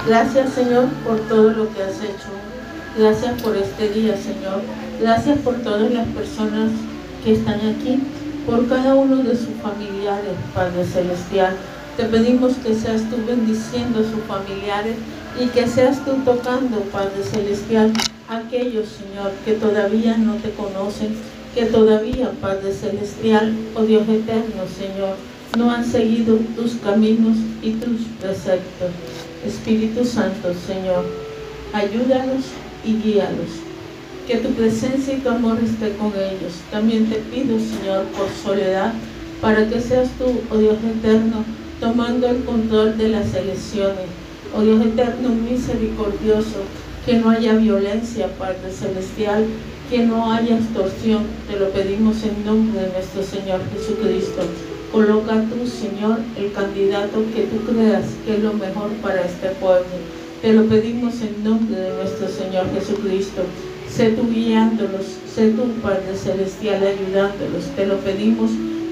Gracias 0.07 0.53
Señor 0.53 0.85
por 1.05 1.19
todo 1.27 1.51
lo 1.51 1.71
que 1.75 1.83
has 1.83 1.97
hecho. 1.97 2.33
Gracias 2.97 3.39
por 3.43 3.55
este 3.55 3.89
día 3.89 4.17
Señor. 4.17 4.61
Gracias 4.99 5.37
por 5.39 5.53
todas 5.61 5.91
las 5.91 6.07
personas 6.07 6.71
que 7.23 7.33
están 7.33 7.59
aquí, 7.59 8.01
por 8.47 8.67
cada 8.67 8.95
uno 8.95 9.17
de 9.17 9.35
sus 9.35 9.53
familiares, 9.61 10.33
Padre 10.55 10.85
Celestial. 10.85 11.55
Te 11.97 12.05
pedimos 12.05 12.53
que 12.55 12.73
seas 12.73 13.07
tú 13.09 13.17
bendiciendo 13.27 13.99
a 13.99 14.03
sus 14.03 14.23
familiares 14.27 14.95
y 15.39 15.45
que 15.47 15.67
seas 15.67 16.03
tú 16.03 16.13
tocando, 16.25 16.79
Padre 16.91 17.23
Celestial, 17.23 17.93
aquellos, 18.27 18.87
Señor, 18.87 19.31
que 19.45 19.53
todavía 19.53 20.17
no 20.17 20.33
te 20.35 20.49
conocen, 20.51 21.15
que 21.53 21.65
todavía, 21.65 22.31
Padre 22.41 22.73
Celestial, 22.73 23.53
oh 23.75 23.83
Dios 23.83 24.09
eterno, 24.09 24.63
Señor, 24.75 25.17
no 25.55 25.69
han 25.69 25.85
seguido 25.85 26.37
tus 26.55 26.73
caminos 26.83 27.37
y 27.61 27.73
tus 27.73 28.07
preceptos. 28.19 28.89
Espíritu 29.45 30.03
Santo, 30.03 30.51
Señor, 30.65 31.05
ayúdalos 31.73 32.45
y 32.83 32.95
guíalos. 33.03 33.51
Que 34.27 34.37
tu 34.37 34.49
presencia 34.49 35.13
y 35.13 35.19
tu 35.19 35.29
amor 35.29 35.59
esté 35.63 35.95
con 35.97 36.11
ellos. 36.15 36.53
También 36.71 37.07
te 37.07 37.17
pido, 37.17 37.59
Señor, 37.59 38.05
por 38.17 38.29
soledad, 38.43 38.93
para 39.41 39.69
que 39.69 39.79
seas 39.79 40.09
tú, 40.17 40.25
oh 40.49 40.57
Dios 40.57 40.77
eterno, 40.97 41.43
tomando 41.83 42.27
el 42.29 42.45
control 42.45 42.97
de 42.97 43.09
las 43.09 43.35
elecciones. 43.35 44.07
Oh 44.55 44.61
Dios 44.61 44.85
eterno, 44.85 45.29
misericordioso, 45.29 46.63
que 47.05 47.17
no 47.17 47.29
haya 47.29 47.55
violencia, 47.55 48.29
Padre 48.39 48.71
Celestial, 48.71 49.45
que 49.89 49.99
no 50.05 50.31
haya 50.31 50.55
extorsión. 50.55 51.23
Te 51.49 51.59
lo 51.59 51.69
pedimos 51.71 52.23
en 52.23 52.45
nombre 52.45 52.83
de 52.83 52.93
nuestro 52.93 53.21
Señor 53.21 53.59
Jesucristo. 53.73 54.43
Coloca 54.93 55.43
tú, 55.49 55.67
Señor, 55.67 56.19
el 56.37 56.53
candidato 56.53 57.25
que 57.35 57.43
tú 57.51 57.69
creas 57.69 58.05
que 58.25 58.35
es 58.35 58.43
lo 58.43 58.53
mejor 58.53 58.89
para 59.01 59.25
este 59.25 59.49
pueblo. 59.59 59.83
Te 60.41 60.53
lo 60.53 60.63
pedimos 60.67 61.15
en 61.19 61.43
nombre 61.43 61.75
de 61.75 61.95
nuestro 61.97 62.29
Señor 62.29 62.65
Jesucristo. 62.73 63.41
Sé 63.89 64.11
tú 64.11 64.29
guiándolos, 64.31 65.05
sé 65.35 65.49
tú, 65.49 65.63
Padre 65.81 66.15
Celestial, 66.15 66.81
ayudándolos. 66.81 67.65
Te 67.75 67.85
lo 67.85 67.97
pedimos 67.97 68.51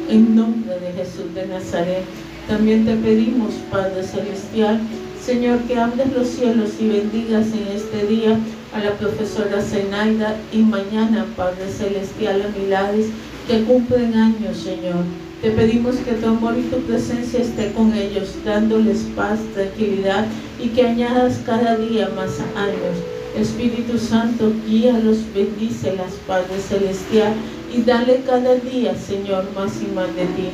en 0.10 0.36
nombre 0.36 0.78
de 0.78 0.92
Jesús 0.92 1.34
de 1.34 1.48
Nazaret. 1.48 2.04
También 2.52 2.84
te 2.84 2.98
pedimos, 2.98 3.54
Padre 3.72 4.04
Celestial, 4.04 4.82
Señor, 5.26 5.60
que 5.60 5.78
abres 5.78 6.12
los 6.14 6.28
cielos 6.28 6.72
y 6.82 6.90
bendigas 6.90 7.48
en 7.54 7.66
este 7.74 8.06
día 8.08 8.38
a 8.74 8.80
la 8.84 8.92
profesora 8.98 9.62
Zenaida 9.62 10.36
y 10.52 10.58
mañana, 10.58 11.28
Padre 11.38 11.72
Celestial, 11.72 12.42
a 12.42 12.60
Milades, 12.60 13.06
que 13.48 13.64
cumplen 13.64 14.16
años, 14.16 14.58
Señor. 14.58 15.06
Te 15.42 15.52
pedimos 15.52 15.96
que 15.96 16.12
tu 16.12 16.28
amor 16.28 16.56
y 16.58 16.64
tu 16.64 16.82
presencia 16.82 17.40
esté 17.40 17.72
con 17.72 17.94
ellos, 17.94 18.36
dándoles 18.44 19.06
paz, 19.16 19.40
tranquilidad 19.54 20.26
y 20.62 20.68
que 20.72 20.86
añadas 20.86 21.40
cada 21.46 21.78
día 21.78 22.10
más 22.18 22.38
años. 22.58 22.98
Espíritu 23.34 23.98
Santo, 23.98 24.52
guíalos, 24.68 25.20
bendícelas, 25.34 26.16
Padre 26.28 26.60
Celestial, 26.60 27.32
y 27.74 27.82
dale 27.84 28.24
cada 28.26 28.56
día, 28.56 28.94
Señor, 28.94 29.46
más 29.56 29.72
y 29.82 29.96
más 29.96 30.14
de 30.18 30.26
ti. 30.26 30.50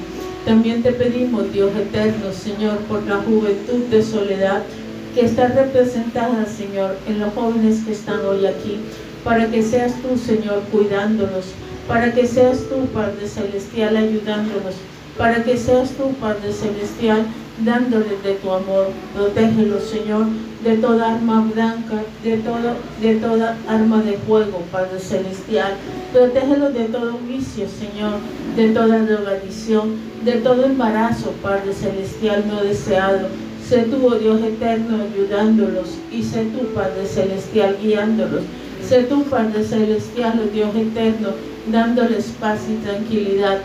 También 0.47 0.81
te 0.81 0.93
pedimos, 0.93 1.51
Dios 1.51 1.71
eterno, 1.75 2.31
Señor, 2.31 2.77
por 2.87 3.03
la 3.03 3.17
juventud 3.17 3.83
de 3.91 4.01
soledad 4.01 4.63
que 5.13 5.25
está 5.25 5.49
representada, 5.49 6.45
Señor, 6.45 6.95
en 7.05 7.19
los 7.19 7.33
jóvenes 7.33 7.83
que 7.83 7.91
están 7.91 8.25
hoy 8.25 8.45
aquí, 8.45 8.79
para 9.25 9.47
que 9.51 9.61
seas 9.61 9.91
tú, 10.01 10.17
Señor, 10.17 10.61
cuidándolos, 10.71 11.47
para 11.85 12.13
que 12.13 12.25
seas 12.25 12.59
tú, 12.69 12.85
Padre 12.93 13.27
Celestial, 13.27 13.97
ayudándolos, 13.97 14.75
para 15.17 15.43
que 15.43 15.57
seas 15.57 15.89
tú, 15.89 16.13
Padre 16.13 16.53
Celestial, 16.53 17.25
dándoles 17.63 18.23
de 18.23 18.33
tu 18.35 18.51
amor. 18.51 18.87
Protégelos, 19.15 19.83
Señor, 19.83 20.25
de 20.63 20.77
toda 20.77 21.15
arma 21.15 21.49
blanca, 21.53 22.03
de, 22.23 22.37
todo, 22.37 22.75
de 23.01 23.15
toda 23.15 23.57
arma 23.67 24.01
de 24.01 24.17
fuego, 24.17 24.63
Padre 24.71 24.99
Celestial. 24.99 25.73
Protégelo 26.11 26.71
de 26.71 26.85
todo 26.85 27.17
vicio, 27.27 27.65
Señor, 27.67 28.19
de 28.55 28.69
toda 28.69 29.03
drogadicción, 29.03 29.95
de 30.23 30.33
todo 30.33 30.65
embarazo, 30.65 31.31
Padre 31.41 31.73
Celestial 31.73 32.45
no 32.47 32.61
deseado. 32.61 33.27
Sé 33.67 33.83
tú, 33.83 34.07
oh 34.07 34.15
Dios 34.15 34.41
eterno, 34.41 34.97
ayudándolos 35.03 35.89
y 36.11 36.23
sé 36.23 36.45
tú, 36.45 36.67
Padre 36.73 37.05
Celestial, 37.05 37.77
guiándolos. 37.81 38.43
Sé 38.87 39.03
tú, 39.03 39.23
Padre 39.23 39.63
Celestial, 39.63 40.39
oh 40.41 40.53
Dios 40.53 40.73
eterno, 40.75 41.29
dándoles 41.69 42.33
paz 42.39 42.61
y 42.69 42.75
tranquilidad. 42.85 43.59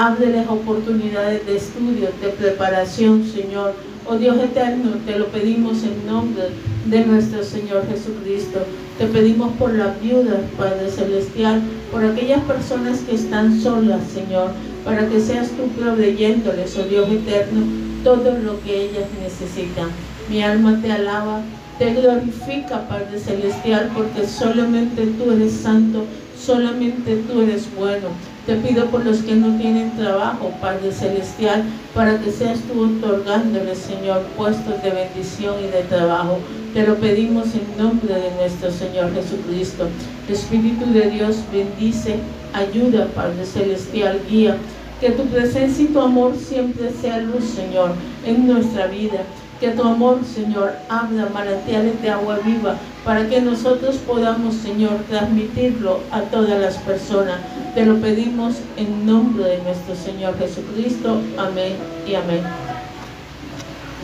Ábreles 0.00 0.46
oportunidades 0.48 1.44
de 1.44 1.56
estudio, 1.56 2.08
de 2.22 2.28
preparación, 2.28 3.24
Señor 3.26 3.74
Oh 4.06 4.16
Dios 4.16 4.38
eterno, 4.38 4.92
te 5.04 5.18
lo 5.18 5.26
pedimos 5.26 5.82
en 5.82 6.06
nombre 6.06 6.44
de 6.86 7.04
nuestro 7.04 7.42
Señor 7.42 7.84
Jesucristo. 7.90 8.60
Te 8.96 9.06
pedimos 9.06 9.52
por 9.58 9.74
las 9.74 10.00
viudas, 10.00 10.38
Padre 10.56 10.88
Celestial, 10.88 11.60
por 11.90 12.04
aquellas 12.04 12.42
personas 12.44 13.00
que 13.00 13.16
están 13.16 13.60
solas, 13.60 14.00
Señor, 14.14 14.52
para 14.84 15.08
que 15.08 15.20
seas 15.20 15.48
tú 15.48 15.66
proveyéndoles, 15.78 16.78
oh 16.78 16.84
Dios 16.84 17.10
eterno, 17.10 17.66
todo 18.04 18.38
lo 18.38 18.62
que 18.62 18.84
ellas 18.84 19.08
necesitan. 19.20 19.88
Mi 20.30 20.44
alma 20.44 20.80
te 20.80 20.92
alaba, 20.92 21.42
te 21.78 21.92
glorifica, 21.92 22.88
Padre 22.88 23.18
Celestial, 23.18 23.90
porque 23.94 24.28
solamente 24.28 25.06
tú 25.18 25.32
eres 25.32 25.52
santo, 25.52 26.04
solamente 26.40 27.16
tú 27.28 27.42
eres 27.42 27.66
bueno. 27.76 28.08
Te 28.48 28.56
pido 28.56 28.86
por 28.86 29.04
los 29.04 29.18
que 29.18 29.34
no 29.34 29.58
tienen 29.58 29.94
trabajo, 29.94 30.50
Padre 30.58 30.90
Celestial, 30.90 31.64
para 31.94 32.18
que 32.18 32.32
seas 32.32 32.58
tú 32.60 32.96
otorgándoles, 32.96 33.76
Señor, 33.76 34.22
puestos 34.38 34.82
de 34.82 34.88
bendición 34.90 35.56
y 35.62 35.66
de 35.66 35.82
trabajo. 35.82 36.38
Te 36.72 36.86
lo 36.86 36.94
pedimos 36.94 37.48
en 37.54 37.76
nombre 37.76 38.14
de 38.14 38.30
nuestro 38.36 38.70
Señor 38.70 39.12
Jesucristo. 39.12 39.88
Espíritu 40.30 40.90
de 40.94 41.10
Dios, 41.10 41.36
bendice, 41.52 42.20
ayuda, 42.54 43.08
Padre 43.14 43.44
Celestial, 43.44 44.18
guía. 44.30 44.56
Que 44.98 45.10
tu 45.10 45.24
presencia 45.24 45.84
y 45.84 45.88
tu 45.88 46.00
amor 46.00 46.34
siempre 46.34 46.90
sea 47.02 47.18
luz, 47.18 47.44
Señor, 47.44 47.90
en 48.24 48.46
nuestra 48.46 48.86
vida. 48.86 49.24
Que 49.60 49.72
tu 49.72 49.82
amor, 49.82 50.20
Señor, 50.24 50.72
abra 50.88 51.28
manantiales 51.34 52.00
de 52.00 52.08
agua 52.08 52.38
viva 52.42 52.78
para 53.04 53.28
que 53.28 53.40
nosotros 53.40 53.96
podamos, 54.06 54.54
Señor, 54.56 54.98
transmitirlo 55.08 56.00
a 56.10 56.22
todas 56.22 56.60
las 56.60 56.76
personas. 56.78 57.38
Te 57.74 57.86
lo 57.86 58.00
pedimos 58.00 58.56
en 58.76 59.06
nombre 59.06 59.44
de 59.44 59.62
nuestro 59.62 59.94
Señor 59.94 60.38
Jesucristo. 60.38 61.20
Amén 61.36 61.76
y 62.06 62.14
amén. 62.14 62.42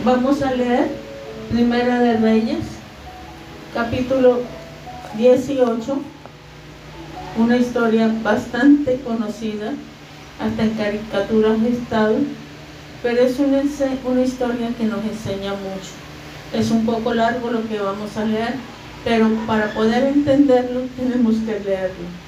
Vamos 0.05 0.43
a 0.43 0.53
leer 0.53 0.89
Primera 1.51 2.01
de 2.01 2.17
Reyes, 2.17 2.65
capítulo 3.75 4.41
18, 5.17 5.99
una 7.39 7.57
historia 7.57 8.13
bastante 8.23 9.01
conocida, 9.01 9.73
hasta 10.41 10.63
en 10.63 10.71
caricaturas 10.71 11.63
estado 11.63 12.17
pero 13.05 13.21
es 13.21 13.39
una, 13.39 13.61
una 14.07 14.23
historia 14.23 14.71
que 14.79 14.85
nos 14.85 15.05
enseña 15.05 15.51
mucho. 15.51 15.93
Es 16.55 16.71
un 16.71 16.87
poco 16.87 17.13
largo 17.13 17.51
lo 17.51 17.69
que 17.69 17.79
vamos 17.79 18.17
a 18.17 18.25
leer, 18.25 18.55
pero 19.05 19.29
para 19.47 19.73
poder 19.75 20.05
entenderlo 20.05 20.81
tenemos 20.97 21.35
que 21.47 21.61
leerlo. 21.61 22.25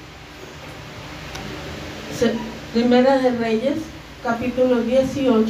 Primera 2.73 3.17
de 3.17 3.31
Reyes, 3.31 3.77
capítulo 4.23 4.81
18, 4.81 5.45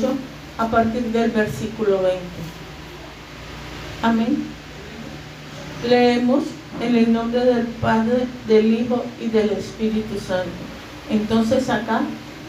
a 0.58 0.68
partir 0.68 1.04
del 1.04 1.32
versículo 1.32 2.02
20. 2.02 2.20
Amén. 4.02 4.46
Leemos 5.88 6.44
en 6.82 6.96
el 6.96 7.12
nombre 7.12 7.44
del 7.44 7.66
Padre, 7.82 8.28
del 8.48 8.74
Hijo 8.74 9.04
y 9.20 9.28
del 9.28 9.52
Espíritu 9.52 10.20
Santo. 10.20 10.50
Entonces 11.10 11.70
acá 11.70 12.02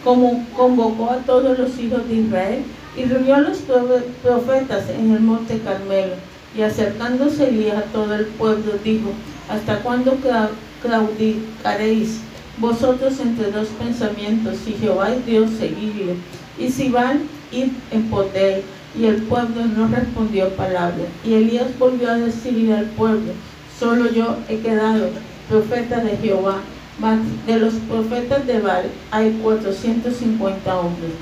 como 0.04 0.46
convocó 0.56 1.10
a 1.10 1.18
todos 1.18 1.58
los 1.58 1.78
hijos 1.78 2.08
de 2.08 2.14
Israel 2.14 2.62
y 2.96 3.04
reunió 3.04 3.36
a 3.36 3.40
los 3.40 3.58
profetas 4.22 4.88
en 4.90 5.12
el 5.12 5.20
monte 5.20 5.60
Carmelo. 5.60 6.14
Y 6.56 6.62
acercándose 6.62 7.48
Elías 7.48 7.78
a 7.78 7.82
todo 7.92 8.14
el 8.14 8.26
pueblo, 8.26 8.72
dijo, 8.82 9.10
¿hasta 9.48 9.80
cuándo 9.80 10.16
claudicaréis 10.82 12.20
vosotros 12.58 13.20
entre 13.20 13.50
dos 13.50 13.68
pensamientos? 13.68 14.56
Si 14.64 14.72
Jehová 14.72 15.12
es 15.14 15.26
Dios, 15.26 15.50
seguidle. 15.58 16.16
Y 16.58 16.70
si 16.70 16.88
van, 16.88 17.22
id 17.52 17.72
en 17.90 18.10
poder. 18.10 18.62
Y 18.98 19.04
el 19.04 19.22
pueblo 19.22 19.66
no 19.66 19.88
respondió 19.88 20.48
palabra. 20.50 21.04
Y 21.24 21.34
Elías 21.34 21.78
volvió 21.78 22.10
a 22.10 22.16
decirle 22.16 22.74
al 22.74 22.86
pueblo, 22.86 23.32
solo 23.78 24.10
yo 24.10 24.36
he 24.48 24.58
quedado, 24.58 25.10
profeta 25.48 26.00
de 26.00 26.16
Jehová 26.16 26.60
de 27.46 27.58
los 27.58 27.74
profetas 27.74 28.44
de 28.46 28.60
Baal 28.60 28.90
hay 29.12 29.38
450 29.42 30.80
hombres. 30.80 31.12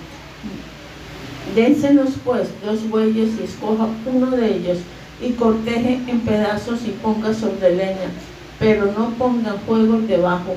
Dénsenos 1.54 2.10
pues 2.24 2.48
dos 2.64 2.88
bueyes 2.88 3.30
y 3.38 3.44
escoja 3.44 3.86
uno 4.06 4.30
de 4.30 4.56
ellos 4.56 4.78
y 5.20 5.32
corteje 5.32 6.00
en 6.06 6.20
pedazos 6.20 6.80
y 6.86 6.90
ponga 6.90 7.32
sobre 7.32 7.74
leña, 7.74 8.10
pero 8.58 8.86
no 8.86 9.10
ponga 9.10 9.54
fuego 9.66 9.98
debajo. 10.00 10.54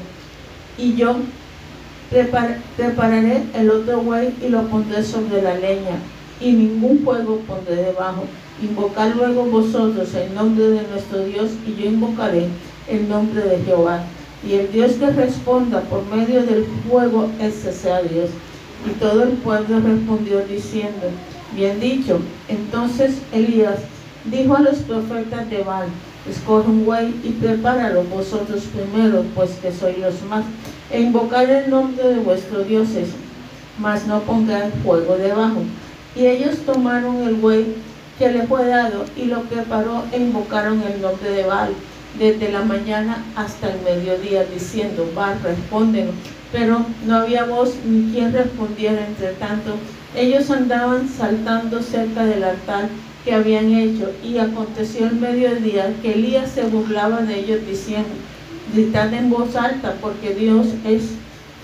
Y 0.77 0.95
yo 0.95 1.15
prepararé 2.09 3.43
el 3.53 3.69
otro 3.69 4.01
buey 4.01 4.33
y 4.41 4.49
lo 4.49 4.63
pondré 4.67 5.03
sobre 5.03 5.41
la 5.41 5.55
leña, 5.55 5.97
y 6.41 6.51
ningún 6.51 6.99
fuego 6.99 7.39
pondré 7.47 7.75
debajo. 7.75 8.23
Invocad 8.61 9.15
luego 9.15 9.45
vosotros 9.45 10.13
el 10.15 10.33
nombre 10.33 10.65
de 10.69 10.87
nuestro 10.89 11.23
Dios, 11.23 11.51
y 11.65 11.81
yo 11.81 11.89
invocaré 11.89 12.47
el 12.89 13.07
nombre 13.07 13.41
de 13.41 13.59
Jehová 13.63 14.03
y 14.47 14.53
el 14.53 14.71
Dios 14.71 14.93
que 14.93 15.09
responda 15.11 15.81
por 15.81 16.05
medio 16.05 16.43
del 16.43 16.65
fuego, 16.87 17.29
ese 17.41 17.73
sea 17.73 18.01
Dios. 18.01 18.29
Y 18.87 18.91
todo 18.99 19.23
el 19.23 19.31
pueblo 19.31 19.81
respondió 19.81 20.39
diciendo, 20.41 21.07
bien 21.53 21.79
dicho. 21.79 22.19
Entonces 22.47 23.17
Elías 23.33 23.79
dijo 24.31 24.55
a 24.55 24.61
los 24.61 24.77
profetas 24.79 25.49
de 25.49 25.63
Baal, 25.63 25.87
escoge 26.29 26.69
un 26.69 26.85
buey 26.85 27.13
y 27.23 27.29
prepáralo 27.31 28.03
vosotros 28.03 28.63
primero, 28.73 29.23
pues 29.35 29.51
que 29.61 29.71
sois 29.71 29.97
los 29.97 30.21
más, 30.23 30.43
e 30.91 31.01
invocar 31.01 31.49
el 31.49 31.69
nombre 31.69 32.07
de 32.07 32.19
vuestros 32.19 32.67
dioses, 32.67 33.09
mas 33.79 34.05
no 34.07 34.21
pongan 34.21 34.71
fuego 34.83 35.17
debajo. 35.17 35.61
Y 36.15 36.25
ellos 36.25 36.57
tomaron 36.65 37.27
el 37.27 37.35
buey 37.35 37.75
que 38.17 38.31
le 38.31 38.47
fue 38.47 38.65
dado 38.67 39.05
y 39.15 39.25
lo 39.25 39.41
preparó 39.43 40.03
e 40.11 40.17
invocaron 40.17 40.81
el 40.83 41.01
nombre 41.01 41.29
de 41.31 41.43
Baal 41.43 41.73
desde 42.17 42.51
la 42.51 42.63
mañana 42.63 43.23
hasta 43.35 43.71
el 43.71 43.81
mediodía 43.81 44.43
diciendo, 44.45 45.09
va, 45.17 45.35
respóndenos. 45.43 46.15
Pero 46.51 46.85
no 47.05 47.15
había 47.15 47.45
voz 47.45 47.75
ni 47.85 48.11
quien 48.11 48.33
respondiera. 48.33 49.05
Entre 49.05 49.33
tanto, 49.33 49.75
ellos 50.15 50.49
andaban 50.49 51.07
saltando 51.07 51.81
cerca 51.81 52.25
del 52.25 52.43
altar 52.43 52.89
que 53.29 53.35
habían 53.35 53.71
hecho. 53.71 54.11
Y 54.23 54.39
aconteció 54.39 55.05
el 55.05 55.15
mediodía 55.15 55.93
que 56.01 56.13
Elías 56.13 56.49
se 56.51 56.63
burlaba 56.63 57.21
de 57.21 57.39
ellos 57.39 57.59
diciendo, 57.67 58.09
gritad 58.73 59.13
en 59.13 59.29
voz 59.29 59.55
alta 59.55 59.95
porque 60.01 60.33
Dios 60.33 60.67
es, 60.83 61.11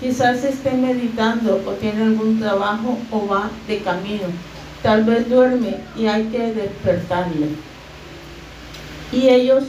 quizás 0.00 0.44
esté 0.44 0.72
meditando 0.72 1.60
o 1.66 1.72
tiene 1.72 2.04
algún 2.04 2.38
trabajo 2.38 2.98
o 3.10 3.26
va 3.26 3.50
de 3.66 3.78
camino. 3.78 4.28
Tal 4.82 5.04
vez 5.04 5.28
duerme 5.28 5.78
y 5.96 6.06
hay 6.06 6.26
que 6.26 6.52
despertarle. 6.52 7.48
Y 9.12 9.28
ellos 9.28 9.64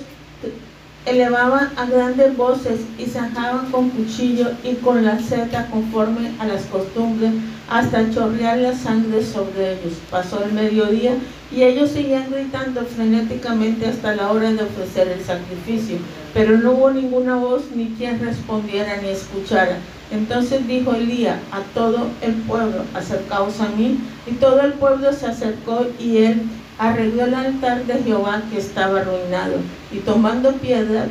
elevaban 1.07 1.71
a 1.77 1.85
grandes 1.85 2.35
voces 2.35 2.81
y 2.97 3.05
zanjaban 3.05 3.71
con 3.71 3.89
cuchillo 3.91 4.51
y 4.61 4.75
con 4.75 5.05
la 5.05 5.17
seta 5.19 5.67
conforme 5.67 6.31
a 6.38 6.45
las 6.45 6.63
costumbres 6.63 7.31
hasta 7.69 8.11
chorrear 8.11 8.57
la 8.57 8.75
sangre 8.75 9.23
sobre 9.23 9.73
ellos. 9.73 9.93
Pasó 10.11 10.43
el 10.43 10.51
mediodía 10.51 11.13
y 11.49 11.63
ellos 11.63 11.91
seguían 11.91 12.29
gritando 12.29 12.81
frenéticamente 12.81 13.88
hasta 13.88 14.15
la 14.15 14.31
hora 14.31 14.51
de 14.51 14.63
ofrecer 14.63 15.07
el 15.07 15.23
sacrificio, 15.23 15.97
pero 16.34 16.57
no 16.57 16.73
hubo 16.73 16.91
ninguna 16.91 17.35
voz 17.35 17.63
ni 17.73 17.88
quien 17.97 18.19
respondiera 18.19 19.01
ni 19.01 19.07
escuchara. 19.07 19.77
Entonces 20.11 20.67
dijo 20.67 20.93
Elías 20.93 21.39
a 21.51 21.61
todo 21.73 22.07
el 22.21 22.34
pueblo, 22.34 22.84
acercaos 22.93 23.61
a 23.61 23.69
mí, 23.69 23.97
y 24.25 24.31
todo 24.34 24.61
el 24.61 24.73
pueblo 24.73 25.13
se 25.13 25.27
acercó 25.27 25.85
y 25.99 26.17
él 26.17 26.41
arregló 26.79 27.25
el 27.25 27.33
altar 27.33 27.85
de 27.85 28.03
Jehová 28.03 28.43
que 28.51 28.59
estaba 28.59 28.99
arruinado, 29.01 29.55
y 29.91 29.97
tomando 29.99 30.53
piedras, 30.53 31.07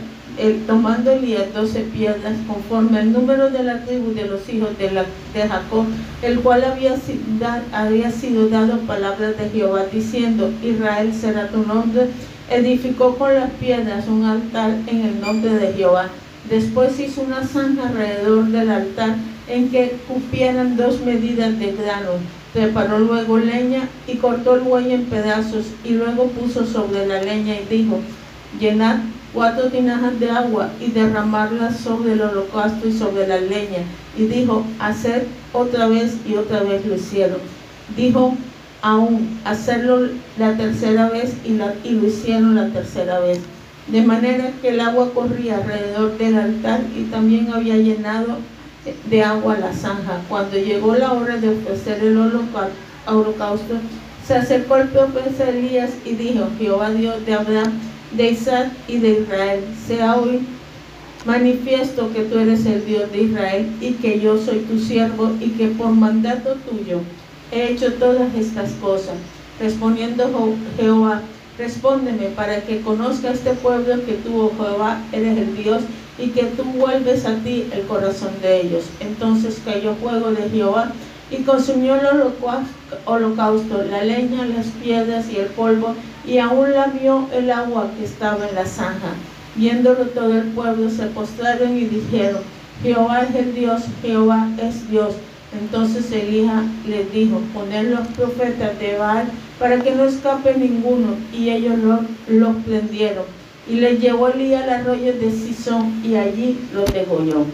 tomando 0.66 1.12
Elías 1.12 1.55
doce 1.55 1.80
piedras 1.80 2.34
conforme 2.47 2.98
al 2.98 3.12
número 3.12 3.51
de 3.51 3.62
la 3.62 3.84
tribu 3.84 4.12
de 4.12 4.26
los 4.26 4.47
hijos 4.48 4.76
de 4.78 4.90
Jacob, 5.48 5.86
el 6.22 6.40
cual 6.40 6.64
había, 6.64 6.94
había 7.72 8.10
sido 8.10 8.48
dado 8.48 8.78
palabras 8.80 9.38
de 9.38 9.48
Jehová 9.48 9.84
diciendo, 9.90 10.52
Israel 10.62 11.12
será 11.18 11.48
tu 11.48 11.62
nombre, 11.62 12.09
edificó 12.51 13.16
con 13.16 13.34
las 13.34 13.51
piedras 13.52 14.06
un 14.09 14.24
altar 14.24 14.72
en 14.86 15.06
el 15.06 15.20
nombre 15.20 15.55
de 15.55 15.72
Jehová. 15.72 16.10
Después 16.51 17.01
hizo 17.01 17.22
una 17.22 17.43
zanja 17.43 17.88
alrededor 17.88 18.44
del 18.44 18.70
altar 18.70 19.16
en 19.48 19.70
que 19.70 19.97
cupieran 20.06 20.76
dos 20.76 21.01
medidas 21.01 21.59
de 21.59 21.72
grano. 21.72 22.12
Preparó 22.57 22.99
luego 23.01 23.37
leña 23.37 23.87
y 24.07 24.16
cortó 24.16 24.55
el 24.55 24.62
buey 24.62 24.91
en 24.91 25.05
pedazos 25.05 25.66
y 25.85 25.91
luego 25.91 26.28
puso 26.28 26.65
sobre 26.65 27.07
la 27.07 27.23
leña 27.23 27.55
y 27.55 27.66
dijo, 27.69 28.01
llenad 28.59 29.01
cuatro 29.35 29.69
tinajas 29.69 30.19
de 30.19 30.31
agua 30.31 30.70
y 30.81 30.91
derramarlas 30.91 31.77
sobre 31.77 32.15
el 32.15 32.23
holocausto 32.23 32.89
y 32.89 32.93
sobre 32.95 33.27
la 33.27 33.43
leña. 33.43 33.81
Y 34.16 34.24
dijo, 34.24 34.65
hacer 34.78 35.27
otra 35.53 35.87
vez 35.89 36.16
y 36.27 36.37
otra 36.37 36.62
vez 36.62 36.87
lo 36.87 36.95
hicieron. 36.95 37.41
Dijo, 37.95 38.35
aún, 38.81 39.39
hacerlo 39.45 40.09
la 40.39 40.57
tercera 40.57 41.11
vez 41.11 41.35
y, 41.45 41.51
y 41.87 41.91
lo 41.91 42.07
hicieron 42.07 42.55
la 42.55 42.69
tercera 42.69 43.20
vez. 43.20 43.41
De 43.89 44.01
manera 44.01 44.53
que 44.62 44.70
el 44.70 44.81
agua 44.81 45.11
corría 45.12 45.59
alrededor 45.59 46.16
del 46.16 46.39
altar 46.39 46.81
y 46.97 47.03
también 47.11 47.53
había 47.53 47.77
llenado 47.77 48.39
de 49.09 49.23
agua 49.23 49.59
la 49.59 49.73
zanja. 49.73 50.21
Cuando 50.29 50.57
llegó 50.57 50.95
la 50.95 51.13
hora 51.13 51.37
de 51.37 51.49
ofrecer 51.51 52.03
el 52.03 52.19
holocausto, 52.19 53.75
se 54.27 54.35
acercó 54.35 54.77
el 54.77 54.89
profeta 54.89 55.49
Elías 55.49 55.91
y 56.05 56.15
dijo, 56.15 56.49
Jehová 56.59 56.91
Dios 56.91 57.25
de 57.25 57.35
Abraham, 57.35 57.73
de 58.13 58.31
Isaac 58.31 58.73
y 58.89 58.99
de 58.99 59.21
Israel. 59.21 59.65
Sea 59.87 60.17
hoy 60.17 60.41
manifiesto 61.25 62.13
que 62.13 62.23
tú 62.23 62.39
eres 62.39 62.67
el 62.67 62.85
Dios 62.87 63.11
de 63.13 63.23
Israel 63.23 63.69
y 63.81 63.93
que 63.93 64.21
yo 64.21 64.39
soy 64.39 64.61
tu 64.61 64.79
siervo 64.79 65.33
y 65.41 65.51
que 65.51 65.69
por 65.69 65.91
mandato 65.91 66.57
tuyo 66.69 67.01
he 67.53 67.73
hecho 67.73 67.93
todas 67.95 68.35
estas 68.35 68.73
cosas. 68.73 69.15
Respondiendo 69.61 70.29
Jehová, 70.77 71.23
respóndeme 71.59 72.27
para 72.35 72.61
que 72.63 72.81
conozca 72.81 73.31
este 73.31 73.53
pueblo 73.55 74.05
que 74.05 74.15
tú, 74.15 74.41
oh 74.41 74.53
Jehová, 74.57 75.01
eres 75.13 75.39
el 75.39 75.57
Dios 75.57 75.83
y 76.18 76.28
que 76.28 76.44
tú 76.44 76.64
vuelves 76.64 77.26
a 77.26 77.36
ti 77.36 77.68
el 77.72 77.82
corazón 77.82 78.30
de 78.40 78.62
ellos. 78.62 78.84
Entonces 79.01 79.60
cayó 79.64 79.94
fuego 79.97 80.30
de 80.30 80.48
Jehová 80.48 80.93
y 81.30 81.43
consumió 81.43 81.97
el 81.97 82.06
holocausto, 83.05 83.82
la 83.90 84.05
leña, 84.05 84.47
las 84.47 84.66
piedras 84.82 85.26
y 85.30 85.36
el 85.36 85.47
polvo, 85.47 85.94
y 86.26 86.38
aún 86.38 86.72
lamió 86.72 87.28
el 87.32 87.51
agua 87.51 87.90
que 87.98 88.05
estaba 88.05 88.48
en 88.48 88.55
la 88.55 88.66
zanja. 88.66 89.14
Viéndolo 89.56 90.06
todo 90.06 90.34
el 90.34 90.48
pueblo 90.48 90.90
se 90.90 91.06
postraron 91.06 91.76
y 91.76 91.84
dijeron, 91.84 92.43
Jehová 92.82 93.22
es 93.22 93.34
el 93.34 93.55
Dios, 93.55 93.82
Jehová 94.02 94.51
es 94.62 94.88
Dios. 94.90 95.14
Entonces 95.59 96.12
Elija 96.12 96.64
les 96.86 97.10
dijo, 97.12 97.40
poned 97.55 97.90
los 97.90 98.06
profetas 98.09 98.78
de 98.78 98.98
Baal 98.98 99.26
para 99.59 99.80
que 99.80 99.93
no 99.93 100.05
escape 100.05 100.55
ninguno, 100.56 101.16
y 101.32 101.51
ellos 101.51 101.74
los 102.28 102.56
prendieron. 102.66 103.24
Y 103.68 103.76
les 103.76 104.01
llevó 104.01 104.28
Elías 104.28 104.62
al 104.62 104.70
arroyo 104.70 105.12
de 105.12 105.30
Sison 105.30 106.01
y 106.05 106.14
allí 106.16 106.68
los 106.72 106.93
degolló. 106.93 107.44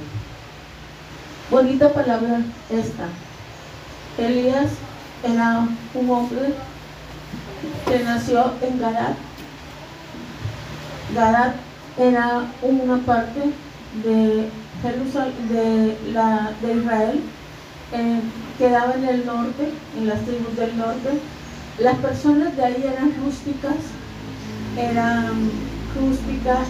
Bonita 1.50 1.92
palabra 1.92 2.42
esta. 2.70 3.08
Elías 4.18 4.72
era 5.24 5.68
un 5.94 6.10
hombre 6.10 6.54
que 7.88 8.04
nació 8.04 8.52
en 8.62 8.80
Gadat. 8.80 9.16
Gadat 11.14 11.54
era 11.98 12.46
una 12.62 12.98
parte 12.98 13.40
de 14.04 14.48
Jerusalén, 14.82 15.48
de, 15.48 16.12
la, 16.12 16.52
de 16.60 16.74
Israel, 16.74 17.20
eh, 17.92 18.20
quedaba 18.58 18.94
en 18.94 19.04
el 19.04 19.26
norte, 19.26 19.70
en 19.96 20.08
las 20.08 20.20
tribus 20.22 20.56
del 20.56 20.76
norte. 20.76 21.20
Las 21.78 21.96
personas 21.98 22.56
de 22.56 22.64
ahí 22.64 22.84
eran 22.84 23.14
rústicas, 23.22 23.76
eran 24.76 25.50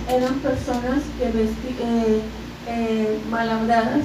eran 0.09 0.35
personas 0.41 1.01
que 1.19 1.27
eh, 1.27 2.21
eh, 2.69 3.19
malabradas, 3.31 4.03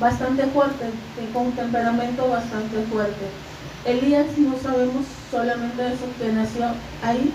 bastante 0.00 0.44
fuerte, 0.46 0.86
con 1.32 1.46
un 1.46 1.52
temperamento 1.52 2.28
bastante 2.28 2.82
fuerte. 2.90 3.26
Elías 3.84 4.26
no 4.38 4.56
sabemos 4.62 5.04
solamente 5.30 5.86
eso, 5.86 6.06
que 6.18 6.32
nació 6.32 6.66
ahí, 7.02 7.32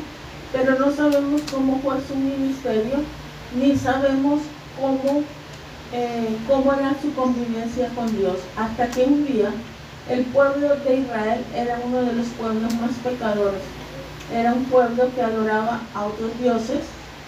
pero 0.52 0.80
no 0.80 0.92
sabemos 0.92 1.42
cómo 1.52 1.80
fue 1.82 1.98
su 2.08 2.16
ministerio, 2.16 3.04
ni 3.56 3.78
sabemos 3.78 4.42
cómo, 4.80 5.24
eh, 5.94 6.38
cómo 6.48 6.74
era 6.74 6.96
su 7.02 7.14
convivencia 7.14 7.90
con 7.90 8.16
Dios, 8.18 8.38
hasta 8.56 8.88
que 8.88 9.04
un 9.04 9.26
día 9.26 9.52
el 10.10 10.24
pueblo 10.26 10.76
de 10.78 11.00
Israel 11.00 11.44
era 11.54 11.80
uno 11.86 12.02
de 12.02 12.14
los 12.14 12.28
pueblos 12.28 12.74
más 12.76 12.92
pecadores. 13.04 13.62
Era 14.34 14.54
un 14.54 14.66
pueblo 14.66 15.10
que 15.16 15.22
adoraba 15.22 15.80
a 15.96 16.06
otros 16.06 16.38
dioses, 16.40 16.82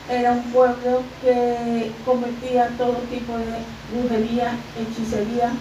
era 0.10 0.32
un 0.32 0.44
pueblo 0.52 1.02
que 1.22 1.92
cometía 2.06 2.70
todo 2.78 2.96
tipo 3.10 3.38
de 3.38 3.64
brujería, 3.94 4.58
hechicería, 4.78 5.52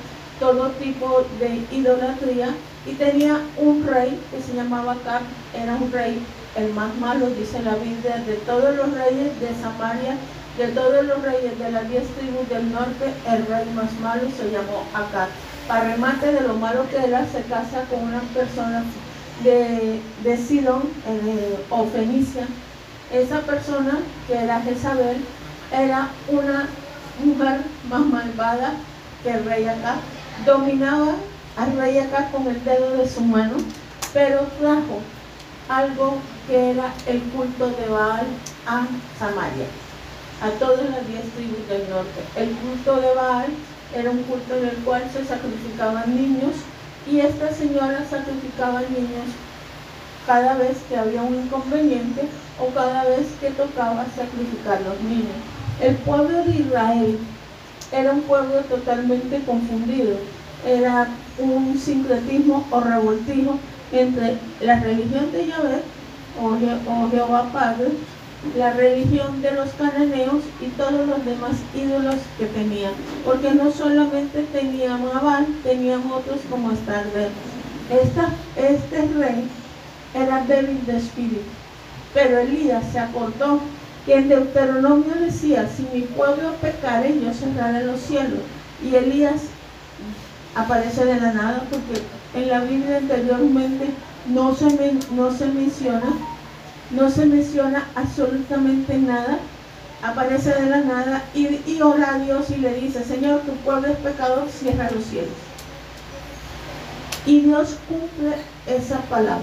todo 0.40 0.70
tipo 0.72 1.24
de 1.38 1.64
idolatría. 1.70 2.48
Y 2.86 2.92
tenía 2.94 3.38
un 3.58 3.86
rey 3.86 4.18
que 4.30 4.40
se 4.40 4.54
llamaba 4.54 4.96
Cap, 5.04 5.22
era 5.54 5.74
un 5.74 5.92
rey 5.92 6.24
el 6.56 6.72
más 6.72 6.94
malo, 6.96 7.26
dice 7.30 7.62
la 7.62 7.74
Biblia, 7.74 8.16
de 8.26 8.34
todos 8.46 8.74
los 8.74 8.90
reyes 8.94 9.38
de 9.40 9.48
Samaria, 9.62 10.16
de 10.56 10.68
todos 10.68 11.04
los 11.04 11.22
reyes 11.22 11.58
de 11.58 11.70
las 11.70 11.88
diez 11.88 12.04
tribus 12.16 12.48
del 12.48 12.72
norte, 12.72 13.12
el 13.28 13.46
rey 13.46 13.66
más 13.74 13.92
malo 14.00 14.22
se 14.36 14.50
llamó 14.50 14.82
Acab. 14.94 15.28
Para 15.68 15.84
remate 15.84 16.32
de 16.32 16.40
lo 16.40 16.54
malo 16.54 16.88
que 16.88 16.96
era, 16.96 17.26
se 17.26 17.42
casa 17.42 17.84
con 17.90 18.02
una 18.02 18.20
persona 18.34 18.82
de, 19.42 20.00
de 20.22 20.36
Sidón 20.36 20.82
eh, 21.06 21.64
o 21.70 21.86
Fenicia, 21.86 22.46
esa 23.12 23.40
persona, 23.40 24.00
que 24.26 24.34
era 24.34 24.60
Jezabel, 24.60 25.24
era 25.72 26.08
una 26.28 26.68
mujer 27.24 27.60
más 27.88 28.00
malvada 28.00 28.74
que 29.22 29.30
el 29.30 29.44
rey 29.44 29.66
acá. 29.66 29.96
Dominaba 30.44 31.14
al 31.56 31.76
rey 31.76 31.98
acá 31.98 32.30
con 32.30 32.46
el 32.46 32.62
dedo 32.64 32.96
de 32.96 33.08
su 33.08 33.20
mano, 33.22 33.56
pero 34.12 34.46
trajo 34.60 35.00
algo 35.68 36.18
que 36.46 36.70
era 36.70 36.92
el 37.06 37.20
culto 37.22 37.68
de 37.68 37.88
Baal 37.88 38.26
a 38.66 38.86
Samaria, 39.18 39.66
a 40.40 40.50
todas 40.58 40.90
las 40.90 41.06
diez 41.06 41.24
tribus 41.34 41.68
del 41.68 41.88
norte. 41.90 42.22
El 42.36 42.50
culto 42.50 43.00
de 43.00 43.14
Baal 43.14 43.46
era 43.94 44.10
un 44.10 44.22
culto 44.22 44.54
en 44.56 44.68
el 44.68 44.76
cual 44.76 45.02
se 45.12 45.24
sacrificaban 45.24 46.14
niños 46.14 46.52
y 47.10 47.20
esta 47.20 47.52
señora 47.52 48.04
sacrificaba 48.08 48.80
niños 48.82 49.28
cada 50.26 50.54
vez 50.56 50.76
que 50.88 50.96
había 50.96 51.22
un 51.22 51.34
inconveniente 51.36 52.28
o 52.60 52.72
cada 52.74 53.04
vez 53.04 53.28
que 53.40 53.50
tocaba 53.50 54.04
sacrificar 54.14 54.80
los 54.82 55.00
niños. 55.00 55.36
El 55.80 55.94
pueblo 55.96 56.44
de 56.44 56.50
Israel 56.50 57.18
era 57.92 58.12
un 58.12 58.22
pueblo 58.22 58.60
totalmente 58.68 59.40
confundido, 59.46 60.16
era 60.66 61.08
un 61.38 61.78
sincretismo 61.78 62.66
o 62.70 62.80
revoltijo 62.80 63.58
entre 63.92 64.36
la 64.60 64.80
religión 64.80 65.32
de 65.32 65.46
Yahvé 65.46 65.82
o, 66.42 67.10
Jehová 67.10 67.50
Padre, 67.52 67.88
la 68.56 68.72
religión 68.72 69.42
de 69.42 69.52
los 69.52 69.70
cananeos 69.70 70.44
y 70.60 70.66
todos 70.76 71.06
los 71.06 71.24
demás 71.24 71.56
ídolos 71.74 72.16
que 72.38 72.46
tenían, 72.46 72.92
porque 73.24 73.52
no 73.52 73.72
solamente 73.72 74.44
tenían 74.52 75.02
a 75.12 75.44
tenían 75.64 76.02
otros 76.10 76.40
como 76.48 76.70
Astarde. 76.70 77.28
Esta, 77.90 78.28
este 78.56 79.08
rey 79.18 79.48
era 80.14 80.44
débil 80.44 80.84
de 80.86 80.98
espíritu. 80.98 81.42
Pero 82.14 82.38
Elías 82.38 82.84
se 82.92 82.98
acordó 82.98 83.60
que 84.06 84.14
en 84.14 84.28
Deuteronomio 84.28 85.14
decía, 85.20 85.68
si 85.68 85.86
mi 85.92 86.02
pueblo 86.02 86.52
pecare, 86.60 87.14
yo 87.20 87.32
cerraré 87.32 87.84
los 87.84 88.00
cielos. 88.00 88.40
Y 88.82 88.94
Elías 88.94 89.42
aparece 90.54 91.04
de 91.04 91.20
la 91.20 91.32
nada 91.32 91.62
porque 91.70 92.02
en 92.34 92.48
la 92.48 92.60
Biblia 92.60 92.98
anteriormente 92.98 93.86
no 94.28 94.54
se, 94.54 94.66
no 95.14 95.30
se 95.30 95.46
menciona, 95.46 96.12
no 96.90 97.10
se 97.10 97.26
menciona 97.26 97.86
absolutamente 97.94 98.96
nada. 98.98 99.38
Aparece 100.02 100.54
de 100.54 100.66
la 100.66 100.80
nada 100.80 101.24
y, 101.34 101.80
ora 101.82 102.14
a 102.14 102.18
Dios 102.20 102.50
y 102.50 102.56
le 102.56 102.72
dice, 102.74 103.02
Señor, 103.04 103.40
tu 103.40 103.52
pueblo 103.56 103.88
es 103.88 103.96
pecador, 103.98 104.48
cierra 104.48 104.90
los 104.90 105.04
cielos. 105.04 105.30
Y 107.26 107.40
Dios 107.40 107.76
cumple 107.88 108.36
esa 108.66 108.98
palabra. 109.02 109.42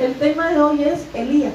El 0.00 0.14
tema 0.14 0.48
de 0.48 0.60
hoy 0.60 0.84
es 0.84 1.04
Elías. 1.12 1.52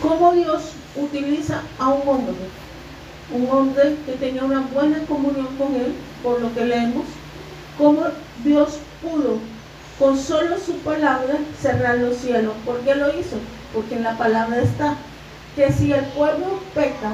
¿Cómo 0.00 0.32
Dios 0.32 0.72
utiliza 0.96 1.62
a 1.78 1.88
un 1.88 2.08
hombre? 2.08 2.34
Un 3.30 3.50
hombre 3.50 3.96
que 4.06 4.12
tenía 4.12 4.44
una 4.44 4.60
buena 4.60 5.00
comunión 5.06 5.48
con 5.58 5.74
Él, 5.74 5.92
por 6.22 6.40
lo 6.40 6.52
que 6.54 6.64
leemos. 6.64 7.04
¿Cómo 7.76 8.04
Dios 8.42 8.78
pudo 9.02 9.38
con 9.98 10.18
solo 10.18 10.56
su 10.58 10.74
palabra 10.78 11.38
cerrar 11.60 11.98
los 11.98 12.16
cielos? 12.16 12.54
¿Por 12.64 12.78
qué 12.80 12.94
lo 12.94 13.08
hizo? 13.08 13.36
Porque 13.74 13.96
en 13.96 14.04
la 14.04 14.16
palabra 14.16 14.60
está 14.62 14.96
que 15.56 15.72
si 15.72 15.92
el 15.92 16.04
pueblo 16.06 16.60
peca, 16.74 17.12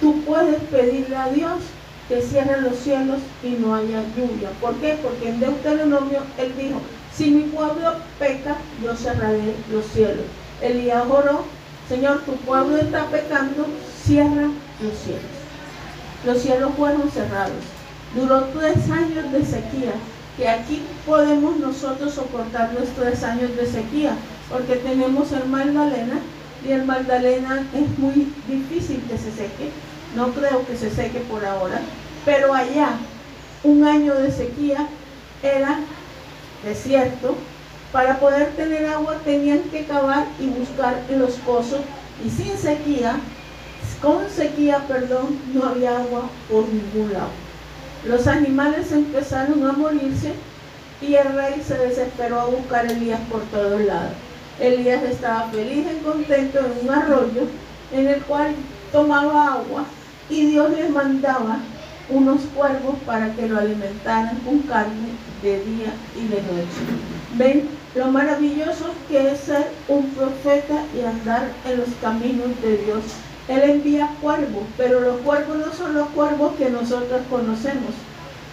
tú 0.00 0.22
puedes 0.24 0.60
pedirle 0.64 1.16
a 1.16 1.28
Dios 1.28 1.60
que 2.08 2.20
cierre 2.20 2.60
los 2.60 2.76
cielos 2.76 3.20
y 3.42 3.50
no 3.50 3.74
haya 3.74 4.02
lluvia. 4.16 4.50
¿Por 4.60 4.74
qué? 4.76 4.98
Porque 5.02 5.28
en 5.28 5.40
Deuteronomio 5.40 6.20
él 6.38 6.52
dijo, 6.58 6.80
si 7.16 7.30
mi 7.30 7.42
pueblo 7.44 7.94
peca, 8.18 8.56
yo 8.82 8.94
cerraré 8.96 9.54
los 9.70 9.86
cielos. 9.86 10.26
Elías 10.60 11.04
oró, 11.08 11.44
Señor, 11.88 12.20
tu 12.22 12.32
pueblo 12.38 12.76
está 12.76 13.06
pecando, 13.06 13.66
cierra 14.04 14.48
los 14.80 14.98
cielos. 14.98 15.22
Los 16.26 16.42
cielos 16.42 16.72
fueron 16.76 17.10
cerrados. 17.10 17.52
Duró 18.14 18.44
tres 18.58 18.90
años 18.90 19.30
de 19.32 19.44
sequía, 19.44 19.92
que 20.36 20.48
aquí 20.48 20.82
podemos 21.06 21.56
nosotros 21.58 22.14
soportar 22.14 22.72
los 22.78 22.88
tres 22.90 23.22
años 23.22 23.56
de 23.56 23.66
sequía, 23.66 24.16
porque 24.50 24.76
tenemos 24.76 25.32
el 25.32 25.46
Magdalena 25.46 26.20
y 26.66 26.72
el 26.72 26.84
Magdalena 26.84 27.66
es 27.74 27.98
muy 27.98 28.32
difícil 28.48 29.02
que 29.08 29.18
se 29.18 29.30
seque. 29.30 29.70
No 30.16 30.32
creo 30.32 30.66
que 30.66 30.76
se 30.76 30.90
seque 30.90 31.20
por 31.20 31.44
ahora, 31.44 31.80
pero 32.24 32.54
allá 32.54 32.90
un 33.62 33.84
año 33.84 34.14
de 34.14 34.30
sequía 34.30 34.88
era 35.42 35.80
desierto. 36.64 37.36
Para 37.92 38.18
poder 38.18 38.50
tener 38.56 38.86
agua 38.86 39.18
tenían 39.24 39.60
que 39.70 39.84
cavar 39.84 40.26
y 40.40 40.46
buscar 40.48 41.00
los 41.10 41.34
pozos 41.34 41.80
y 42.24 42.30
sin 42.30 42.56
sequía, 42.58 43.20
con 44.02 44.28
sequía, 44.28 44.84
perdón, 44.88 45.38
no 45.52 45.64
había 45.64 45.98
agua 45.98 46.28
por 46.50 46.64
ningún 46.68 47.12
lado. 47.12 47.43
Los 48.06 48.26
animales 48.26 48.92
empezaron 48.92 49.66
a 49.66 49.72
morirse 49.72 50.34
y 51.00 51.14
el 51.14 51.32
rey 51.34 51.62
se 51.66 51.76
desesperó 51.78 52.40
a 52.40 52.46
buscar 52.46 52.86
a 52.86 52.90
Elías 52.90 53.20
por 53.30 53.42
todos 53.44 53.80
lados. 53.80 54.12
Elías 54.60 55.02
estaba 55.02 55.48
feliz 55.50 55.86
y 55.90 56.04
contento 56.04 56.58
en 56.58 56.86
un 56.86 56.94
arroyo 56.94 57.42
en 57.92 58.08
el 58.08 58.20
cual 58.22 58.54
tomaba 58.92 59.54
agua 59.54 59.84
y 60.28 60.46
Dios 60.46 60.70
le 60.70 60.88
mandaba 60.90 61.58
unos 62.08 62.42
cuervos 62.54 62.96
para 63.06 63.32
que 63.34 63.48
lo 63.48 63.58
alimentaran 63.58 64.36
con 64.40 64.60
carne 64.60 65.08
de 65.42 65.64
día 65.64 65.92
y 66.14 66.28
de 66.28 66.42
noche. 66.42 66.82
Ven 67.36 67.68
lo 67.94 68.06
maravilloso 68.08 68.92
que 69.08 69.32
es 69.32 69.40
ser 69.40 69.70
un 69.88 70.10
profeta 70.10 70.84
y 70.94 71.00
andar 71.04 71.52
en 71.66 71.78
los 71.78 71.88
caminos 72.00 72.50
de 72.62 72.76
Dios. 72.78 73.02
Él 73.48 73.62
envía 73.62 74.08
cuervos, 74.22 74.64
pero 74.76 75.00
los 75.00 75.20
cuervos 75.20 75.58
no 75.58 75.72
son 75.72 75.94
los 75.94 76.08
cuervos 76.08 76.54
que 76.56 76.70
nosotros 76.70 77.20
conocemos. 77.28 77.94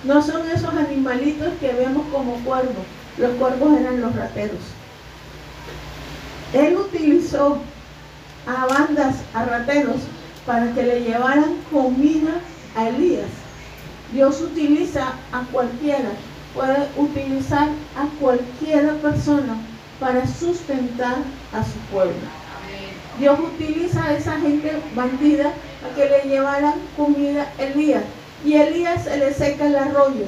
No 0.03 0.21
son 0.21 0.49
esos 0.49 0.73
animalitos 0.73 1.49
que 1.59 1.71
vemos 1.71 2.05
como 2.11 2.35
cuervos. 2.43 2.85
Los 3.17 3.31
cuervos 3.35 3.79
eran 3.79 4.01
los 4.01 4.15
rateros. 4.15 4.59
Él 6.53 6.75
utilizó 6.75 7.59
a 8.45 8.65
bandas, 8.65 9.17
a 9.33 9.45
rateros, 9.45 10.01
para 10.45 10.73
que 10.73 10.83
le 10.83 11.01
llevaran 11.01 11.55
comida 11.71 12.41
a 12.75 12.89
Elías. 12.89 13.29
Dios 14.11 14.41
utiliza 14.41 15.13
a 15.31 15.43
cualquiera, 15.51 16.11
puede 16.53 16.89
utilizar 16.97 17.69
a 17.95 18.07
cualquiera 18.19 18.93
persona 18.95 19.55
para 19.99 20.27
sustentar 20.27 21.17
a 21.53 21.63
su 21.63 21.77
pueblo. 21.91 22.40
Dios 23.21 23.39
utiliza 23.39 24.03
a 24.03 24.17
esa 24.17 24.37
gente 24.41 24.73
bandida 24.93 25.53
a 25.85 25.95
que 25.95 26.09
le 26.09 26.29
llevaran 26.29 26.73
comida 26.97 27.47
a 27.57 27.63
Elías. 27.63 28.03
Y 28.43 28.55
Elías 28.55 29.05
se 29.05 29.15
le 29.17 29.33
seca 29.33 29.67
el 29.67 29.77
arroyo. 29.77 30.25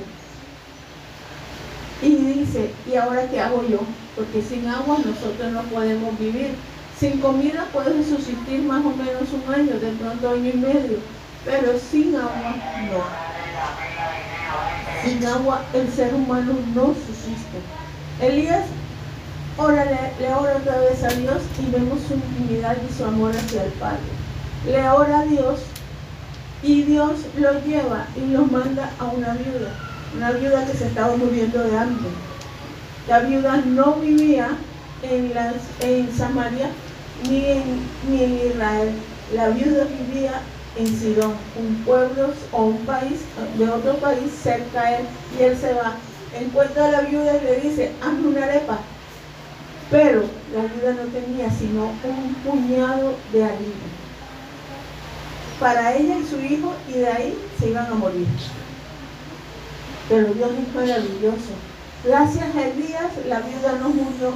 Y 2.01 2.15
dice, 2.15 2.71
¿y 2.89 2.95
ahora 2.95 3.27
qué 3.29 3.41
hago 3.41 3.67
yo? 3.67 3.79
porque 4.15 4.41
sin 4.41 4.67
agua 4.67 4.99
nosotros 5.05 5.51
no 5.51 5.61
podemos 5.63 6.17
vivir. 6.19 6.51
Sin 6.99 7.19
comida 7.19 7.67
puedes 7.73 8.07
subsistir 8.07 8.61
más 8.63 8.85
o 8.85 8.91
menos 8.91 9.29
un 9.33 9.53
año, 9.53 9.79
de 9.79 9.91
pronto 9.93 10.29
año 10.29 10.49
y 10.53 10.57
medio, 10.57 10.99
pero 11.43 11.77
sin 11.79 12.15
agua 12.15 12.55
no. 12.91 13.03
Sin 15.03 15.25
agua 15.25 15.65
el 15.73 15.91
ser 15.91 16.13
humano 16.13 16.53
no 16.73 16.87
subsiste. 16.93 17.59
Elías 18.21 18.65
ora, 19.57 19.85
le, 19.85 20.25
le 20.25 20.33
otra 20.33 20.79
vez 20.79 21.03
a 21.03 21.09
Dios 21.09 21.41
y 21.59 21.71
vemos 21.71 21.99
su 22.07 22.13
intimidad 22.13 22.77
y 22.89 22.93
su 22.93 23.05
amor 23.05 23.31
hacia 23.35 23.63
el 23.63 23.71
Padre. 23.73 23.99
Le 24.65 24.89
ora 24.89 25.19
a 25.19 25.25
Dios 25.25 25.61
y 26.61 26.83
Dios 26.83 27.11
lo 27.37 27.59
lleva 27.65 28.07
y 28.15 28.31
lo 28.31 28.45
manda 28.45 28.91
a 28.99 29.05
una 29.05 29.33
viuda, 29.33 29.75
una 30.15 30.31
viuda 30.31 30.65
que 30.65 30.77
se 30.77 30.87
estaba 30.87 31.15
muriendo 31.17 31.59
de 31.63 31.77
hambre 31.77 32.09
la 33.07 33.19
viuda 33.19 33.57
no 33.65 33.95
vivía 33.95 34.57
en, 35.01 35.33
las, 35.33 35.55
en 35.81 36.09
Samaria 36.15 36.69
ni 37.29 37.45
en, 37.45 37.81
ni 38.09 38.23
en 38.23 38.47
Israel. 38.47 38.91
La 39.33 39.49
viuda 39.49 39.85
vivía 39.85 40.41
en 40.77 40.87
Sidón, 40.87 41.33
un 41.59 41.75
pueblo 41.83 42.33
o 42.53 42.63
un 42.63 42.77
país 42.85 43.19
de 43.57 43.69
otro 43.69 43.95
país 43.97 44.31
cerca 44.41 44.81
a 44.81 44.99
él. 44.99 45.05
Y 45.37 45.43
él 45.43 45.57
se 45.57 45.73
va, 45.73 45.97
encuentra 46.33 46.85
a 46.85 46.91
la 46.91 47.01
viuda 47.01 47.35
y 47.35 47.43
le 47.43 47.59
dice, 47.59 47.91
hazme 48.01 48.29
una 48.29 48.45
arepa. 48.45 48.79
Pero 49.93 50.23
la 50.55 50.63
viuda 50.63 51.03
no 51.03 51.11
tenía 51.11 51.51
sino 51.51 51.83
un 51.83 52.33
puñado 52.43 53.13
de 53.31 53.43
harina 53.43 53.93
para 55.59 55.95
ella 55.95 56.17
y 56.17 56.25
su 56.25 56.41
hijo 56.41 56.73
y 56.89 56.93
de 56.93 57.07
ahí 57.07 57.37
se 57.59 57.69
iban 57.69 57.85
a 57.85 57.93
morir. 57.93 58.25
Pero 60.09 60.33
Dios 60.33 60.49
es 60.51 60.75
maravilloso 60.75 61.53
Gracias 62.03 62.55
a 62.55 62.67
Elías 62.67 63.11
la 63.29 63.41
viuda 63.41 63.77
no 63.79 63.89
murió 63.89 64.33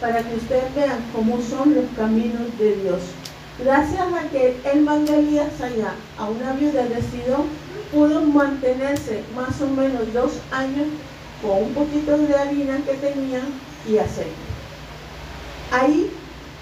para 0.00 0.20
que 0.20 0.34
ustedes 0.34 0.74
vean 0.74 0.98
cómo 1.14 1.40
son 1.40 1.76
los 1.76 1.84
caminos 1.96 2.58
de 2.58 2.74
Dios. 2.82 3.00
Gracias 3.60 4.00
a 4.02 4.28
que 4.30 4.56
él 4.64 4.80
mandó 4.80 5.12
a 5.12 5.16
Elías 5.16 5.60
allá, 5.60 5.94
a 6.18 6.28
una 6.28 6.54
viuda 6.54 6.82
de 6.82 7.00
Sidón, 7.02 7.46
pudo 7.92 8.20
mantenerse 8.22 9.22
más 9.36 9.60
o 9.60 9.68
menos 9.68 10.12
dos 10.12 10.32
años 10.50 10.88
con 11.40 11.62
un 11.62 11.72
poquito 11.72 12.18
de 12.18 12.34
harina 12.34 12.78
que 12.84 12.94
tenían 12.94 13.46
y 13.88 13.98
aceite. 13.98 14.47
Ahí 15.70 16.10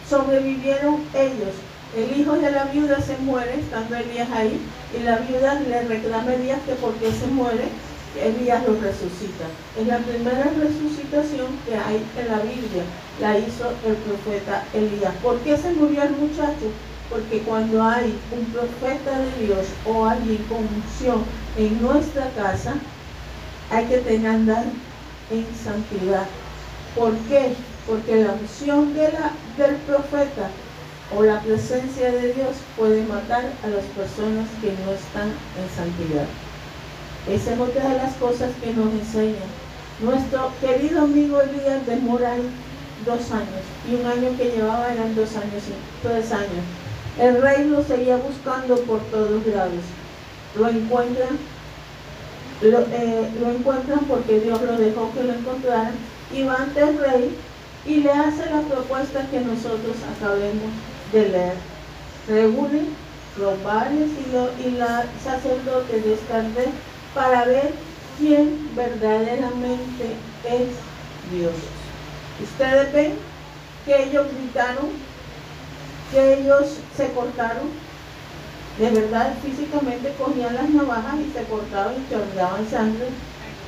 sobrevivieron 0.09 1.01
ellos. 1.15 1.55
El 1.97 2.21
hijo 2.21 2.33
de 2.33 2.51
la 2.51 2.65
viuda 2.65 3.01
se 3.01 3.17
muere, 3.19 3.61
estando 3.61 3.97
Elías 3.97 4.29
ahí, 4.33 4.61
y 4.95 5.03
la 5.03 5.19
viuda 5.19 5.61
le 5.61 5.83
reclama 5.83 6.31
a 6.31 6.35
Elías 6.35 6.61
que 6.67 6.75
por 6.75 6.93
qué 6.95 7.13
se 7.13 7.27
muere, 7.29 7.69
Elías 8.23 8.63
lo 8.67 8.81
resucita. 8.81 9.47
Es 9.79 9.87
la 9.87 9.99
primera 9.99 10.51
resucitación 10.59 11.49
que 11.67 11.77
hay 11.77 12.05
en 12.19 12.29
la 12.29 12.39
Biblia, 12.39 12.83
la 13.21 13.39
hizo 13.39 13.71
el 13.87 13.95
profeta 13.95 14.65
Elías. 14.75 15.15
¿Por 15.23 15.39
qué 15.41 15.57
se 15.57 15.73
murió 15.73 16.03
el 16.03 16.17
muchacho? 16.17 16.73
Porque 17.09 17.41
cuando 17.41 17.83
hay 17.83 18.19
un 18.33 18.45
profeta 18.47 19.19
de 19.19 19.47
Dios 19.47 19.67
o 19.87 20.07
alguien 20.07 20.43
con 20.49 20.59
unción 20.59 21.25
en 21.57 21.81
nuestra 21.81 22.29
casa, 22.31 22.75
hay 23.71 23.85
que 23.87 23.99
tener 23.99 24.31
andar 24.31 24.65
en 25.31 25.47
santidad. 25.55 26.27
¿Por 26.95 27.15
qué? 27.29 27.55
Porque 27.87 28.17
la 28.17 28.33
unción 28.33 28.95
de 28.95 29.13
del 29.57 29.77
profeta 29.87 30.51
o 31.15 31.23
la 31.23 31.41
presencia 31.41 32.11
de 32.11 32.33
Dios 32.33 32.57
puede 32.77 33.05
matar 33.05 33.45
a 33.63 33.69
las 33.69 33.85
personas 33.97 34.49
que 34.61 34.73
no 34.85 34.93
están 34.93 35.29
en 35.29 35.69
santidad. 35.75 36.27
Esa 37.29 37.55
es 37.55 37.61
otra 37.61 37.89
de 37.89 37.97
las 37.97 38.15
cosas 38.17 38.51
que 38.63 38.73
nos 38.73 38.93
enseña. 38.93 39.47
Nuestro 40.01 40.53
querido 40.61 41.03
amigo 41.03 41.41
Elías 41.41 41.87
demora 41.87 42.35
dos 43.05 43.31
años 43.31 43.65
y 43.89 43.95
un 43.95 44.07
año 44.07 44.37
que 44.37 44.51
llevaba 44.51 44.93
eran 44.93 45.15
dos 45.15 45.37
años 45.37 45.63
y 45.69 46.07
tres 46.07 46.33
años. 46.33 46.65
El 47.19 47.41
rey 47.41 47.65
lo 47.65 47.83
seguía 47.83 48.17
buscando 48.17 48.77
por 48.83 49.01
todos 49.11 49.47
lados. 49.47 49.85
Lo 50.59 50.69
encuentran, 50.69 51.39
lo, 52.63 52.81
eh, 52.81 53.31
lo 53.41 53.51
encuentran 53.51 54.01
porque 54.01 54.41
Dios 54.41 54.61
lo 54.63 54.77
dejó 54.77 55.13
que 55.15 55.23
lo 55.23 55.33
encontraran 55.33 55.93
y 56.33 56.43
va 56.43 56.57
ante 56.57 56.81
el 56.81 56.99
rey 56.99 57.37
y 57.87 57.97
le 57.97 58.11
hace 58.11 58.51
la 58.51 58.61
propuesta 58.63 59.27
que 59.31 59.41
nosotros 59.41 59.97
acabemos 60.17 60.71
de 61.13 61.29
leer. 61.29 61.55
Reúne 62.29 62.83
los 63.39 63.63
bares 63.63 64.11
y, 64.11 64.33
lo, 64.33 64.51
y 64.67 64.77
la 64.77 65.05
sacerdote 65.23 66.01
de 66.01 66.19
para 67.15 67.45
ver 67.45 67.73
quién 68.19 68.71
verdaderamente 68.75 70.17
es 70.45 70.69
Dios. 71.31 71.55
Ustedes 72.43 72.93
ven 72.93 73.15
que 73.85 74.05
ellos 74.05 74.27
gritaron, 74.37 74.91
que 76.11 76.41
ellos 76.41 76.79
se 76.97 77.11
cortaron, 77.13 77.69
de 78.79 78.91
verdad 78.91 79.35
físicamente 79.43 80.13
cogían 80.19 80.55
las 80.55 80.69
navajas 80.69 81.15
y 81.21 81.33
se 81.33 81.45
cortaban 81.45 81.95
y 81.95 82.13
chorreaban 82.13 82.69
sangre. 82.69 83.09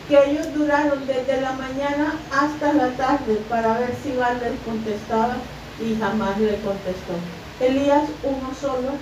Que 0.08 0.30
ellos 0.30 0.54
duraron 0.54 1.06
desde 1.06 1.40
la 1.42 1.52
mañana 1.52 2.18
hasta 2.32 2.72
la 2.72 2.88
tarde 2.92 3.40
para 3.48 3.78
ver 3.78 3.94
si 4.02 4.12
les 4.12 4.60
contestaba 4.64 5.36
y 5.78 5.96
jamás 6.00 6.38
le 6.38 6.56
contestó. 6.60 7.14
Elías 7.60 8.04
uno 8.22 8.50
solo, 8.58 8.92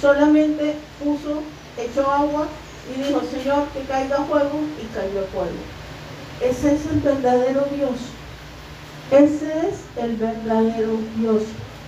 solamente 0.00 0.76
puso, 1.02 1.42
echó 1.76 2.08
agua 2.08 2.46
y 2.88 3.02
dijo, 3.02 3.20
Señor, 3.32 3.66
que 3.74 3.80
caiga 3.82 4.18
fuego 4.24 4.60
y 4.80 4.86
cayó 4.94 5.26
fuego. 5.32 5.58
Ese 6.40 6.74
es 6.74 6.86
el 6.86 7.00
verdadero 7.00 7.66
Dios. 7.74 7.98
Ese 9.10 9.68
es 9.68 10.02
el 10.02 10.16
verdadero 10.16 10.98
Dios, 11.16 11.42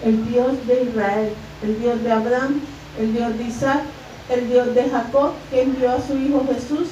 el 0.05 0.29
Dios 0.29 0.67
de 0.67 0.83
Israel, 0.83 1.31
el 1.63 1.81
Dios 1.81 2.03
de 2.03 2.13
Abraham, 2.13 2.61
el 2.99 3.13
Dios 3.15 3.39
de 3.39 3.45
Isaac, 3.45 3.83
el 4.29 4.49
Dios 4.49 4.75
de 4.75 4.91
Jacob, 4.91 5.33
que 5.51 5.63
envió 5.63 5.93
a 5.93 6.01
su 6.01 6.17
Hijo 6.17 6.45
Jesús 6.53 6.89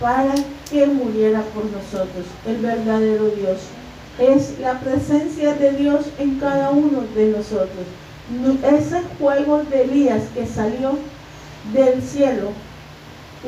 para 0.00 0.34
que 0.70 0.86
muriera 0.86 1.42
por 1.54 1.64
nosotros, 1.66 2.26
el 2.46 2.58
verdadero 2.58 3.26
Dios. 3.30 3.58
Es 4.18 4.58
la 4.58 4.80
presencia 4.80 5.54
de 5.54 5.72
Dios 5.72 6.06
en 6.18 6.38
cada 6.38 6.70
uno 6.70 7.04
de 7.14 7.28
nosotros. 7.28 7.86
Ese 8.62 9.02
juego 9.18 9.62
de 9.64 9.82
Elías 9.82 10.24
que 10.34 10.46
salió 10.46 10.98
del 11.72 12.02
cielo, 12.02 12.50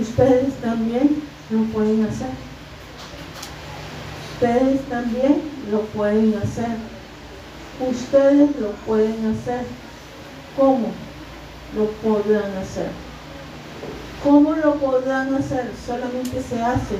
ustedes 0.01 0.55
también 0.62 1.22
lo 1.51 1.64
pueden 1.72 2.06
hacer. 2.06 2.30
Ustedes 4.34 4.80
también 4.88 5.42
lo 5.70 5.80
pueden 5.82 6.34
hacer. 6.42 6.76
Ustedes 7.90 8.56
lo 8.60 8.70
pueden 8.86 9.26
hacer. 9.26 9.64
¿Cómo 10.56 10.88
lo 11.76 11.86
podrán 12.02 12.56
hacer? 12.56 13.10
¿Cómo 14.22 14.52
lo 14.52 14.74
podrán 14.74 15.34
hacer? 15.34 15.70
Solamente 15.86 16.42
se 16.42 16.60
hace 16.60 16.97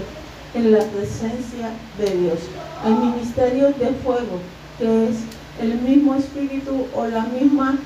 en 0.55 0.73
la 0.73 0.79
presencia 0.79 1.69
de 1.99 2.17
Dios. 2.17 2.39
Hay 2.83 2.95
ministerios 2.95 3.79
de 3.79 3.89
fuego, 4.03 4.41
que 4.79 5.09
es 5.09 5.17
el 5.61 5.75
mismo 5.83 6.15
espíritu 6.15 6.87
o 6.95 7.07
la 7.07 7.25
misma 7.27 7.79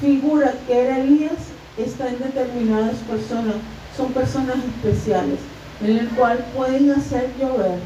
figura 0.00 0.52
que 0.66 0.80
era 0.80 0.98
Elías, 0.98 1.54
está 1.78 2.08
en 2.08 2.18
determinadas 2.18 2.96
personas. 3.08 3.54
Son 3.96 4.12
personas 4.12 4.56
especiales, 4.56 5.38
en 5.80 5.98
el 5.98 6.08
cual 6.08 6.44
pueden 6.56 6.90
hacer 6.90 7.30
llover 7.38 7.78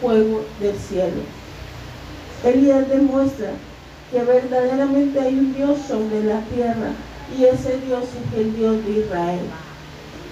fuego 0.00 0.46
del 0.60 0.78
cielo. 0.78 1.22
Elías 2.42 2.88
demuestra 2.88 3.50
que 4.10 4.22
verdaderamente 4.22 5.20
hay 5.20 5.38
un 5.38 5.54
Dios 5.54 5.78
sobre 5.86 6.24
la 6.24 6.40
tierra 6.54 6.92
y 7.38 7.44
ese 7.44 7.78
Dios 7.86 8.04
es 8.04 8.38
el 8.38 8.56
Dios 8.56 8.84
de 8.86 8.92
Israel. 8.92 9.40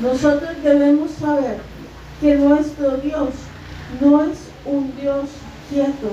Nosotros 0.01 0.51
debemos 0.65 1.11
saber 1.11 1.59
que 2.23 2.35
nuestro 2.37 2.97
Dios 2.99 3.29
no 4.01 4.25
es 4.25 4.39
un 4.65 4.95
Dios 4.99 5.29
quieto, 5.69 6.13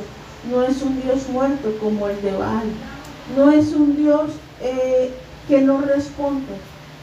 no 0.51 0.63
es 0.63 0.81
un 0.81 1.01
Dios 1.01 1.29
muerto 1.29 1.73
como 1.81 2.09
el 2.09 2.21
de 2.21 2.33
Baal, 2.33 2.67
no 3.37 3.49
es 3.49 3.71
un 3.71 3.95
Dios 3.95 4.31
eh, 4.61 5.13
que 5.47 5.61
no 5.61 5.79
responde. 5.79 6.53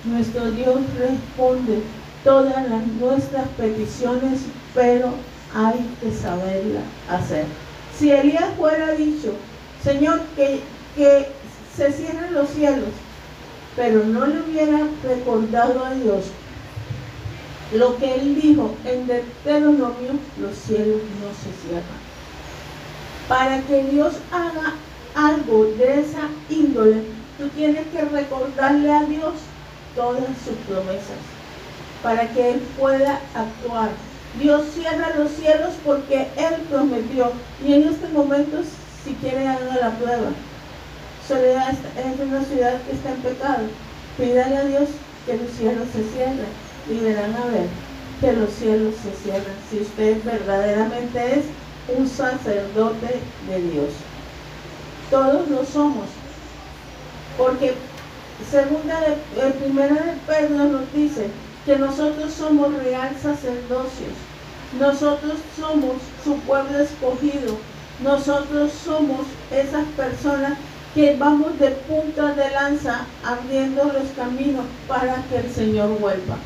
Nuestro 0.05 0.51
Dios 0.51 0.81
responde 0.99 1.81
todas 2.23 2.67
nuestras 3.01 3.49
peticiones, 3.57 4.41
pero 4.75 5.09
hay 5.55 5.89
que 6.03 6.13
saberla 6.13 6.81
hacer. 7.09 7.47
Si 7.99 8.11
Elías 8.11 8.51
fuera 8.59 8.93
dicho, 8.93 9.33
Señor, 9.83 10.21
que, 10.37 10.61
que 10.95 11.29
se 11.75 11.93
cierren 11.93 12.35
los 12.35 12.51
cielos, 12.51 12.91
pero 13.75 14.05
no 14.05 14.27
le 14.27 14.43
hubiera 14.43 14.87
recordado 15.03 15.83
a 15.83 15.95
Dios 15.95 16.25
lo 17.75 17.97
que 17.99 18.15
él 18.15 18.41
dijo 18.41 18.75
en 18.85 19.07
Deuteronomio, 19.07 20.13
los 20.41 20.57
cielos 20.57 21.01
no 21.21 21.29
se 21.35 21.67
cierran. 21.67 22.05
Para 23.29 23.61
que 23.63 23.83
Dios 23.85 24.15
haga 24.31 24.75
algo 25.15 25.65
de 25.77 26.01
esa 26.01 26.29
índole, 26.49 27.03
tú 27.37 27.49
tienes 27.49 27.85
que 27.89 28.03
recordarle 28.03 28.93
a 28.93 29.05
Dios 29.05 29.35
todas 29.97 30.23
sus 30.45 30.55
promesas, 30.69 31.19
para 32.03 32.29
que 32.29 32.53
Él 32.53 32.63
pueda 32.79 33.21
actuar. 33.35 33.91
Dios 34.41 34.67
cierra 34.73 35.17
los 35.17 35.33
cielos 35.33 35.75
porque 35.85 36.29
Él 36.37 36.55
prometió. 36.71 37.33
Y 37.67 37.73
en 37.73 37.89
este 37.89 38.09
momento, 38.09 38.59
si 39.05 39.15
quiere, 39.15 39.49
haga 39.49 39.77
la 39.81 39.91
prueba. 39.99 40.31
Soledad 41.27 41.71
es 41.73 42.21
una 42.21 42.45
ciudad 42.45 42.81
que 42.83 42.93
está 42.93 43.11
en 43.11 43.23
pecado. 43.23 43.65
Pídale 44.19 44.57
a 44.57 44.65
Dios 44.65 44.91
que 45.27 45.37
los 45.37 45.51
cielos 45.53 45.89
se 45.93 46.05
cierren 46.11 46.64
y 46.91 46.99
verán 46.99 47.35
a 47.37 47.47
ver 47.47 47.69
que 48.21 48.33
los 48.33 48.51
cielos 48.51 48.95
se 49.03 49.13
cierran 49.23 49.57
si 49.71 49.81
usted 49.81 50.23
verdaderamente 50.25 51.39
es 51.39 51.45
un 51.97 52.09
sacerdote 52.09 53.21
de 53.49 53.63
Dios. 53.71 53.91
Todos 55.11 55.49
lo 55.49 55.65
somos, 55.65 56.07
porque 57.37 57.75
segunda 58.51 59.01
de, 59.01 59.51
primera 59.53 59.95
de 59.95 60.13
Pedro 60.27 60.65
nos 60.65 60.93
dice 60.93 61.29
que 61.67 61.77
nosotros 61.77 62.33
somos 62.33 62.75
real 62.83 63.15
sacerdocio, 63.21 64.07
nosotros 64.79 65.35
somos 65.59 65.97
su 66.23 66.37
pueblo 66.41 66.79
escogido, 66.79 67.57
nosotros 68.03 68.73
somos 68.85 69.21
esas 69.51 69.85
personas 69.97 70.59
que 70.95 71.17
vamos 71.17 71.59
de 71.59 71.71
punta 71.71 72.35
de 72.35 72.51
lanza 72.51 73.07
abriendo 73.25 73.85
los 73.85 74.11
caminos 74.17 74.65
para 74.89 75.23
que 75.29 75.39
el 75.39 75.53
Señor 75.53 75.99
vuelva. 75.99 76.37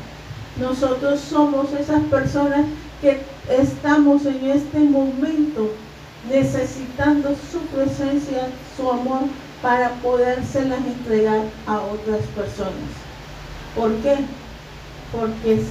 Nosotros 0.59 1.21
somos 1.21 1.71
esas 1.71 2.01
personas 2.03 2.65
que 3.01 3.21
estamos 3.49 4.25
en 4.25 4.45
este 4.49 4.79
momento 4.79 5.71
necesitando 6.29 7.29
su 7.49 7.59
presencia, 7.73 8.49
su 8.75 8.89
amor, 8.89 9.21
para 9.61 9.89
podérselas 10.01 10.79
entregar 10.85 11.41
a 11.65 11.81
otras 11.81 12.25
personas. 12.35 12.91
¿Por 13.75 13.93
qué? 14.01 14.17
Porque 15.13 15.61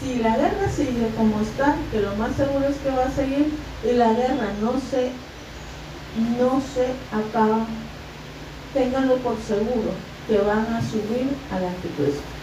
si 0.00 0.16
la 0.16 0.36
guerra 0.36 0.68
sigue 0.74 1.08
como 1.16 1.40
está, 1.40 1.76
que 1.92 2.00
lo 2.00 2.14
más 2.16 2.34
seguro 2.34 2.66
es 2.66 2.76
que 2.78 2.90
va 2.90 3.06
a 3.06 3.10
seguir, 3.10 3.52
y 3.84 3.92
la 3.92 4.12
guerra 4.12 4.48
no 4.60 4.72
se, 4.90 5.12
no 6.38 6.60
se 6.74 6.86
acaba, 7.16 7.66
ténganlo 8.74 9.16
por 9.18 9.36
seguro 9.40 9.92
que 10.28 10.38
van 10.38 10.66
a 10.74 10.82
subir 10.82 11.28
al 11.52 11.64
anticristo 11.64 12.35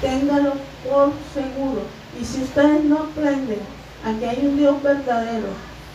téngalo 0.00 0.52
por 0.84 1.12
seguro. 1.34 1.82
Y 2.20 2.24
si 2.24 2.42
ustedes 2.42 2.84
no 2.84 2.98
aprenden 2.98 3.60
a 4.04 4.18
que 4.18 4.28
hay 4.28 4.46
un 4.46 4.56
Dios 4.56 4.82
verdadero 4.82 5.48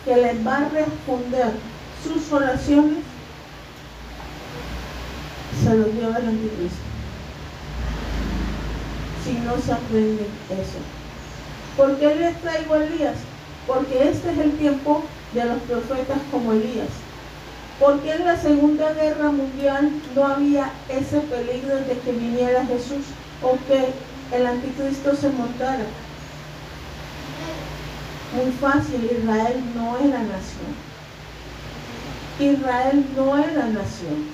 que 0.04 0.16
les 0.16 0.46
va 0.46 0.58
a 0.58 0.68
responder 0.68 1.52
sus 2.02 2.32
oraciones, 2.32 2.98
se 5.62 5.74
los 5.74 5.86
lleva 5.94 6.18
el 6.18 6.28
anticristo. 6.28 6.78
Si 9.24 9.32
no 9.32 9.56
se 9.56 9.72
aprende 9.72 10.26
eso. 10.50 10.78
¿Por 11.76 11.96
qué 11.98 12.14
les 12.14 12.40
traigo 12.42 12.74
a 12.74 12.84
Elías? 12.84 13.16
Porque 13.66 14.10
este 14.10 14.32
es 14.32 14.38
el 14.38 14.52
tiempo 14.58 15.02
de 15.32 15.44
los 15.46 15.58
profetas 15.62 16.18
como 16.30 16.52
Elías. 16.52 16.88
Porque 17.80 18.12
en 18.12 18.24
la 18.24 18.36
Segunda 18.36 18.92
Guerra 18.92 19.30
Mundial 19.30 19.90
no 20.14 20.26
había 20.26 20.70
ese 20.88 21.20
peligro 21.20 21.76
de 21.76 21.98
que 22.04 22.12
viniera 22.12 22.66
Jesús 22.66 23.06
o 23.44 23.58
que 23.68 23.92
el 24.36 24.46
anticristo 24.46 25.14
se 25.14 25.28
montara. 25.28 25.84
Muy 28.34 28.50
fácil, 28.52 29.04
Israel 29.04 29.62
no 29.76 29.98
era 29.98 30.18
nación. 30.22 30.72
Israel 32.40 33.06
no 33.14 33.38
era 33.38 33.66
nación. 33.66 34.26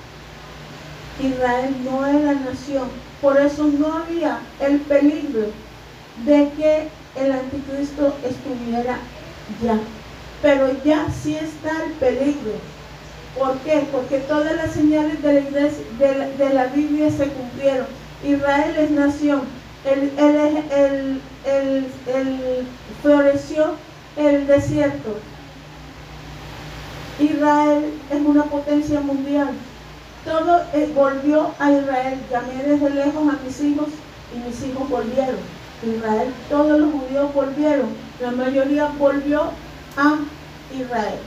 Israel 1.21 1.75
no 1.83 2.07
era 2.07 2.33
nación. 2.33 2.89
Por 3.21 3.39
eso 3.39 3.67
no 3.67 3.93
había 3.93 4.39
el 4.59 4.79
peligro 4.79 5.51
de 6.25 6.49
que 6.57 6.87
el 7.15 7.31
anticristo 7.31 8.15
estuviera 8.27 8.97
ya. 9.61 9.77
Pero 10.41 10.71
ya 10.83 11.05
sí 11.11 11.35
está 11.35 11.83
el 11.85 11.91
peligro. 11.93 12.53
¿Por 13.37 13.57
qué? 13.59 13.83
Porque 13.91 14.17
todas 14.19 14.55
las 14.55 14.71
señales 14.71 15.21
de 15.21 15.33
la, 15.33 15.39
iglesia, 15.41 15.83
de 15.99 16.53
la 16.53 16.65
Biblia 16.67 17.11
se 17.11 17.27
cumplieron 17.27 18.00
Israel 18.23 18.75
es 18.77 18.91
nación. 18.91 19.41
El, 19.83 20.11
el, 21.45 22.67
floreció 23.01 23.75
el 24.15 24.45
desierto. 24.45 25.17
Israel 27.19 27.93
es 28.09 28.21
una 28.21 28.43
potencia 28.43 28.99
mundial. 28.99 29.49
Todo 30.25 30.61
eh, 30.73 30.91
volvió 30.93 31.51
a 31.57 31.71
Israel. 31.71 32.19
Llamé 32.29 32.63
desde 32.63 32.89
lejos 32.91 33.27
a 33.27 33.37
mis 33.43 33.61
hijos 33.61 33.87
y 34.35 34.47
mis 34.47 34.63
hijos 34.63 34.87
volvieron. 34.89 35.37
Israel, 35.83 36.31
todos 36.49 36.79
los 36.79 36.91
judíos 36.91 37.33
volvieron. 37.33 37.89
La 38.21 38.31
mayoría 38.31 38.85
volvió 38.99 39.51
a 39.97 40.15
Israel. 40.75 41.19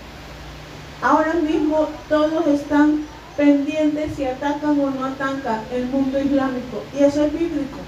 Ahora 1.03 1.35
mismo 1.35 1.89
todos 2.09 2.47
están 2.47 3.05
pendientes 3.36 4.15
si 4.16 4.24
atacan 4.24 4.78
o 4.81 4.90
no 4.90 5.05
atacan 5.05 5.61
el 5.73 5.86
mundo 5.86 6.20
islámico. 6.20 6.82
Y 6.98 7.05
eso 7.05 7.24
es 7.24 7.32
bíblico. 7.32 7.78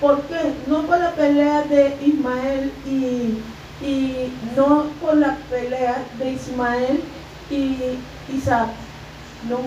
¿Por 0.00 0.22
qué? 0.22 0.52
No 0.66 0.82
por 0.82 0.98
la 0.98 1.12
pelea 1.12 1.62
de 1.62 1.96
Ismael 2.04 2.72
y, 2.86 3.38
y 3.84 4.32
no 4.54 4.86
por 5.00 5.16
la 5.16 5.36
pelea 5.50 6.04
de 6.18 6.32
Ismael 6.32 7.00
y 7.50 7.76
Isaac. 8.34 8.68
No. 9.48 9.60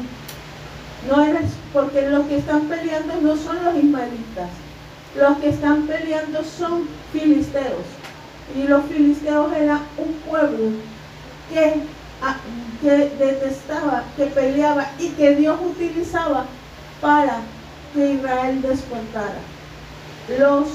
No 1.09 1.23
eres, 1.23 1.51
porque 1.71 2.09
los 2.09 2.25
que 2.27 2.37
están 2.37 2.61
peleando 2.63 3.21
no 3.21 3.35
son 3.37 3.63
los 3.63 3.75
ismaelitas. 3.75 4.49
Los 5.17 5.37
que 5.37 5.49
están 5.49 5.83
peleando 5.83 6.43
son 6.43 6.87
filisteos. 7.13 7.85
Y 8.55 8.63
los 8.63 8.85
filisteos 8.85 9.53
eran 9.53 9.81
un 9.97 10.13
pueblo 10.29 10.71
que, 11.51 11.81
ah, 12.21 12.35
que 12.81 13.09
detestaba, 13.17 14.03
que 14.15 14.25
peleaba 14.27 14.87
y 14.99 15.09
que 15.09 15.35
Dios 15.35 15.59
utilizaba 15.61 16.45
para 17.01 17.41
que 17.93 18.13
Israel 18.13 18.61
despertara. 18.61 19.39
Los, 20.37 20.67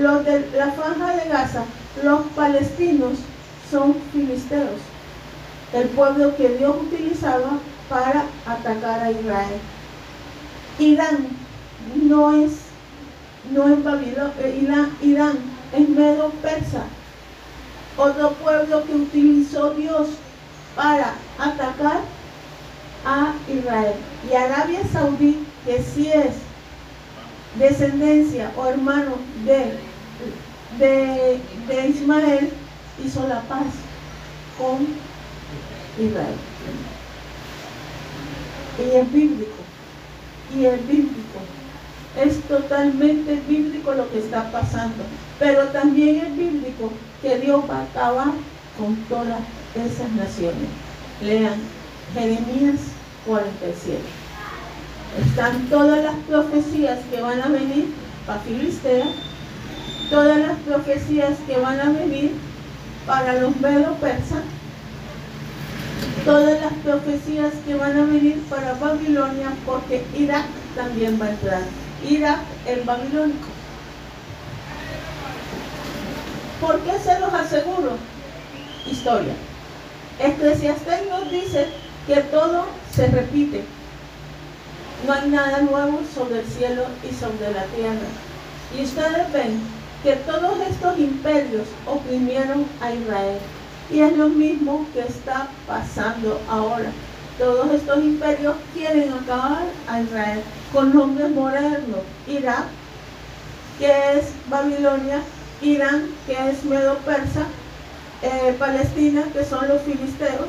los 0.00 0.24
de 0.24 0.50
la 0.56 0.70
franja 0.72 1.16
de 1.16 1.28
Gaza, 1.28 1.64
los 2.02 2.20
palestinos, 2.36 3.18
son 3.70 3.94
filisteos, 4.12 4.80
el 5.72 5.88
pueblo 5.90 6.36
que 6.36 6.48
Dios 6.48 6.74
utilizaba 6.80 7.58
para 7.88 8.24
atacar 8.46 9.00
a 9.00 9.10
Israel. 9.12 9.60
Irán 10.78 11.28
no 11.94 12.32
es, 12.32 12.52
no 13.52 13.68
es 13.68 13.84
Babilonia, 13.84 14.32
eh, 14.40 14.60
Irán, 14.62 14.96
Irán 15.02 15.38
es 15.72 15.88
medio 15.88 16.30
persa, 16.42 16.84
otro 17.96 18.30
pueblo 18.34 18.84
que 18.86 18.94
utilizó 18.94 19.70
Dios 19.74 20.08
para 20.74 21.14
atacar 21.38 22.00
a 23.04 23.34
Israel. 23.48 23.94
Y 24.30 24.34
Arabia 24.34 24.80
Saudí, 24.92 25.46
que 25.64 25.82
sí 25.82 26.10
es 26.10 26.36
descendencia 27.58 28.52
o 28.56 28.66
hermano 28.66 29.16
de, 29.44 29.78
de, 30.78 31.40
de 31.68 31.88
Ismael, 31.88 32.52
hizo 33.04 33.26
la 33.26 33.40
paz 33.42 33.66
con 34.58 34.86
Israel. 35.98 36.36
Y 38.78 38.96
es 38.96 39.12
bíblico. 39.12 39.50
Y 40.56 40.64
es 40.64 40.86
bíblico. 40.86 41.38
Es 42.20 42.40
totalmente 42.42 43.40
bíblico 43.48 43.92
lo 43.92 44.10
que 44.10 44.18
está 44.18 44.50
pasando. 44.50 45.04
Pero 45.38 45.68
también 45.68 46.26
es 46.26 46.36
bíblico 46.36 46.92
que 47.22 47.38
Dios 47.38 47.62
va 47.68 47.78
a 47.78 47.82
acabar 47.82 48.32
con 48.78 48.96
todas 49.08 49.40
esas 49.74 50.10
naciones. 50.12 50.68
Lean 51.22 51.60
Jeremías 52.14 52.80
47. 53.26 53.98
Están 55.24 55.66
todas 55.68 56.02
las 56.04 56.14
profecías 56.28 56.98
que 57.10 57.20
van 57.20 57.40
a 57.40 57.48
venir 57.48 57.92
para 58.26 58.40
Filistea, 58.40 59.06
todas 60.08 60.38
las 60.38 60.58
profecías 60.60 61.36
que 61.46 61.58
van 61.58 61.80
a 61.80 61.90
venir 61.90 62.32
para 63.06 63.34
los 63.40 63.56
medos 63.56 63.96
persas, 63.98 64.42
todas 66.24 66.60
las 66.60 66.72
profecías 66.84 67.52
que 67.66 67.74
van 67.74 67.98
a 67.98 68.04
venir 68.04 68.42
para 68.48 68.74
Babilonia, 68.74 69.50
porque 69.66 70.04
Irak 70.16 70.46
también 70.76 71.20
va 71.20 71.26
a 71.26 71.30
entrar. 71.30 71.62
Irak 72.08 72.40
el 72.66 72.82
babilónico. 72.82 73.48
¿Por 76.60 76.78
qué 76.80 76.98
se 76.98 77.18
los 77.20 77.32
aseguro? 77.32 77.96
Historia. 78.86 79.34
Eclesiastés 80.20 81.08
nos 81.08 81.30
dice 81.30 81.66
que 82.06 82.16
todo 82.20 82.66
se 82.94 83.06
repite. 83.06 83.64
No 85.06 85.14
hay 85.14 85.30
nada 85.30 85.62
nuevo 85.62 86.00
sobre 86.14 86.40
el 86.40 86.46
cielo 86.46 86.84
y 87.02 87.14
sobre 87.14 87.52
la 87.54 87.64
tierra. 87.64 88.06
Y 88.76 88.84
ustedes 88.84 89.32
ven 89.32 89.62
que 90.02 90.16
todos 90.16 90.58
estos 90.68 90.98
imperios 90.98 91.68
oprimieron 91.86 92.66
a 92.82 92.92
Israel. 92.92 93.38
Y 93.90 94.00
es 94.00 94.16
lo 94.16 94.28
mismo 94.28 94.86
que 94.92 95.00
está 95.00 95.48
pasando 95.66 96.38
ahora. 96.50 96.92
Todos 97.38 97.72
estos 97.72 98.04
imperios 98.04 98.56
quieren 98.74 99.14
acabar 99.14 99.64
a 99.88 100.02
Israel 100.02 100.42
con 100.72 100.94
nombres 100.94 101.30
modernos. 101.30 102.00
Irak, 102.28 102.66
que 103.78 104.18
es 104.18 104.26
Babilonia, 104.50 105.22
Irán, 105.62 106.10
que 106.26 106.50
es 106.50 106.62
Medo-Persa, 106.64 107.46
eh, 108.22 108.54
Palestina, 108.58 109.24
que 109.32 109.44
son 109.44 109.68
los 109.68 109.82
filisteos, 109.82 110.48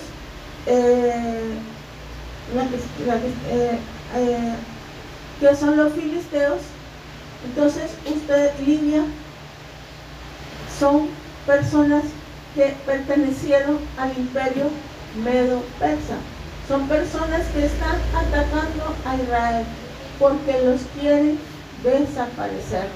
eh, 0.66 1.56
eh, 4.16 4.54
que 5.40 5.56
son 5.56 5.78
los 5.78 5.94
filisteos. 5.94 6.62
Entonces, 7.46 7.92
usted, 8.06 8.52
Libia, 8.66 9.04
son 10.80 11.08
personas 11.46 12.04
que 12.56 12.76
pertenecieron 12.86 13.80
al 13.98 14.12
imperio 14.18 14.66
medo-persa. 15.24 16.16
Son 16.68 16.88
personas 16.88 17.48
que 17.54 17.66
están 17.66 18.00
atacando 18.16 18.96
a 19.06 19.16
Israel 19.16 19.66
porque 20.20 20.62
los 20.64 20.82
quieren 21.00 21.40
desaparecer. 21.84 22.88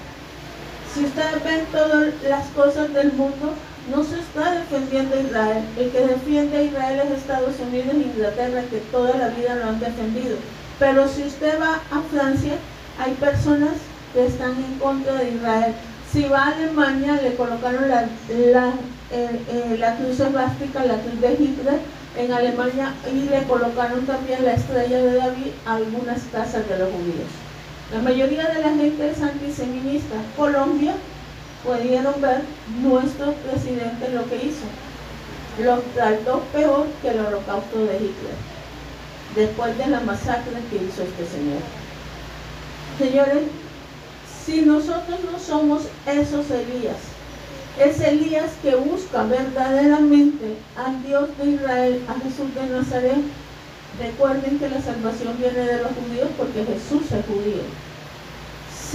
Si 0.94 1.06
ustedes 1.06 1.44
ven 1.44 1.66
todas 1.72 2.14
las 2.24 2.46
cosas 2.50 2.94
del 2.94 3.12
mundo, 3.14 3.54
no 3.90 4.04
se 4.04 4.20
está 4.20 4.52
defendiendo 4.60 5.16
a 5.16 5.22
Israel. 5.22 5.64
El 5.78 5.92
que 5.92 6.08
defiende 6.08 6.58
a 6.58 6.64
Israel 6.64 7.02
es 7.06 7.18
Estados 7.20 7.56
Unidos 7.60 7.94
e 7.94 8.02
Inglaterra, 8.02 8.64
que 8.70 8.78
toda 8.92 9.16
la 9.18 9.30
vida 9.30 9.56
lo 9.56 9.70
han 9.70 9.80
defendido. 9.80 10.38
Pero 10.80 11.08
si 11.08 11.24
usted 11.24 11.60
va 11.60 11.76
a 11.76 12.02
Francia, 12.12 12.54
hay 13.00 13.14
personas 13.14 13.74
que 14.14 14.26
están 14.26 14.52
en 14.52 14.80
contra 14.80 15.14
de 15.16 15.32
Israel. 15.32 15.74
Si 16.12 16.24
va 16.24 16.46
a 16.46 16.52
Alemania, 16.52 17.20
le 17.22 17.36
colocaron 17.36 17.90
la, 17.90 18.08
la, 18.30 18.74
eh, 19.12 19.40
eh, 19.50 19.78
la 19.80 19.96
cruz 19.98 20.20
esvástica, 20.20 20.86
la 20.86 20.98
cruz 21.00 21.22
de 21.22 21.34
Hitler 21.34 21.80
en 22.18 22.32
Alemania 22.32 22.94
y 23.12 23.30
le 23.30 23.44
colocaron 23.44 24.06
también 24.06 24.46
la 24.46 24.54
estrella 24.54 24.98
de 24.98 25.16
David 25.16 25.52
a 25.66 25.76
algunas 25.76 26.22
casas 26.32 26.68
de 26.68 26.78
los 26.80 26.90
judíos. 26.90 27.28
La 27.94 28.02
mayoría 28.02 28.48
de 28.48 28.62
la 28.62 28.70
gente 28.70 29.10
es 29.10 29.22
antiseminista. 29.22 30.16
Colombia, 30.38 30.94
pudieron 31.66 32.22
ver 32.22 32.42
nuestro 32.82 33.34
presidente 33.34 34.10
lo 34.14 34.28
que 34.30 34.36
hizo. 34.38 34.66
Lo 35.64 35.80
trató 35.94 36.42
peor 36.54 36.86
que 37.02 37.10
el 37.10 37.20
holocausto 37.20 37.80
de 37.86 37.96
Hitler, 37.96 38.36
después 39.36 39.78
de 39.78 39.88
la 39.88 40.02
masacre 40.02 40.54
que 40.70 40.76
hizo 40.76 41.04
este 41.04 41.26
señor. 41.26 41.62
Señores, 43.00 43.44
si 44.46 44.62
nosotros 44.62 45.20
no 45.32 45.40
somos 45.40 45.84
esos 46.06 46.52
Elías, 46.52 46.98
es 47.80 48.00
Elías 48.00 48.52
que 48.62 48.76
busca 48.76 49.24
verdaderamente 49.24 50.58
al 50.78 51.04
Dios 51.04 51.30
de 51.38 51.52
Israel, 51.52 52.02
a 52.08 52.14
Jesús 52.22 52.54
de 52.56 52.68
Nazaret. 52.68 53.18
Recuerden 54.00 54.60
que 54.60 54.70
la 54.70 54.82
salvación 54.82 55.38
viene 55.38 55.60
de 55.60 55.80
los 55.80 55.92
judíos 55.94 56.30
porque 56.38 56.66
Jesús 56.66 57.12
es 57.12 57.26
judío. 57.26 57.64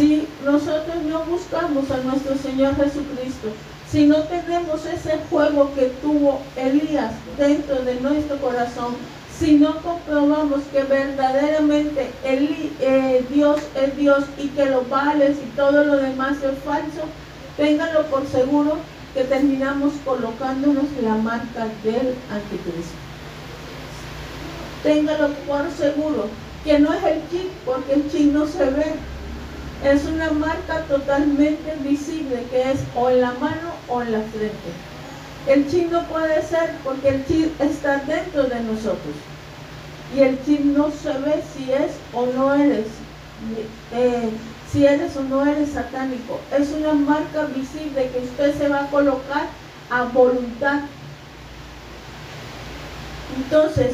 Si 0.00 0.26
nosotros 0.46 0.96
no 1.10 1.24
buscamos 1.26 1.90
a 1.90 1.98
nuestro 1.98 2.34
Señor 2.38 2.74
Jesucristo, 2.76 3.48
si 3.92 4.06
no 4.06 4.22
tenemos 4.22 4.86
ese 4.86 5.18
juego 5.28 5.74
que 5.74 5.92
tuvo 6.00 6.40
Elías 6.56 7.12
dentro 7.36 7.82
de 7.82 7.96
nuestro 7.96 8.38
corazón, 8.38 8.94
si 9.38 9.56
no 9.56 9.76
comprobamos 9.82 10.62
que 10.72 10.84
verdaderamente 10.84 12.10
eh, 12.24 13.26
Dios 13.28 13.60
es 13.74 13.94
Dios 13.98 14.24
y 14.38 14.48
que 14.48 14.64
los 14.70 14.88
vales 14.88 15.36
y 15.36 15.54
todo 15.54 15.84
lo 15.84 15.98
demás 15.98 16.38
es 16.38 16.58
falso, 16.64 17.02
ténganlo 17.58 18.06
por 18.06 18.26
seguro 18.26 18.78
que 19.12 19.24
terminamos 19.24 19.92
colocándonos 20.02 20.86
la 21.02 21.16
marca 21.16 21.66
del 21.84 22.14
anticristo. 22.32 22.96
Ténganlo 24.82 25.28
por 25.46 25.70
seguro 25.72 26.28
que 26.64 26.78
no 26.78 26.90
es 26.94 27.04
el 27.04 27.20
chip, 27.30 27.50
porque 27.66 27.92
el 27.92 28.10
chip 28.10 28.32
no 28.32 28.46
se 28.46 28.64
ve. 28.64 28.94
Es 29.84 30.04
una 30.04 30.30
marca 30.32 30.82
totalmente 30.88 31.74
visible 31.82 32.44
que 32.50 32.70
es 32.70 32.80
o 32.94 33.08
en 33.08 33.22
la 33.22 33.32
mano 33.32 33.72
o 33.88 34.02
en 34.02 34.12
la 34.12 34.20
frente. 34.20 34.70
El 35.46 35.70
chip 35.70 35.90
no 35.90 36.04
puede 36.04 36.42
ser 36.42 36.74
porque 36.84 37.08
el 37.08 37.26
chip 37.26 37.58
está 37.60 37.98
dentro 37.98 38.44
de 38.44 38.60
nosotros. 38.60 39.14
Y 40.14 40.20
el 40.20 40.44
chip 40.44 40.60
no 40.60 40.90
se 40.90 41.12
ve 41.18 41.42
si 41.54 41.72
es 41.72 41.92
o 42.12 42.26
no 42.26 42.54
eres. 42.54 42.86
Eh, 43.94 44.30
si 44.70 44.86
eres 44.86 45.16
o 45.16 45.22
no 45.22 45.46
eres 45.46 45.70
satánico. 45.70 46.38
Es 46.56 46.70
una 46.72 46.92
marca 46.92 47.46
visible 47.46 48.10
que 48.10 48.18
usted 48.18 48.58
se 48.58 48.68
va 48.68 48.84
a 48.84 48.86
colocar 48.88 49.46
a 49.90 50.04
voluntad. 50.04 50.80
Entonces, 53.36 53.92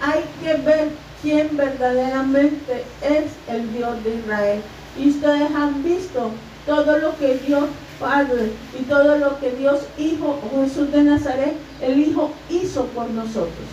hay 0.00 0.24
que 0.42 0.54
ver 0.62 0.88
quién 1.22 1.56
verdaderamente 1.56 2.84
es 3.02 3.32
el 3.48 3.72
Dios 3.72 4.02
de 4.02 4.14
Israel. 4.16 4.62
Y 4.98 5.10
ustedes 5.10 5.50
han 5.54 5.82
visto 5.82 6.30
todo 6.66 6.98
lo 6.98 7.16
que 7.18 7.38
Dios 7.38 7.64
Padre 8.00 8.52
y 8.78 8.82
todo 8.84 9.18
lo 9.18 9.38
que 9.38 9.52
Dios 9.52 9.80
Hijo 9.98 10.40
Jesús 10.54 10.90
de 10.90 11.04
Nazaret, 11.04 11.54
el 11.80 11.98
Hijo 11.98 12.32
hizo 12.50 12.86
por 12.86 13.08
nosotros. 13.10 13.66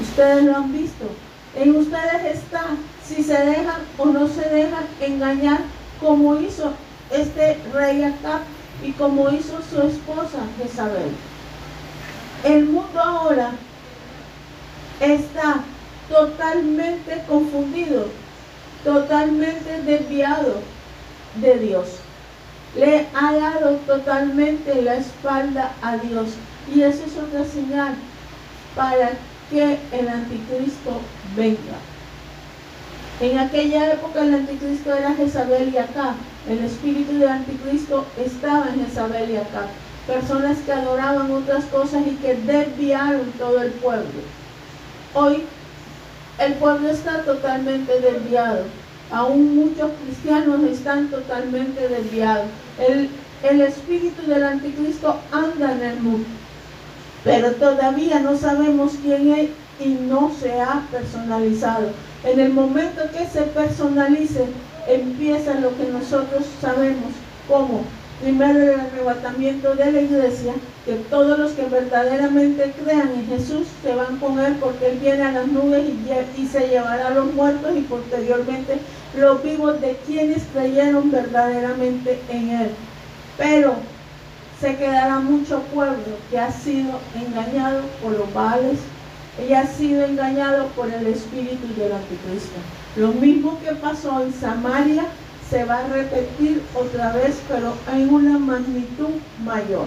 Ustedes 0.00 0.44
lo 0.44 0.56
han 0.56 0.72
visto. 0.72 1.06
En 1.54 1.76
ustedes 1.76 2.36
está 2.36 2.64
si 3.06 3.22
se 3.22 3.34
dejan 3.34 3.82
o 3.98 4.06
no 4.06 4.26
se 4.26 4.48
dejan 4.48 4.84
engañar 5.00 5.60
como 6.00 6.36
hizo 6.40 6.72
este 7.10 7.58
rey 7.72 8.02
Acab 8.02 8.40
y 8.82 8.92
como 8.92 9.30
hizo 9.30 9.60
su 9.70 9.82
esposa 9.82 10.38
Jezabel. 10.58 11.10
El 12.44 12.64
mundo 12.64 13.00
ahora 13.00 13.52
está 14.98 15.62
totalmente 16.08 17.22
confundido, 17.28 18.06
totalmente 18.84 19.82
desviado 19.82 20.60
de 21.36 21.58
Dios. 21.58 21.86
Le 22.76 23.06
ha 23.14 23.32
dado 23.32 23.76
totalmente 23.86 24.82
la 24.82 24.96
espalda 24.96 25.72
a 25.82 25.96
Dios. 25.98 26.30
Y 26.74 26.82
esa 26.82 27.04
es 27.04 27.16
otra 27.16 27.44
señal 27.44 27.94
para 28.74 29.12
que 29.50 29.78
el 29.92 30.08
anticristo 30.08 31.00
venga. 31.36 31.78
En 33.20 33.38
aquella 33.38 33.92
época 33.92 34.22
el 34.22 34.34
anticristo 34.34 34.94
era 34.94 35.14
Jezabel 35.14 35.72
y 35.72 35.78
acá. 35.78 36.14
El 36.48 36.64
espíritu 36.64 37.18
del 37.18 37.28
anticristo 37.28 38.06
estaba 38.18 38.68
en 38.70 38.86
Jezabel 38.86 39.30
y 39.30 39.36
acá. 39.36 39.66
Personas 40.06 40.58
que 40.58 40.72
adoraban 40.72 41.30
otras 41.30 41.64
cosas 41.66 42.02
y 42.06 42.16
que 42.16 42.34
desviaron 42.34 43.30
todo 43.38 43.62
el 43.62 43.70
pueblo. 43.72 44.22
Hoy 45.14 45.44
el 46.38 46.54
pueblo 46.54 46.88
está 46.88 47.22
totalmente 47.22 48.00
desviado. 48.00 48.64
Aún 49.10 49.56
muchos 49.56 49.90
cristianos 50.04 50.62
están 50.64 51.08
totalmente 51.08 51.88
desviados. 51.88 52.46
El, 52.78 53.10
el 53.42 53.60
espíritu 53.60 54.26
del 54.26 54.44
anticristo 54.44 55.20
anda 55.30 55.72
en 55.72 55.82
el 55.82 56.00
mundo. 56.00 56.28
Pero 57.24 57.52
todavía 57.52 58.20
no 58.20 58.36
sabemos 58.36 58.92
quién 59.02 59.32
es 59.32 59.50
y 59.80 59.90
no 59.90 60.32
se 60.40 60.60
ha 60.60 60.86
personalizado. 60.90 61.90
En 62.24 62.40
el 62.40 62.52
momento 62.52 63.02
que 63.12 63.26
se 63.26 63.42
personalice, 63.42 64.46
empieza 64.88 65.54
lo 65.54 65.76
que 65.76 65.84
nosotros 65.84 66.44
sabemos 66.60 67.12
como 67.48 67.82
primero 68.22 68.60
el 68.60 68.80
arrebatamiento 68.80 69.74
de 69.74 69.92
la 69.92 70.00
iglesia, 70.00 70.54
que 70.86 70.94
todos 71.10 71.38
los 71.38 71.52
que 71.52 71.64
verdaderamente 71.64 72.72
crean 72.82 73.10
en 73.10 73.26
Jesús 73.26 73.66
se 73.82 73.94
van 73.94 74.18
con 74.18 74.38
Él 74.38 74.56
porque 74.60 74.92
Él 74.92 74.98
viene 74.98 75.24
a 75.24 75.32
las 75.32 75.48
nubes 75.48 75.82
y, 76.38 76.46
se 76.46 76.68
llevará 76.68 77.08
a 77.08 77.14
los 77.14 77.34
muertos 77.34 77.76
y 77.76 77.80
posteriormente 77.80 78.78
los 79.18 79.42
vivos 79.42 79.80
de 79.80 79.96
quienes 80.06 80.44
creyeron 80.52 81.10
verdaderamente 81.10 82.20
en 82.28 82.50
Él. 82.50 82.70
Pero 83.36 83.74
se 84.60 84.76
quedará 84.76 85.18
mucho 85.18 85.60
pueblo 85.74 86.16
que 86.30 86.38
ha 86.38 86.52
sido 86.52 87.00
engañado 87.16 87.80
por 88.00 88.12
los 88.12 88.32
vales 88.32 88.78
y 89.48 89.52
ha 89.54 89.66
sido 89.66 90.04
engañado 90.04 90.68
por 90.76 90.88
el 90.88 91.06
espíritu 91.08 91.66
del 91.76 91.92
anticristo. 91.92 92.58
Lo 92.96 93.08
mismo 93.08 93.58
que 93.60 93.72
pasó 93.72 94.22
en 94.22 94.32
Samaria 94.32 95.06
se 95.52 95.64
va 95.66 95.80
a 95.80 95.88
repetir 95.88 96.62
otra 96.74 97.12
vez, 97.12 97.38
pero 97.46 97.74
en 97.92 98.08
una 98.08 98.38
magnitud 98.38 99.20
mayor. 99.44 99.84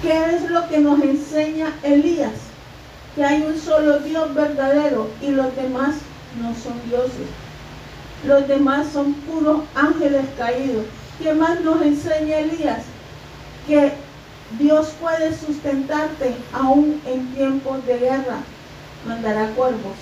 ¿Qué 0.00 0.36
es 0.36 0.50
lo 0.50 0.66
que 0.68 0.78
nos 0.78 1.02
enseña 1.02 1.66
Elías? 1.82 2.32
Que 3.14 3.24
hay 3.24 3.42
un 3.42 3.58
solo 3.58 3.98
Dios 3.98 4.34
verdadero 4.34 5.10
y 5.20 5.32
los 5.32 5.54
demás 5.54 5.96
no 6.40 6.54
son 6.54 6.80
dioses. 6.88 7.28
Los 8.26 8.48
demás 8.48 8.86
son 8.90 9.12
puros 9.12 9.64
ángeles 9.74 10.24
caídos. 10.38 10.86
¿Qué 11.22 11.34
más 11.34 11.60
nos 11.60 11.82
enseña 11.82 12.38
Elías? 12.38 12.84
Que 13.66 13.92
Dios 14.58 14.94
puede 14.98 15.36
sustentarte 15.36 16.34
aún 16.54 17.02
en 17.04 17.26
tiempos 17.34 17.84
de 17.84 17.98
guerra. 17.98 18.38
Mandará 19.06 19.48
cuervos 19.48 19.96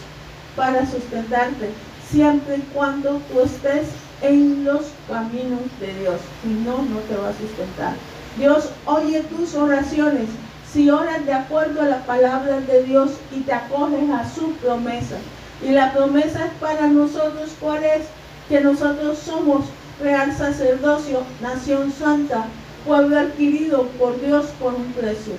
para 0.55 0.89
sustentarte 0.89 1.71
siempre 2.13 2.59
y 2.59 2.75
cuando 2.75 3.21
tú 3.33 3.41
estés 3.41 3.89
en 4.21 4.65
los 4.65 4.83
caminos 5.09 5.61
de 5.81 5.95
Dios. 5.99 6.21
Si 6.43 6.49
no, 6.49 6.83
no 6.83 6.99
te 7.09 7.17
va 7.17 7.31
a 7.31 7.33
sustentar. 7.33 7.95
Dios 8.39 8.69
oye 8.87 9.23
tus 9.23 9.55
oraciones. 9.55 10.29
Si 10.71 10.89
oras 10.91 11.25
de 11.27 11.33
acuerdo 11.33 11.83
a 11.83 11.87
la 11.87 12.05
palabra 12.05 12.61
de 12.61 12.85
Dios 12.85 13.13
y 13.35 13.41
te 13.41 13.53
acoges 13.53 14.09
a 14.11 14.29
su 14.33 14.53
promesa. 14.53 15.17
Y 15.63 15.71
la 15.71 15.93
promesa 15.93 16.47
es 16.47 16.53
para 16.61 16.87
nosotros, 16.87 17.51
¿cuál 17.61 17.83
es? 17.85 18.07
Que 18.49 18.61
nosotros 18.61 19.19
somos 19.19 19.65
real 20.01 20.37
sacerdocio, 20.37 21.23
nación 21.41 21.93
santa, 21.93 22.45
pueblo 22.87 23.19
adquirido 23.19 23.85
por 23.99 24.21
Dios 24.21 24.47
por 24.61 24.75
un 24.75 24.93
precio. 24.93 25.35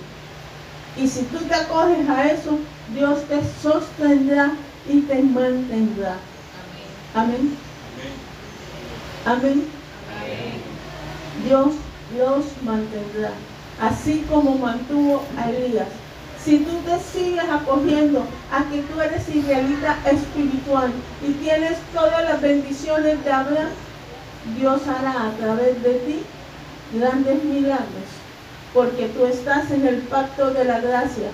Y 0.97 1.07
si 1.07 1.23
tú 1.23 1.39
te 1.39 1.55
acoges 1.55 2.07
a 2.09 2.31
eso, 2.31 2.59
Dios 2.93 3.23
te 3.23 3.41
sostendrá 3.61 4.51
y 4.87 5.01
te 5.01 5.21
mantendrá. 5.23 6.17
Amén. 7.15 7.55
Amén. 9.25 9.67
Dios 11.43 11.73
los 12.17 12.45
mantendrá, 12.63 13.31
así 13.79 14.25
como 14.29 14.57
mantuvo 14.57 15.21
a 15.37 15.49
Elías. 15.51 15.87
Si 16.43 16.59
tú 16.59 16.71
te 16.85 16.99
sigues 16.99 17.43
acogiendo 17.49 18.25
a 18.51 18.63
que 18.69 18.81
tú 18.81 18.99
eres 18.99 19.29
israelita 19.29 19.97
espiritual 20.09 20.91
y 21.21 21.33
tienes 21.33 21.77
todas 21.93 22.23
las 22.23 22.41
bendiciones 22.41 23.23
de 23.23 23.31
Abraham, 23.31 23.69
Dios 24.57 24.81
hará 24.87 25.27
a 25.27 25.31
través 25.39 25.81
de 25.83 25.93
ti 25.93 26.23
grandes 26.93 27.43
milagros, 27.43 28.09
porque 28.73 29.07
tú 29.09 29.25
estás 29.25 29.69
en 29.71 29.87
el 29.87 29.97
pacto 29.99 30.51
de 30.51 30.65
la 30.65 30.79
gracia, 30.79 31.29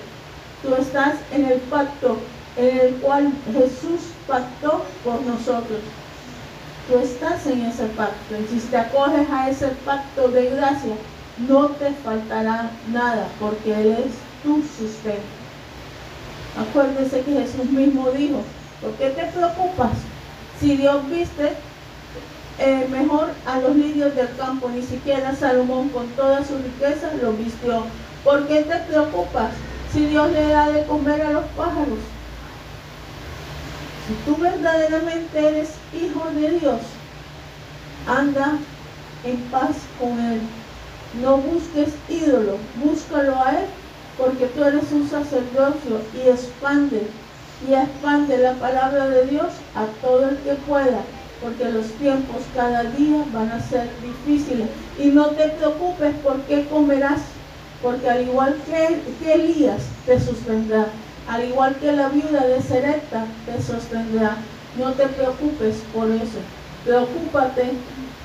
tú 0.62 0.74
estás 0.74 1.14
en 1.32 1.46
el 1.46 1.58
pacto 1.60 2.18
en 2.56 2.78
el 2.78 2.94
cual 2.96 3.32
Jesús 3.52 4.12
pactó 4.30 4.84
por 5.04 5.20
nosotros. 5.22 5.80
Tú 6.88 6.98
estás 6.98 7.46
en 7.46 7.62
ese 7.66 7.86
pacto 7.86 8.36
y 8.36 8.60
si 8.60 8.66
te 8.68 8.76
acoges 8.76 9.28
a 9.30 9.50
ese 9.50 9.68
pacto 9.84 10.28
de 10.28 10.50
gracia, 10.50 10.94
no 11.48 11.68
te 11.70 11.90
faltará 12.04 12.70
nada 12.92 13.28
porque 13.38 13.72
Él 13.72 13.96
es 14.06 14.12
tu 14.42 14.62
sustento. 14.62 15.20
Acuérdese 16.58 17.22
que 17.22 17.32
Jesús 17.32 17.66
mismo 17.70 18.10
dijo, 18.10 18.42
¿por 18.80 18.92
qué 18.92 19.10
te 19.10 19.24
preocupas? 19.26 19.92
Si 20.60 20.76
Dios 20.76 21.08
viste 21.08 21.52
eh, 22.58 22.86
mejor 22.90 23.30
a 23.46 23.58
los 23.58 23.74
lirios 23.74 24.14
del 24.14 24.34
campo, 24.36 24.68
ni 24.68 24.82
siquiera 24.82 25.34
Salomón 25.34 25.88
con 25.90 26.06
toda 26.08 26.44
su 26.44 26.56
riqueza 26.58 27.10
lo 27.22 27.32
vistió. 27.32 27.84
¿Por 28.24 28.46
qué 28.46 28.62
te 28.62 28.76
preocupas 28.76 29.52
si 29.92 30.06
Dios 30.06 30.30
le 30.32 30.48
da 30.48 30.70
de 30.70 30.84
comer 30.84 31.22
a 31.22 31.30
los 31.30 31.44
pájaros? 31.56 31.98
Si 34.10 34.16
tú 34.26 34.36
verdaderamente 34.42 35.38
eres 35.38 35.70
hijo 35.94 36.24
de 36.34 36.58
Dios, 36.58 36.80
anda 38.08 38.58
en 39.24 39.36
paz 39.52 39.76
con 40.00 40.18
Él. 40.18 40.40
No 41.22 41.36
busques 41.36 41.94
ídolo, 42.08 42.58
búscalo 42.84 43.40
a 43.40 43.52
Él, 43.52 43.66
porque 44.18 44.46
tú 44.46 44.64
eres 44.64 44.90
un 44.90 45.08
sacerdocio 45.08 46.00
y 46.12 46.28
expande, 46.28 47.02
y 47.68 47.72
expande 47.72 48.38
la 48.38 48.54
palabra 48.54 49.06
de 49.06 49.26
Dios 49.26 49.52
a 49.76 49.84
todo 50.02 50.28
el 50.28 50.38
que 50.38 50.54
pueda, 50.66 51.02
porque 51.40 51.70
los 51.70 51.86
tiempos 51.92 52.42
cada 52.56 52.82
día 52.82 53.24
van 53.32 53.50
a 53.50 53.60
ser 53.60 53.88
difíciles. 54.02 54.66
Y 54.98 55.06
no 55.10 55.26
te 55.26 55.50
preocupes 55.50 56.16
por 56.24 56.40
qué 56.46 56.66
comerás, 56.68 57.20
porque 57.80 58.10
al 58.10 58.22
igual 58.22 58.56
que, 58.66 59.02
que 59.20 59.34
Elías 59.34 59.82
te 60.04 60.18
sustendrá 60.18 60.86
al 61.28 61.44
igual 61.44 61.76
que 61.76 61.92
la 61.92 62.08
viuda 62.08 62.46
de 62.46 62.60
Serepta 62.62 63.26
te 63.46 63.62
sostendrá. 63.62 64.36
No 64.78 64.92
te 64.92 65.06
preocupes 65.08 65.76
por 65.92 66.10
eso. 66.10 66.38
Preocúpate 66.84 67.72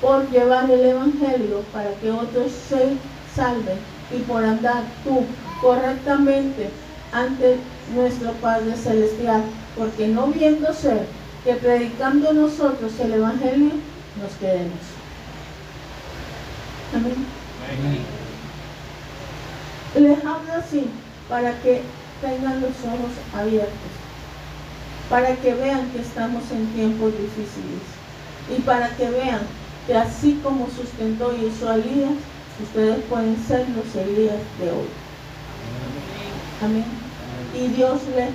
por 0.00 0.28
llevar 0.30 0.70
el 0.70 0.84
Evangelio 0.84 1.62
para 1.72 1.90
que 1.94 2.10
otros 2.10 2.52
se 2.68 2.96
salven 3.34 3.78
y 4.14 4.18
por 4.22 4.44
andar 4.44 4.82
tú 5.04 5.24
correctamente 5.60 6.70
ante 7.12 7.58
nuestro 7.94 8.32
Padre 8.32 8.76
Celestial. 8.76 9.42
Porque 9.76 10.08
no 10.08 10.28
viendo 10.28 10.72
ser 10.72 11.06
que 11.44 11.54
predicando 11.54 12.32
nosotros 12.32 12.92
el 13.00 13.14
Evangelio, 13.14 13.72
nos 14.20 14.32
quedemos. 14.40 14.80
Amén. 16.94 17.26
Les 19.94 20.18
hablo 20.24 20.52
así 20.52 20.86
para 21.28 21.52
que 21.60 21.82
tengan 22.20 22.60
los 22.60 22.70
ojos 22.84 23.12
abiertos 23.34 23.92
para 25.08 25.36
que 25.36 25.54
vean 25.54 25.88
que 25.90 26.00
estamos 26.00 26.50
en 26.50 26.66
tiempos 26.68 27.12
difíciles 27.12 27.82
y 28.56 28.60
para 28.62 28.90
que 28.96 29.08
vean 29.10 29.40
que 29.86 29.94
así 29.94 30.40
como 30.42 30.68
sustentó 30.68 31.32
y 31.36 31.46
usó 31.46 31.70
a 31.70 31.76
Elías, 31.76 32.14
ustedes 32.60 33.04
pueden 33.04 33.36
ser 33.46 33.66
los 33.70 33.94
Elías 33.94 34.40
de 34.58 34.70
hoy. 34.70 34.88
Amén. 36.64 36.84
Y 37.54 37.68
Dios 37.68 38.00
les, 38.16 38.30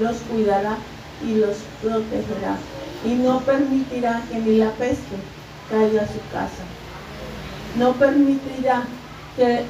los 0.00 0.16
cuidará 0.22 0.76
y 1.26 1.34
los 1.34 1.56
protegerá 1.82 2.56
y 3.04 3.14
no 3.14 3.40
permitirá 3.40 4.22
que 4.30 4.38
ni 4.38 4.58
la 4.58 4.70
peste 4.72 5.16
caiga 5.68 6.02
a 6.02 6.06
su 6.06 6.20
casa. 6.32 6.62
No 7.76 7.92
permitirá 7.92 8.84
que, 9.36 9.64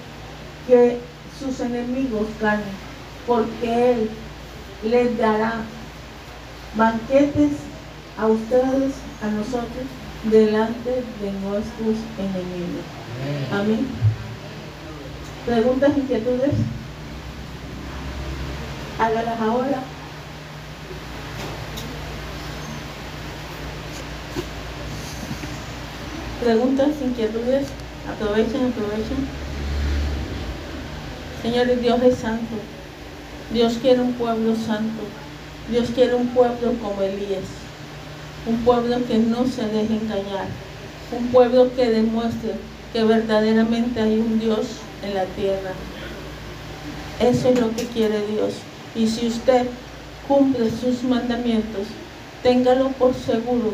que 0.67 0.99
sus 1.39 1.61
enemigos 1.61 2.27
ganen 2.41 2.88
porque 3.29 3.93
Él 3.93 4.11
les 4.83 5.19
dará 5.19 5.61
banquetes 6.75 7.53
a 8.19 8.27
ustedes, 8.27 8.95
a 9.23 9.29
nosotros, 9.29 9.87
delante 10.25 10.91
de 10.91 11.33
nuestros 11.43 11.97
enemigos. 12.19 12.85
Amén. 13.53 13.87
¿Preguntas, 15.45 15.97
inquietudes? 15.97 16.55
Hágalas 18.99 19.41
ahora. 19.41 19.83
Preguntas, 26.43 26.89
inquietudes, 27.05 27.67
aprovechen, 28.11 28.73
aprovechen. 28.73 29.29
Señor, 31.43 31.81
Dios 31.81 32.03
es 32.03 32.19
santo. 32.19 32.57
Dios 33.53 33.79
quiere 33.81 34.01
un 34.01 34.13
pueblo 34.13 34.55
santo. 34.55 35.03
Dios 35.71 35.89
quiere 35.95 36.15
un 36.15 36.29
pueblo 36.29 36.75
como 36.83 37.03
Elías. 37.03 37.45
Un 38.47 38.59
pueblo 38.59 38.99
que 39.07 39.19
no 39.19 39.47
se 39.47 39.63
deje 39.63 39.95
engañar. 39.95 40.47
Un 41.19 41.29
pueblo 41.29 41.75
que 41.75 41.89
demuestre 41.89 42.53
que 42.93 43.05
verdaderamente 43.05 44.01
hay 44.01 44.19
un 44.19 44.39
Dios 44.39 44.67
en 45.03 45.15
la 45.15 45.25
tierra. 45.25 45.73
Eso 47.21 47.49
es 47.49 47.61
lo 47.61 47.75
que 47.75 47.85
quiere 47.87 48.27
Dios. 48.27 48.55
Y 48.95 49.07
si 49.07 49.27
usted 49.27 49.67
cumple 50.27 50.71
sus 50.71 51.03
mandamientos, 51.03 51.87
téngalo 52.43 52.91
por 52.91 53.15
seguro 53.15 53.73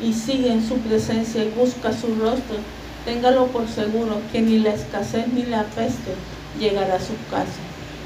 y 0.00 0.12
sigue 0.12 0.52
en 0.52 0.66
su 0.66 0.76
presencia 0.78 1.44
y 1.44 1.50
busca 1.50 1.92
su 1.92 2.14
rostro, 2.14 2.56
téngalo 3.04 3.46
por 3.48 3.68
seguro 3.68 4.20
que 4.32 4.40
ni 4.40 4.58
la 4.58 4.74
escasez 4.74 5.26
ni 5.28 5.44
la 5.44 5.64
peste 5.64 6.14
llegará 6.58 6.94
a 6.94 7.00
su 7.00 7.14
casa, 7.30 7.60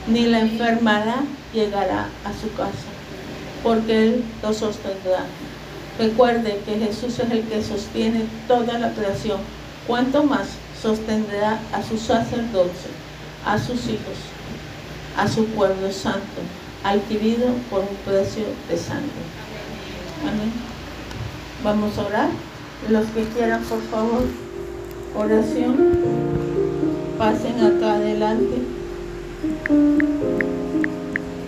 ni 0.07 0.27
la 0.27 0.41
enfermedad 0.41 1.23
llegará 1.53 2.09
a 2.25 2.33
su 2.33 2.53
casa, 2.55 2.89
porque 3.63 4.07
Él 4.07 4.25
lo 4.43 4.53
sostendrá. 4.53 5.25
Recuerde 5.99 6.61
que 6.65 6.79
Jesús 6.79 7.19
es 7.19 7.31
el 7.31 7.45
que 7.45 7.63
sostiene 7.63 8.25
toda 8.49 8.79
la 8.79 8.93
creación. 8.93 9.41
¿Cuánto 9.87 10.23
más 10.23 10.49
sostendrá 10.81 11.59
a 11.73 11.83
su 11.83 11.99
sacerdocio, 11.99 12.91
a 13.45 13.59
sus 13.59 13.87
hijos, 13.87 14.17
a 15.17 15.29
su 15.29 15.47
pueblo 15.47 15.93
santo, 15.93 16.41
adquirido 16.85 17.49
por 17.69 17.81
un 17.81 17.97
precio 18.05 18.45
de 18.69 18.79
sangre? 18.79 19.11
Amén. 20.23 20.53
Vamos 21.63 21.99
a 21.99 22.07
orar. 22.07 22.29
Los 22.89 23.07
que 23.09 23.25
quieran, 23.25 23.63
por 23.65 23.83
favor, 23.83 24.25
oración, 25.15 25.77
pasen 27.19 27.63
acá 27.63 27.97
adelante 27.97 28.80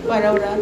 para 0.07 0.31
orar. 0.31 0.57